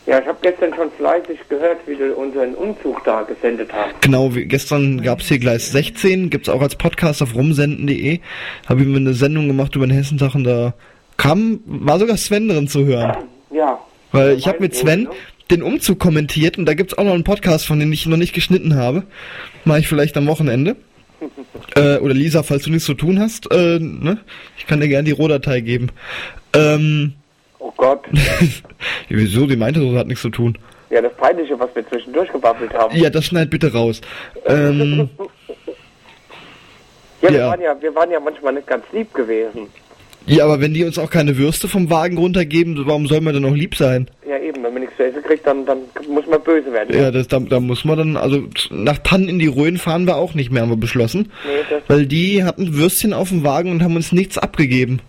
Ja, 0.07 0.19
ich 0.21 0.25
habe 0.25 0.37
gestern 0.41 0.73
schon 0.73 0.89
fleißig 0.91 1.37
gehört, 1.49 1.79
wie 1.85 1.95
du 1.95 2.15
unseren 2.15 2.55
Umzug 2.55 3.03
da 3.03 3.23
gesendet 3.23 3.69
hast. 3.73 4.01
Genau, 4.01 4.33
wie, 4.33 4.45
gestern 4.45 5.01
gab 5.01 5.19
es 5.19 5.27
hier 5.27 5.37
Gleis 5.37 5.73
16, 5.73 6.29
gibt's 6.29 6.47
auch 6.47 6.61
als 6.61 6.77
Podcast 6.77 7.21
auf 7.21 7.35
rumsenden.de. 7.35 8.21
Habe 8.67 8.81
ich 8.81 8.87
mir 8.87 8.97
eine 8.97 9.13
Sendung 9.13 9.47
gemacht 9.47 9.75
über 9.75 9.85
den 9.85 9.93
Hessentag 9.93 10.33
und 10.33 10.45
da 10.45 10.73
kam, 11.17 11.59
war 11.65 11.99
sogar 11.99 12.15
Sven 12.15 12.47
drin 12.47 12.69
zu 12.69 12.85
hören. 12.85 13.17
Ja. 13.51 13.79
Weil 14.13 14.37
ich 14.37 14.47
habe 14.47 14.61
mit 14.61 14.75
Sven 14.75 15.09
den 15.51 15.61
Umzug 15.61 15.99
kommentiert 15.99 16.57
und 16.57 16.65
da 16.65 16.73
gibt's 16.73 16.97
auch 16.97 17.03
noch 17.03 17.13
einen 17.13 17.25
Podcast, 17.25 17.67
von 17.67 17.77
dem 17.77 17.91
ich 17.91 18.05
noch 18.05 18.15
nicht 18.15 18.33
geschnitten 18.33 18.75
habe. 18.75 19.03
Mache 19.65 19.79
ich 19.79 19.89
vielleicht 19.89 20.15
am 20.15 20.27
Wochenende. 20.27 20.77
Äh, 21.75 21.97
oder 21.97 22.13
Lisa, 22.13 22.43
falls 22.43 22.63
du 22.63 22.69
nichts 22.69 22.85
zu 22.85 22.93
tun 22.93 23.19
hast, 23.19 23.51
äh, 23.51 23.79
ne? 23.79 24.19
Ich 24.57 24.67
kann 24.67 24.79
dir 24.79 24.87
gerne 24.87 25.05
die 25.05 25.11
Rohdatei 25.11 25.61
geben. 25.61 25.91
Ähm, 26.53 27.13
Oh 27.59 27.73
Gott. 27.75 28.05
wieso? 29.09 29.47
Die 29.47 29.55
meinte, 29.55 29.79
so 29.79 29.97
hat 29.97 30.07
nichts 30.07 30.21
zu 30.21 30.29
tun. 30.29 30.57
Ja, 30.89 31.01
das 31.01 31.13
Peinliche, 31.15 31.59
was 31.59 31.69
wir 31.75 31.87
zwischendurch 31.87 32.31
gebabbelt 32.31 32.73
haben. 32.73 32.95
Ja, 32.95 33.09
das 33.09 33.25
schneid 33.25 33.49
bitte 33.49 33.73
raus. 33.73 34.01
Ähm, 34.45 35.09
Ja, 37.21 37.29
wir, 37.31 37.39
Ja. 37.39 37.47
Waren 37.49 37.61
ja, 37.61 37.81
wir 37.81 37.95
waren 37.95 38.11
ja 38.11 38.19
manchmal 38.19 38.53
nicht 38.53 38.67
ganz 38.67 38.85
lieb 38.91 39.13
gewesen. 39.13 39.67
Ja, 40.27 40.43
aber 40.45 40.59
wenn 40.61 40.73
die 40.73 40.83
uns 40.83 40.97
auch 40.99 41.09
keine 41.09 41.37
Würste 41.37 41.67
vom 41.67 41.89
Wagen 41.89 42.17
runtergeben, 42.17 42.77
warum 42.85 43.07
soll 43.07 43.21
man 43.21 43.33
dann 43.33 43.43
noch 43.43 43.55
lieb 43.55 43.75
sein? 43.75 44.07
Ja, 44.27 44.37
eben, 44.37 44.63
wenn 44.63 44.73
man 44.73 44.81
nichts 44.81 44.97
zu 44.97 45.05
essen 45.05 45.23
kriegt, 45.23 45.45
dann, 45.47 45.65
dann 45.65 45.79
muss 46.09 46.25
man 46.27 46.41
böse 46.41 46.71
werden. 46.73 46.95
Ja, 46.95 47.11
das, 47.11 47.27
da, 47.27 47.39
da 47.39 47.59
muss 47.59 47.85
man 47.85 47.97
dann, 47.97 48.17
also 48.17 48.43
nach 48.71 48.97
Tannen 48.99 49.29
in 49.29 49.39
die 49.39 49.47
Rhön 49.47 49.77
fahren 49.77 50.05
wir 50.05 50.17
auch 50.17 50.33
nicht 50.33 50.51
mehr, 50.51 50.61
haben 50.61 50.69
wir 50.69 50.77
beschlossen. 50.77 51.31
Nee, 51.45 51.63
das, 51.69 51.81
Weil 51.87 52.05
die 52.05 52.43
hatten 52.43 52.75
Würstchen 52.75 53.13
auf 53.13 53.29
dem 53.29 53.43
Wagen 53.43 53.71
und 53.71 53.83
haben 53.83 53.95
uns 53.95 54.11
nichts 54.11 54.37
abgegeben. 54.37 54.99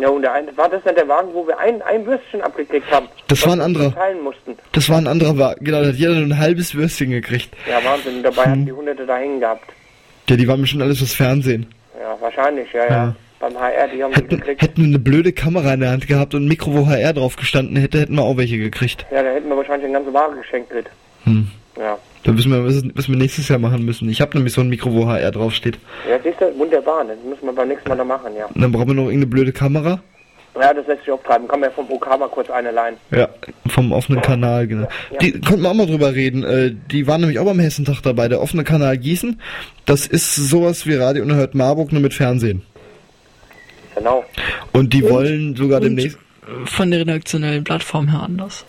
ja 0.00 0.08
und 0.08 0.22
der 0.22 0.32
eine, 0.32 0.56
war 0.56 0.68
das 0.68 0.82
dann 0.84 0.94
der 0.94 1.08
Wagen, 1.08 1.28
wo 1.32 1.46
wir 1.46 1.58
ein, 1.58 1.82
ein 1.82 2.06
Würstchen 2.06 2.40
abgekriegt 2.42 2.90
haben? 2.90 3.06
Das 3.28 3.44
war 3.46 3.52
ein 3.52 3.60
anderer. 3.60 3.94
Teilen 3.94 4.22
mussten. 4.22 4.54
Das 4.72 4.88
war 4.88 4.98
ein 4.98 5.06
anderer 5.06 5.36
Wagen, 5.38 5.64
genau, 5.64 5.80
da 5.82 5.88
hat 5.88 5.94
jeder 5.96 6.14
nur 6.14 6.24
ein 6.24 6.38
halbes 6.38 6.74
Würstchen 6.74 7.10
gekriegt. 7.10 7.48
Ja, 7.70 7.84
Wahnsinn. 7.84 8.16
Und 8.18 8.22
dabei 8.22 8.44
Hm. 8.44 8.50
hatten 8.52 8.66
die 8.66 8.72
Hunderte 8.72 9.06
da 9.06 9.16
hängen 9.16 9.40
gehabt. 9.40 9.70
Ja, 10.28 10.36
die 10.36 10.48
waren 10.48 10.60
bestimmt 10.60 10.82
alles 10.82 10.98
fürs 10.98 11.14
Fernsehen. 11.14 11.66
Ja, 12.00 12.16
wahrscheinlich, 12.20 12.66
ja, 12.72 12.84
ja. 12.84 12.90
Ja. 12.90 13.16
Beim 13.46 13.60
HR, 13.60 13.88
die 13.88 14.02
haben 14.02 14.12
die 14.12 14.16
Hätten, 14.16 14.36
gekriegt. 14.38 14.62
hätten 14.62 14.76
wir 14.78 14.88
eine 14.88 14.98
blöde 14.98 15.32
Kamera 15.32 15.74
in 15.74 15.80
der 15.80 15.90
Hand 15.90 16.08
gehabt 16.08 16.34
und 16.34 16.44
ein 16.44 16.48
Mikro, 16.48 16.74
wo 16.74 16.86
HR 16.88 17.12
drauf 17.12 17.36
gestanden 17.36 17.76
hätte, 17.76 18.00
hätten 18.00 18.16
wir 18.16 18.22
auch 18.22 18.36
welche 18.36 18.58
gekriegt. 18.58 19.06
Ja, 19.12 19.22
da 19.22 19.30
hätten 19.30 19.48
wir 19.48 19.56
wahrscheinlich 19.56 19.84
eine 19.84 19.98
ganze 19.98 20.12
Ware 20.12 20.34
geschenkt 20.34 20.74
mit. 20.74 20.86
Hm. 21.24 21.48
Ja. 21.78 21.96
Da 22.24 22.36
wissen 22.36 22.50
wir, 22.50 22.64
was, 22.64 22.82
was 22.94 23.08
wir 23.08 23.16
nächstes 23.16 23.48
Jahr 23.48 23.60
machen 23.60 23.84
müssen. 23.84 24.08
Ich 24.08 24.20
habe 24.20 24.36
nämlich 24.36 24.52
so 24.52 24.62
ein 24.62 24.68
Mikro, 24.68 24.92
wo 24.92 25.06
HR 25.06 25.30
draufsteht. 25.30 25.78
Ja, 26.10 26.18
siehst 26.24 26.40
du, 26.40 26.58
wunderbar. 26.58 27.04
Das 27.04 27.18
müssen 27.24 27.44
wir 27.44 27.52
beim 27.52 27.68
nächsten 27.68 27.88
Mal 27.88 27.94
noch 27.94 28.04
machen, 28.04 28.32
ja. 28.36 28.46
Und 28.46 28.60
dann 28.60 28.72
brauchen 28.72 28.88
wir 28.88 28.94
noch 28.94 29.04
irgendeine 29.04 29.26
blöde 29.26 29.52
Kamera. 29.52 30.00
Ja, 30.60 30.74
das 30.74 30.86
lässt 30.88 31.04
sich 31.04 31.12
auftreiben. 31.12 31.46
Kann 31.46 31.60
man 31.60 31.68
ja 31.68 31.74
vom 31.74 31.88
OK 31.88 32.18
mal 32.18 32.28
kurz 32.28 32.50
eine 32.50 32.72
leihen. 32.72 32.96
Ja, 33.12 33.28
vom 33.68 33.92
offenen 33.92 34.22
Kanal, 34.22 34.66
genau. 34.66 34.88
Ja. 35.12 35.18
Die 35.18 35.40
konnten 35.40 35.62
wir 35.62 35.70
auch 35.70 35.74
mal 35.74 35.86
drüber 35.86 36.14
reden. 36.14 36.42
Äh, 36.42 36.74
die 36.90 37.06
waren 37.06 37.20
nämlich 37.20 37.38
auch 37.38 37.44
beim 37.44 37.60
Hessentag 37.60 38.00
dabei. 38.00 38.26
Der 38.26 38.40
offene 38.40 38.64
Kanal 38.64 38.96
Gießen, 38.98 39.40
das 39.84 40.08
ist 40.08 40.34
sowas 40.34 40.86
wie 40.86 40.94
Radio 40.94 41.22
Unerhört 41.22 41.54
Marburg, 41.54 41.92
nur 41.92 42.02
mit 42.02 42.14
Fernsehen. 42.14 42.62
Genau. 43.96 44.24
Und 44.72 44.92
die 44.92 45.02
wollen 45.02 45.56
sogar 45.56 45.78
Und 45.80 45.84
demnächst... 45.86 46.18
von 46.66 46.90
der 46.90 47.00
redaktionellen 47.00 47.64
Plattform 47.64 48.08
her 48.10 48.20
anders. 48.22 48.64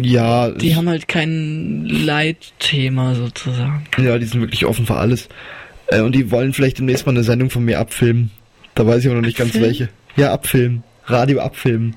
Ja, 0.00 0.50
Die 0.50 0.76
haben 0.76 0.88
halt 0.88 1.08
kein 1.08 1.84
Leitthema 1.86 3.14
sozusagen. 3.14 3.84
ja, 3.98 4.16
die 4.18 4.26
sind 4.26 4.40
wirklich 4.40 4.64
offen 4.64 4.86
für 4.86 4.94
alles. 4.96 5.28
Äh, 5.88 6.00
und 6.02 6.14
die 6.14 6.30
wollen 6.30 6.52
vielleicht 6.52 6.78
demnächst 6.78 7.04
mal 7.06 7.12
eine 7.12 7.24
Sendung 7.24 7.50
von 7.50 7.64
mir 7.64 7.80
abfilmen. 7.80 8.30
Da 8.76 8.86
weiß 8.86 9.04
ich 9.04 9.10
auch 9.10 9.14
noch 9.14 9.20
nicht 9.22 9.36
ganz 9.36 9.50
Abfilmen? 9.50 9.68
welche. 9.68 9.88
Ja, 10.16 10.32
abfilmen. 10.32 10.84
Radio 11.06 11.40
abfilmen. 11.40 11.96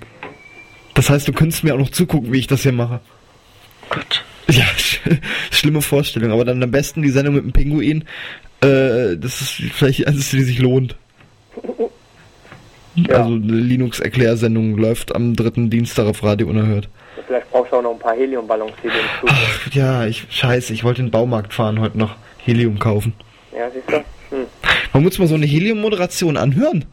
Das 0.95 1.09
heißt, 1.09 1.27
du 1.27 1.33
könntest 1.33 1.63
mir 1.63 1.75
auch 1.75 1.79
noch 1.79 1.91
zugucken, 1.91 2.33
wie 2.33 2.39
ich 2.39 2.47
das 2.47 2.63
hier 2.63 2.71
mache. 2.71 2.99
Gott. 3.89 4.23
Ja, 4.49 4.65
sch 4.77 5.01
schlimme 5.51 5.81
Vorstellung. 5.83 6.31
Aber 6.31 6.43
dann 6.45 6.63
am 6.63 6.71
besten 6.71 7.03
die 7.03 7.09
Sendung 7.09 7.35
mit 7.35 7.43
dem 7.43 7.51
Pinguin. 7.53 8.03
Äh, 8.61 9.15
das 9.17 9.41
ist 9.41 9.51
vielleicht 9.73 9.99
die 9.99 10.07
einzige, 10.07 10.37
die 10.37 10.43
sich 10.49 10.59
lohnt. 10.59 10.95
Ja. 12.95 13.17
Also 13.17 13.33
eine 13.33 13.41
Linux-Erklärsendung 13.41 14.77
läuft 14.77 15.15
am 15.15 15.35
dritten 15.35 15.69
Dienstag 15.69 16.05
auf 16.07 16.23
Radio 16.23 16.47
Unerhört. 16.47 16.89
Vielleicht 17.27 17.51
brauchst 17.51 17.71
du 17.71 17.77
auch 17.77 17.81
noch 17.81 17.91
ein 17.91 17.99
paar 17.99 18.15
Heliumballons, 18.15 18.73
die 18.83 18.87
du 18.87 18.93
im 18.93 19.05
Zug 19.19 19.29
Ach, 19.31 19.73
ja, 19.73 20.05
ich, 20.05 20.27
scheiße, 20.29 20.73
ich 20.73 20.83
wollte 20.83 21.01
in 21.01 21.07
den 21.07 21.11
Baumarkt 21.11 21.53
fahren 21.53 21.79
heute 21.79 21.97
noch. 21.97 22.15
Helium 22.37 22.79
kaufen. 22.79 23.13
Ja, 23.57 23.69
siehst 23.71 23.89
du? 23.89 23.97
Hm. 24.35 24.45
Man 24.93 25.03
muss 25.03 25.17
mal 25.17 25.27
so 25.27 25.35
eine 25.35 25.45
Helium-Moderation 25.45 26.37
anhören. 26.37 26.85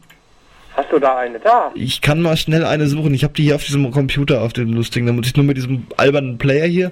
Hast 0.75 0.91
du 0.91 0.97
da 0.97 1.17
eine 1.17 1.39
da? 1.39 1.71
Ich 1.75 2.01
kann 2.01 2.19
mal 2.21 2.35
schnell 2.35 2.65
eine 2.65 2.87
suchen. 2.87 3.13
Ich 3.13 3.23
habe 3.23 3.33
die 3.33 3.43
hier 3.43 3.55
auf 3.55 3.63
diesem 3.63 3.91
Computer, 3.91 4.41
auf 4.41 4.53
dem 4.53 4.73
lustigen. 4.73 5.05
Da 5.05 5.13
muss 5.13 5.27
ich 5.27 5.35
nur 5.35 5.45
mit 5.45 5.57
diesem 5.57 5.85
albernen 5.97 6.39
Player 6.39 6.65
hier. 6.65 6.91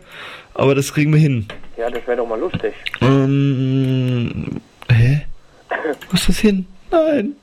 Aber 0.53 0.75
das 0.75 0.93
kriegen 0.93 1.11
wir 1.11 1.19
hin. 1.19 1.47
Ja, 1.77 1.89
das 1.89 2.05
wäre 2.05 2.17
doch 2.17 2.27
mal 2.27 2.39
lustig. 2.39 2.73
Ähm, 3.01 4.61
hä? 4.91 5.21
Wo 6.09 6.13
ist 6.13 6.29
das 6.29 6.37
hin? 6.39 6.67
Nein. 6.91 7.35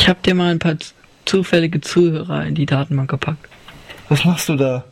Ich 0.00 0.08
habe 0.08 0.18
dir 0.24 0.34
mal 0.34 0.50
ein 0.50 0.58
paar 0.58 0.76
zufällige 1.26 1.82
Zuhörer 1.82 2.46
in 2.46 2.54
die 2.54 2.64
Datenbank 2.64 3.10
gepackt. 3.10 3.46
Was 4.08 4.24
machst 4.24 4.48
du 4.48 4.56
da? 4.56 4.84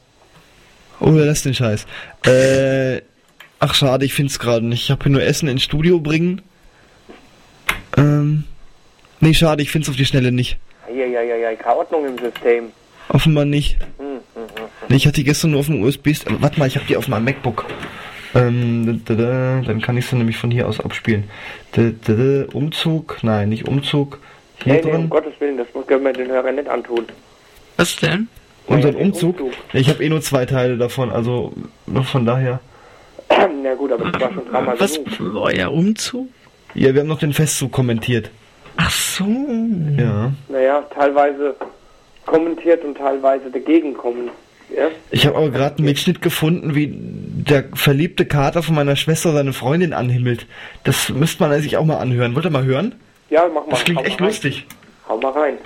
Oh, 1.01 1.09
lass 1.09 1.43
den 1.43 1.55
Scheiß. 1.55 1.86
Äh, 2.26 3.01
ach 3.59 3.74
schade, 3.74 4.05
ich 4.05 4.12
find's 4.12 4.39
gerade 4.39 4.66
nicht. 4.66 4.82
Ich 4.82 4.90
habe 4.90 5.02
hier 5.02 5.12
nur 5.12 5.22
Essen 5.22 5.48
ins 5.48 5.62
Studio 5.62 5.98
bringen. 5.98 6.43
Ähm, 7.97 8.44
nee, 9.20 9.32
schade, 9.32 9.62
ich 9.62 9.70
find's 9.70 9.89
auf 9.89 9.97
die 9.97 10.05
Schnelle 10.05 10.30
nicht. 10.30 10.59
Ja, 10.94 11.06
ja, 11.06 11.22
ja, 11.22 11.36
ja, 11.36 11.55
keine 11.55 11.76
Ordnung 11.76 12.06
im 12.06 12.18
System. 12.18 12.64
Offenbar 13.09 13.47
nicht. 13.47 13.78
Hm, 13.97 14.18
hm, 14.35 14.43
hm. 14.43 14.64
Nee, 14.90 14.97
ich 14.97 15.06
hatte 15.06 15.16
die 15.16 15.24
gestern 15.24 15.52
nur 15.52 15.60
auf 15.60 15.66
dem 15.66 15.82
USB-Stick. 15.82 16.28
Aber 16.28 16.43
Warte 16.43 16.59
mal, 16.59 16.68
ich 16.68 16.76
habe 16.76 16.86
die 16.86 16.98
auf 16.98 17.09
meinem 17.09 17.24
MacBook. 17.24 17.64
Ähm, 18.35 19.02
da, 19.06 19.14
da, 19.14 19.22
da, 19.22 19.62
dann 19.62 19.80
kann 19.80 19.97
ich 19.97 20.05
sie 20.05 20.16
nämlich 20.16 20.36
von 20.36 20.51
hier 20.51 20.68
aus 20.68 20.80
abspielen. 20.80 21.30
Da, 21.72 21.93
Umzug? 22.52 23.20
Nein, 23.22 23.48
nicht 23.48 23.66
Umzug. 23.66 24.20
Hier 24.64 24.74
Nee, 24.74 24.80
nee, 24.85 24.93
um. 24.94 25.09
Gottes 25.10 25.32
Willen, 25.39 25.56
das 25.59 25.66
muss- 25.74 25.86
können 25.86 26.05
wir 26.05 26.12
den 26.12 26.28
Hörern 26.28 26.55
nicht 26.56 26.68
antun. 26.68 27.05
Was 27.76 27.97
denn? 27.97 28.28
Unseren 28.66 28.97
Ja, 28.97 29.02
Umzug. 29.05 29.40
Umzug. 29.40 29.59
Ich 29.72 29.89
habe 29.89 30.05
eh 30.05 30.09
nur 30.09 30.20
zwei 30.20 30.44
Teile 30.47 30.76
davon, 30.76 31.10
also 31.10 31.52
von 32.05 32.26
daher. 32.26 32.60
Na 33.62 33.74
gut, 33.74 33.93
aber 33.93 34.10
das 34.10 34.20
war 34.20 34.32
schon 34.32 34.47
dreimal 34.51 34.80
Was? 34.80 34.94
genug. 34.94 35.36
Euer 35.36 35.72
Umzug? 35.72 36.28
Ja, 36.74 36.93
wir 36.93 37.01
haben 37.01 37.09
noch 37.09 37.18
den 37.18 37.32
Festzug 37.32 37.72
kommentiert. 37.72 38.30
Ach 38.76 38.90
so. 38.90 39.24
Ja. 39.97 40.32
Naja, 40.48 40.82
teilweise 40.94 41.56
kommentiert 42.26 42.85
und 42.85 42.97
teilweise 42.98 43.51
dagegen 43.51 43.94
kommen. 43.94 44.28
Ja? 44.76 44.89
Ich 45.10 45.26
habe 45.26 45.36
aber 45.39 45.48
gerade 45.51 45.76
einen 45.78 45.86
Mitschnitt 45.86 46.20
gefunden, 46.20 46.74
wie 46.74 46.93
der 46.93 47.64
verliebte 47.74 48.26
Kater 48.26 48.62
von 48.62 48.74
meiner 48.74 48.97
Schwester 48.97 49.32
seine 49.32 49.55
Freundin 49.55 49.94
anhimmelt. 49.94 50.47
Das 50.85 51.09
müsste 51.09 51.43
man 51.48 51.60
sich 51.62 51.76
auch 51.78 51.86
mal 51.86 51.97
anhören. 51.97 52.35
Wollt 52.35 52.44
ihr 52.44 52.51
mal 52.51 52.64
hören? 52.66 52.94
Ja, 53.30 53.46
mach 53.48 53.62
mal. 53.66 53.70
Das 53.70 53.84
klingt 53.84 54.00
hau 54.00 54.05
echt 54.05 54.20
rein. 54.20 54.26
lustig. 54.28 54.66
Hau 55.09 55.18
mal 55.18 55.32
rein. 55.32 55.59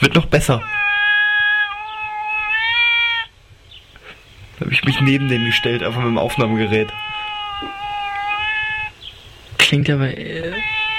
Wird 0.00 0.14
noch 0.14 0.26
besser. 0.26 0.62
Da 4.58 4.64
habe 4.64 4.72
ich 4.72 4.84
mich 4.84 5.00
neben 5.00 5.28
den 5.28 5.44
gestellt, 5.44 5.82
einfach 5.82 6.00
mit 6.00 6.08
dem 6.08 6.18
Aufnahmegerät. 6.18 6.88
Klingt 9.58 9.88
aber. 9.90 10.08
Äh, 10.16 10.52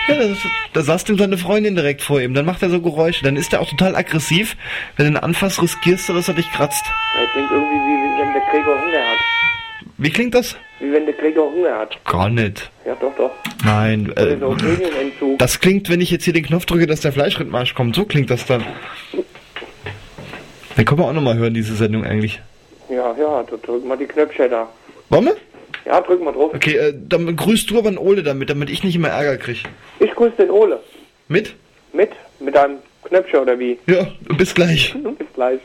Ja, 0.08 0.16
das 0.16 0.38
da 0.74 0.82
saß 0.82 1.04
dem 1.06 1.18
seine 1.18 1.38
Freundin 1.38 1.76
direkt 1.76 2.02
vor 2.02 2.20
ihm. 2.22 2.34
Dann 2.34 2.46
macht 2.46 2.62
er 2.64 2.70
so 2.70 2.82
Geräusche. 2.82 3.24
Dann 3.24 3.36
ist 3.36 3.54
er 3.54 3.62
auch 3.62 3.70
total 3.70 3.96
aggressiv. 3.96 4.56
Wenn 4.98 5.06
du 5.08 5.12
ihn 5.14 5.24
anfasst, 5.24 5.62
riskierst 5.62 6.10
du, 6.10 6.14
dass 6.14 6.28
er 6.28 6.34
dich 6.36 6.50
kratzt. 6.52 6.84
Ja, 7.16 7.26
klingt 7.32 7.52
irgendwie 7.52 7.76
wie, 7.76 7.98
wie 8.16 8.22
wenn 8.22 8.34
der 8.34 8.42
Gregor 8.52 8.80
Hunger 8.82 9.08
hat. 9.12 9.20
Wie 10.02 10.10
klingt 10.10 10.34
das? 10.34 10.56
Wie 10.80 10.94
wenn 10.94 11.06
der 11.06 11.14
Gregor 11.14 11.52
Hunger 11.52 11.78
hat. 11.78 11.98
Gar 12.06 12.30
nicht. 12.30 12.72
Ja, 12.86 12.96
doch, 12.96 13.14
doch. 13.18 13.32
Nein. 13.66 14.10
Äh, 14.16 14.38
so 15.20 15.36
das 15.38 15.60
klingt, 15.60 15.90
wenn 15.90 16.00
ich 16.00 16.10
jetzt 16.10 16.24
hier 16.24 16.32
den 16.32 16.46
Knopf 16.46 16.66
drücke, 16.66 16.88
dass 16.88 17.02
der 17.02 17.12
Fleischrindmarsch 17.12 17.76
kommt. 17.76 17.98
So 17.98 18.06
klingt 18.06 18.30
das 18.30 18.46
dann. 18.46 18.64
Dann 20.78 20.86
können 20.86 21.02
wir 21.02 21.06
auch 21.06 21.14
nochmal 21.14 21.38
hören, 21.38 21.54
diese 21.54 21.76
Sendung 21.76 22.06
eigentlich. 22.06 22.40
Ja, 22.90 23.14
ja, 23.20 23.44
du 23.44 23.58
drück 23.58 23.84
mal 23.84 23.98
die 23.98 24.06
Knöpfchen 24.06 24.50
da. 24.50 24.70
Wollen 25.10 25.26
wir? 25.26 25.36
Ja, 25.86 26.00
drück 26.00 26.24
mal 26.24 26.32
drauf. 26.32 26.54
Okay, 26.54 26.78
äh, 26.78 26.94
dann 26.96 27.36
grüßt 27.36 27.70
du 27.70 27.78
aber 27.78 27.90
einen 27.90 27.98
Ole 27.98 28.24
damit, 28.24 28.50
damit 28.50 28.70
ich 28.70 28.86
nicht 28.86 28.96
immer 28.96 29.10
Ärger 29.10 29.36
krieg. 29.36 29.64
Ich 30.00 30.12
grüße 30.16 30.38
den 30.38 30.50
Ole. 30.50 30.80
Mit? 31.28 31.56
Mit? 31.92 32.12
Mit 32.40 32.56
einem 32.56 32.78
Knöpfchen 33.04 33.42
oder 33.42 33.60
wie? 33.60 33.78
Ja, 33.86 34.08
bis 34.38 34.56
gleich. 34.56 34.96
Bis 35.18 35.28
gleich. 35.34 35.60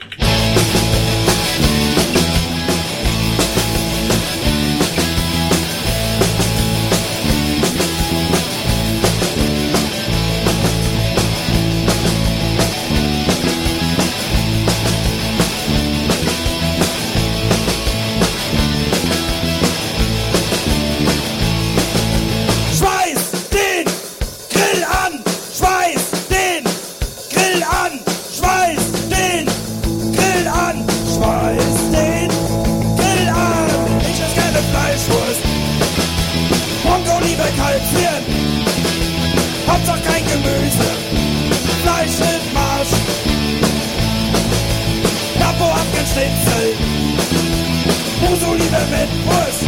mit 48.94 49.10
Wurst. 49.26 49.62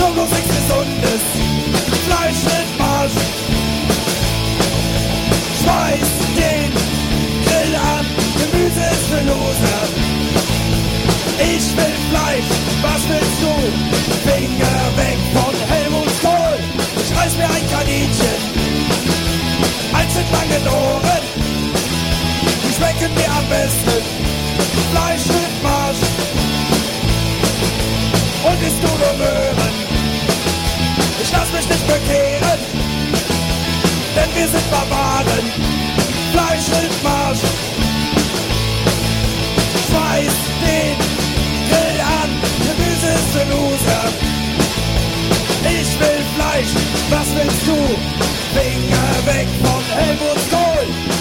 Logos 0.00 0.30
nichts 0.30 0.52
Gesundes, 0.56 1.22
Fleisch 2.06 2.42
mit 2.50 2.68
Marsch. 2.80 3.18
Schmeiß 5.60 6.10
den 6.40 6.70
Grill 7.46 7.74
an, 7.94 8.06
Gemüse 8.40 8.84
ist 8.94 9.06
für 9.10 9.22
Loser. 9.30 9.82
Ich 11.52 11.66
will 11.76 11.96
Fleisch, 12.10 12.50
was 12.84 13.02
willst 13.10 13.38
du? 13.44 13.52
Finger 14.28 14.80
weg 15.00 15.18
von 15.36 15.54
Helmut 15.70 16.12
Kohl. 16.22 16.56
Ich 17.02 17.10
reiß 17.16 17.36
mir 17.36 17.50
ein 17.56 17.66
Kaninchen, 17.72 18.40
eins 19.98 20.14
mit 20.18 20.28
langen 20.36 20.64
Ohren. 20.68 21.24
Die 22.62 22.72
schmecken 22.76 23.12
mir 23.14 23.30
am 23.38 23.46
besten. 23.48 24.00
Fleisch 24.92 25.26
mit 25.26 25.53
und 28.54 28.62
isst 28.62 28.82
du 28.82 28.88
Möhren. 29.18 29.74
Ich 31.20 31.32
lass 31.32 31.50
mich 31.50 31.68
nicht 31.68 31.86
bekehren, 31.88 32.60
denn 34.14 34.34
wir 34.36 34.48
sind 34.48 34.70
Barbaren. 34.70 35.46
Fleisch 36.32 36.68
mit 36.68 37.02
Marsch. 37.02 37.40
Schmeiß 39.88 40.36
den 40.62 40.96
Grill 41.68 42.00
an, 42.00 42.30
Gemüse 42.66 43.08
ist 43.18 43.30
für 43.32 43.44
Loser. 43.50 44.04
Ich 45.64 45.98
will 45.98 46.22
Fleisch, 46.36 46.72
was 47.10 47.26
willst 47.34 47.66
du? 47.66 47.76
Finger 48.54 49.34
weg 49.34 49.48
von 49.64 49.82
Helmut 49.96 50.38
Kohl. 50.50 51.13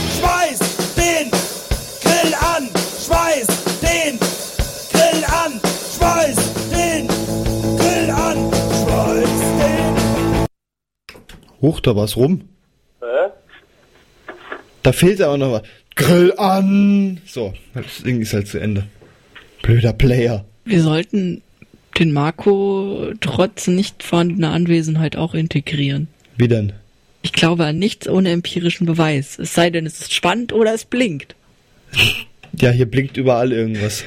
Huch, 11.64 11.80
da 11.80 11.96
war's 11.96 12.18
rum. 12.18 12.42
Da 14.84 14.92
fehlt 14.92 15.22
aber 15.22 15.38
noch 15.38 15.52
was. 15.54 15.62
Grill 15.96 16.34
an! 16.38 17.22
So, 17.26 17.54
das 17.74 18.04
Ding 18.04 18.22
ist 18.22 18.34
halt 18.34 18.48
zu 18.50 18.60
Ende. 18.60 18.84
Blöder 19.62 19.94
Player. 19.94 20.44
Wir 20.66 20.82
sollten 20.82 21.42
den 21.98 22.12
Marco 22.12 23.14
trotz 23.22 23.68
nicht 23.68 24.04
vorhandener 24.04 24.52
Anwesenheit 24.52 25.16
auch 25.16 25.34
integrieren. 25.34 26.10
Wie 26.36 26.50
denn? 26.50 26.74
Ich 27.22 27.32
glaube 27.32 27.64
an 27.64 27.80
nichts 27.80 28.10
ohne 28.10 28.32
empirischen 28.32 28.86
Beweis. 28.86 29.40
Es 29.40 29.54
sei 29.54 29.70
denn, 29.70 29.86
es 29.86 30.02
ist 30.02 30.14
spannend 30.14 30.52
oder 30.52 30.74
es 30.74 30.86
blinkt. 30.86 31.36
Ja, 32.62 32.70
hier 32.70 32.86
blinkt 32.86 33.18
überall 33.18 33.52
irgendwas. 33.52 34.04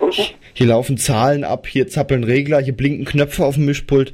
Hier 0.54 0.66
laufen 0.66 0.96
Zahlen 0.98 1.44
ab, 1.44 1.66
hier 1.66 1.88
zappeln 1.88 2.24
Regler, 2.24 2.60
hier 2.60 2.76
blinken 2.76 3.04
Knöpfe 3.04 3.44
auf 3.44 3.54
dem 3.54 3.66
Mischpult. 3.66 4.12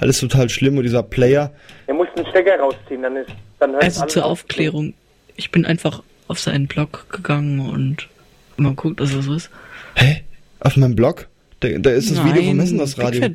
Alles 0.00 0.20
total 0.20 0.48
schlimm 0.48 0.76
und 0.78 0.84
dieser 0.84 1.02
Player. 1.02 1.52
Er 1.88 1.94
muss 1.94 2.06
den 2.16 2.24
Stecker 2.26 2.56
rausziehen, 2.58 3.02
dann 3.02 3.16
ist 3.16 3.30
dann 3.58 3.72
hört 3.72 3.82
Also 3.82 4.02
alles 4.02 4.12
zur 4.12 4.24
auf. 4.24 4.32
Aufklärung. 4.32 4.94
Ich 5.36 5.50
bin 5.50 5.66
einfach 5.66 6.02
auf 6.28 6.38
seinen 6.38 6.68
Blog 6.68 7.06
gegangen 7.10 7.60
und 7.60 8.08
mal 8.56 8.74
guckt, 8.74 9.00
was 9.00 9.12
das 9.12 9.26
ist. 9.26 9.50
Hä? 9.96 10.22
Auf 10.60 10.76
meinem 10.76 10.94
Blog? 10.94 11.28
Da, 11.60 11.68
da 11.78 11.90
ist 11.90 12.10
das 12.10 12.24
Video 12.24 12.42
vom 12.44 12.56
Messen 12.56 12.78
das 12.78 12.96
Radio. 12.98 13.30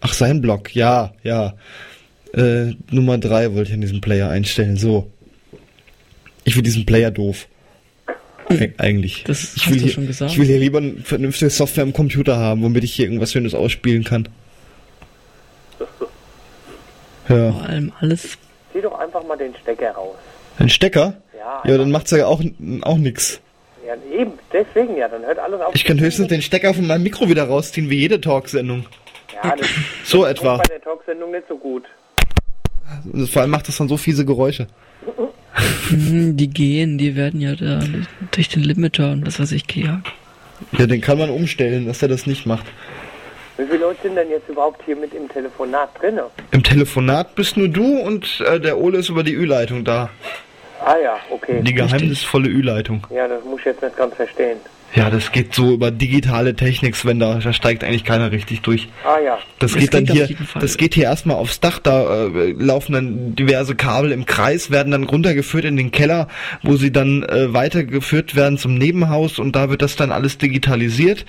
Ach, 0.00 0.12
sein 0.14 0.40
Blog, 0.40 0.74
ja, 0.74 1.12
ja. 1.22 1.54
Äh, 2.32 2.74
Nummer 2.90 3.18
drei 3.18 3.52
wollte 3.54 3.70
ich 3.70 3.74
an 3.74 3.80
diesem 3.82 4.00
Player 4.00 4.30
einstellen. 4.30 4.76
So. 4.76 5.10
Ich 6.44 6.56
will 6.56 6.62
diesen 6.62 6.86
Player 6.86 7.10
doof. 7.10 7.48
Eig 8.48 8.74
eigentlich. 8.78 9.24
Das 9.24 9.56
ich 9.56 9.66
hast 9.66 9.70
will 9.70 9.78
du 9.78 9.84
hier, 9.84 9.92
schon 9.92 10.06
gesagt. 10.06 10.32
Ich 10.32 10.38
will 10.38 10.46
hier 10.46 10.58
lieber 10.58 10.78
eine 10.78 10.94
vernünftige 11.02 11.50
Software 11.50 11.84
im 11.84 11.92
Computer 11.92 12.36
haben, 12.38 12.62
womit 12.62 12.84
ich 12.84 12.94
hier 12.94 13.06
irgendwas 13.06 13.32
Schönes 13.32 13.54
ausspielen 13.54 14.04
kann. 14.04 14.28
Ja. 17.28 17.52
Vor 17.52 17.62
allem 17.68 17.92
alles. 18.00 18.38
Zieh 18.72 18.80
doch 18.82 18.98
einfach 18.98 19.24
mal 19.26 19.36
den 19.36 19.54
Stecker 19.62 19.92
raus. 19.92 20.16
Ein 20.58 20.68
Stecker? 20.68 21.14
Ja, 21.36 21.62
Ja, 21.70 21.78
dann 21.78 21.90
macht's 21.90 22.10
ja 22.10 22.26
auch, 22.26 22.42
auch 22.82 22.96
nix. 22.98 23.40
Ja, 23.86 23.94
eben, 24.16 24.32
deswegen 24.52 24.96
ja, 24.96 25.08
dann 25.08 25.22
hört 25.24 25.38
alles 25.38 25.60
auf. 25.60 25.74
Ich 25.74 25.84
kann 25.84 26.00
höchstens 26.00 26.28
den 26.28 26.42
Stecker 26.42 26.74
von 26.74 26.86
meinem 26.86 27.02
Mikro 27.04 27.28
wieder 27.28 27.44
rausziehen, 27.44 27.88
wie 27.90 27.98
jede 27.98 28.20
Talksendung. 28.20 28.86
Ja, 29.44 29.54
das 29.56 29.68
So 30.04 30.24
ist 30.24 30.30
etwa. 30.32 30.56
bei 30.56 30.64
der 30.64 30.80
Talksendung 30.80 31.30
nicht 31.30 31.44
so 31.48 31.56
gut. 31.56 31.84
Und 33.12 33.28
Vor 33.28 33.42
allem 33.42 33.50
macht 33.50 33.68
das 33.68 33.76
dann 33.76 33.88
so 33.88 33.96
fiese 33.96 34.24
Geräusche. 34.24 34.66
Mhm, 35.90 36.36
Die 36.36 36.48
gehen, 36.48 36.98
die 36.98 37.16
werden 37.16 37.40
ja 37.40 37.54
da 37.54 37.80
durch 38.32 38.48
den 38.48 38.62
Limiter 38.62 39.12
und 39.12 39.26
was 39.26 39.38
weiß 39.40 39.52
ich 39.52 39.66
gejagt. 39.66 40.12
Ja, 40.78 40.86
den 40.86 41.00
kann 41.00 41.18
man 41.18 41.30
umstellen, 41.30 41.86
dass 41.86 42.02
er 42.02 42.08
das 42.08 42.26
nicht 42.26 42.46
macht. 42.46 42.64
Wie 43.56 43.64
viele 43.64 43.78
Leute 43.78 44.02
sind 44.02 44.16
denn 44.16 44.28
jetzt 44.28 44.48
überhaupt 44.48 44.82
hier 44.84 44.96
mit 44.96 45.14
im 45.14 45.28
Telefonat 45.28 45.88
drinne? 46.00 46.24
Im 46.50 46.62
Telefonat 46.62 47.34
bist 47.34 47.56
nur 47.56 47.68
du 47.68 48.00
und 48.00 48.42
äh, 48.46 48.60
der 48.60 48.78
Ole 48.78 48.98
ist 48.98 49.08
über 49.08 49.22
die 49.22 49.34
Ü-Leitung 49.34 49.84
da. 49.84 50.10
Ah 50.84 50.96
ja, 51.02 51.16
okay. 51.30 51.62
Die 51.62 51.72
geheimnisvolle 51.72 52.48
Ü-Leitung. 52.48 53.06
Ja, 53.10 53.26
das 53.26 53.42
muss 53.44 53.60
ich 53.60 53.66
jetzt 53.66 53.82
nicht 53.82 53.96
ganz 53.96 54.14
verstehen. 54.14 54.58
Ja, 54.96 55.10
das 55.10 55.30
geht 55.30 55.54
so 55.54 55.74
über 55.74 55.90
digitale 55.90 56.56
Technik, 56.56 56.96
Sven, 56.96 57.20
da, 57.20 57.34
da 57.34 57.52
steigt 57.52 57.84
eigentlich 57.84 58.04
keiner 58.04 58.32
richtig 58.32 58.62
durch. 58.62 58.88
Ah 59.04 59.18
ja. 59.22 59.38
Das, 59.58 59.72
Das 59.72 59.80
geht 59.80 59.92
dann 59.92 60.06
hier, 60.06 60.28
das 60.58 60.78
geht 60.78 60.94
hier 60.94 61.04
erstmal 61.04 61.36
aufs 61.36 61.60
Dach, 61.60 61.78
da 61.78 62.26
äh, 62.26 62.52
laufen 62.52 62.92
dann 62.92 63.36
diverse 63.36 63.74
Kabel 63.74 64.10
im 64.10 64.24
Kreis, 64.24 64.70
werden 64.70 64.92
dann 64.92 65.04
runtergeführt 65.04 65.66
in 65.66 65.76
den 65.76 65.90
Keller, 65.90 66.28
wo 66.62 66.76
sie 66.76 66.90
dann 66.90 67.22
äh, 67.24 67.52
weitergeführt 67.52 68.34
werden 68.34 68.56
zum 68.56 68.74
Nebenhaus 68.74 69.38
und 69.38 69.54
da 69.54 69.68
wird 69.68 69.82
das 69.82 69.96
dann 69.96 70.12
alles 70.12 70.38
digitalisiert 70.38 71.26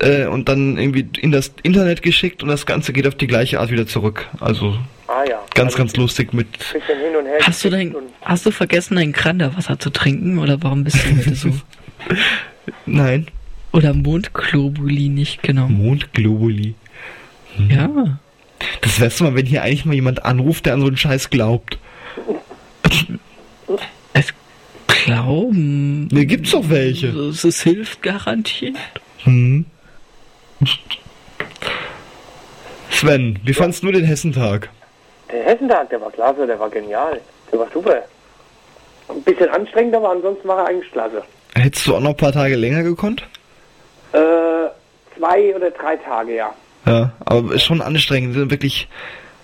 äh, 0.00 0.26
und 0.26 0.48
dann 0.48 0.78
irgendwie 0.78 1.08
in 1.20 1.32
das 1.32 1.52
Internet 1.64 2.02
geschickt 2.02 2.44
und 2.44 2.48
das 2.48 2.66
Ganze 2.66 2.92
geht 2.92 3.06
auf 3.08 3.16
die 3.16 3.26
gleiche 3.26 3.58
Art 3.58 3.72
wieder 3.72 3.88
zurück. 3.88 4.28
Also 4.38 4.78
Ah 5.08 5.24
ja. 5.28 5.40
ganz, 5.54 5.72
Also 5.72 5.78
ganz 5.78 5.96
lustig 5.96 6.34
mit. 6.34 6.58
Bisschen 6.58 6.80
hin 6.98 7.16
und 7.18 7.26
her. 7.26 7.38
Hast 7.42 7.64
du 7.64 7.70
dein, 7.70 7.96
hast 8.22 8.44
du 8.44 8.50
vergessen, 8.50 8.96
dein 8.96 9.12
Granderwasser 9.12 9.78
zu 9.78 9.90
trinken 9.90 10.38
oder 10.38 10.62
warum 10.62 10.84
bist 10.84 10.98
du 11.04 11.16
heute 11.16 11.34
so? 11.34 11.48
Nein. 12.86 13.28
Oder 13.72 13.94
Mondglobuli 13.94 15.08
nicht 15.08 15.42
genommen? 15.42 15.78
Mondglobuli. 15.84 16.74
Ja. 17.68 18.18
Das 18.80 19.00
wär's 19.00 19.20
mal, 19.20 19.34
wenn 19.34 19.46
hier 19.46 19.62
eigentlich 19.62 19.84
mal 19.84 19.94
jemand 19.94 20.24
anruft, 20.24 20.66
der 20.66 20.74
an 20.74 20.80
so 20.80 20.86
einen 20.86 20.96
Scheiß 20.96 21.30
glaubt. 21.30 21.78
Es 24.12 24.32
glauben. 25.04 26.08
Ne, 26.08 26.26
gibt's 26.26 26.50
doch 26.52 26.68
welche. 26.68 27.08
Es, 27.08 27.44
es 27.44 27.62
hilft 27.62 28.02
garantiert. 28.02 28.76
Hm. 29.24 29.66
Sven, 32.90 33.38
wie 33.44 33.54
fandst 33.54 33.82
du 33.82 33.92
den 33.92 34.04
Hessentag? 34.04 34.70
Der 35.30 35.44
Hessentag, 35.44 35.90
der 35.90 36.00
war 36.00 36.10
klasse, 36.10 36.46
der 36.46 36.58
war 36.58 36.70
genial. 36.70 37.20
Der 37.52 37.58
war 37.58 37.68
super. 37.72 38.02
Ein 39.08 39.22
bisschen 39.22 39.48
anstrengend, 39.50 39.94
aber 39.94 40.10
ansonsten 40.10 40.48
war 40.48 40.58
er 40.58 40.66
eigentlich 40.66 40.90
klasse. 40.90 41.22
Hättest 41.58 41.86
du 41.86 41.94
auch 41.94 42.00
noch 42.00 42.10
ein 42.10 42.16
paar 42.16 42.32
Tage 42.32 42.56
länger 42.56 42.82
gekonnt? 42.82 43.22
Äh, 44.12 44.18
zwei 45.16 45.54
oder 45.54 45.70
drei 45.70 45.96
Tage, 45.96 46.34
ja. 46.36 46.54
Ja, 46.86 47.12
aber 47.24 47.54
ist 47.54 47.64
schon 47.64 47.82
anstrengend, 47.82 48.34
wirklich. 48.34 48.88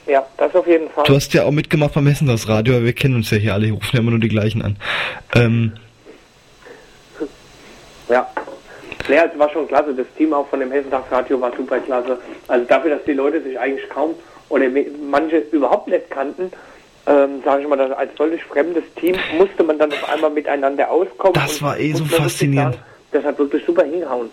Ja, 0.06 0.24
das 0.36 0.54
auf 0.54 0.66
jeden 0.66 0.88
Fall. 0.90 1.04
Du 1.04 1.14
hast 1.14 1.32
ja 1.34 1.44
auch 1.44 1.50
mitgemacht 1.50 1.94
beim 1.94 2.06
Hessentagsradio, 2.06 2.76
aber 2.76 2.84
wir 2.84 2.92
kennen 2.92 3.16
uns 3.16 3.30
ja 3.30 3.38
hier 3.38 3.54
alle, 3.54 3.66
hier 3.66 3.74
rufen 3.74 3.90
ja 3.92 4.00
immer 4.00 4.10
nur 4.10 4.20
die 4.20 4.28
gleichen 4.28 4.62
an. 4.62 4.76
Ähm, 5.34 5.72
Ja. 8.08 8.26
Nee, 9.08 9.18
also 9.18 9.38
war 9.38 9.50
schon 9.50 9.68
klasse. 9.68 9.94
Das 9.94 10.06
Team 10.16 10.32
auch 10.32 10.48
von 10.48 10.60
dem 10.60 10.70
Hessentagsradio 10.70 11.40
war 11.40 11.52
super 11.56 11.78
klasse. 11.80 12.18
Also 12.48 12.64
dafür, 12.66 12.96
dass 12.96 13.04
die 13.04 13.12
Leute 13.12 13.42
sich 13.42 13.58
eigentlich 13.58 13.88
kaum 13.90 14.14
oder 14.48 14.66
manche 15.10 15.38
überhaupt 15.52 15.88
nicht 15.88 16.10
kannten, 16.10 16.50
ähm, 17.06 17.42
sage 17.44 17.62
ich 17.62 17.68
mal, 17.68 17.80
als 17.80 18.10
völlig 18.16 18.42
fremdes 18.44 18.84
Team 18.96 19.16
musste 19.36 19.62
man 19.62 19.78
dann 19.78 19.92
auf 19.92 20.08
einmal 20.12 20.30
miteinander 20.30 20.90
auskommen. 20.90 21.34
Das 21.34 21.60
war 21.62 21.78
eh 21.78 21.92
so 21.92 22.04
faszinierend. 22.04 22.74
Sagen, 22.74 22.84
das 23.12 23.24
hat 23.24 23.38
wirklich 23.38 23.64
super 23.64 23.84
hingehauen. 23.84 24.30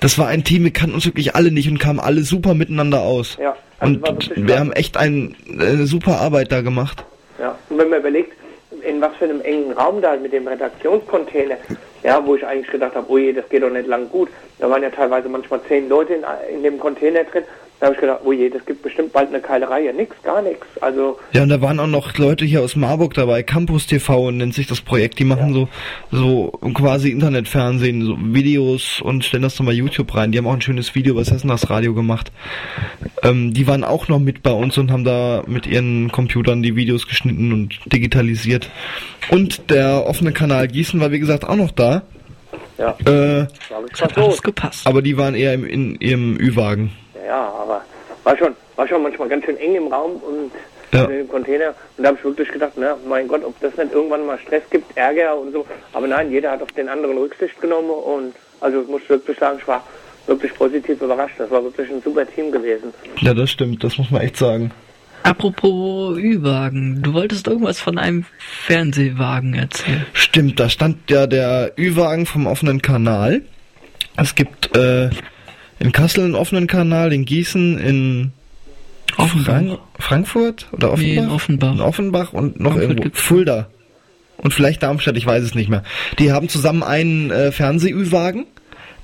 das 0.00 0.18
war 0.18 0.28
ein 0.28 0.44
Team, 0.44 0.64
wir 0.64 0.72
kannten 0.72 0.94
uns 0.94 1.06
wirklich 1.06 1.34
alle 1.34 1.50
nicht 1.50 1.68
und 1.68 1.78
kamen 1.78 2.00
alle 2.00 2.22
super 2.22 2.54
miteinander 2.54 3.00
aus. 3.02 3.36
Ja, 3.40 3.56
also 3.80 3.94
Und 3.94 4.30
wir 4.36 4.44
klasse. 4.44 4.60
haben 4.60 4.72
echt 4.72 4.96
ein, 4.96 5.34
eine 5.50 5.86
super 5.86 6.20
Arbeit 6.20 6.52
da 6.52 6.60
gemacht. 6.60 7.04
Ja, 7.38 7.58
und 7.68 7.78
wenn 7.78 7.90
man 7.90 7.98
überlegt, 8.00 8.32
in 8.82 9.00
was 9.00 9.14
für 9.16 9.24
einem 9.24 9.40
engen 9.40 9.72
Raum 9.72 10.00
da 10.02 10.14
mit 10.16 10.32
dem 10.32 10.46
Redaktionscontainer, 10.46 11.56
ja, 12.02 12.24
wo 12.24 12.36
ich 12.36 12.46
eigentlich 12.46 12.70
gedacht 12.70 12.94
habe, 12.94 13.06
oh 13.08 13.18
je, 13.18 13.32
das 13.32 13.48
geht 13.48 13.62
doch 13.62 13.70
nicht 13.70 13.86
lang 13.88 14.08
gut. 14.10 14.28
Da 14.58 14.68
waren 14.70 14.82
ja 14.82 14.90
teilweise 14.90 15.28
manchmal 15.28 15.60
zehn 15.66 15.88
Leute 15.88 16.14
in, 16.14 16.24
in 16.54 16.62
dem 16.62 16.78
Container 16.78 17.24
drin. 17.24 17.44
Da 17.80 17.86
habe 17.86 17.96
ich 17.96 18.00
gedacht, 18.00 18.20
oh 18.24 18.32
je, 18.32 18.48
das 18.48 18.64
gibt 18.64 18.82
bestimmt 18.82 19.12
bald 19.12 19.28
eine 19.28 19.40
Keilerei. 19.40 19.82
Ja, 19.82 19.92
nix, 19.92 20.14
gar 20.22 20.40
nichts. 20.40 20.64
Also, 20.80 21.18
Ja, 21.32 21.42
und 21.42 21.48
da 21.48 21.60
waren 21.60 21.80
auch 21.80 21.86
noch 21.88 22.16
Leute 22.16 22.44
hier 22.44 22.62
aus 22.62 22.76
Marburg 22.76 23.14
dabei, 23.14 23.42
Campus 23.42 23.86
TV 23.86 24.30
nennt 24.30 24.54
sich 24.54 24.66
das 24.66 24.80
Projekt, 24.80 25.18
die 25.18 25.24
machen 25.24 25.52
so, 25.52 25.68
so 26.10 26.50
quasi 26.72 27.10
Internetfernsehen, 27.10 28.02
so 28.02 28.16
Videos 28.18 29.00
und 29.02 29.24
stellen 29.24 29.42
das 29.42 29.56
dann 29.56 29.66
bei 29.66 29.72
YouTube 29.72 30.14
rein. 30.14 30.30
Die 30.32 30.38
haben 30.38 30.46
auch 30.46 30.54
ein 30.54 30.62
schönes 30.62 30.94
Video 30.94 31.12
über 31.12 31.20
das 31.22 31.32
Hessen 31.32 31.48
das 31.48 31.68
Radio 31.68 31.94
gemacht. 31.94 32.30
Ähm, 33.22 33.52
die 33.52 33.66
waren 33.66 33.84
auch 33.84 34.08
noch 34.08 34.20
mit 34.20 34.42
bei 34.42 34.52
uns 34.52 34.78
und 34.78 34.90
haben 34.90 35.04
da 35.04 35.42
mit 35.46 35.66
ihren 35.66 36.10
Computern 36.12 36.62
die 36.62 36.76
Videos 36.76 37.06
geschnitten 37.08 37.52
und 37.52 37.80
digitalisiert. 37.92 38.70
Und 39.30 39.70
der 39.70 40.06
offene 40.06 40.32
Kanal 40.32 40.68
Gießen 40.68 41.00
war 41.00 41.10
wie 41.10 41.18
gesagt 41.18 41.44
auch 41.44 41.56
noch 41.56 41.72
da. 41.72 42.02
ja, 42.78 42.96
Äh, 43.04 43.46
hat 44.00 44.16
alles 44.16 44.42
gepasst. 44.42 44.86
aber 44.86 45.02
die 45.02 45.16
waren 45.18 45.34
eher 45.34 45.52
im, 45.54 45.66
in 45.66 45.96
ihrem 46.00 46.38
Ü-Wagen. 46.38 46.92
Ja, 47.26 47.40
aber 47.52 47.84
war 48.24 48.36
schon, 48.36 48.54
war 48.76 48.86
schon 48.88 49.02
manchmal 49.02 49.28
ganz 49.28 49.44
schön 49.44 49.56
eng 49.58 49.74
im 49.76 49.86
Raum 49.92 50.12
und 50.16 50.50
Ja. 50.92 51.04
in 51.04 51.10
dem 51.10 51.28
Container. 51.28 51.74
Und 51.96 52.04
da 52.04 52.08
habe 52.08 52.18
ich 52.18 52.24
wirklich 52.24 52.48
gedacht, 52.50 52.72
na, 52.76 52.96
mein 53.08 53.26
Gott, 53.28 53.42
ob 53.44 53.58
das 53.60 53.76
nicht 53.76 53.92
irgendwann 53.92 54.26
mal 54.26 54.38
Stress 54.38 54.62
gibt, 54.70 54.96
Ärger 54.96 55.36
und 55.36 55.52
so. 55.52 55.66
Aber 55.92 56.06
nein, 56.06 56.30
jeder 56.30 56.52
hat 56.52 56.62
auf 56.62 56.70
den 56.72 56.88
anderen 56.88 57.18
Rücksicht 57.18 57.60
genommen 57.60 57.90
und 57.90 58.34
also 58.60 58.82
ich 58.82 58.88
muss 58.88 59.02
wirklich 59.08 59.38
sagen, 59.38 59.58
ich 59.60 59.66
war 59.66 59.82
wirklich 60.26 60.54
positiv 60.54 61.00
überrascht. 61.02 61.34
Das 61.38 61.50
war 61.50 61.62
wirklich 61.64 61.90
ein 61.90 62.00
super 62.02 62.24
Team 62.26 62.50
gewesen. 62.52 62.94
Ja, 63.20 63.34
das 63.34 63.50
stimmt, 63.50 63.82
das 63.82 63.98
muss 63.98 64.10
man 64.10 64.22
echt 64.22 64.36
sagen. 64.36 64.70
Apropos 65.24 66.16
Ü-Wagen, 66.18 67.00
du 67.02 67.14
wolltest 67.14 67.46
irgendwas 67.48 67.80
von 67.80 67.96
einem 67.98 68.24
Fernsehwagen 68.66 69.54
erzählen. 69.54 70.04
Stimmt, 70.12 70.60
da 70.60 70.68
stand 70.68 71.10
ja 71.10 71.26
der 71.26 71.72
Ü-Wagen 71.78 72.26
vom 72.26 72.46
offenen 72.46 72.82
Kanal. 72.82 73.42
Es 74.16 74.34
gibt 74.34 74.76
äh, 74.76 75.08
in 75.84 75.92
Kassel 75.92 76.24
einen 76.24 76.34
offenen 76.34 76.66
Kanal, 76.66 77.12
in 77.12 77.24
Gießen, 77.24 77.78
in 77.78 78.32
Offenbach. 79.16 79.44
Frank 79.54 79.78
Frankfurt 79.98 80.66
oder 80.72 80.92
Offenbach? 80.92 81.06
Nee, 81.22 81.26
in 81.26 81.30
Offenbach. 81.30 81.72
In 81.74 81.80
Offenbach 81.80 82.32
und 82.32 82.58
noch 82.60 82.72
Frankfurt 82.72 82.82
irgendwo. 82.82 83.02
gibt's- 83.04 83.20
Fulda. 83.20 83.68
Und 84.38 84.52
vielleicht 84.52 84.82
Darmstadt, 84.82 85.16
ich 85.16 85.24
weiß 85.26 85.42
es 85.44 85.54
nicht 85.54 85.70
mehr. 85.70 85.84
Die 86.18 86.32
haben 86.32 86.48
zusammen 86.48 86.82
einen 86.82 87.30
äh, 87.30 87.52
Fernseh-Ü-Wagen. 87.52 88.46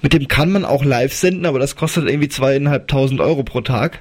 Mit 0.03 0.13
dem 0.15 0.29
kann 0.29 0.51
man 0.51 0.65
auch 0.65 0.85
live 0.85 1.13
senden, 1.13 1.47
aber 1.47 1.59
das 1.59 1.77
kostet 1.77 2.09
irgendwie 2.09 2.29
zweieinhalbtausend 2.29 3.21
Euro 3.21 3.43
pro 3.45 3.61
Tag. 3.61 4.01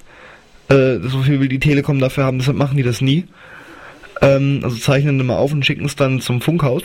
Äh, 0.69 0.99
so 1.03 1.21
viel 1.21 1.39
will 1.39 1.49
die 1.49 1.59
Telekom 1.59 1.99
dafür 1.99 2.23
haben, 2.23 2.39
deshalb 2.39 2.57
machen 2.57 2.77
die 2.77 2.83
das 2.83 3.01
nie. 3.01 3.25
Ähm, 4.21 4.61
also 4.63 4.77
zeichnen 4.77 5.23
mal 5.25 5.37
auf 5.37 5.51
und 5.53 5.65
schicken 5.65 5.85
es 5.85 5.95
dann 5.95 6.19
zum 6.21 6.41
Funkhaus. 6.41 6.83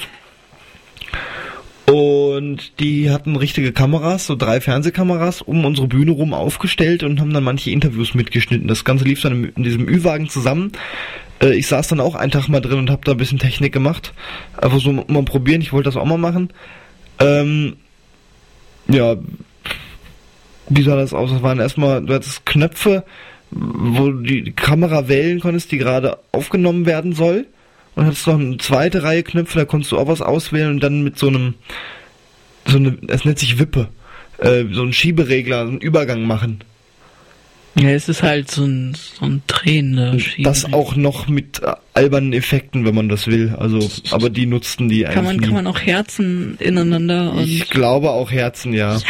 Und 1.87 2.81
die 2.81 3.11
hatten 3.11 3.37
richtige 3.37 3.73
Kameras, 3.73 4.27
so 4.27 4.37
drei 4.37 4.61
Fernsehkameras, 4.61 5.43
um 5.43 5.65
unsere 5.67 5.87
Bühne 5.87 6.13
rum 6.13 6.33
aufgestellt 6.33 7.03
und 7.03 7.21
haben 7.21 7.35
dann 7.35 7.45
manche 7.45 7.71
Interviews 7.71 8.15
mitgeschnitten. 8.15 8.69
Das 8.69 8.85
Ganze 8.85 9.05
lief 9.05 9.21
dann 9.21 9.53
in, 9.55 9.63
diesem 9.63 9.87
Ü-Wagen 9.87 10.31
zusammen. 10.31 10.73
Äh, 11.43 11.55
ich 11.55 11.67
saß 11.67 11.89
dann 11.89 12.01
auch 12.01 12.15
einen 12.15 12.33
Tag 12.33 12.49
mal 12.49 12.61
drin 12.61 12.79
und 12.79 12.91
habe 12.91 13.03
da 13.05 13.13
ein 13.13 13.19
bisschen 13.19 13.39
Technik 13.39 13.73
gemacht. 13.73 14.15
Einfach 14.57 14.81
so 14.81 14.93
mal 14.93 15.25
probieren, 15.25 15.61
ich 15.61 15.75
wollte 15.75 15.89
das 15.89 15.97
auch 15.97 16.07
mal 16.07 16.17
machen. 16.17 16.51
Ähm, 17.19 17.77
ja, 18.89 19.17
wie 20.69 20.83
sah 20.83 20.97
das 20.97 21.13
aus? 21.13 21.31
Das 21.31 21.43
waren 21.43 21.61
erstmal, 21.61 22.03
du 22.03 22.15
hattest 22.15 22.47
Knöpfe, 22.47 23.05
wo 23.51 24.11
du 24.11 24.23
die 24.23 24.53
Kamera 24.53 25.09
wählen 25.09 25.41
konntest, 25.41 25.71
die 25.71 25.79
gerade 25.79 26.19
aufgenommen 26.33 26.87
werden 26.87 27.13
soll. 27.13 27.47
Und 27.95 28.07
hattest 28.07 28.27
noch 28.27 28.39
eine 28.39 28.57
zweite 28.59 29.03
Reihe 29.03 29.23
Knöpfe, 29.23 29.59
da 29.59 29.65
konntest 29.65 29.93
du 29.93 29.99
auch 29.99 30.09
was 30.09 30.21
auswählen 30.21 30.71
und 30.71 30.81
dann 30.81 31.03
mit 31.03 31.19
so 31.19 31.29
einem, 31.29 31.55
so 32.67 32.77
eine, 32.77 32.99
es 33.09 33.25
nennt 33.25 33.39
sich 33.39 33.59
Wippe, 33.59 33.89
äh, 34.39 34.65
so 34.73 34.83
einen 34.83 34.93
Schieberegler, 34.93 35.65
so 35.65 35.73
einen 35.73 35.81
Übergang 35.81 36.27
machen. 36.27 36.65
Ja, 37.77 37.91
es 37.91 38.09
ist 38.09 38.23
halt 38.23 38.51
so 38.51 38.65
ein, 38.65 38.95
so 38.95 39.25
ein 39.25 39.43
drehender 39.49 40.19
Schiene. 40.21 40.47
Das 40.47 40.73
auch 40.73 40.95
noch 40.95 41.27
mit 41.27 41.61
äh, 41.63 41.73
albernen 41.93 42.33
Effekten, 42.33 42.85
wenn 42.85 42.95
man 42.95 43.09
das 43.09 43.27
will. 43.27 43.55
Also, 43.59 43.91
aber 44.13 44.31
die 44.31 44.47
nutzten 44.47 44.89
die 44.89 45.07
eigentlich 45.07 45.15
Kann 45.15 45.25
man, 45.25 45.37
nie. 45.37 45.45
kann 45.45 45.55
man 45.55 45.67
auch 45.67 45.81
Herzen 45.81 46.57
ineinander 46.61 47.33
und 47.33 47.45
ich 47.45 47.69
glaube 47.71 48.11
auch 48.11 48.31
Herzen, 48.31 48.73
ja. 48.73 49.01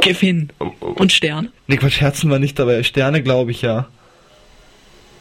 Gewinn 0.00 0.50
und 0.80 1.12
Sterne. 1.12 1.50
Nee, 1.66 1.76
Quatsch, 1.76 2.00
Herzen 2.00 2.30
war 2.30 2.38
nicht 2.38 2.58
dabei. 2.58 2.82
Sterne, 2.82 3.22
glaube 3.22 3.52
ich, 3.52 3.62
ja. 3.62 3.88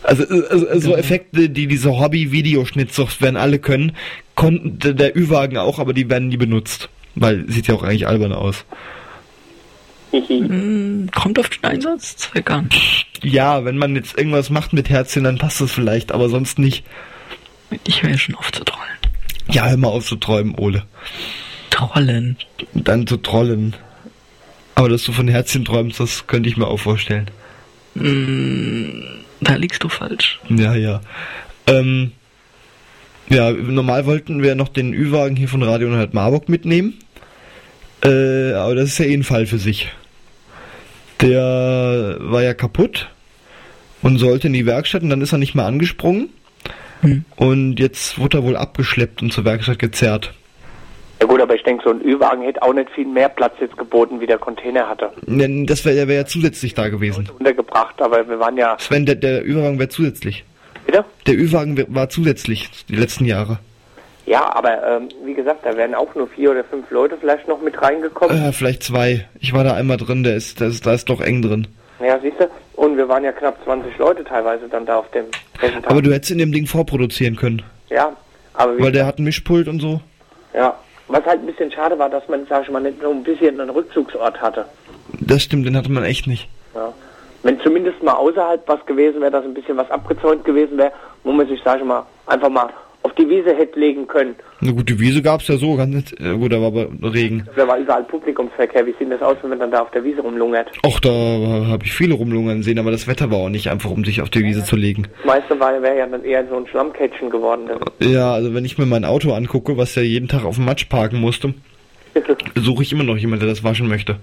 Also, 0.07 0.23
äh, 0.23 0.47
also 0.49 0.67
äh, 0.67 0.79
so 0.79 0.91
Ja. 0.91 0.97
Effekte, 0.97 1.49
die 1.49 1.67
diese 1.67 1.89
Hobby-Videoschnittsoftware 1.99 3.35
alle 3.35 3.59
können, 3.59 3.91
konnten 4.35 4.79
der- 4.79 5.15
Ü-Wagen 5.17 5.57
auch, 5.57 5.79
aber 5.79 5.93
die 5.93 6.09
werden 6.09 6.29
nie 6.29 6.37
benutzt. 6.37 6.89
Weil 7.15 7.45
sieht 7.51 7.67
ja 7.67 7.75
auch 7.75 7.83
eigentlich 7.83 8.07
albern 8.07 8.31
aus. 8.33 8.63
Hm, 10.11 11.09
kommt 11.13 11.37
auf 11.39 11.49
den 11.49 11.63
Einsatzzweck 11.63 12.49
an. 12.49 12.69
Ja, 13.21 13.65
wenn 13.65 13.77
man 13.77 13.95
jetzt 13.95 14.17
irgendwas 14.17 14.49
macht 14.49 14.71
mit 14.73 14.89
Herzchen, 14.89 15.23
dann 15.25 15.37
passt 15.37 15.59
das 15.59 15.71
vielleicht, 15.71 16.11
aber 16.11 16.29
sonst 16.29 16.57
nicht. 16.59 16.83
Ich 17.85 18.03
wäre 18.03 18.17
schon 18.17 18.35
oft 18.35 18.55
zu 18.55 18.63
trollen. 18.63 18.87
Ja, 19.51 19.67
hör 19.67 19.77
mal 19.77 19.89
auf 19.89 20.05
zu 20.05 20.15
träumen, 20.15 20.55
Ole. 20.55 20.83
Trollen. 21.69 22.37
Dann 22.73 23.05
zu 23.07 23.17
trollen. 23.17 23.75
Aber 24.75 24.87
dass 24.89 25.03
du 25.03 25.11
von 25.11 25.27
Herzchen 25.27 25.65
träumst, 25.65 25.99
das 25.99 26.27
könnte 26.27 26.47
ich 26.49 26.55
mir 26.55 26.67
auch 26.67 26.77
vorstellen. 26.79 27.29
Hm, 27.97 29.03
da 29.41 29.55
liegst 29.55 29.83
du 29.83 29.89
falsch. 29.89 30.39
Ja, 30.49 30.75
ja. 30.75 31.01
Ähm, 31.67 32.11
ja, 33.29 33.51
normal 33.51 34.05
wollten 34.05 34.41
wir 34.41 34.55
noch 34.55 34.69
den 34.69 34.93
Ü-Wagen 34.93 35.35
hier 35.35 35.49
von 35.49 35.63
Radio 35.63 35.87
100 35.87 36.13
Marburg 36.13 36.49
mitnehmen. 36.49 36.95
Äh, 38.03 38.53
aber 38.53 38.75
das 38.75 38.89
ist 38.89 38.99
ja 38.99 39.05
eh 39.05 39.13
ein 39.13 39.23
Fall 39.23 39.45
für 39.45 39.57
sich. 39.57 39.91
Der 41.21 42.17
war 42.19 42.43
ja 42.43 42.53
kaputt 42.53 43.09
und 44.01 44.17
sollte 44.17 44.47
in 44.47 44.53
die 44.53 44.65
Werkstatt 44.65 45.01
und 45.01 45.09
dann 45.09 45.21
ist 45.21 45.31
er 45.31 45.39
nicht 45.39 45.55
mehr 45.55 45.65
angesprungen. 45.65 46.29
Hm. 47.01 47.25
Und 47.35 47.79
jetzt 47.79 48.17
wurde 48.17 48.39
er 48.39 48.43
wohl 48.43 48.55
abgeschleppt 48.55 49.21
und 49.21 49.33
zur 49.33 49.45
Werkstatt 49.45 49.79
gezerrt. 49.79 50.33
Ja 51.19 51.25
gut, 51.25 51.41
aber 51.41 51.55
ich 51.55 51.63
denke, 51.63 51.83
so 51.83 51.89
ein 51.91 52.01
Ü-Wagen 52.05 52.43
hätte 52.43 52.61
auch 52.61 52.73
nicht 52.73 52.89
viel 52.91 53.05
mehr 53.07 53.29
Platz 53.29 53.53
jetzt 53.59 53.75
geboten, 53.77 54.19
wie 54.21 54.27
der 54.27 54.37
Container 54.37 54.87
hatte. 54.87 55.11
Denn 55.23 55.65
das 55.65 55.83
wäre 55.83 55.95
der 55.95 56.07
wäre 56.07 56.19
ja 56.21 56.25
zusätzlich 56.25 56.73
da 56.75 56.89
gewesen. 56.89 57.27
Untergebracht, 57.39 57.99
aber 58.01 58.27
wir 58.29 58.39
waren 58.39 58.55
ja... 58.57 58.77
Sven, 58.79 59.05
der, 59.05 59.15
der 59.15 59.43
Ü-Wagen 59.45 59.79
wäre 59.79 59.89
zusätzlich. 59.89 60.43
Bitte? 60.85 61.03
Der 61.25 61.33
Ü-Wagen 61.35 61.75
wär- 61.77 61.87
war 61.89 62.09
zusätzlich 62.09 62.69
die 62.87 62.95
letzten 62.95 63.25
Jahre. 63.25 63.59
Ja, 64.27 64.53
aber 64.55 64.85
ähm, 64.85 65.09
wie 65.25 65.33
gesagt, 65.33 65.65
da 65.65 65.75
wären 65.77 65.95
auch 65.95 66.13
nur 66.13 66.27
vier 66.27 66.51
oder 66.51 66.63
fünf 66.65 66.89
Leute 66.91 67.17
vielleicht 67.19 67.47
noch 67.47 67.61
mit 67.61 67.81
reingekommen. 67.81 68.49
Äh, 68.49 68.51
vielleicht 68.51 68.83
zwei. 68.83 69.25
Ich 69.39 69.53
war 69.53 69.63
da 69.63 69.73
einmal 69.73 69.97
drin, 69.97 70.23
der 70.23 70.35
ist, 70.35 70.59
der 70.59 70.67
ist, 70.67 70.85
da 70.85 70.93
ist 70.93 71.09
doch 71.09 71.21
eng 71.21 71.41
drin. 71.41 71.67
Ja, 72.05 72.19
siehst 72.21 72.39
du? 72.39 72.47
Und 72.75 72.95
wir 72.97 73.07
waren 73.07 73.23
ja 73.23 73.31
knapp 73.31 73.57
20 73.63 73.97
Leute 73.97 74.23
teilweise 74.23 74.67
dann 74.69 74.85
da 74.85 74.97
auf 74.99 75.09
dem 75.11 75.25
Rechentag. 75.61 75.89
Aber 75.89 76.01
du 76.01 76.13
hättest 76.13 76.31
in 76.31 76.37
dem 76.37 76.51
Ding 76.51 76.67
vorproduzieren 76.67 77.37
können. 77.37 77.63
Ja, 77.89 78.15
aber 78.53 78.77
wie 78.77 78.83
Weil 78.83 78.91
der 78.91 79.05
hat 79.05 79.17
ein 79.17 79.23
Mischpult 79.23 79.67
und 79.69 79.79
so. 79.79 80.01
Ja, 80.53 80.77
was 81.07 81.25
halt 81.25 81.41
ein 81.41 81.45
bisschen 81.45 81.71
schade 81.71 81.97
war, 81.97 82.09
dass 82.09 82.27
man, 82.27 82.45
sag 82.47 82.63
ich 82.63 82.69
mal, 82.69 82.81
nicht 82.81 83.01
so 83.01 83.09
ein 83.09 83.23
bisschen 83.23 83.59
einen 83.59 83.69
Rückzugsort 83.69 84.41
hatte. 84.41 84.65
Das 85.19 85.43
stimmt, 85.43 85.65
den 85.65 85.77
hatte 85.77 85.91
man 85.91 86.03
echt 86.03 86.27
nicht. 86.27 86.49
Ja. 86.75 86.93
Wenn 87.43 87.59
zumindest 87.61 88.01
mal 88.03 88.13
außerhalb 88.13 88.67
was 88.67 88.85
gewesen 88.85 89.21
wäre, 89.21 89.31
dass 89.31 89.45
ein 89.45 89.53
bisschen 89.53 89.77
was 89.77 89.89
abgezäunt 89.89 90.43
gewesen 90.43 90.77
wäre, 90.77 90.91
wo 91.23 91.31
man 91.31 91.47
sich, 91.47 91.61
sag 91.63 91.79
ich 91.79 91.85
mal, 91.85 92.05
einfach 92.25 92.49
mal 92.49 92.69
auf 93.07 93.15
die 93.15 93.29
Wiese 93.29 93.55
hätte 93.55 93.79
legen 93.79 94.05
können. 94.05 94.35
Eine 94.61 94.73
gute 94.73 94.99
Wiese 94.99 95.21
gab's 95.21 95.47
ja 95.47 95.55
so, 95.55 95.75
ganz. 95.77 96.11
Äh, 96.19 96.35
gut, 96.35 96.51
da 96.51 96.59
war 96.59 96.67
aber 96.67 96.87
Regen. 97.01 97.47
Da 97.55 97.65
war 97.65 97.77
überall 97.77 98.03
Publikumsverkehr. 98.03 98.85
Wie 98.85 98.93
sieht 98.99 99.09
das 99.09 99.21
aus, 99.21 99.37
wenn 99.41 99.51
man 99.51 99.59
dann 99.59 99.71
da 99.71 99.81
auf 99.81 99.91
der 99.91 100.03
Wiese 100.03 100.21
rumlungert? 100.21 100.69
Och, 100.85 100.99
da 100.99 101.09
habe 101.09 101.85
ich 101.85 101.93
viele 101.93 102.15
rumlungern 102.15 102.63
sehen, 102.63 102.79
aber 102.79 102.91
das 102.91 103.07
Wetter 103.07 103.31
war 103.31 103.37
auch 103.37 103.49
nicht 103.49 103.69
einfach, 103.69 103.91
um 103.91 104.03
sich 104.03 104.21
auf 104.21 104.29
die 104.29 104.43
Wiese 104.43 104.65
zu 104.65 104.75
legen. 104.75 105.07
Das 105.17 105.25
meiste 105.25 105.57
wäre 105.57 105.97
ja 105.97 106.05
dann 106.05 106.23
eher 106.25 106.45
so 106.49 106.57
ein 106.57 106.67
Schlammkätzchen 106.67 107.29
geworden. 107.29 107.67
Dann. 107.67 108.11
Ja, 108.11 108.33
also 108.33 108.53
wenn 108.53 108.65
ich 108.65 108.77
mir 108.77 108.85
mein 108.85 109.05
Auto 109.05 109.31
angucke, 109.31 109.77
was 109.77 109.95
ja 109.95 110.01
jeden 110.01 110.27
Tag 110.27 110.43
auf 110.43 110.55
dem 110.55 110.65
Matsch 110.65 110.89
parken 110.89 111.21
musste, 111.21 111.53
suche 112.55 112.83
ich 112.83 112.91
immer 112.91 113.03
noch 113.03 113.17
jemanden, 113.17 113.45
der 113.45 113.53
das 113.53 113.63
waschen 113.63 113.87
möchte. 113.87 114.17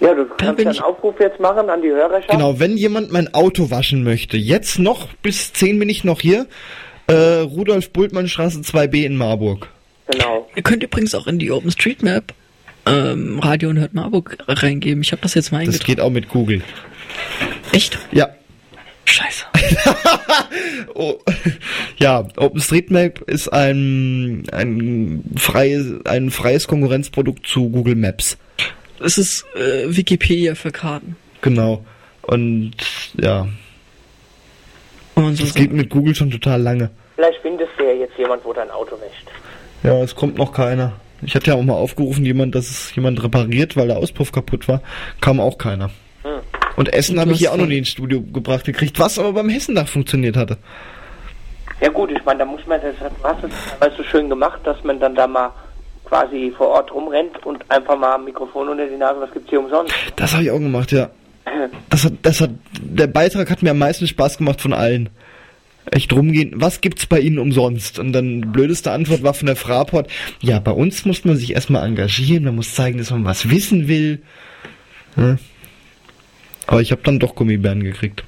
Ja, 0.00 0.14
du 0.14 0.26
kannst 0.26 0.62
ja 0.62 0.70
einen 0.70 0.80
Aufruf 0.80 1.18
jetzt 1.18 1.40
machen 1.40 1.68
an 1.68 1.82
die 1.82 1.88
Hörerschaft. 1.88 2.30
Genau, 2.30 2.60
wenn 2.60 2.76
jemand 2.76 3.10
mein 3.12 3.34
Auto 3.34 3.70
waschen 3.70 4.04
möchte, 4.04 4.36
jetzt 4.36 4.78
noch, 4.78 5.08
bis 5.22 5.52
10 5.52 5.78
bin 5.78 5.88
ich 5.88 6.04
noch 6.04 6.20
hier, 6.20 6.46
äh, 7.08 7.40
Rudolf 7.40 7.90
Bultmann 7.90 8.28
Straße 8.28 8.60
2b 8.60 9.04
in 9.04 9.16
Marburg. 9.16 9.68
Genau. 10.10 10.48
Ihr 10.56 10.62
könnt 10.62 10.82
übrigens 10.82 11.14
auch 11.14 11.26
in 11.26 11.38
die 11.38 11.50
OpenStreetMap 11.50 12.32
ähm, 12.86 13.38
Radio 13.40 13.68
und 13.70 13.78
Hört 13.78 13.92
Marburg 13.94 14.38
reingeben. 14.46 15.02
Ich 15.02 15.12
habe 15.12 15.20
das 15.22 15.34
jetzt 15.34 15.52
mal 15.52 15.58
Das 15.58 15.74
eingetragen. 15.74 15.86
geht 15.86 16.00
auch 16.00 16.10
mit 16.10 16.28
Google. 16.28 16.62
Echt? 17.72 17.98
Ja. 18.12 18.28
Scheiße. 19.04 19.44
Oh, 20.94 21.18
ja, 21.98 22.26
OpenStreetMap 22.36 23.20
ist 23.28 23.48
ein, 23.52 24.44
ein, 24.50 25.22
freies, 25.36 26.04
ein 26.06 26.30
freies 26.30 26.66
Konkurrenzprodukt 26.66 27.46
zu 27.46 27.68
Google 27.70 27.94
Maps. 27.94 28.36
Es 29.04 29.16
ist 29.18 29.44
äh, 29.54 29.94
Wikipedia 29.96 30.54
für 30.56 30.72
Karten. 30.72 31.14
Genau. 31.40 31.84
Und 32.22 32.72
ja, 33.20 33.46
Wenn 35.18 35.24
man 35.24 35.34
so 35.34 35.42
das 35.42 35.52
sagt. 35.52 35.60
geht 35.60 35.72
mit 35.72 35.90
Google 35.90 36.14
schon 36.14 36.30
total 36.30 36.62
lange. 36.62 36.90
Vielleicht 37.16 37.40
findest 37.42 37.70
du 37.76 37.84
ja 37.84 37.92
jetzt 37.92 38.16
jemand, 38.16 38.44
wo 38.44 38.52
dein 38.52 38.70
Auto 38.70 38.96
wäscht. 39.00 39.26
Ja, 39.82 40.00
es 40.02 40.14
kommt 40.14 40.38
noch 40.38 40.52
keiner. 40.52 40.92
Ich 41.22 41.34
hatte 41.34 41.50
ja 41.50 41.56
auch 41.56 41.62
mal 41.62 41.74
aufgerufen, 41.74 42.24
jemand, 42.24 42.54
dass 42.54 42.70
es 42.70 42.94
jemand 42.94 43.22
repariert, 43.22 43.76
weil 43.76 43.88
der 43.88 43.96
Auspuff 43.96 44.30
kaputt 44.30 44.68
war. 44.68 44.80
Kam 45.20 45.40
auch 45.40 45.58
keiner. 45.58 45.90
Hm. 46.22 46.40
Und 46.76 46.92
Essen 46.92 47.18
habe 47.18 47.32
ich 47.32 47.38
hier 47.38 47.52
auch 47.52 47.56
noch 47.56 47.66
nie 47.66 47.78
ins 47.78 47.88
Studio 47.88 48.22
gebracht 48.22 48.64
gekriegt, 48.64 49.00
was 49.00 49.18
aber 49.18 49.32
beim 49.32 49.48
Hessendach 49.48 49.88
funktioniert 49.88 50.36
hatte. 50.36 50.58
Ja 51.80 51.88
gut, 51.88 52.10
ich 52.12 52.24
meine, 52.24 52.40
da 52.40 52.44
muss 52.44 52.64
man, 52.66 52.80
das 52.80 52.98
hat 53.00 53.12
was 53.22 53.90
ist 53.90 53.96
so 53.96 54.04
schön 54.04 54.28
gemacht, 54.28 54.60
dass 54.64 54.82
man 54.84 55.00
dann 55.00 55.14
da 55.14 55.26
mal 55.26 55.50
quasi 56.04 56.52
vor 56.56 56.68
Ort 56.68 56.92
rumrennt 56.92 57.44
und 57.44 57.68
einfach 57.70 57.96
mal 57.98 58.14
ein 58.14 58.24
Mikrofon 58.24 58.68
unter 58.68 58.86
die 58.86 58.96
Nase, 58.96 59.20
was 59.20 59.30
gibt's 59.32 59.50
hier 59.50 59.60
umsonst? 59.60 59.92
Das 60.16 60.32
habe 60.32 60.44
ich 60.44 60.50
auch 60.50 60.58
gemacht, 60.58 60.92
ja. 60.92 61.10
Das 61.88 62.04
hat, 62.04 62.12
das 62.22 62.40
hat, 62.40 62.50
der 62.80 63.06
Beitrag 63.06 63.50
hat 63.50 63.62
mir 63.62 63.70
am 63.70 63.78
meisten 63.78 64.06
Spaß 64.06 64.38
gemacht 64.38 64.60
von 64.60 64.72
allen. 64.72 65.08
Echt 65.90 66.12
rumgehen, 66.12 66.52
was 66.54 66.82
gibt's 66.82 67.06
bei 67.06 67.18
Ihnen 67.18 67.38
umsonst? 67.38 67.98
Und 67.98 68.12
dann 68.12 68.42
die 68.42 68.48
blödeste 68.48 68.92
Antwort 68.92 69.22
war 69.22 69.32
von 69.32 69.46
der 69.46 69.56
Fraport, 69.56 70.10
ja, 70.40 70.58
bei 70.58 70.72
uns 70.72 71.06
muss 71.06 71.24
man 71.24 71.36
sich 71.36 71.54
erstmal 71.54 71.86
engagieren, 71.86 72.44
man 72.44 72.56
muss 72.56 72.74
zeigen, 72.74 72.98
dass 72.98 73.10
man 73.10 73.24
was 73.24 73.48
wissen 73.48 73.88
will. 73.88 74.20
Ja. 75.16 75.38
Aber 76.66 76.82
ich 76.82 76.92
habe 76.92 77.00
dann 77.02 77.18
doch 77.18 77.34
Gummibären 77.34 77.82
gekriegt. 77.82 78.24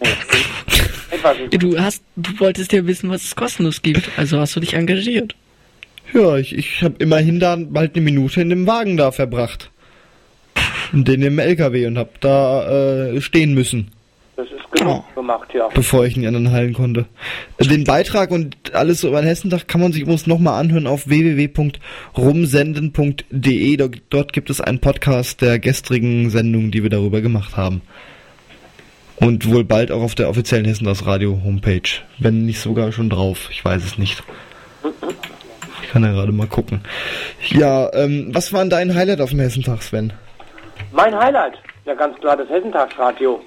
Du 1.50 1.78
hast, 1.78 2.02
du 2.16 2.40
wolltest 2.40 2.72
ja 2.72 2.84
wissen, 2.84 3.08
was 3.08 3.22
es 3.22 3.36
kostenlos 3.36 3.82
gibt. 3.82 4.10
Also 4.16 4.40
hast 4.40 4.56
du 4.56 4.60
dich 4.60 4.74
engagiert. 4.74 5.36
Ja, 6.12 6.36
ich, 6.36 6.56
ich 6.56 6.82
habe 6.82 6.96
immerhin 6.98 7.38
da 7.38 7.56
bald 7.56 7.94
eine 7.94 8.04
Minute 8.04 8.40
in 8.40 8.50
dem 8.50 8.66
Wagen 8.66 8.96
da 8.96 9.12
verbracht. 9.12 9.70
In 10.92 11.04
den 11.04 11.22
im 11.22 11.38
LKW 11.38 11.86
und 11.86 11.98
hab 11.98 12.20
da 12.20 13.08
äh, 13.08 13.20
stehen 13.20 13.54
müssen. 13.54 13.92
Das 14.36 14.46
ist 14.46 14.72
genug. 14.72 15.04
Oh. 15.08 15.14
gemacht, 15.14 15.48
ja. 15.54 15.68
bevor 15.68 16.04
ich 16.04 16.14
die 16.14 16.26
anderen 16.26 16.50
Hallen 16.50 16.74
konnte. 16.74 17.06
Den 17.60 17.84
Beitrag 17.84 18.30
und 18.30 18.74
alles 18.74 19.04
über 19.04 19.20
den 19.20 19.28
Hessentag 19.28 19.68
kann 19.68 19.80
man 19.80 19.92
sich 19.92 20.02
übrigens 20.02 20.26
nochmal 20.26 20.60
anhören 20.60 20.86
auf 20.86 21.08
www.rumsenden.de. 21.08 23.90
Dort, 24.10 24.32
gibt 24.32 24.50
es 24.50 24.60
einen 24.60 24.80
Podcast 24.80 25.40
der 25.42 25.58
gestrigen 25.58 26.30
Sendung, 26.30 26.70
die 26.70 26.82
wir 26.82 26.90
darüber 26.90 27.20
gemacht 27.20 27.56
haben. 27.56 27.82
Und 29.16 29.48
wohl 29.48 29.64
bald 29.64 29.92
auch 29.92 30.02
auf 30.02 30.14
der 30.14 30.28
offiziellen 30.28 30.64
Hessentags 30.64 31.06
Radio 31.06 31.40
Homepage. 31.44 31.82
Wenn 32.18 32.46
nicht 32.46 32.60
sogar 32.60 32.92
schon 32.92 33.08
drauf. 33.08 33.48
Ich 33.52 33.64
weiß 33.64 33.84
es 33.84 33.98
nicht. 33.98 34.22
Ich 35.82 35.90
kann 35.90 36.02
ja 36.02 36.12
gerade 36.12 36.32
mal 36.32 36.48
gucken. 36.48 36.80
Ja, 37.50 37.92
ähm, 37.92 38.30
was 38.32 38.52
war 38.52 38.60
denn 38.60 38.70
dein 38.70 38.94
Highlight 38.94 39.20
auf 39.20 39.30
dem 39.30 39.40
Hessentag, 39.40 39.82
Sven? 39.82 40.12
Mein 40.92 41.18
Highlight, 41.18 41.54
ja 41.86 41.94
ganz 41.94 42.18
klar 42.20 42.36
das 42.36 42.48
Hessentagsradio. 42.50 43.40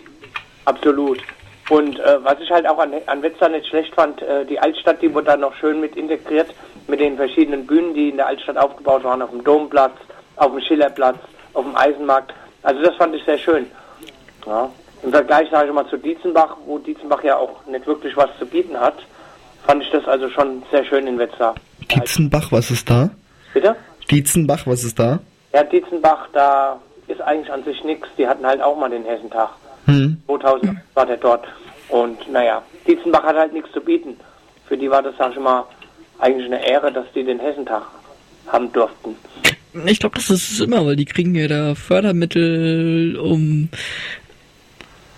Absolut. 0.66 1.22
Und 1.70 2.00
äh, 2.00 2.24
was 2.24 2.40
ich 2.40 2.50
halt 2.50 2.68
auch 2.68 2.80
an, 2.80 2.94
an 3.06 3.22
Wetzlar 3.22 3.50
nicht 3.50 3.68
schlecht 3.68 3.94
fand, 3.94 4.22
äh, 4.22 4.46
die 4.46 4.60
Altstadt, 4.60 5.02
die 5.02 5.14
wurde 5.14 5.28
da 5.28 5.38
noch 5.38 5.56
schön 5.56 5.80
mit 5.80 5.96
integriert, 5.96 6.48
mit 6.88 7.00
den 7.00 7.18
verschiedenen 7.18 7.66
Bühnen, 7.66 7.94
die 7.94 8.10
in 8.10 8.18
der 8.18 8.28
Altstadt 8.28 8.58
aufgebaut 8.58 9.04
waren, 9.04 9.22
auf 9.22 9.30
dem 9.30 9.44
Domplatz, 9.44 9.96
auf 10.38 10.52
dem 10.52 10.62
Schillerplatz, 10.62 11.18
auf 11.54 11.66
dem 11.66 11.76
Eisenmarkt. 11.76 12.34
Also 12.64 12.82
das 12.82 12.96
fand 12.96 13.16
ich 13.16 13.24
sehr 13.26 13.38
schön. 13.38 13.68
Ja. 14.46 14.70
Im 15.04 15.12
Vergleich, 15.12 15.50
sage 15.52 15.68
ich 15.68 15.74
mal, 15.74 15.88
zu 15.88 15.98
Dietzenbach, 15.98 16.58
wo 16.66 16.80
Dietzenbach 16.80 17.24
ja 17.24 17.38
auch 17.38 17.64
nicht 17.68 17.86
wirklich 17.86 18.18
was 18.18 18.30
zu 18.40 18.46
bieten 18.46 18.80
hat, 18.80 18.96
fand 19.66 19.84
ich 19.84 19.92
das 19.92 20.08
also 20.08 20.30
schon 20.30 20.64
sehr 20.72 20.84
schön 20.84 21.06
in 21.06 21.20
Wetzlar. 21.20 21.54
Dietzenbach, 21.92 22.52
was 22.52 22.72
ist 22.72 22.90
da? 22.90 23.12
Bitte? 23.54 23.76
Dietzenbach, 24.10 24.66
was 24.66 24.84
ist 24.84 24.98
da? 24.98 25.20
Ja, 25.54 25.64
Dietzenbach, 25.64 26.28
da 26.34 26.80
ist 27.08 27.22
eigentlich 27.22 27.52
an 27.52 27.64
sich 27.64 27.84
nichts. 27.84 28.08
Die 28.18 28.28
hatten 28.28 28.46
halt 28.46 28.62
auch 28.62 28.78
mal 28.78 28.90
den 28.90 29.06
Hessentag. 29.06 29.50
Hm. 29.86 30.18
2000 30.26 30.78
war 30.94 31.06
der 31.06 31.18
dort. 31.18 31.46
Und 31.90 32.32
naja, 32.32 32.64
Dietzenbach 32.88 33.24
hat 33.24 33.36
halt 33.36 33.54
nichts 33.54 33.72
zu 33.72 33.82
bieten. 33.82 34.18
Für 34.68 34.78
die 34.78 34.90
war 34.90 35.04
das, 35.04 35.16
sag 35.18 35.32
ich 35.32 35.40
mal, 35.40 35.66
eigentlich 36.20 36.46
eine 36.46 36.66
Ehre, 36.68 36.92
dass 36.92 37.06
die 37.14 37.24
den 37.24 37.40
Hessentag 37.40 37.84
haben 38.48 38.72
durften. 38.72 39.16
Ich 39.86 40.00
glaube, 40.00 40.16
das 40.16 40.30
ist 40.30 40.52
es 40.52 40.60
immer, 40.62 40.86
weil 40.86 40.96
die 40.96 41.06
kriegen 41.06 41.36
ja 41.36 41.48
da 41.48 41.76
Fördermittel, 41.76 43.18
um 43.18 43.70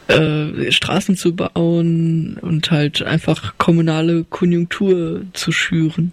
äh, 0.07 0.71
Straßen 0.71 1.15
zu 1.15 1.35
bauen 1.35 2.37
und 2.41 2.71
halt 2.71 3.03
einfach 3.03 3.53
kommunale 3.57 4.23
Konjunktur 4.23 5.21
zu 5.33 5.51
schüren. 5.51 6.11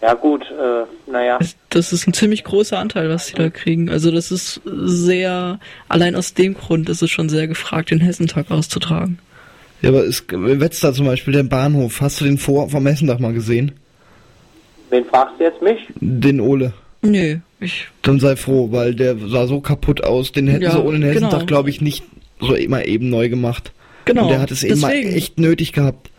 Ja 0.00 0.14
gut, 0.14 0.42
äh, 0.42 1.10
naja. 1.10 1.38
Das, 1.70 1.92
ist 1.92 2.06
ein 2.06 2.12
ziemlich 2.12 2.44
großer 2.44 2.78
Anteil, 2.78 3.08
was 3.08 3.26
sie 3.26 3.34
da 3.34 3.50
kriegen. 3.50 3.90
Also 3.90 4.12
das 4.12 4.30
ist 4.30 4.60
sehr, 4.64 5.58
allein 5.88 6.14
aus 6.14 6.34
dem 6.34 6.54
Grund 6.54 6.88
ist 6.88 7.02
es 7.02 7.10
schon 7.10 7.28
sehr 7.28 7.48
gefragt, 7.48 7.90
den 7.90 8.00
Hessentag 8.00 8.50
auszutragen. 8.50 9.18
Ja, 9.82 9.90
aber 9.90 10.04
ist 10.04 10.24
Wetzlar 10.30 10.92
zum 10.92 11.06
Beispiel, 11.06 11.34
der 11.34 11.42
Bahnhof, 11.42 12.00
hast 12.00 12.20
du 12.20 12.24
den 12.24 12.38
vor 12.38 12.68
vom 12.68 12.86
Hessentag 12.86 13.18
mal 13.20 13.32
gesehen? 13.32 13.72
Wen 14.90 15.04
fragst 15.04 15.34
du 15.38 15.44
jetzt 15.44 15.62
mich? 15.62 15.78
Den 16.00 16.40
Ole. 16.40 16.72
Nee, 17.02 17.40
ich. 17.60 17.88
Dann 18.02 18.20
sei 18.20 18.36
froh, 18.36 18.70
weil 18.72 18.94
der 18.94 19.16
sah 19.18 19.46
so 19.46 19.60
kaputt 19.60 20.02
aus. 20.02 20.32
Den 20.32 20.48
hätten 20.48 20.62
Ja, 20.62 20.72
sie 20.72 20.82
ohne 20.82 21.00
den 21.00 21.08
Hessentag, 21.08 21.40
genau. 21.40 21.46
glaube 21.46 21.70
ich, 21.70 21.80
nicht 21.80 22.04
so 22.40 22.54
immer 22.54 22.84
eben 22.84 23.10
neu 23.10 23.28
gemacht. 23.28 23.72
Genau. 24.04 24.22
Und 24.22 24.28
der 24.30 24.40
hat 24.40 24.50
es 24.50 24.62
eben 24.64 24.80
mal 24.80 24.92
echt 24.92 25.38
nötig 25.38 25.72
gehabt. 25.72 26.10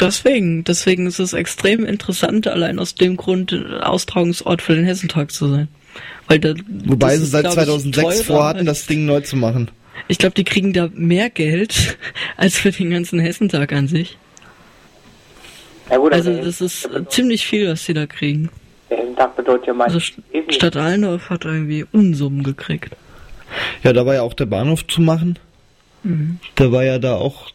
Deswegen, 0.00 0.64
deswegen 0.64 1.06
ist 1.06 1.18
es 1.18 1.32
extrem 1.32 1.84
interessant, 1.84 2.46
allein 2.46 2.78
aus 2.78 2.94
dem 2.94 3.16
Grund 3.16 3.52
Austragungsort 3.82 4.62
für 4.62 4.74
den 4.74 4.84
Hessentag 4.84 5.30
zu 5.32 5.48
sein. 5.48 5.68
Weil 6.28 6.38
da, 6.38 6.54
Wobei 6.84 7.08
das 7.08 7.16
sie 7.18 7.22
ist, 7.24 7.30
seit 7.32 7.42
glaub 7.44 7.56
ich, 7.56 7.64
2006 7.64 8.02
teurer 8.02 8.24
vorhatten, 8.24 8.66
das 8.66 8.86
Ding 8.86 9.06
neu 9.06 9.20
zu 9.20 9.36
machen. 9.36 9.70
Ich 10.06 10.18
glaube, 10.18 10.34
die 10.34 10.44
kriegen 10.44 10.72
da 10.72 10.88
mehr 10.94 11.30
Geld 11.30 11.98
als 12.36 12.58
für 12.58 12.70
den 12.70 12.90
ganzen 12.90 13.18
Hessentag 13.18 13.72
an 13.72 13.88
sich. 13.88 14.16
Ja 15.90 15.96
gut, 15.96 16.12
Also 16.12 16.32
das 16.32 16.60
ist 16.60 16.88
ziemlich 17.08 17.46
viel, 17.46 17.68
was 17.68 17.84
sie 17.84 17.94
da 17.94 18.06
kriegen. 18.06 18.50
der 18.90 18.98
Hessentag 18.98 19.36
bedeutet 19.36 19.66
ja 19.68 19.72
Also 19.72 19.98
meistens 19.98 20.02
St- 20.18 20.32
wesentlich. 20.32 20.56
Stadt 20.56 20.76
Allendorf 20.76 21.30
hat 21.30 21.44
irgendwie 21.44 21.84
Unsummen 21.92 22.42
gekriegt. 22.42 22.94
Ja, 23.82 23.92
da 23.94 24.04
war 24.04 24.14
ja 24.14 24.22
auch 24.22 24.34
der 24.34 24.46
Bahnhof 24.46 24.86
zu 24.86 25.00
machen. 25.00 25.38
Mhm. 26.04 26.38
Der 26.58 26.70
war 26.70 26.84
ja 26.84 26.98
da 26.98 27.14
auch 27.16 27.50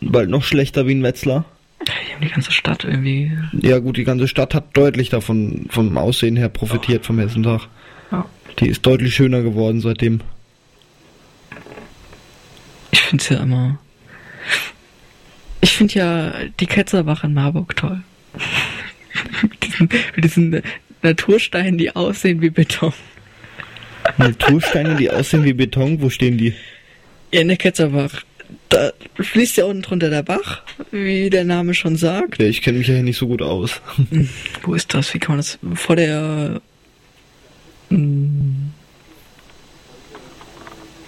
bald 0.00 0.28
noch 0.28 0.42
schlechter 0.42 0.86
wie 0.86 0.92
in 0.92 1.02
Wetzlar. 1.04 1.44
Die 1.82 2.14
haben 2.14 2.22
die 2.22 2.28
ganze 2.28 2.52
Stadt 2.52 2.84
irgendwie. 2.84 3.32
Ja 3.52 3.78
gut, 3.78 3.96
die 3.96 4.04
ganze 4.04 4.28
Stadt 4.28 4.54
hat 4.54 4.76
deutlich 4.76 5.10
davon 5.10 5.66
vom 5.68 5.96
Aussehen 5.98 6.36
her 6.36 6.48
profitiert 6.48 7.04
vom 7.04 7.18
Hessentag. 7.18 7.68
Ja. 8.10 8.24
Die 8.58 8.68
ist 8.68 8.84
deutlich 8.86 9.14
schöner 9.14 9.42
geworden 9.42 9.80
seitdem. 9.80 10.20
Ich 12.90 13.00
find's 13.00 13.28
ja 13.28 13.42
immer. 13.42 13.78
Ich 15.60 15.72
find 15.72 15.94
ja 15.94 16.32
die 16.60 16.66
Ketzerwache 16.66 17.26
in 17.26 17.34
Marburg 17.34 17.76
toll. 17.76 18.02
mit, 19.42 19.64
diesen, 19.64 19.88
mit 20.14 20.24
diesen 20.24 20.62
Natursteinen, 21.02 21.78
die 21.78 21.94
aussehen 21.94 22.40
wie 22.40 22.50
Beton. 22.50 22.92
Natursteine, 24.16 24.96
die 24.96 25.10
aussehen 25.10 25.44
wie 25.44 25.52
Beton, 25.52 26.00
wo 26.00 26.10
stehen 26.10 26.38
die? 26.38 26.54
Ja, 27.32 27.40
in 27.40 27.48
der 27.48 27.56
Ketzerbach. 27.56 28.22
Da 28.68 28.92
fließt 29.16 29.56
ja 29.56 29.64
unten 29.64 29.82
drunter 29.82 30.10
der 30.10 30.22
Bach, 30.22 30.62
wie 30.90 31.30
der 31.30 31.44
Name 31.44 31.74
schon 31.74 31.96
sagt. 31.96 32.40
Ja, 32.40 32.46
ich 32.46 32.62
kenne 32.62 32.78
mich 32.78 32.88
ja 32.88 32.94
hier 32.94 33.02
nicht 33.02 33.18
so 33.18 33.26
gut 33.26 33.42
aus. 33.42 33.80
Wo 34.62 34.74
ist 34.74 34.92
das? 34.94 35.12
Wie 35.14 35.18
kann 35.18 35.36
man 35.36 35.38
das? 35.38 35.58
Vor 35.74 35.96
der. 35.96 36.60
Hm. 37.90 38.72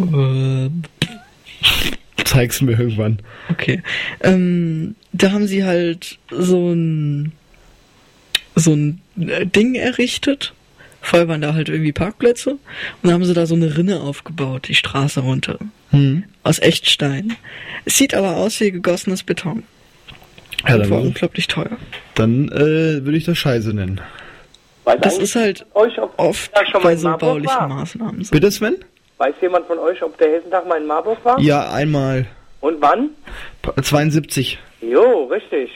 Äh, 0.01 0.70
Zeig's 2.24 2.60
mir 2.60 2.78
irgendwann. 2.78 3.19
Okay. 3.51 3.82
Ähm, 4.20 4.94
da 5.12 5.32
haben 5.32 5.47
sie 5.47 5.65
halt 5.65 6.19
so 6.31 6.73
ein 6.73 7.32
so 8.55 8.74
ein 8.74 9.01
äh, 9.19 9.47
Ding 9.47 9.74
errichtet. 9.74 10.52
Vorher 11.01 11.28
waren 11.28 11.40
da 11.40 11.55
halt 11.55 11.69
irgendwie 11.69 11.93
Parkplätze 11.93 12.51
und 12.51 12.60
dann 13.02 13.12
haben 13.12 13.24
sie 13.24 13.35
da 13.35 13.47
so 13.47 13.55
eine 13.55 13.77
Rinne 13.77 14.01
aufgebaut, 14.01 14.69
die 14.69 14.74
Straße 14.74 15.20
runter. 15.20 15.59
Hm. 15.90 16.24
Aus 16.43 16.59
Echtstein. 16.59 17.36
Es 17.85 17.97
sieht 17.97 18.15
aber 18.15 18.36
aus 18.36 18.60
wie 18.60 18.70
gegossenes 18.70 19.23
Beton. 19.23 19.62
Ja, 20.66 20.74
und 20.74 20.90
war 20.90 21.01
unglaublich 21.01 21.47
teuer. 21.47 21.77
dann 22.15 22.48
äh, 22.48 23.05
würde 23.05 23.16
ich 23.16 23.24
das 23.24 23.39
Scheiße 23.39 23.73
nennen. 23.73 24.01
Weiß 24.85 24.98
Das 25.01 25.19
ist 25.19 25.36
halt 25.36 25.65
euch, 25.74 25.98
ob 26.01 26.19
oft 26.19 26.51
da 26.56 26.65
schon 26.66 26.82
mal 26.82 26.89
bei 26.90 26.97
so 26.97 27.09
Marburg 27.09 27.20
baulichen 27.31 27.56
war? 27.56 27.69
Maßnahmen 27.69 28.24
so. 28.24 28.31
Bitte, 28.32 28.51
Sven? 28.51 28.77
Weiß 29.19 29.35
jemand 29.40 29.66
von 29.66 29.78
euch, 29.78 30.02
ob 30.02 30.16
der 30.19 30.31
Hessentag 30.32 30.66
mal 30.66 30.81
in 30.81 30.86
Marburg 30.86 31.19
war? 31.24 31.39
Ja, 31.40 31.70
einmal. 31.70 32.27
Und 32.60 32.81
wann? 32.81 33.10
Pa- 33.62 33.81
72. 33.81 34.59
Jo, 34.81 35.24
richtig. 35.27 35.70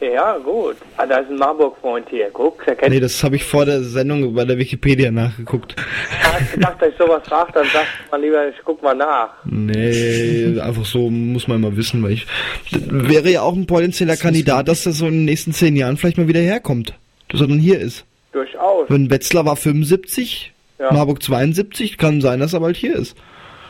Ja, 0.00 0.38
gut. 0.38 0.76
Ah, 0.96 1.06
da 1.06 1.18
ist 1.18 1.28
ein 1.30 1.36
Marburg-Freund 1.36 2.08
hier. 2.08 2.28
Guck, 2.32 2.64
der 2.64 2.76
kennt 2.76 2.92
Nee, 2.92 3.00
das 3.00 3.22
habe 3.24 3.34
ich 3.36 3.44
vor 3.44 3.64
der 3.66 3.82
Sendung 3.82 4.32
bei 4.34 4.44
der 4.44 4.56
Wikipedia 4.56 5.10
nachgeguckt. 5.10 5.74
Hast 6.22 6.52
gedacht, 6.52 6.76
dass 6.80 6.90
ich 6.90 6.96
sowas 6.96 7.22
frage, 7.26 7.52
dann 7.52 7.66
sag 7.72 7.84
mal 8.10 8.20
lieber, 8.20 8.48
ich 8.48 8.54
guck 8.64 8.80
mal 8.82 8.94
nach. 8.94 9.30
Nee, 9.44 10.60
einfach 10.60 10.84
so 10.84 11.10
muss 11.10 11.48
man 11.48 11.60
mal 11.60 11.76
wissen, 11.76 12.02
weil 12.02 12.12
ich 12.12 12.26
das 12.70 12.80
wäre 12.90 13.28
ja 13.28 13.42
auch 13.42 13.54
ein 13.54 13.66
potenzieller 13.66 14.16
Kandidat, 14.16 14.68
dass 14.68 14.84
das 14.84 14.98
so 14.98 15.06
in 15.06 15.14
den 15.14 15.24
nächsten 15.24 15.52
zehn 15.52 15.74
Jahren 15.74 15.96
vielleicht 15.96 16.18
mal 16.18 16.28
wieder 16.28 16.40
herkommt. 16.40 16.94
Dass 17.28 17.40
er 17.40 17.48
dann 17.48 17.58
hier 17.58 17.80
ist. 17.80 18.04
Durchaus. 18.32 18.88
Wenn 18.88 19.10
Wetzlar 19.10 19.46
war 19.46 19.56
75, 19.56 20.52
Ja. 20.78 20.92
Marburg 20.92 21.22
72, 21.22 21.98
kann 21.98 22.20
sein, 22.20 22.38
dass 22.40 22.52
er 22.52 22.60
bald 22.60 22.76
hier 22.76 22.94
ist. 22.94 23.16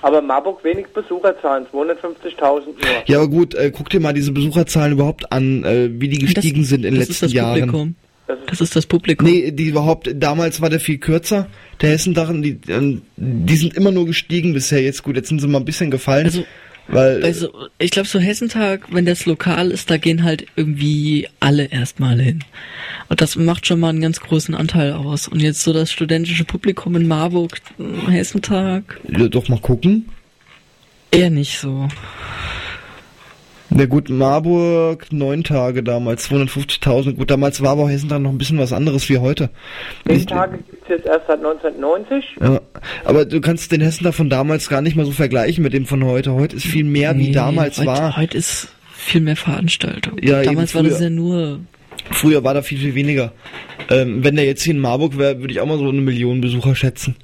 Aber 0.02 0.22
Marburg 0.22 0.62
wenig 0.64 0.86
Besucherzahlen, 0.88 1.66
250.000 1.72 2.66
nur. 2.66 2.74
Ja, 3.06 3.18
aber 3.18 3.28
gut, 3.28 3.54
äh, 3.54 3.72
guck 3.74 3.90
dir 3.90 4.00
mal 4.00 4.12
diese 4.12 4.32
Besucherzahlen 4.32 4.92
überhaupt 4.92 5.32
an, 5.32 5.64
äh, 5.64 5.90
wie 5.92 6.08
die 6.08 6.18
gestiegen 6.18 6.64
sind 6.64 6.84
in 6.84 6.94
den 6.94 7.00
das 7.00 7.08
ist 7.08 7.20
letzten 7.20 7.26
das 7.26 7.32
Jahren. 7.32 7.60
Publikum. 7.60 7.94
Das 8.26 8.38
ist 8.38 8.50
Das 8.50 8.60
ist 8.60 8.76
das 8.76 8.86
Publikum. 8.86 9.26
Nee, 9.26 9.50
die 9.52 9.68
überhaupt, 9.68 10.10
damals 10.14 10.60
war 10.60 10.68
der 10.68 10.80
viel 10.80 10.98
kürzer. 10.98 11.48
Der 11.80 11.90
Hessentag, 11.90 12.28
die, 12.42 12.60
ähm, 12.68 13.02
die 13.16 13.56
sind 13.56 13.74
immer 13.74 13.90
nur 13.90 14.06
gestiegen 14.06 14.52
bisher. 14.52 14.82
Jetzt 14.82 15.02
gut, 15.02 15.16
jetzt 15.16 15.28
sind 15.28 15.40
sie 15.40 15.48
mal 15.48 15.58
ein 15.58 15.64
bisschen 15.64 15.90
gefallen. 15.90 16.26
Also, 16.26 16.44
weil, 16.88 17.22
Also, 17.24 17.52
ich 17.78 17.90
glaube, 17.90 18.08
so 18.08 18.18
Hessentag, 18.18 18.92
wenn 18.92 19.04
das 19.06 19.26
lokal 19.26 19.70
ist, 19.70 19.90
da 19.90 19.96
gehen 19.98 20.24
halt 20.24 20.46
irgendwie 20.56 21.28
alle 21.40 21.66
erstmal 21.66 22.20
hin. 22.20 22.44
Und 23.08 23.20
das 23.20 23.36
macht 23.36 23.66
schon 23.66 23.80
mal 23.80 23.90
einen 23.90 24.00
ganz 24.00 24.20
großen 24.20 24.54
Anteil 24.54 24.92
aus. 24.92 25.28
Und 25.28 25.40
jetzt 25.40 25.62
so 25.62 25.72
das 25.72 25.92
studentische 25.92 26.44
Publikum 26.44 26.96
in 26.96 27.06
Marburg, 27.06 27.58
mh, 27.78 28.10
Hessentag, 28.10 29.00
ja, 29.08 29.28
doch 29.28 29.48
mal 29.48 29.60
gucken. 29.60 30.08
eher 31.10 31.30
nicht 31.30 31.58
so. 31.58 31.88
Na 33.70 33.84
gut, 33.84 34.08
Marburg, 34.08 35.12
neun 35.12 35.44
Tage 35.44 35.82
damals, 35.82 36.30
250.000. 36.30 37.14
Gut, 37.16 37.30
damals 37.30 37.60
war 37.62 37.72
aber 37.72 37.90
Hessentag 37.90 38.20
noch 38.22 38.30
ein 38.30 38.38
bisschen 38.38 38.58
was 38.58 38.72
anderes 38.72 39.08
wie 39.10 39.18
heute. 39.18 39.50
Zehn 40.06 40.26
Tage 40.26 40.58
gibt's 40.58 40.88
jetzt 40.88 41.06
erst 41.06 41.26
seit 41.26 41.38
1990. 41.38 42.24
Ja, 42.40 42.60
aber 43.04 43.26
du 43.26 43.40
kannst 43.42 43.70
den 43.70 43.82
Hessentag 43.82 44.14
von 44.14 44.30
damals 44.30 44.68
gar 44.70 44.80
nicht 44.80 44.96
mal 44.96 45.04
so 45.04 45.12
vergleichen 45.12 45.62
mit 45.62 45.74
dem 45.74 45.84
von 45.84 46.02
heute. 46.04 46.32
Heute 46.32 46.56
ist 46.56 46.64
viel 46.66 46.84
mehr, 46.84 47.14
wie 47.18 47.24
Nee, 47.28 47.32
damals 47.32 47.76
heute, 47.78 47.86
war. 47.88 48.16
Heute 48.16 48.38
ist 48.38 48.68
viel 48.96 49.20
mehr 49.20 49.36
Veranstaltung. 49.36 50.16
Ja, 50.22 50.42
Damals 50.42 50.74
war 50.74 50.82
das 50.82 50.94
früher. 50.96 51.04
ja 51.04 51.10
nur, 51.10 51.60
Früher 52.10 52.42
war 52.44 52.54
da 52.54 52.62
viel, 52.62 52.78
viel 52.78 52.94
weniger. 52.94 53.32
Ähm, 53.90 54.24
wenn 54.24 54.36
der 54.36 54.46
jetzt 54.46 54.62
hier 54.62 54.72
in 54.74 54.80
Marburg 54.80 55.18
wäre, 55.18 55.40
würde 55.40 55.52
ich 55.52 55.60
auch 55.60 55.66
mal 55.66 55.76
so 55.78 55.88
eine 55.88 56.00
Million 56.00 56.40
Besucher 56.40 56.74
schätzen. 56.74 57.16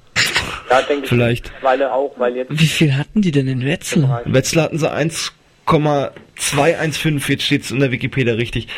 Ja, 0.68 0.82
denke 0.82 1.06
Vielleicht. 1.08 1.46
ich 1.46 1.52
mittlerweile 1.52 1.92
auch, 1.92 2.12
weil 2.18 2.36
jetzt 2.36 2.50
wie 2.50 2.66
viel 2.66 2.94
hatten 2.96 3.22
die 3.22 3.30
denn 3.30 3.48
in 3.48 3.64
Wetzlar? 3.64 4.26
In 4.26 4.34
Wetzlar 4.34 4.64
hatten 4.66 4.78
sie 4.78 4.92
1,2 4.92 6.10
215, 6.36 7.18
jetzt 7.28 7.42
steht's 7.44 7.70
in 7.70 7.80
der 7.80 7.90
Wikipedia 7.92 8.34
richtig. 8.34 8.68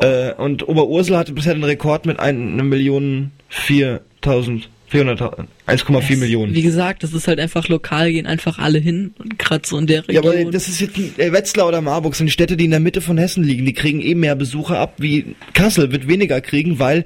Äh, 0.00 0.32
und 0.34 0.66
Oberursel 0.68 1.16
hatte 1.16 1.32
bisher 1.32 1.54
den 1.54 1.64
Rekord 1.64 2.06
mit 2.06 2.18
1 2.20 2.62
Million 2.62 3.30
4.000, 3.52 4.62
400.000, 4.92 5.46
1,4 5.66 6.16
Millionen. 6.18 6.54
Wie 6.54 6.62
gesagt, 6.62 7.02
das 7.02 7.12
ist 7.12 7.26
halt 7.28 7.40
einfach 7.40 7.68
lokal, 7.68 8.10
gehen 8.12 8.26
einfach 8.26 8.58
alle 8.58 8.78
hin 8.78 9.14
und 9.18 9.38
gerade 9.38 9.66
so 9.66 9.78
in 9.78 9.86
der 9.86 10.04
Ja, 10.08 10.20
Region. 10.20 10.42
aber 10.42 10.50
das 10.52 10.68
ist 10.68 10.80
jetzt 10.80 10.96
äh, 11.18 11.32
Wetzlar 11.32 11.68
oder 11.68 11.80
Marburg 11.80 12.14
sind 12.14 12.30
Städte, 12.30 12.56
die 12.56 12.64
in 12.66 12.70
der 12.70 12.80
Mitte 12.80 13.00
von 13.00 13.18
Hessen 13.18 13.42
liegen. 13.44 13.64
Die 13.64 13.72
kriegen 13.72 14.00
eh 14.00 14.14
mehr 14.14 14.34
Besucher 14.36 14.78
ab, 14.78 14.94
wie 14.98 15.34
Kassel 15.52 15.90
wird 15.92 16.06
weniger 16.08 16.40
kriegen, 16.40 16.78
weil 16.78 17.04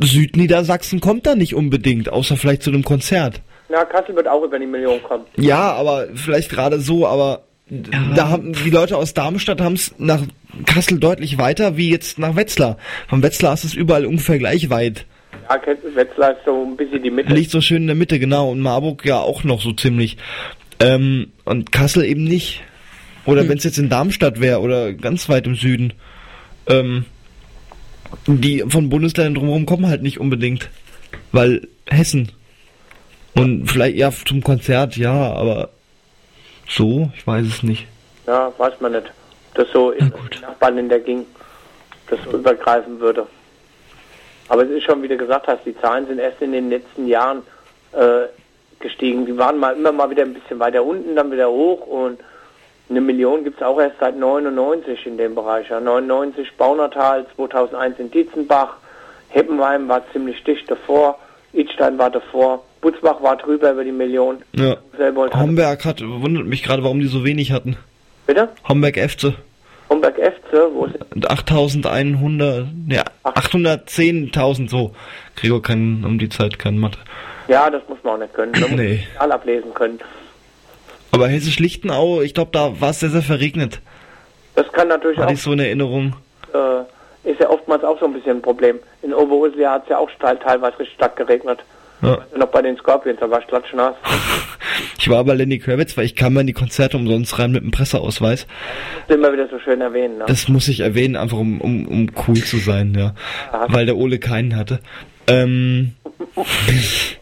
Südniedersachsen 0.00 1.00
kommt 1.00 1.26
da 1.26 1.34
nicht 1.34 1.54
unbedingt, 1.54 2.08
außer 2.10 2.36
vielleicht 2.36 2.62
zu 2.62 2.70
einem 2.70 2.84
Konzert. 2.84 3.40
Na, 3.70 3.84
Kassel 3.84 4.14
wird 4.14 4.28
auch 4.28 4.44
über 4.44 4.58
die 4.58 4.66
Million 4.66 5.02
kommen. 5.02 5.24
Ja, 5.36 5.72
aber 5.72 6.08
vielleicht 6.14 6.50
gerade 6.50 6.78
so, 6.80 7.06
aber 7.06 7.44
da 7.70 8.28
haben 8.28 8.52
die 8.52 8.70
Leute 8.70 8.96
aus 8.96 9.14
Darmstadt 9.14 9.60
haben 9.60 9.74
es 9.74 9.94
nach 9.98 10.22
Kassel 10.66 10.98
deutlich 10.98 11.38
weiter 11.38 11.76
wie 11.76 11.90
jetzt 11.90 12.18
nach 12.18 12.36
Wetzlar. 12.36 12.76
Von 13.08 13.22
Wetzlar 13.22 13.54
ist 13.54 13.64
es 13.64 13.74
überall 13.74 14.04
ungefähr 14.04 14.38
gleich 14.38 14.68
weit. 14.70 15.06
Ja, 15.48 15.60
Wetzlar 15.94 16.32
ist 16.32 16.44
so 16.44 16.64
ein 16.64 16.76
bisschen 16.76 17.02
die 17.02 17.10
Mitte. 17.10 17.32
Liegt 17.32 17.50
so 17.50 17.60
schön 17.60 17.82
in 17.82 17.86
der 17.86 17.96
Mitte, 17.96 18.18
genau. 18.18 18.50
Und 18.50 18.60
Marburg 18.60 19.04
ja 19.04 19.18
auch 19.18 19.44
noch 19.44 19.60
so 19.60 19.72
ziemlich. 19.72 20.16
Ähm, 20.80 21.32
und 21.44 21.72
Kassel 21.72 22.04
eben 22.04 22.24
nicht. 22.24 22.62
Oder 23.24 23.42
Hm. 23.42 23.48
wenn 23.48 23.58
es 23.58 23.64
jetzt 23.64 23.78
in 23.78 23.88
Darmstadt 23.88 24.40
wäre 24.40 24.60
oder 24.60 24.92
ganz 24.92 25.28
weit 25.28 25.46
im 25.46 25.54
Süden. 25.54 25.94
Ähm, 26.68 27.06
die 28.26 28.64
von 28.68 28.90
Bundesländern 28.90 29.34
drumherum 29.34 29.66
kommen 29.66 29.86
halt 29.86 30.02
nicht 30.02 30.20
unbedingt. 30.20 30.70
Weil 31.32 31.66
Hessen. 31.88 32.30
Und 33.34 33.66
vielleicht 33.70 33.96
ja 33.96 34.12
zum 34.12 34.42
Konzert, 34.42 34.96
ja, 34.96 35.32
aber 35.32 35.70
so, 36.68 37.10
ich 37.14 37.26
weiß 37.26 37.46
es 37.46 37.62
nicht. 37.62 37.86
Ja, 38.26 38.52
weiß 38.56 38.80
man 38.80 38.92
nicht. 38.92 39.12
Das 39.54 39.70
so 39.72 39.90
in 39.90 40.12
Nachbarn 40.42 40.78
in 40.78 40.88
der 40.88 41.00
ging, 41.00 41.26
das 42.08 42.18
so 42.24 42.38
übergreifen 42.38 43.00
würde. 43.00 43.26
Aber 44.48 44.62
es 44.62 44.70
ist 44.70 44.84
schon, 44.84 45.02
wie 45.02 45.08
du 45.08 45.16
gesagt 45.16 45.46
hast, 45.46 45.64
die 45.64 45.78
Zahlen 45.80 46.06
sind 46.06 46.18
erst 46.18 46.42
in 46.42 46.52
den 46.52 46.70
letzten 46.70 47.06
Jahren 47.06 47.42
äh, 47.92 48.26
gestiegen. 48.80 49.26
Die 49.26 49.36
waren 49.38 49.58
mal 49.58 49.74
immer 49.74 49.92
mal 49.92 50.10
wieder 50.10 50.22
ein 50.22 50.34
bisschen 50.34 50.58
weiter 50.58 50.84
unten, 50.84 51.16
dann 51.16 51.32
wieder 51.32 51.48
hoch 51.48 51.86
und 51.86 52.20
eine 52.90 53.00
Million 53.00 53.44
gibt 53.44 53.56
es 53.58 53.66
auch 53.66 53.80
erst 53.80 53.98
seit 53.98 54.16
99 54.16 55.06
in 55.06 55.16
dem 55.16 55.34
Bereich. 55.34 55.68
Ja. 55.70 55.80
99 55.80 56.56
Baunatal, 56.56 57.26
2001 57.36 57.98
in 57.98 58.10
Dietzenbach, 58.10 58.76
Heppenheim 59.30 59.88
war 59.88 60.02
ziemlich 60.12 60.42
dicht 60.44 60.70
davor, 60.70 61.18
Idstein 61.52 61.98
war 61.98 62.10
davor, 62.10 62.62
Butzbach 62.84 63.22
war 63.22 63.36
drüber 63.36 63.72
über 63.72 63.82
die 63.82 63.92
Million. 63.92 64.42
Ja. 64.54 64.76
Hatte- 64.92 65.38
Homberg 65.40 65.84
hat, 65.86 66.02
wundert 66.02 66.44
mich 66.46 66.62
gerade, 66.62 66.82
warum 66.84 67.00
die 67.00 67.06
so 67.06 67.24
wenig 67.24 67.50
hatten. 67.50 67.76
Bitte? 68.26 68.50
Homberg 68.68 68.96
Efze. 68.98 69.34
Homberg 69.90 70.16
FC, 70.18 70.52
wo 70.72 70.84
ist 70.86 70.94
Und 71.14 71.30
8100, 71.30 72.66
ja, 72.88 73.02
810.000 73.24 74.68
so. 74.70 74.94
Gregor 75.36 75.62
kann 75.62 76.04
um 76.04 76.18
die 76.18 76.28
Zeit 76.28 76.58
kein 76.58 76.78
Mathe. 76.78 76.98
Ja, 77.48 77.68
das 77.70 77.82
muss 77.88 77.98
man 78.02 78.14
auch 78.14 78.18
nicht 78.18 78.34
können. 78.34 78.52
Man 78.60 78.70
muss 78.70 78.80
Nee. 78.80 79.06
Zahl 79.18 79.32
ablesen 79.32 79.72
können. 79.74 79.98
Aber 81.10 81.28
Hessisch-Lichtenau, 81.28 82.22
ich 82.22 82.34
glaube, 82.34 82.50
da 82.52 82.80
war 82.80 82.90
es 82.90 83.00
sehr, 83.00 83.10
sehr 83.10 83.22
verregnet. 83.22 83.80
Das 84.56 84.70
kann 84.72 84.88
natürlich 84.88 85.18
Hatte 85.18 85.28
auch, 85.28 85.32
ich 85.32 85.42
so 85.42 85.52
in 85.52 85.58
Erinnerung. 85.60 86.16
äh, 86.52 87.28
ist 87.30 87.40
ja 87.40 87.48
oftmals 87.50 87.84
auch 87.84 87.98
so 88.00 88.06
ein 88.06 88.12
bisschen 88.14 88.38
ein 88.38 88.42
Problem. 88.42 88.78
In 89.02 89.12
Oberursel 89.14 89.68
hat 89.68 89.84
es 89.84 89.90
ja 89.90 89.98
auch 89.98 90.10
teil, 90.20 90.36
teilweise 90.38 90.78
richtig 90.78 90.96
stark 90.96 91.16
geregnet. 91.16 91.60
Ja. 92.04 92.18
Noch 92.36 92.48
bei 92.48 92.62
den 92.62 92.76
Scorpions, 92.76 93.18
da 93.20 93.30
war 93.30 93.40
es 93.40 93.46
klatschnass. 93.46 93.94
Ich 94.98 95.10
war 95.10 95.18
aber 95.18 95.34
Lenny 95.34 95.58
Kravitz, 95.58 95.96
weil 95.96 96.06
ich 96.06 96.16
kam 96.16 96.32
mal 96.32 96.40
in 96.40 96.46
die 96.46 96.54
Konzerte 96.54 96.96
umsonst 96.96 97.38
rein 97.38 97.52
mit 97.52 97.62
einem 97.62 97.70
Presseausweis. 97.72 98.46
Das 99.06 99.16
immer 99.16 99.32
wieder 99.32 99.48
so 99.48 99.58
schön 99.58 99.80
erwähnen. 99.80 100.18
Ne? 100.18 100.24
Das 100.26 100.48
muss 100.48 100.66
ich 100.68 100.80
erwähnen, 100.80 101.16
einfach 101.16 101.36
um, 101.36 101.60
um, 101.60 101.86
um 101.86 102.10
cool 102.26 102.38
zu 102.42 102.56
sein, 102.56 102.94
ja. 102.96 103.14
Ja. 103.52 103.66
Weil 103.68 103.86
der 103.86 103.96
Ole 103.96 104.18
keinen 104.18 104.56
hatte. 104.56 104.80
Ähm, 105.26 105.92
ich 106.68 107.18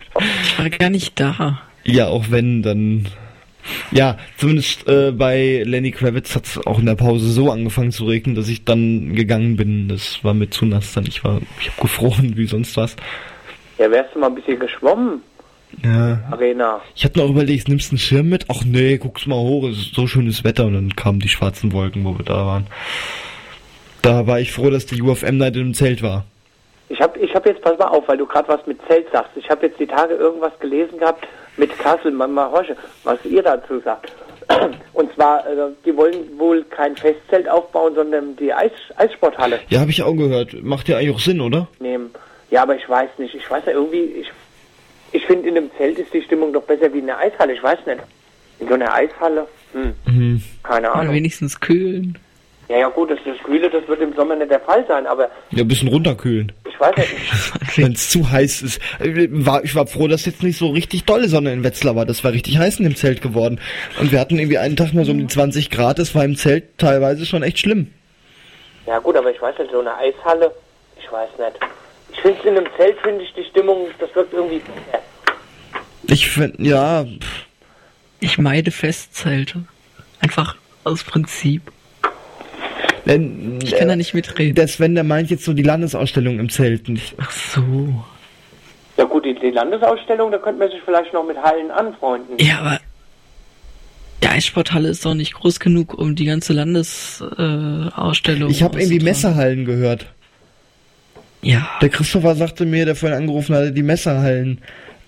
war 0.58 0.70
gar 0.70 0.90
nicht 0.90 1.18
da. 1.18 1.60
ja, 1.84 2.06
auch 2.06 2.26
wenn, 2.30 2.62
dann. 2.62 3.06
Ja, 3.90 4.18
zumindest 4.36 4.88
äh, 4.88 5.12
bei 5.12 5.62
Lenny 5.64 5.92
Kravitz 5.92 6.34
hat 6.34 6.46
es 6.46 6.66
auch 6.66 6.78
in 6.78 6.86
der 6.86 6.96
Pause 6.96 7.28
so 7.28 7.50
angefangen 7.50 7.92
zu 7.92 8.04
regnen, 8.04 8.34
dass 8.34 8.48
ich 8.48 8.64
dann 8.64 9.14
gegangen 9.14 9.56
bin. 9.56 9.88
Das 9.88 10.22
war 10.22 10.34
mir 10.34 10.50
zu 10.50 10.66
nass 10.66 10.94
dann. 10.94 11.06
Ich 11.06 11.22
war, 11.24 11.40
ich 11.60 11.68
habe 11.70 11.82
gefroren 11.82 12.36
wie 12.36 12.46
sonst 12.46 12.76
was. 12.76 12.96
Ja, 13.82 13.90
wärst 13.90 14.14
du 14.14 14.20
mal 14.20 14.28
ein 14.28 14.36
bisschen 14.36 14.60
geschwommen, 14.60 15.22
Ja, 15.82 16.20
Arena. 16.30 16.80
Ich 16.94 17.04
hatte 17.04 17.18
noch 17.18 17.28
überlegt, 17.28 17.68
nimmst 17.68 17.90
du 17.90 17.94
einen 17.94 17.98
Schirm 17.98 18.28
mit? 18.28 18.44
Ach 18.48 18.62
nee, 18.64 18.96
guck's 18.96 19.26
mal 19.26 19.34
hoch, 19.34 19.64
es 19.68 19.76
ist 19.78 19.94
so 19.96 20.06
schönes 20.06 20.44
Wetter 20.44 20.66
und 20.66 20.74
dann 20.74 20.94
kamen 20.94 21.18
die 21.18 21.28
schwarzen 21.28 21.72
Wolken, 21.72 22.04
wo 22.04 22.16
wir 22.16 22.24
da 22.24 22.46
waren. 22.46 22.66
Da 24.02 24.28
war 24.28 24.38
ich 24.38 24.52
froh, 24.52 24.70
dass 24.70 24.86
die 24.86 25.02
UFM 25.02 25.38
Night 25.38 25.56
im 25.56 25.74
Zelt 25.74 26.00
war. 26.00 26.26
Ich 26.90 27.00
habe 27.00 27.18
ich 27.18 27.34
hab 27.34 27.44
jetzt, 27.44 27.60
pass 27.62 27.76
mal 27.76 27.86
auf, 27.88 28.06
weil 28.06 28.18
du 28.18 28.26
gerade 28.26 28.46
was 28.48 28.64
mit 28.68 28.78
Zelt 28.86 29.06
sagst. 29.12 29.32
Ich 29.34 29.50
habe 29.50 29.66
jetzt 29.66 29.80
die 29.80 29.86
Tage 29.86 30.14
irgendwas 30.14 30.52
gelesen 30.60 30.98
gehabt 30.98 31.26
mit 31.56 31.76
Kassel, 31.76 32.12
mal 32.12 32.50
horche, 32.52 32.76
was 33.02 33.18
ihr 33.24 33.42
dazu 33.42 33.80
sagt. 33.80 34.12
Und 34.92 35.12
zwar, 35.14 35.44
äh, 35.46 35.70
die 35.84 35.96
wollen 35.96 36.38
wohl 36.38 36.62
kein 36.64 36.94
Festzelt 36.96 37.48
aufbauen, 37.48 37.94
sondern 37.96 38.36
die 38.36 38.52
Eis, 38.52 38.70
Eissporthalle 38.96 39.58
Ja, 39.70 39.80
habe 39.80 39.90
ich 39.90 40.02
auch 40.04 40.12
gehört. 40.14 40.62
Macht 40.62 40.88
ja 40.88 40.98
eigentlich 40.98 41.16
auch 41.16 41.18
Sinn, 41.20 41.40
oder? 41.40 41.66
nehmen. 41.80 42.10
Ja, 42.52 42.62
aber 42.62 42.76
ich 42.76 42.88
weiß 42.88 43.10
nicht. 43.18 43.34
Ich 43.34 43.50
weiß 43.50 43.64
ja 43.66 43.72
irgendwie, 43.72 44.02
ich, 44.20 44.30
ich 45.12 45.24
finde, 45.26 45.48
in 45.48 45.56
einem 45.56 45.70
Zelt 45.78 45.98
ist 45.98 46.12
die 46.14 46.22
Stimmung 46.22 46.52
doch 46.52 46.62
besser 46.62 46.92
wie 46.92 46.98
in 47.00 47.06
der 47.06 47.18
Eishalle. 47.18 47.54
Ich 47.54 47.62
weiß 47.62 47.78
nicht. 47.86 48.00
In 48.60 48.68
so 48.68 48.74
einer 48.74 48.92
Eishalle? 48.94 49.48
Hm, 49.72 49.94
Mhm. 50.06 50.42
keine 50.62 50.90
Oder 50.90 51.00
Ahnung. 51.00 51.14
wenigstens 51.14 51.58
kühlen. 51.58 52.16
Ja, 52.68 52.76
ja 52.78 52.88
gut, 52.88 53.10
das, 53.10 53.18
das 53.24 53.36
Kühle, 53.42 53.68
das 53.70 53.86
wird 53.88 54.00
im 54.02 54.14
Sommer 54.14 54.36
nicht 54.36 54.50
der 54.50 54.60
Fall 54.60 54.84
sein, 54.86 55.06
aber 55.06 55.30
Ja, 55.50 55.62
ein 55.64 55.68
bisschen 55.68 55.88
runterkühlen. 55.88 56.52
ich 56.68 56.78
weiß 56.78 56.94
ja 56.96 57.02
nicht. 57.02 57.76
Wenn 57.78 57.92
es 57.92 58.10
zu 58.10 58.30
heiß 58.30 58.62
ist. 58.62 58.80
Äh, 59.00 59.28
War, 59.30 59.64
ich 59.64 59.74
war 59.74 59.86
froh, 59.86 60.06
dass 60.06 60.26
jetzt 60.26 60.42
nicht 60.42 60.58
so 60.58 60.68
richtig 60.68 61.04
dolle 61.04 61.28
Sonne 61.28 61.52
in 61.54 61.64
Wetzlar 61.64 61.96
war. 61.96 62.04
Das 62.06 62.22
war 62.22 62.32
richtig 62.32 62.58
heiß 62.58 62.78
in 62.78 62.84
dem 62.84 62.96
Zelt 62.96 63.20
geworden. 63.22 63.60
Und 64.00 64.12
wir 64.12 64.20
hatten 64.20 64.38
irgendwie 64.38 64.58
einen 64.58 64.76
Tag 64.76 64.92
mal 64.92 65.04
so 65.04 65.12
um 65.12 65.18
die 65.18 65.26
20 65.26 65.70
Grad. 65.70 65.98
Das 65.98 66.14
war 66.14 66.24
im 66.24 66.36
Zelt 66.36 66.78
teilweise 66.78 67.24
schon 67.26 67.42
echt 67.42 67.58
schlimm. 67.58 67.88
Ja 68.86 68.98
gut, 68.98 69.16
aber 69.16 69.30
ich 69.30 69.40
weiß 69.40 69.58
nicht, 69.58 69.70
so 69.70 69.80
eine 69.80 69.94
Eishalle, 69.96 70.54
ich 70.98 71.10
weiß 71.10 71.30
nicht. 71.38 71.58
Ich 72.24 72.30
finde 72.30 72.48
in 72.48 72.56
einem 72.58 72.66
Zelt, 72.76 72.96
finde 73.02 73.24
ich 73.24 73.32
die 73.34 73.44
Stimmung, 73.50 73.88
das 73.98 74.14
wirkt 74.14 74.32
irgendwie. 74.32 74.60
Ich 76.08 76.28
finde, 76.30 76.62
ja, 76.62 77.04
pff, 77.04 77.44
Ich 78.20 78.38
meide 78.38 78.70
Festzelte. 78.70 79.64
Einfach 80.20 80.56
aus 80.84 81.02
Prinzip. 81.04 81.62
wenn, 83.04 83.58
Ich 83.62 83.74
kann 83.74 83.88
da 83.88 83.96
nicht 83.96 84.14
mitreden. 84.14 84.54
der 84.54 84.68
Sven, 84.68 84.94
der 84.94 85.02
meint 85.04 85.30
jetzt 85.30 85.44
so 85.44 85.52
die 85.52 85.62
Landesausstellung 85.64 86.38
im 86.38 86.48
Zelt. 86.48 86.88
nicht? 86.88 87.14
Ach 87.20 87.30
so. 87.30 88.04
Ja 88.96 89.04
gut, 89.04 89.24
die, 89.24 89.34
die 89.34 89.50
Landesausstellung, 89.50 90.30
da 90.30 90.38
könnte 90.38 90.60
man 90.60 90.70
sich 90.70 90.80
vielleicht 90.84 91.12
noch 91.12 91.24
mit 91.26 91.36
Hallen 91.38 91.70
anfreunden. 91.70 92.36
Ja, 92.38 92.60
aber 92.60 92.80
die 94.22 94.28
Eissporthalle 94.28 94.88
ist 94.90 95.04
doch 95.04 95.14
nicht 95.14 95.34
groß 95.34 95.58
genug, 95.58 95.94
um 95.94 96.14
die 96.14 96.26
ganze 96.26 96.52
Landesausstellung 96.52 98.48
äh, 98.48 98.52
Ich 98.52 98.62
habe 98.62 98.78
irgendwie. 98.80 99.00
Messerhallen 99.00 99.64
gehört. 99.64 100.06
Ja, 101.42 101.68
Der 101.80 101.88
Christopher 101.88 102.34
sagte 102.34 102.64
mir, 102.64 102.84
der 102.84 102.94
vorhin 102.94 103.18
angerufen 103.18 103.54
hatte, 103.54 103.72
die 103.72 103.82
Messerhallen 103.82 104.60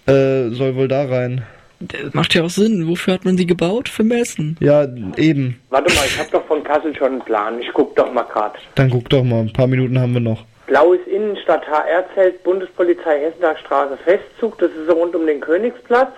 äh, 0.07 0.49
soll 0.51 0.75
wohl 0.75 0.89
da 0.89 1.05
rein. 1.07 1.43
das 1.81 2.13
macht 2.13 2.35
ja 2.35 2.43
auch 2.43 2.51
Sinn. 2.51 2.89
Wofür 2.89 3.15
hat 3.15 3.25
man 3.25 3.37
sie 3.37 3.47
gebaut? 3.47 3.89
Für 3.89 4.03
Messen. 4.03 4.57
Ja, 4.61 4.87
eben. 5.17 5.61
Warte 5.71 5.95
mal, 5.95 6.05
ich 6.07 6.19
habe 6.19 6.29
doch 6.33 6.45
von 6.47 6.65
Kassel 6.65 6.95
schon 6.97 7.13
einen 7.13 7.21
Plan. 7.25 7.61
Ich 7.61 7.69
guck 7.73 7.95
doch 7.97 8.13
mal 8.13 8.25
grad. 8.25 8.57
Dann 8.75 8.91
guck 8.91 9.09
doch 9.11 9.23
mal, 9.23 9.41
ein 9.41 9.53
paar 9.53 9.69
Minuten 9.69 9.99
haben 9.99 10.13
wir 10.15 10.21
noch. 10.21 10.45
Blaues 10.67 11.01
Innenstadt 11.07 11.67
HR-Zelt, 11.69 12.43
Bundespolizei 12.43 13.21
Hessentagstraße 13.21 13.99
Festzug, 13.99 14.59
das 14.59 14.71
ist 14.71 14.87
so 14.89 14.95
rund 14.95 15.15
um 15.15 15.27
den 15.27 15.41
Königsplatz. 15.41 16.13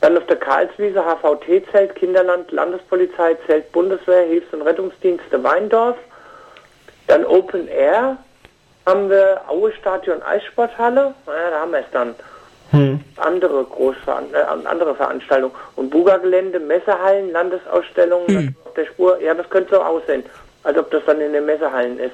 Dann 0.00 0.16
auf 0.16 0.26
der 0.26 0.36
Karlswiese 0.36 1.02
HVT-Zelt, 1.02 1.94
Kinderland, 1.96 2.50
Landespolizei, 2.52 3.36
Zelt 3.46 3.70
Bundeswehr, 3.72 4.26
Hilfs- 4.28 4.52
und 4.52 4.62
Rettungsdienste 4.62 5.42
Weindorf. 5.42 5.96
Dann 7.08 7.24
Open 7.24 7.66
Air 7.68 8.16
haben 8.86 9.08
wir 9.10 9.40
Aue 9.48 9.72
Stadion 9.72 10.22
Eissporthalle. 10.22 11.14
Naja, 11.26 11.50
da 11.50 11.60
haben 11.60 11.72
wir 11.72 11.78
es 11.80 11.90
dann. 11.92 12.14
Hm. 12.70 13.00
Andere 13.16 13.64
Großveran 13.64 14.24
äh, 14.32 14.66
andere 14.68 14.94
Veranstaltungen. 14.94 15.54
Und 15.76 15.90
Buga-Gelände, 15.90 16.58
Messehallen, 16.60 17.30
Landesausstellungen 17.32 18.56
auf 18.64 18.74
der 18.74 18.86
Spur. 18.86 19.20
Ja, 19.22 19.34
das 19.34 19.48
könnte 19.50 19.74
so 19.76 19.80
aussehen, 19.82 20.24
als 20.64 20.78
ob 20.78 20.90
das 20.90 21.02
dann 21.06 21.20
in 21.20 21.32
den 21.32 21.46
Messehallen 21.46 21.98
ist. 21.98 22.12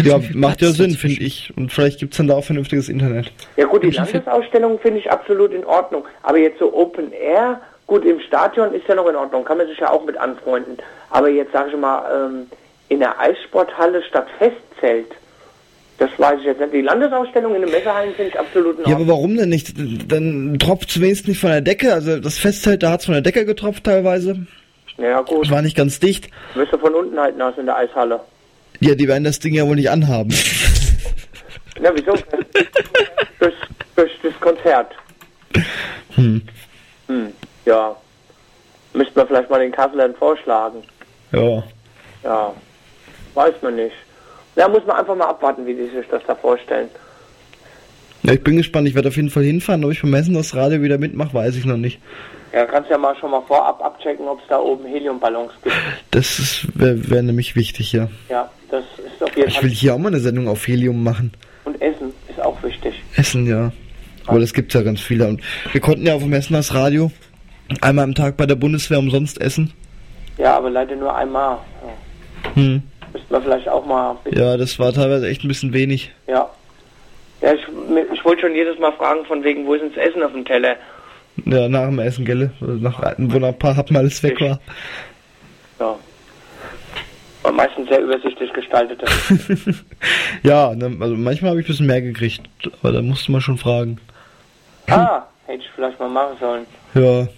Ja, 0.00 0.20
macht 0.34 0.60
ja 0.60 0.68
Sinn, 0.70 0.92
finde 0.92 1.22
ich. 1.22 1.52
Und 1.56 1.72
vielleicht 1.72 1.98
gibt's 1.98 2.18
dann 2.18 2.28
da 2.28 2.34
auch 2.34 2.44
vernünftiges 2.44 2.88
Internet. 2.88 3.32
Ja 3.56 3.64
gut, 3.66 3.82
die 3.82 3.86
Und 3.88 3.94
wie 3.94 4.06
viel- 4.06 4.20
Landesausstellung 4.20 4.78
finde 4.78 5.00
ich 5.00 5.10
absolut 5.10 5.52
in 5.52 5.64
Ordnung. 5.64 6.04
Aber 6.22 6.38
jetzt 6.38 6.58
so 6.60 6.72
Open 6.72 7.10
Air, 7.12 7.60
gut, 7.86 8.04
im 8.04 8.20
Stadion 8.20 8.72
ist 8.74 8.86
ja 8.86 8.94
noch 8.94 9.08
in 9.08 9.16
Ordnung, 9.16 9.44
kann 9.44 9.58
man 9.58 9.66
sich 9.66 9.78
ja 9.78 9.90
auch 9.90 10.04
mit 10.04 10.16
anfreunden. 10.16 10.76
Aber 11.10 11.28
jetzt 11.28 11.52
sage 11.52 11.70
ich 11.70 11.76
mal, 11.76 12.04
ähm, 12.14 12.50
in 12.90 13.00
der 13.00 13.18
Eissporthalle 13.18 14.02
statt 14.04 14.26
Festzelt, 14.38 15.10
das 15.98 16.10
weiß 16.16 16.38
ich 16.40 16.46
jetzt 16.46 16.60
nicht. 16.60 16.72
Die 16.72 16.80
Landesausstellung 16.80 17.54
in 17.56 17.62
den 17.62 17.70
Messehallen 17.70 18.14
finde 18.14 18.30
ich 18.30 18.38
absolut 18.38 18.78
in 18.78 18.88
Ja, 18.88 18.96
aber 18.96 19.08
warum 19.08 19.36
denn 19.36 19.48
nicht? 19.48 19.74
Dann 20.10 20.56
tropft's 20.58 21.00
wenigstens 21.00 21.28
nicht 21.28 21.40
von 21.40 21.50
der 21.50 21.60
Decke. 21.60 21.92
Also 21.92 22.20
das 22.20 22.38
Festzelt, 22.38 22.84
da 22.84 22.92
hat's 22.92 23.04
von 23.04 23.14
der 23.14 23.22
Decke 23.22 23.44
getropft 23.44 23.84
teilweise. 23.84 24.46
Ja, 24.96 25.20
gut. 25.22 25.50
War 25.50 25.62
nicht 25.62 25.76
ganz 25.76 25.98
dicht. 25.98 26.28
Wirst 26.54 26.72
du 26.72 26.78
von 26.78 26.94
unten 26.94 27.18
halt 27.18 27.36
nass 27.36 27.54
in 27.58 27.66
der 27.66 27.76
Eishalle. 27.76 28.20
Ja, 28.80 28.94
die 28.94 29.08
werden 29.08 29.24
das 29.24 29.40
Ding 29.40 29.54
ja 29.54 29.66
wohl 29.66 29.76
nicht 29.76 29.90
anhaben. 29.90 30.32
Ja, 31.80 31.92
wieso? 31.94 32.12
durch, 33.38 33.54
durch 33.94 34.10
das 34.20 34.40
Konzert. 34.40 34.90
Hm. 36.16 36.42
Hm, 37.06 37.32
ja. 37.66 37.96
Müsste 38.94 39.16
man 39.16 39.28
vielleicht 39.28 39.48
mal 39.48 39.60
den 39.60 39.70
Kasselern 39.70 40.12
vorschlagen. 40.16 40.82
Ja. 41.30 41.62
Ja. 42.24 42.52
Weiß 43.34 43.54
man 43.62 43.76
nicht. 43.76 43.94
Ja, 44.58 44.68
muss 44.68 44.84
man 44.86 44.96
einfach 44.96 45.14
mal 45.16 45.26
abwarten, 45.28 45.64
wie 45.66 45.74
die 45.74 45.84
sich 45.88 46.06
das 46.10 46.22
da 46.26 46.34
vorstellen. 46.34 46.88
ja. 48.24 48.32
Ich 48.34 48.42
bin 48.42 48.56
gespannt. 48.56 48.88
Ich 48.88 48.94
werde 48.94 49.08
auf 49.08 49.16
jeden 49.16 49.30
Fall 49.30 49.44
hinfahren. 49.44 49.84
Ob 49.84 49.92
ich 49.92 50.02
beim 50.02 50.10
Messen 50.10 50.34
das 50.34 50.54
Radio 50.54 50.82
wieder 50.82 50.98
mitmache, 50.98 51.32
weiß 51.32 51.56
ich 51.56 51.64
noch 51.64 51.76
nicht. 51.76 52.00
Ja, 52.52 52.64
kannst 52.64 52.90
ja 52.90 52.98
mal 52.98 53.14
schon 53.16 53.30
mal 53.30 53.42
vorab 53.42 53.82
abchecken, 53.84 54.26
ob 54.26 54.40
es 54.40 54.46
da 54.48 54.58
oben 54.58 54.84
Heliumballons 54.86 55.52
gibt. 55.62 55.76
Das 56.10 56.66
wäre 56.74 57.08
wär 57.10 57.22
nämlich 57.22 57.54
wichtig, 57.56 57.92
ja. 57.92 58.08
Ja, 58.28 58.50
das 58.70 58.84
ist 59.06 59.22
auf 59.22 59.36
jeden 59.36 59.48
Ich 59.48 59.54
Fall. 59.56 59.64
will 59.64 59.70
hier 59.70 59.94
auch 59.94 59.98
mal 59.98 60.08
eine 60.08 60.18
Sendung 60.20 60.48
auf 60.48 60.66
Helium 60.66 61.02
machen. 61.04 61.30
Und 61.64 61.80
Essen 61.82 62.12
ist 62.28 62.40
auch 62.40 62.60
wichtig. 62.62 62.94
Essen, 63.16 63.46
ja. 63.46 63.70
Aber 64.26 64.40
das 64.40 64.52
gibt's 64.54 64.74
ja 64.74 64.82
ganz 64.82 65.00
viele. 65.00 65.28
Und 65.28 65.40
wir 65.72 65.80
konnten 65.80 66.06
ja 66.06 66.14
auf 66.14 66.22
dem 66.22 66.32
Essen 66.32 66.54
das 66.54 66.74
Radio 66.74 67.10
einmal 67.82 68.04
am 68.04 68.14
Tag 68.14 68.36
bei 68.38 68.46
der 68.46 68.56
Bundeswehr 68.56 68.98
umsonst 68.98 69.40
essen. 69.40 69.72
Ja, 70.38 70.56
aber 70.56 70.70
leider 70.70 70.96
nur 70.96 71.14
einmal. 71.14 71.58
Ja. 72.44 72.50
Hm. 72.54 72.82
Müsste 73.12 73.32
man 73.32 73.42
vielleicht 73.42 73.68
auch 73.68 73.84
mal. 73.86 74.16
Ja, 74.30 74.56
das 74.56 74.78
war 74.78 74.92
teilweise 74.92 75.28
echt 75.28 75.44
ein 75.44 75.48
bisschen 75.48 75.72
wenig. 75.72 76.12
Ja. 76.26 76.50
Ja, 77.40 77.52
ich, 77.54 77.62
ich 78.12 78.24
wollte 78.24 78.42
schon 78.42 78.54
jedes 78.54 78.78
Mal 78.78 78.92
fragen, 78.92 79.24
von 79.24 79.44
wegen, 79.44 79.66
wo 79.66 79.74
ist 79.74 79.82
denn 79.82 79.92
das 79.94 80.08
Essen 80.08 80.22
auf 80.22 80.32
dem 80.32 80.44
Teller? 80.44 80.76
Ja, 81.44 81.68
nach 81.68 81.86
dem 81.86 81.98
Essen, 82.00 82.24
gell? 82.24 82.50
Nach, 82.60 83.14
wo 83.16 83.38
nach 83.38 83.48
ein 83.48 83.58
paar 83.58 83.76
Happen 83.76 83.96
alles 83.96 84.22
weg 84.22 84.40
war. 84.40 84.58
Ja. 85.78 85.96
War 87.42 87.52
meistens 87.52 87.88
sehr 87.88 88.00
übersichtlich 88.00 88.52
gestaltet. 88.52 89.00
ja, 90.42 90.74
ne, 90.74 90.96
also 91.00 91.14
manchmal 91.14 91.50
habe 91.52 91.60
ich 91.60 91.66
ein 91.66 91.70
bisschen 91.70 91.86
mehr 91.86 92.02
gekriegt. 92.02 92.42
Aber 92.82 92.92
da 92.92 93.02
musste 93.02 93.30
man 93.30 93.40
schon 93.40 93.56
fragen. 93.56 94.00
ah, 94.88 95.22
hätte 95.46 95.62
ich 95.62 95.70
vielleicht 95.76 96.00
mal 96.00 96.08
machen 96.08 96.36
sollen. 96.40 96.66
Ja. 96.94 97.28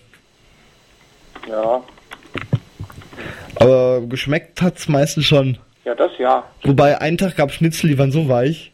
Ja. 1.49 1.83
Aber 3.57 4.03
geschmeckt 4.03 4.63
hat's 4.63 4.89
meistens 4.89 5.27
schon. 5.27 5.59
Ja, 5.85 5.95
das 5.95 6.11
ja. 6.19 6.45
Wobei, 6.63 7.01
einen 7.01 7.19
Tag 7.19 7.37
gab 7.37 7.53
Schnitzel, 7.53 7.89
die 7.89 7.99
waren 7.99 8.13
so 8.13 8.29
weich. 8.29 8.73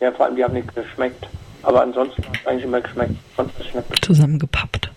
Ja, 0.00 0.12
vor 0.12 0.26
allem, 0.26 0.36
die 0.36 0.44
haben 0.44 0.54
nicht 0.54 0.74
geschmeckt. 0.74 1.26
Aber 1.62 1.82
ansonsten 1.82 2.24
hat 2.24 2.36
es 2.40 2.46
eigentlich 2.46 2.64
immer 2.64 2.80
geschmeckt. 2.80 3.14
Sonst 3.36 3.56
geschmeckt. 3.58 4.04
Zusammengepappt. 4.04 4.90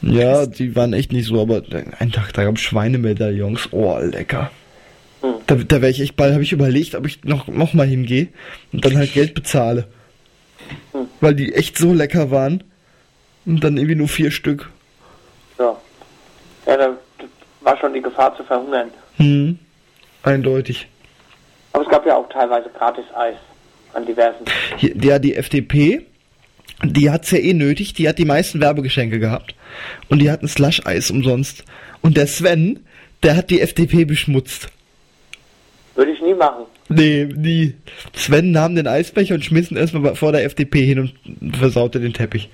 Ja, 0.00 0.46
die 0.46 0.74
waren 0.76 0.92
echt 0.92 1.12
nicht 1.12 1.26
so, 1.26 1.40
aber 1.40 1.62
einen 1.98 2.12
Tag, 2.12 2.32
da 2.32 2.44
gab 2.44 2.58
Schweinemedaillons. 2.58 3.68
Oh, 3.72 3.98
lecker. 3.98 4.50
Hm. 5.20 5.34
Da, 5.46 5.54
da 5.54 5.80
wäre 5.80 5.90
ich 5.90 6.00
echt 6.00 6.16
bald, 6.16 6.32
habe 6.32 6.42
ich 6.42 6.52
überlegt, 6.52 6.94
ob 6.94 7.06
ich 7.06 7.24
noch, 7.24 7.48
noch 7.48 7.72
mal 7.72 7.86
hingehe 7.86 8.28
und 8.72 8.84
dann 8.84 8.96
halt 8.96 9.14
Geld 9.14 9.34
bezahle. 9.34 9.86
Hm. 10.92 11.06
Weil 11.20 11.34
die 11.34 11.54
echt 11.54 11.78
so 11.78 11.92
lecker 11.92 12.30
waren. 12.30 12.64
Und 13.46 13.62
dann 13.62 13.76
irgendwie 13.76 13.96
nur 13.96 14.08
vier 14.08 14.30
Stück. 14.30 14.70
Ja. 15.58 15.76
Ja, 16.66 16.76
da 16.78 16.96
war 17.64 17.76
schon 17.78 17.94
die 17.94 18.02
Gefahr 18.02 18.36
zu 18.36 18.44
verhungern. 18.44 18.90
Hm. 19.16 19.58
Eindeutig. 20.22 20.86
Aber 21.72 21.84
es 21.84 21.90
gab 21.90 22.06
ja 22.06 22.16
auch 22.16 22.28
teilweise 22.28 22.70
gratis 22.70 23.04
Eis 23.16 23.36
an 23.94 24.06
diversen. 24.06 24.44
Ja, 24.78 25.18
die 25.18 25.34
FDP, 25.34 26.06
die 26.82 27.10
hat's 27.10 27.30
ja 27.30 27.38
eh 27.38 27.52
nötig, 27.52 27.94
die 27.94 28.08
hat 28.08 28.18
die 28.18 28.24
meisten 28.24 28.60
Werbegeschenke 28.60 29.18
gehabt. 29.18 29.54
Und 30.08 30.20
die 30.20 30.30
hatten 30.30 30.46
Slush-Eis 30.46 31.10
umsonst. 31.10 31.64
Und 32.00 32.16
der 32.16 32.26
Sven, 32.26 32.80
der 33.22 33.36
hat 33.36 33.50
die 33.50 33.60
FDP 33.60 34.04
beschmutzt. 34.04 34.68
Würde 35.94 36.12
ich 36.12 36.20
nie 36.20 36.34
machen. 36.34 36.64
Nee, 36.88 37.24
nie. 37.34 37.74
Sven 38.14 38.50
nahm 38.50 38.74
den 38.74 38.86
Eisbecher 38.86 39.34
und 39.34 39.44
schmiss 39.44 39.70
ihn 39.70 39.76
erstmal 39.76 40.14
vor 40.14 40.32
der 40.32 40.44
FDP 40.44 40.84
hin 40.84 40.98
und 40.98 41.56
versaute 41.56 42.00
den 42.00 42.12
Teppich. 42.12 42.50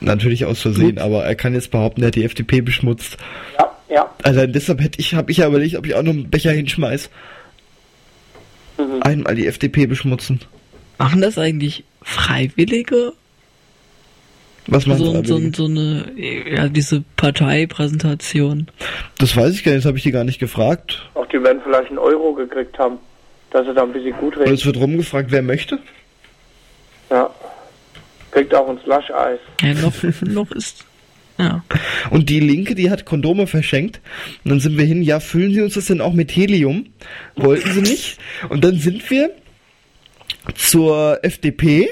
Natürlich 0.00 0.44
aus 0.44 0.62
Versehen, 0.62 0.98
aber 0.98 1.24
er 1.24 1.34
kann 1.34 1.54
jetzt 1.54 1.70
behaupten, 1.70 2.02
er 2.02 2.08
hat 2.08 2.14
die 2.14 2.24
FDP 2.24 2.60
beschmutzt. 2.60 3.16
Ja, 3.58 3.77
ja. 3.90 4.12
Also 4.22 4.46
deshalb 4.46 4.80
hätte 4.80 5.00
ich, 5.00 5.14
habe 5.14 5.30
ich 5.30 5.38
ja 5.38 5.46
überlegt, 5.48 5.76
ob 5.76 5.86
ich 5.86 5.94
auch 5.94 6.02
noch 6.02 6.12
einen 6.12 6.30
Becher 6.30 6.52
hinschmeiß. 6.52 7.10
Mhm. 8.78 9.02
Einmal 9.02 9.34
die 9.34 9.46
FDP 9.46 9.86
beschmutzen. 9.86 10.40
Machen 10.98 11.20
das 11.20 11.38
eigentlich 11.38 11.84
Freiwillige? 12.02 13.12
Was 14.66 14.86
meinst 14.86 15.02
So, 15.02 15.22
so, 15.24 15.40
so 15.54 15.64
eine, 15.64 16.12
ja, 16.16 16.68
diese 16.68 17.02
Parteipräsentation. 17.16 18.68
Das 19.18 19.34
weiß 19.36 19.54
ich 19.54 19.64
gar 19.64 19.72
nicht, 19.72 19.84
das 19.84 19.88
habe 19.88 19.96
ich 19.96 20.04
die 20.04 20.10
gar 20.10 20.24
nicht 20.24 20.38
gefragt. 20.38 21.08
Auch 21.14 21.26
die 21.26 21.42
werden 21.42 21.60
vielleicht 21.64 21.88
einen 21.88 21.98
Euro 21.98 22.34
gekriegt 22.34 22.78
haben, 22.78 22.98
dass 23.50 23.66
sie 23.66 23.72
da 23.74 23.82
ein 23.84 23.92
bisschen 23.92 24.12
gut 24.18 24.36
Und 24.36 24.42
reden. 24.42 24.54
es 24.54 24.66
wird 24.66 24.76
rumgefragt, 24.76 25.30
wer 25.30 25.42
möchte. 25.42 25.78
Ja. 27.10 27.30
Kriegt 28.30 28.54
auch 28.54 28.68
ein 28.68 28.78
Slush-Eis. 28.84 29.38
Ja, 29.62 29.72
noch, 29.74 29.94
noch 30.22 30.50
ist, 30.52 30.84
Und 32.10 32.28
die 32.28 32.40
Linke, 32.40 32.74
die 32.74 32.90
hat 32.90 33.04
Kondome 33.04 33.46
verschenkt. 33.46 34.00
Und 34.44 34.50
dann 34.50 34.60
sind 34.60 34.76
wir 34.76 34.84
hin, 34.84 35.02
ja, 35.02 35.20
füllen 35.20 35.52
Sie 35.52 35.60
uns 35.60 35.74
das 35.74 35.86
denn 35.86 36.00
auch 36.00 36.12
mit 36.12 36.34
Helium? 36.34 36.86
Wollten 37.36 37.72
sie 37.72 37.80
nicht. 37.80 38.18
Und 38.48 38.64
dann 38.64 38.78
sind 38.78 39.08
wir 39.10 39.30
zur 40.54 41.20
FDP, 41.22 41.88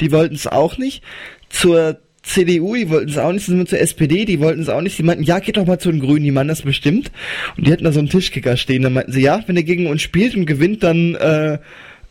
die 0.00 0.12
wollten 0.12 0.34
es 0.34 0.46
auch 0.46 0.76
nicht. 0.76 1.02
Zur 1.48 2.00
CDU, 2.22 2.74
die 2.74 2.90
wollten 2.90 3.10
es 3.10 3.18
auch 3.18 3.32
nicht. 3.32 3.48
Dann 3.48 3.56
sind 3.56 3.58
wir 3.58 3.66
zur 3.66 3.80
SPD, 3.80 4.24
die 4.24 4.40
wollten 4.40 4.62
es 4.62 4.68
auch 4.68 4.80
nicht. 4.80 4.98
Die 4.98 5.02
meinten, 5.02 5.24
ja, 5.24 5.38
geht 5.38 5.56
doch 5.56 5.66
mal 5.66 5.78
zu 5.78 5.90
den 5.90 6.00
Grünen, 6.00 6.24
die 6.24 6.30
meinen 6.30 6.48
das 6.48 6.62
bestimmt. 6.62 7.10
Und 7.56 7.66
die 7.66 7.72
hatten 7.72 7.84
da 7.84 7.92
so 7.92 8.00
einen 8.00 8.08
Tischkicker 8.08 8.56
stehen. 8.56 8.82
Dann 8.82 8.92
meinten 8.92 9.12
sie, 9.12 9.22
ja, 9.22 9.42
wenn 9.46 9.56
er 9.56 9.62
gegen 9.62 9.86
uns 9.86 10.02
spielt 10.02 10.34
und 10.34 10.46
gewinnt, 10.46 10.82
dann 10.82 11.14
äh, 11.14 11.58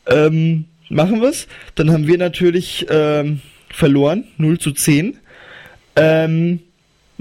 ähm, 0.08 0.66
machen 0.90 1.22
wir's. 1.22 1.48
Dann 1.76 1.92
haben 1.92 2.08
wir 2.08 2.18
natürlich 2.18 2.86
ähm, 2.90 3.42
verloren, 3.70 4.24
0 4.38 4.60
zu 4.60 4.72
10. 4.72 5.18
Ähm, 5.96 6.60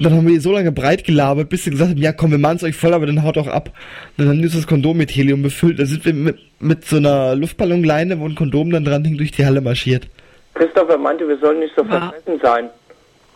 dann 0.05 0.15
haben 0.15 0.27
wir 0.29 0.41
so 0.41 0.53
lange 0.53 0.73
breit 0.73 1.05
gelabert, 1.05 1.49
bis 1.49 1.65
sie 1.65 1.70
gesagt 1.70 1.91
haben, 1.91 1.99
ja 1.99 2.12
komm, 2.12 2.31
wir 2.31 2.39
machen's 2.39 2.62
euch 2.62 2.77
voll, 2.77 2.95
aber 2.95 3.07
dann 3.07 3.23
haut 3.23 3.37
auch 3.37 3.49
ab. 3.49 3.70
Dann 4.16 4.29
haben 4.29 4.41
uns 4.41 4.55
das 4.55 4.66
Kondom 4.66 4.97
mit 4.97 5.11
Helium 5.11 5.43
befüllt. 5.43 5.79
Da 5.79 5.87
sind 5.87 6.05
wir 6.05 6.15
mit, 6.15 6.39
mit 6.61 6.85
so 6.85 6.97
einer 6.97 7.35
Luftballonleine, 7.35 8.20
wo 8.20 8.25
ein 8.27 8.35
Kondom 8.35 8.70
dann 8.70 8.85
dran 8.85 9.05
hing, 9.05 9.16
durch 9.16 9.33
die 9.33 9.45
Halle 9.45 9.61
marschiert. 9.61 10.09
Christopher 10.55 10.99
meinte, 10.99 11.27
wir 11.29 11.39
sollen 11.39 11.61
nicht 11.61 11.75
so 11.77 11.83
Ja. 11.85 11.89
verfressen 12.01 12.41
sein. 12.43 12.70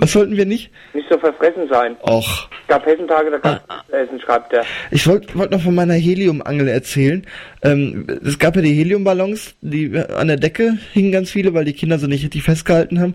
Was 0.03 0.11
sollten 0.11 0.37
wir 0.37 0.47
nicht? 0.47 0.69
Nicht 0.95 1.09
so 1.09 1.16
verfressen 1.16 1.69
sein. 1.70 1.95
Och. 2.03 2.49
Es 2.62 2.66
gab 2.66 2.85
Hessentage, 2.85 3.31
da 3.31 3.39
gab 3.39 3.85
es 3.87 3.95
Essen, 3.95 4.20
schreibt 4.20 4.53
er. 4.53 4.65
Ich 4.91 5.07
wollte 5.07 5.33
wollt 5.39 5.53
noch 5.53 5.61
von 5.61 5.77
meiner 5.77 5.95
Heliumangel 5.95 6.66
erzählen. 6.66 7.24
Ähm, 7.62 8.09
es 8.24 8.41
gab 8.41 8.57
ja 8.57 8.62
die 8.62 8.74
Heliumballons, 8.74 9.55
die 9.61 9.97
an 9.97 10.27
der 10.27 10.39
Decke 10.39 10.77
hingen 10.93 11.12
ganz 11.12 11.31
viele, 11.31 11.55
weil 11.55 11.65
die 11.65 11.73
Kinder 11.73 12.01
sie 12.01 12.09
nicht 12.09 12.24
richtig 12.24 12.43
festgehalten 12.43 12.99
haben. 12.99 13.15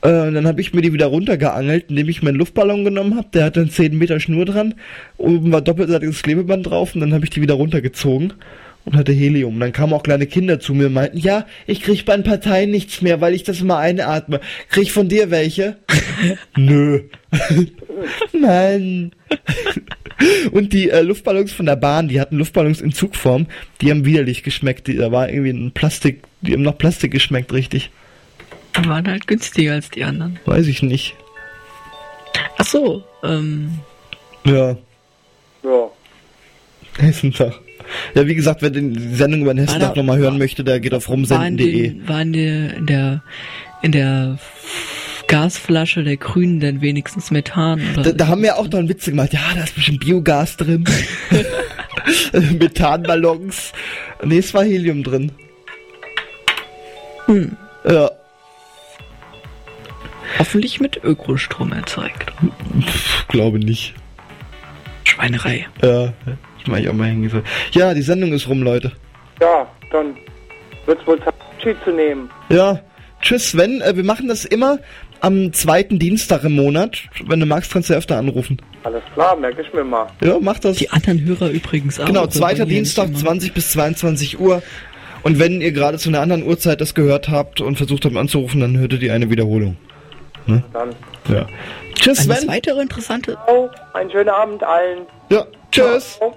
Äh, 0.00 0.28
und 0.28 0.34
dann 0.34 0.46
habe 0.46 0.62
ich 0.62 0.72
mir 0.72 0.80
die 0.80 0.94
wieder 0.94 1.08
runtergeangelt, 1.08 1.90
indem 1.90 2.08
ich 2.08 2.22
meinen 2.22 2.36
Luftballon 2.36 2.82
genommen 2.86 3.14
habe. 3.14 3.28
Der 3.34 3.44
hatte 3.44 3.60
einen 3.60 3.68
10 3.68 3.98
Meter 3.98 4.18
Schnur 4.18 4.46
dran. 4.46 4.74
Oben 5.18 5.52
war 5.52 5.60
doppelseitiges 5.60 6.22
Klebeband 6.22 6.64
drauf 6.64 6.94
und 6.94 7.02
dann 7.02 7.12
habe 7.12 7.24
ich 7.24 7.30
die 7.30 7.42
wieder 7.42 7.54
runtergezogen 7.54 8.32
und 8.84 8.96
hatte 8.96 9.12
Helium. 9.12 9.58
Dann 9.60 9.72
kamen 9.72 9.92
auch 9.92 10.02
kleine 10.02 10.26
Kinder 10.26 10.60
zu 10.60 10.74
mir 10.74 10.86
und 10.86 10.94
meinten, 10.94 11.18
ja, 11.18 11.46
ich 11.66 11.82
krieg 11.82 12.04
bei 12.04 12.16
den 12.16 12.24
Parteien 12.24 12.70
nichts 12.70 13.02
mehr, 13.02 13.20
weil 13.20 13.34
ich 13.34 13.42
das 13.44 13.60
immer 13.60 13.78
einatme. 13.78 14.40
Krieg 14.68 14.84
ich 14.84 14.92
von 14.92 15.08
dir 15.08 15.30
welche? 15.30 15.76
Nö. 16.56 17.02
Mann. 18.32 19.12
Und 20.52 20.72
die 20.72 20.90
äh, 20.90 21.00
Luftballons 21.02 21.52
von 21.52 21.66
der 21.66 21.76
Bahn, 21.76 22.06
die 22.08 22.20
hatten 22.20 22.36
Luftballons 22.36 22.80
in 22.80 22.92
Zugform, 22.92 23.46
die 23.80 23.90
haben 23.90 24.04
widerlich 24.04 24.42
geschmeckt. 24.42 24.86
Die, 24.86 24.96
da 24.96 25.10
war 25.10 25.28
irgendwie 25.28 25.50
ein 25.50 25.72
Plastik, 25.72 26.22
die 26.42 26.52
haben 26.52 26.62
nach 26.62 26.78
Plastik 26.78 27.10
geschmeckt, 27.10 27.52
richtig. 27.52 27.90
Die 28.76 28.88
waren 28.88 29.08
halt 29.08 29.26
günstiger 29.26 29.72
als 29.72 29.90
die 29.90 30.04
anderen. 30.04 30.38
Weiß 30.44 30.66
ich 30.66 30.82
nicht. 30.82 31.14
Ach 32.56 32.64
so, 32.66 33.04
ähm, 33.24 33.80
Ja, 34.44 34.76
Ja. 35.64 35.90
Hessentag. 36.98 37.54
Ja, 38.14 38.26
wie 38.26 38.34
gesagt, 38.34 38.62
wer 38.62 38.70
die 38.70 39.14
Sendung 39.14 39.42
über 39.42 39.54
den 39.54 39.64
Hessentag 39.64 39.96
nochmal 39.96 40.18
hören 40.18 40.38
möchte, 40.38 40.64
der 40.64 40.80
geht 40.80 40.94
auf 40.94 41.08
rumsenden.de. 41.08 41.90
den, 41.90 42.08
war 42.08 42.22
in 42.22 42.32
der, 42.32 43.22
in 43.82 43.92
der, 43.92 44.38
Gasflasche 45.28 46.04
der 46.04 46.18
Grünen 46.18 46.60
denn 46.60 46.82
wenigstens 46.82 47.30
Methan? 47.30 47.80
Da, 48.02 48.12
da 48.12 48.26
haben 48.26 48.42
wir 48.42 48.58
auch 48.58 48.68
noch 48.68 48.80
einen 48.80 48.88
Witz 48.90 49.06
gemacht. 49.06 49.32
Ja, 49.32 49.40
da 49.54 49.64
ist 49.64 49.74
bestimmt 49.74 50.00
Biogas 50.00 50.58
drin. 50.58 50.84
Methanballons. 52.58 53.72
Nee, 54.22 54.38
es 54.38 54.52
war 54.52 54.64
Helium 54.64 55.02
drin. 55.02 55.32
Hm. 57.26 57.56
Ja, 57.88 58.10
Hoffentlich 60.38 60.80
mit 60.80 61.02
Ökostrom 61.04 61.72
erzeugt. 61.72 62.32
glaube 63.28 63.58
nicht. 63.58 63.94
Schweinerei. 65.04 65.66
Ja, 65.82 66.12
ich 66.66 66.72
ich 66.72 66.88
auch 66.88 66.94
mal 66.94 67.08
hingehen. 67.08 67.42
Ja, 67.72 67.94
die 67.94 68.02
Sendung 68.02 68.32
ist 68.32 68.48
rum, 68.48 68.62
Leute. 68.62 68.92
Ja, 69.40 69.66
dann 69.90 70.16
wird 70.86 71.00
es 71.00 71.06
wohl 71.06 71.18
Zeit, 71.20 71.34
Abschied 71.56 71.76
zu 71.84 71.90
nehmen. 71.92 72.28
Ja, 72.48 72.80
Tschüss, 73.20 73.50
Sven. 73.50 73.80
Äh, 73.80 73.96
wir 73.96 74.04
machen 74.04 74.28
das 74.28 74.44
immer 74.44 74.78
am 75.20 75.52
zweiten 75.52 75.98
Dienstag 75.98 76.42
im 76.44 76.56
Monat. 76.56 76.98
Wenn 77.24 77.38
du 77.38 77.46
magst, 77.46 77.72
kannst 77.72 77.88
du 77.88 77.94
öfter 77.94 78.16
anrufen. 78.18 78.60
Alles 78.82 79.02
klar, 79.14 79.36
merke 79.36 79.62
ich 79.62 79.72
mir 79.72 79.84
mal. 79.84 80.08
Ja, 80.20 80.38
mach 80.40 80.58
das. 80.58 80.76
Die 80.78 80.90
anderen 80.90 81.24
Hörer 81.24 81.50
übrigens 81.50 82.00
auch. 82.00 82.06
Genau, 82.06 82.26
zweiter 82.26 82.66
Dienstag, 82.66 83.08
nicht 83.10 83.20
immer. 83.20 83.30
20 83.30 83.54
bis 83.54 83.70
22 83.70 84.40
Uhr. 84.40 84.62
Und 85.22 85.38
wenn 85.38 85.60
ihr 85.60 85.70
gerade 85.70 85.98
zu 85.98 86.08
einer 86.08 86.20
anderen 86.20 86.42
Uhrzeit 86.42 86.80
das 86.80 86.94
gehört 86.94 87.28
habt 87.28 87.60
und 87.60 87.76
versucht 87.76 88.04
habt 88.04 88.16
anzurufen, 88.16 88.60
dann 88.60 88.76
hörtet 88.76 89.02
ihr 89.02 89.14
eine 89.14 89.30
Wiederholung. 89.30 89.76
Dann. 90.46 90.90
Ja. 91.28 91.46
Tschüss, 91.94 92.28
Eine 92.28 92.34
Sven. 92.34 92.48
weitere 92.48 92.82
interessante. 92.82 93.38
Oh, 93.46 93.68
einen 93.94 94.10
schönen 94.10 94.28
Abend 94.30 94.64
allen. 94.64 95.02
Ja, 95.30 95.46
tschüss. 95.70 96.16
Ciao. 96.16 96.36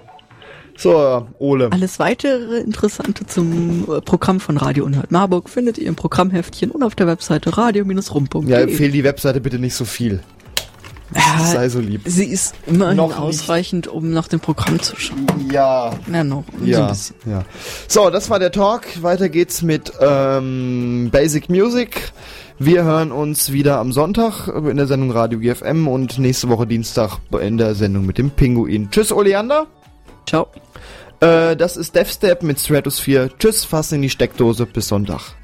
So, 0.76 1.26
Ole. 1.38 1.70
Alles 1.72 1.98
weitere 1.98 2.58
Interessante 2.58 3.26
zum 3.26 3.84
äh, 3.90 4.00
Programm 4.02 4.40
von 4.40 4.56
Radio 4.58 4.84
Unhört 4.84 5.10
Marburg 5.10 5.48
findet 5.48 5.78
ihr 5.78 5.88
im 5.88 5.96
Programmheftchen 5.96 6.70
und 6.70 6.82
auf 6.82 6.94
der 6.94 7.06
Webseite 7.06 7.56
radio-rum.de. 7.56 8.48
Ja, 8.50 8.58
empfehle 8.60 8.92
die 8.92 9.04
Webseite 9.04 9.40
bitte 9.40 9.58
nicht 9.58 9.74
so 9.74 9.84
viel. 9.84 10.20
Sei 11.52 11.68
so 11.68 11.78
lieb. 11.78 12.00
Sie 12.04 12.24
ist 12.24 12.54
immerhin 12.66 12.96
Noch 12.96 13.08
nicht. 13.10 13.18
ausreichend, 13.20 13.86
um 13.86 14.10
nach 14.10 14.26
dem 14.26 14.40
Programm 14.40 14.80
zu 14.80 14.96
schauen. 14.96 15.24
Ja, 15.52 15.92
Ja, 16.12 16.24
noch. 16.24 16.44
So 16.58 16.64
ein 16.64 16.66
ja, 16.68 16.88
bisschen. 16.88 17.16
ja. 17.26 17.44
So, 17.86 18.10
das 18.10 18.28
war 18.28 18.40
der 18.40 18.50
Talk. 18.50 19.02
Weiter 19.02 19.28
geht's 19.28 19.62
mit 19.62 19.92
ähm, 20.00 21.08
Basic 21.12 21.48
Music. 21.48 22.12
Wir 22.58 22.82
hören 22.84 23.12
uns 23.12 23.52
wieder 23.52 23.78
am 23.78 23.92
Sonntag 23.92 24.48
in 24.48 24.76
der 24.76 24.88
Sendung 24.88 25.12
Radio 25.12 25.38
GFM 25.38 25.86
und 25.86 26.18
nächste 26.18 26.48
Woche 26.48 26.66
Dienstag 26.66 27.18
in 27.40 27.56
der 27.56 27.74
Sendung 27.76 28.04
mit 28.04 28.18
dem 28.18 28.30
Pinguin. 28.30 28.90
Tschüss, 28.90 29.12
Oleander. 29.12 29.66
Ciao. 30.26 30.48
Äh, 31.20 31.56
das 31.56 31.76
ist 31.76 31.94
Deathstep 31.94 32.42
mit 32.42 32.60
Stratosphere. 32.60 33.30
Tschüss, 33.38 33.64
fass 33.64 33.92
in 33.92 34.02
die 34.02 34.10
Steckdose. 34.10 34.66
Bis 34.66 34.88
Sonntag. 34.88 35.34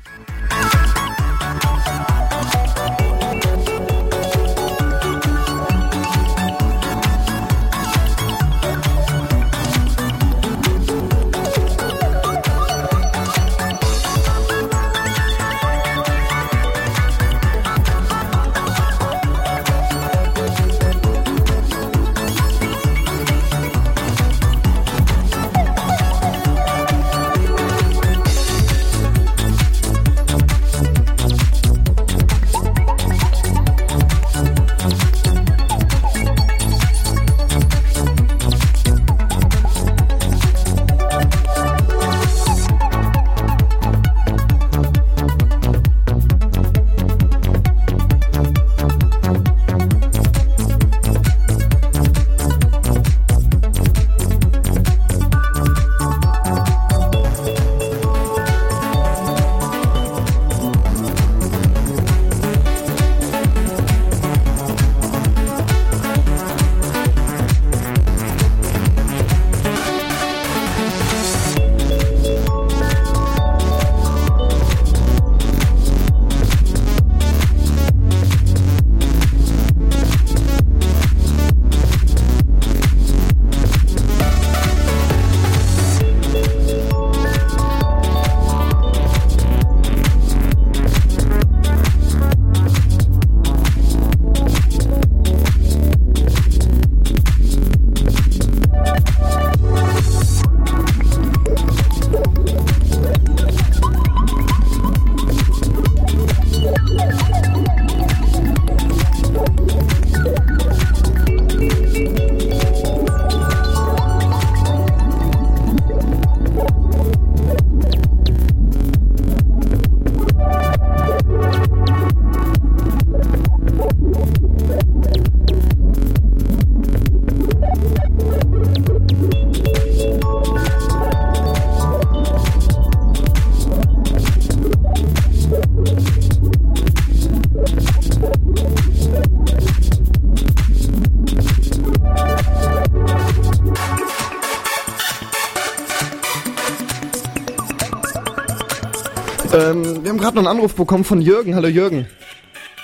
Gerade 150.23 150.37
noch 150.37 150.43
einen 150.49 150.57
Anruf 150.59 150.75
bekommen 150.75 151.05
von 151.05 151.21
Jürgen. 151.21 151.55
Hallo 151.55 151.69
Jürgen. 151.69 152.09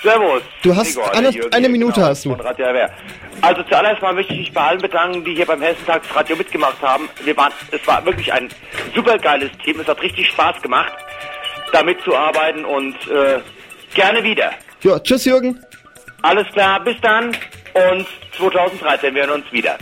Servus. 0.03 0.41
Du 0.61 0.75
hast 0.75 0.91
Igor, 0.91 1.13
eine- 1.15 1.29
Jürgen 1.29 1.53
eine 1.53 1.69
Minute 1.69 1.95
genau, 1.95 2.07
hast 2.07 2.25
du. 2.25 2.33
Also 3.41 3.63
zuallererst 3.63 4.01
mal 4.01 4.13
möchte 4.13 4.33
ich 4.33 4.39
mich 4.39 4.53
bei 4.53 4.61
allen 4.61 4.79
bedanken, 4.81 5.23
die 5.25 5.35
hier 5.35 5.45
beim 5.45 5.61
Hessentagsradio 5.61 6.35
mitgemacht 6.35 6.81
haben. 6.81 7.09
Wir 7.23 7.35
waren, 7.37 7.51
es 7.71 7.85
war 7.87 8.05
wirklich 8.05 8.31
ein 8.31 8.49
super 8.95 9.17
geiles 9.17 9.49
Team. 9.63 9.79
Es 9.79 9.87
hat 9.87 10.01
richtig 10.01 10.27
Spaß 10.27 10.61
gemacht, 10.61 10.91
da 11.71 11.83
mitzuarbeiten 11.83 12.65
und 12.65 12.95
äh, 13.09 13.39
gerne 13.93 14.23
wieder. 14.23 14.51
Ja, 14.83 14.99
tschüss 14.99 15.25
Jürgen. 15.25 15.59
Alles 16.21 16.47
klar, 16.53 16.83
bis 16.83 16.99
dann 17.01 17.27
und 17.73 18.05
2013 18.37 19.15
wir 19.15 19.23
hören 19.25 19.41
uns 19.41 19.51
wieder. 19.51 19.77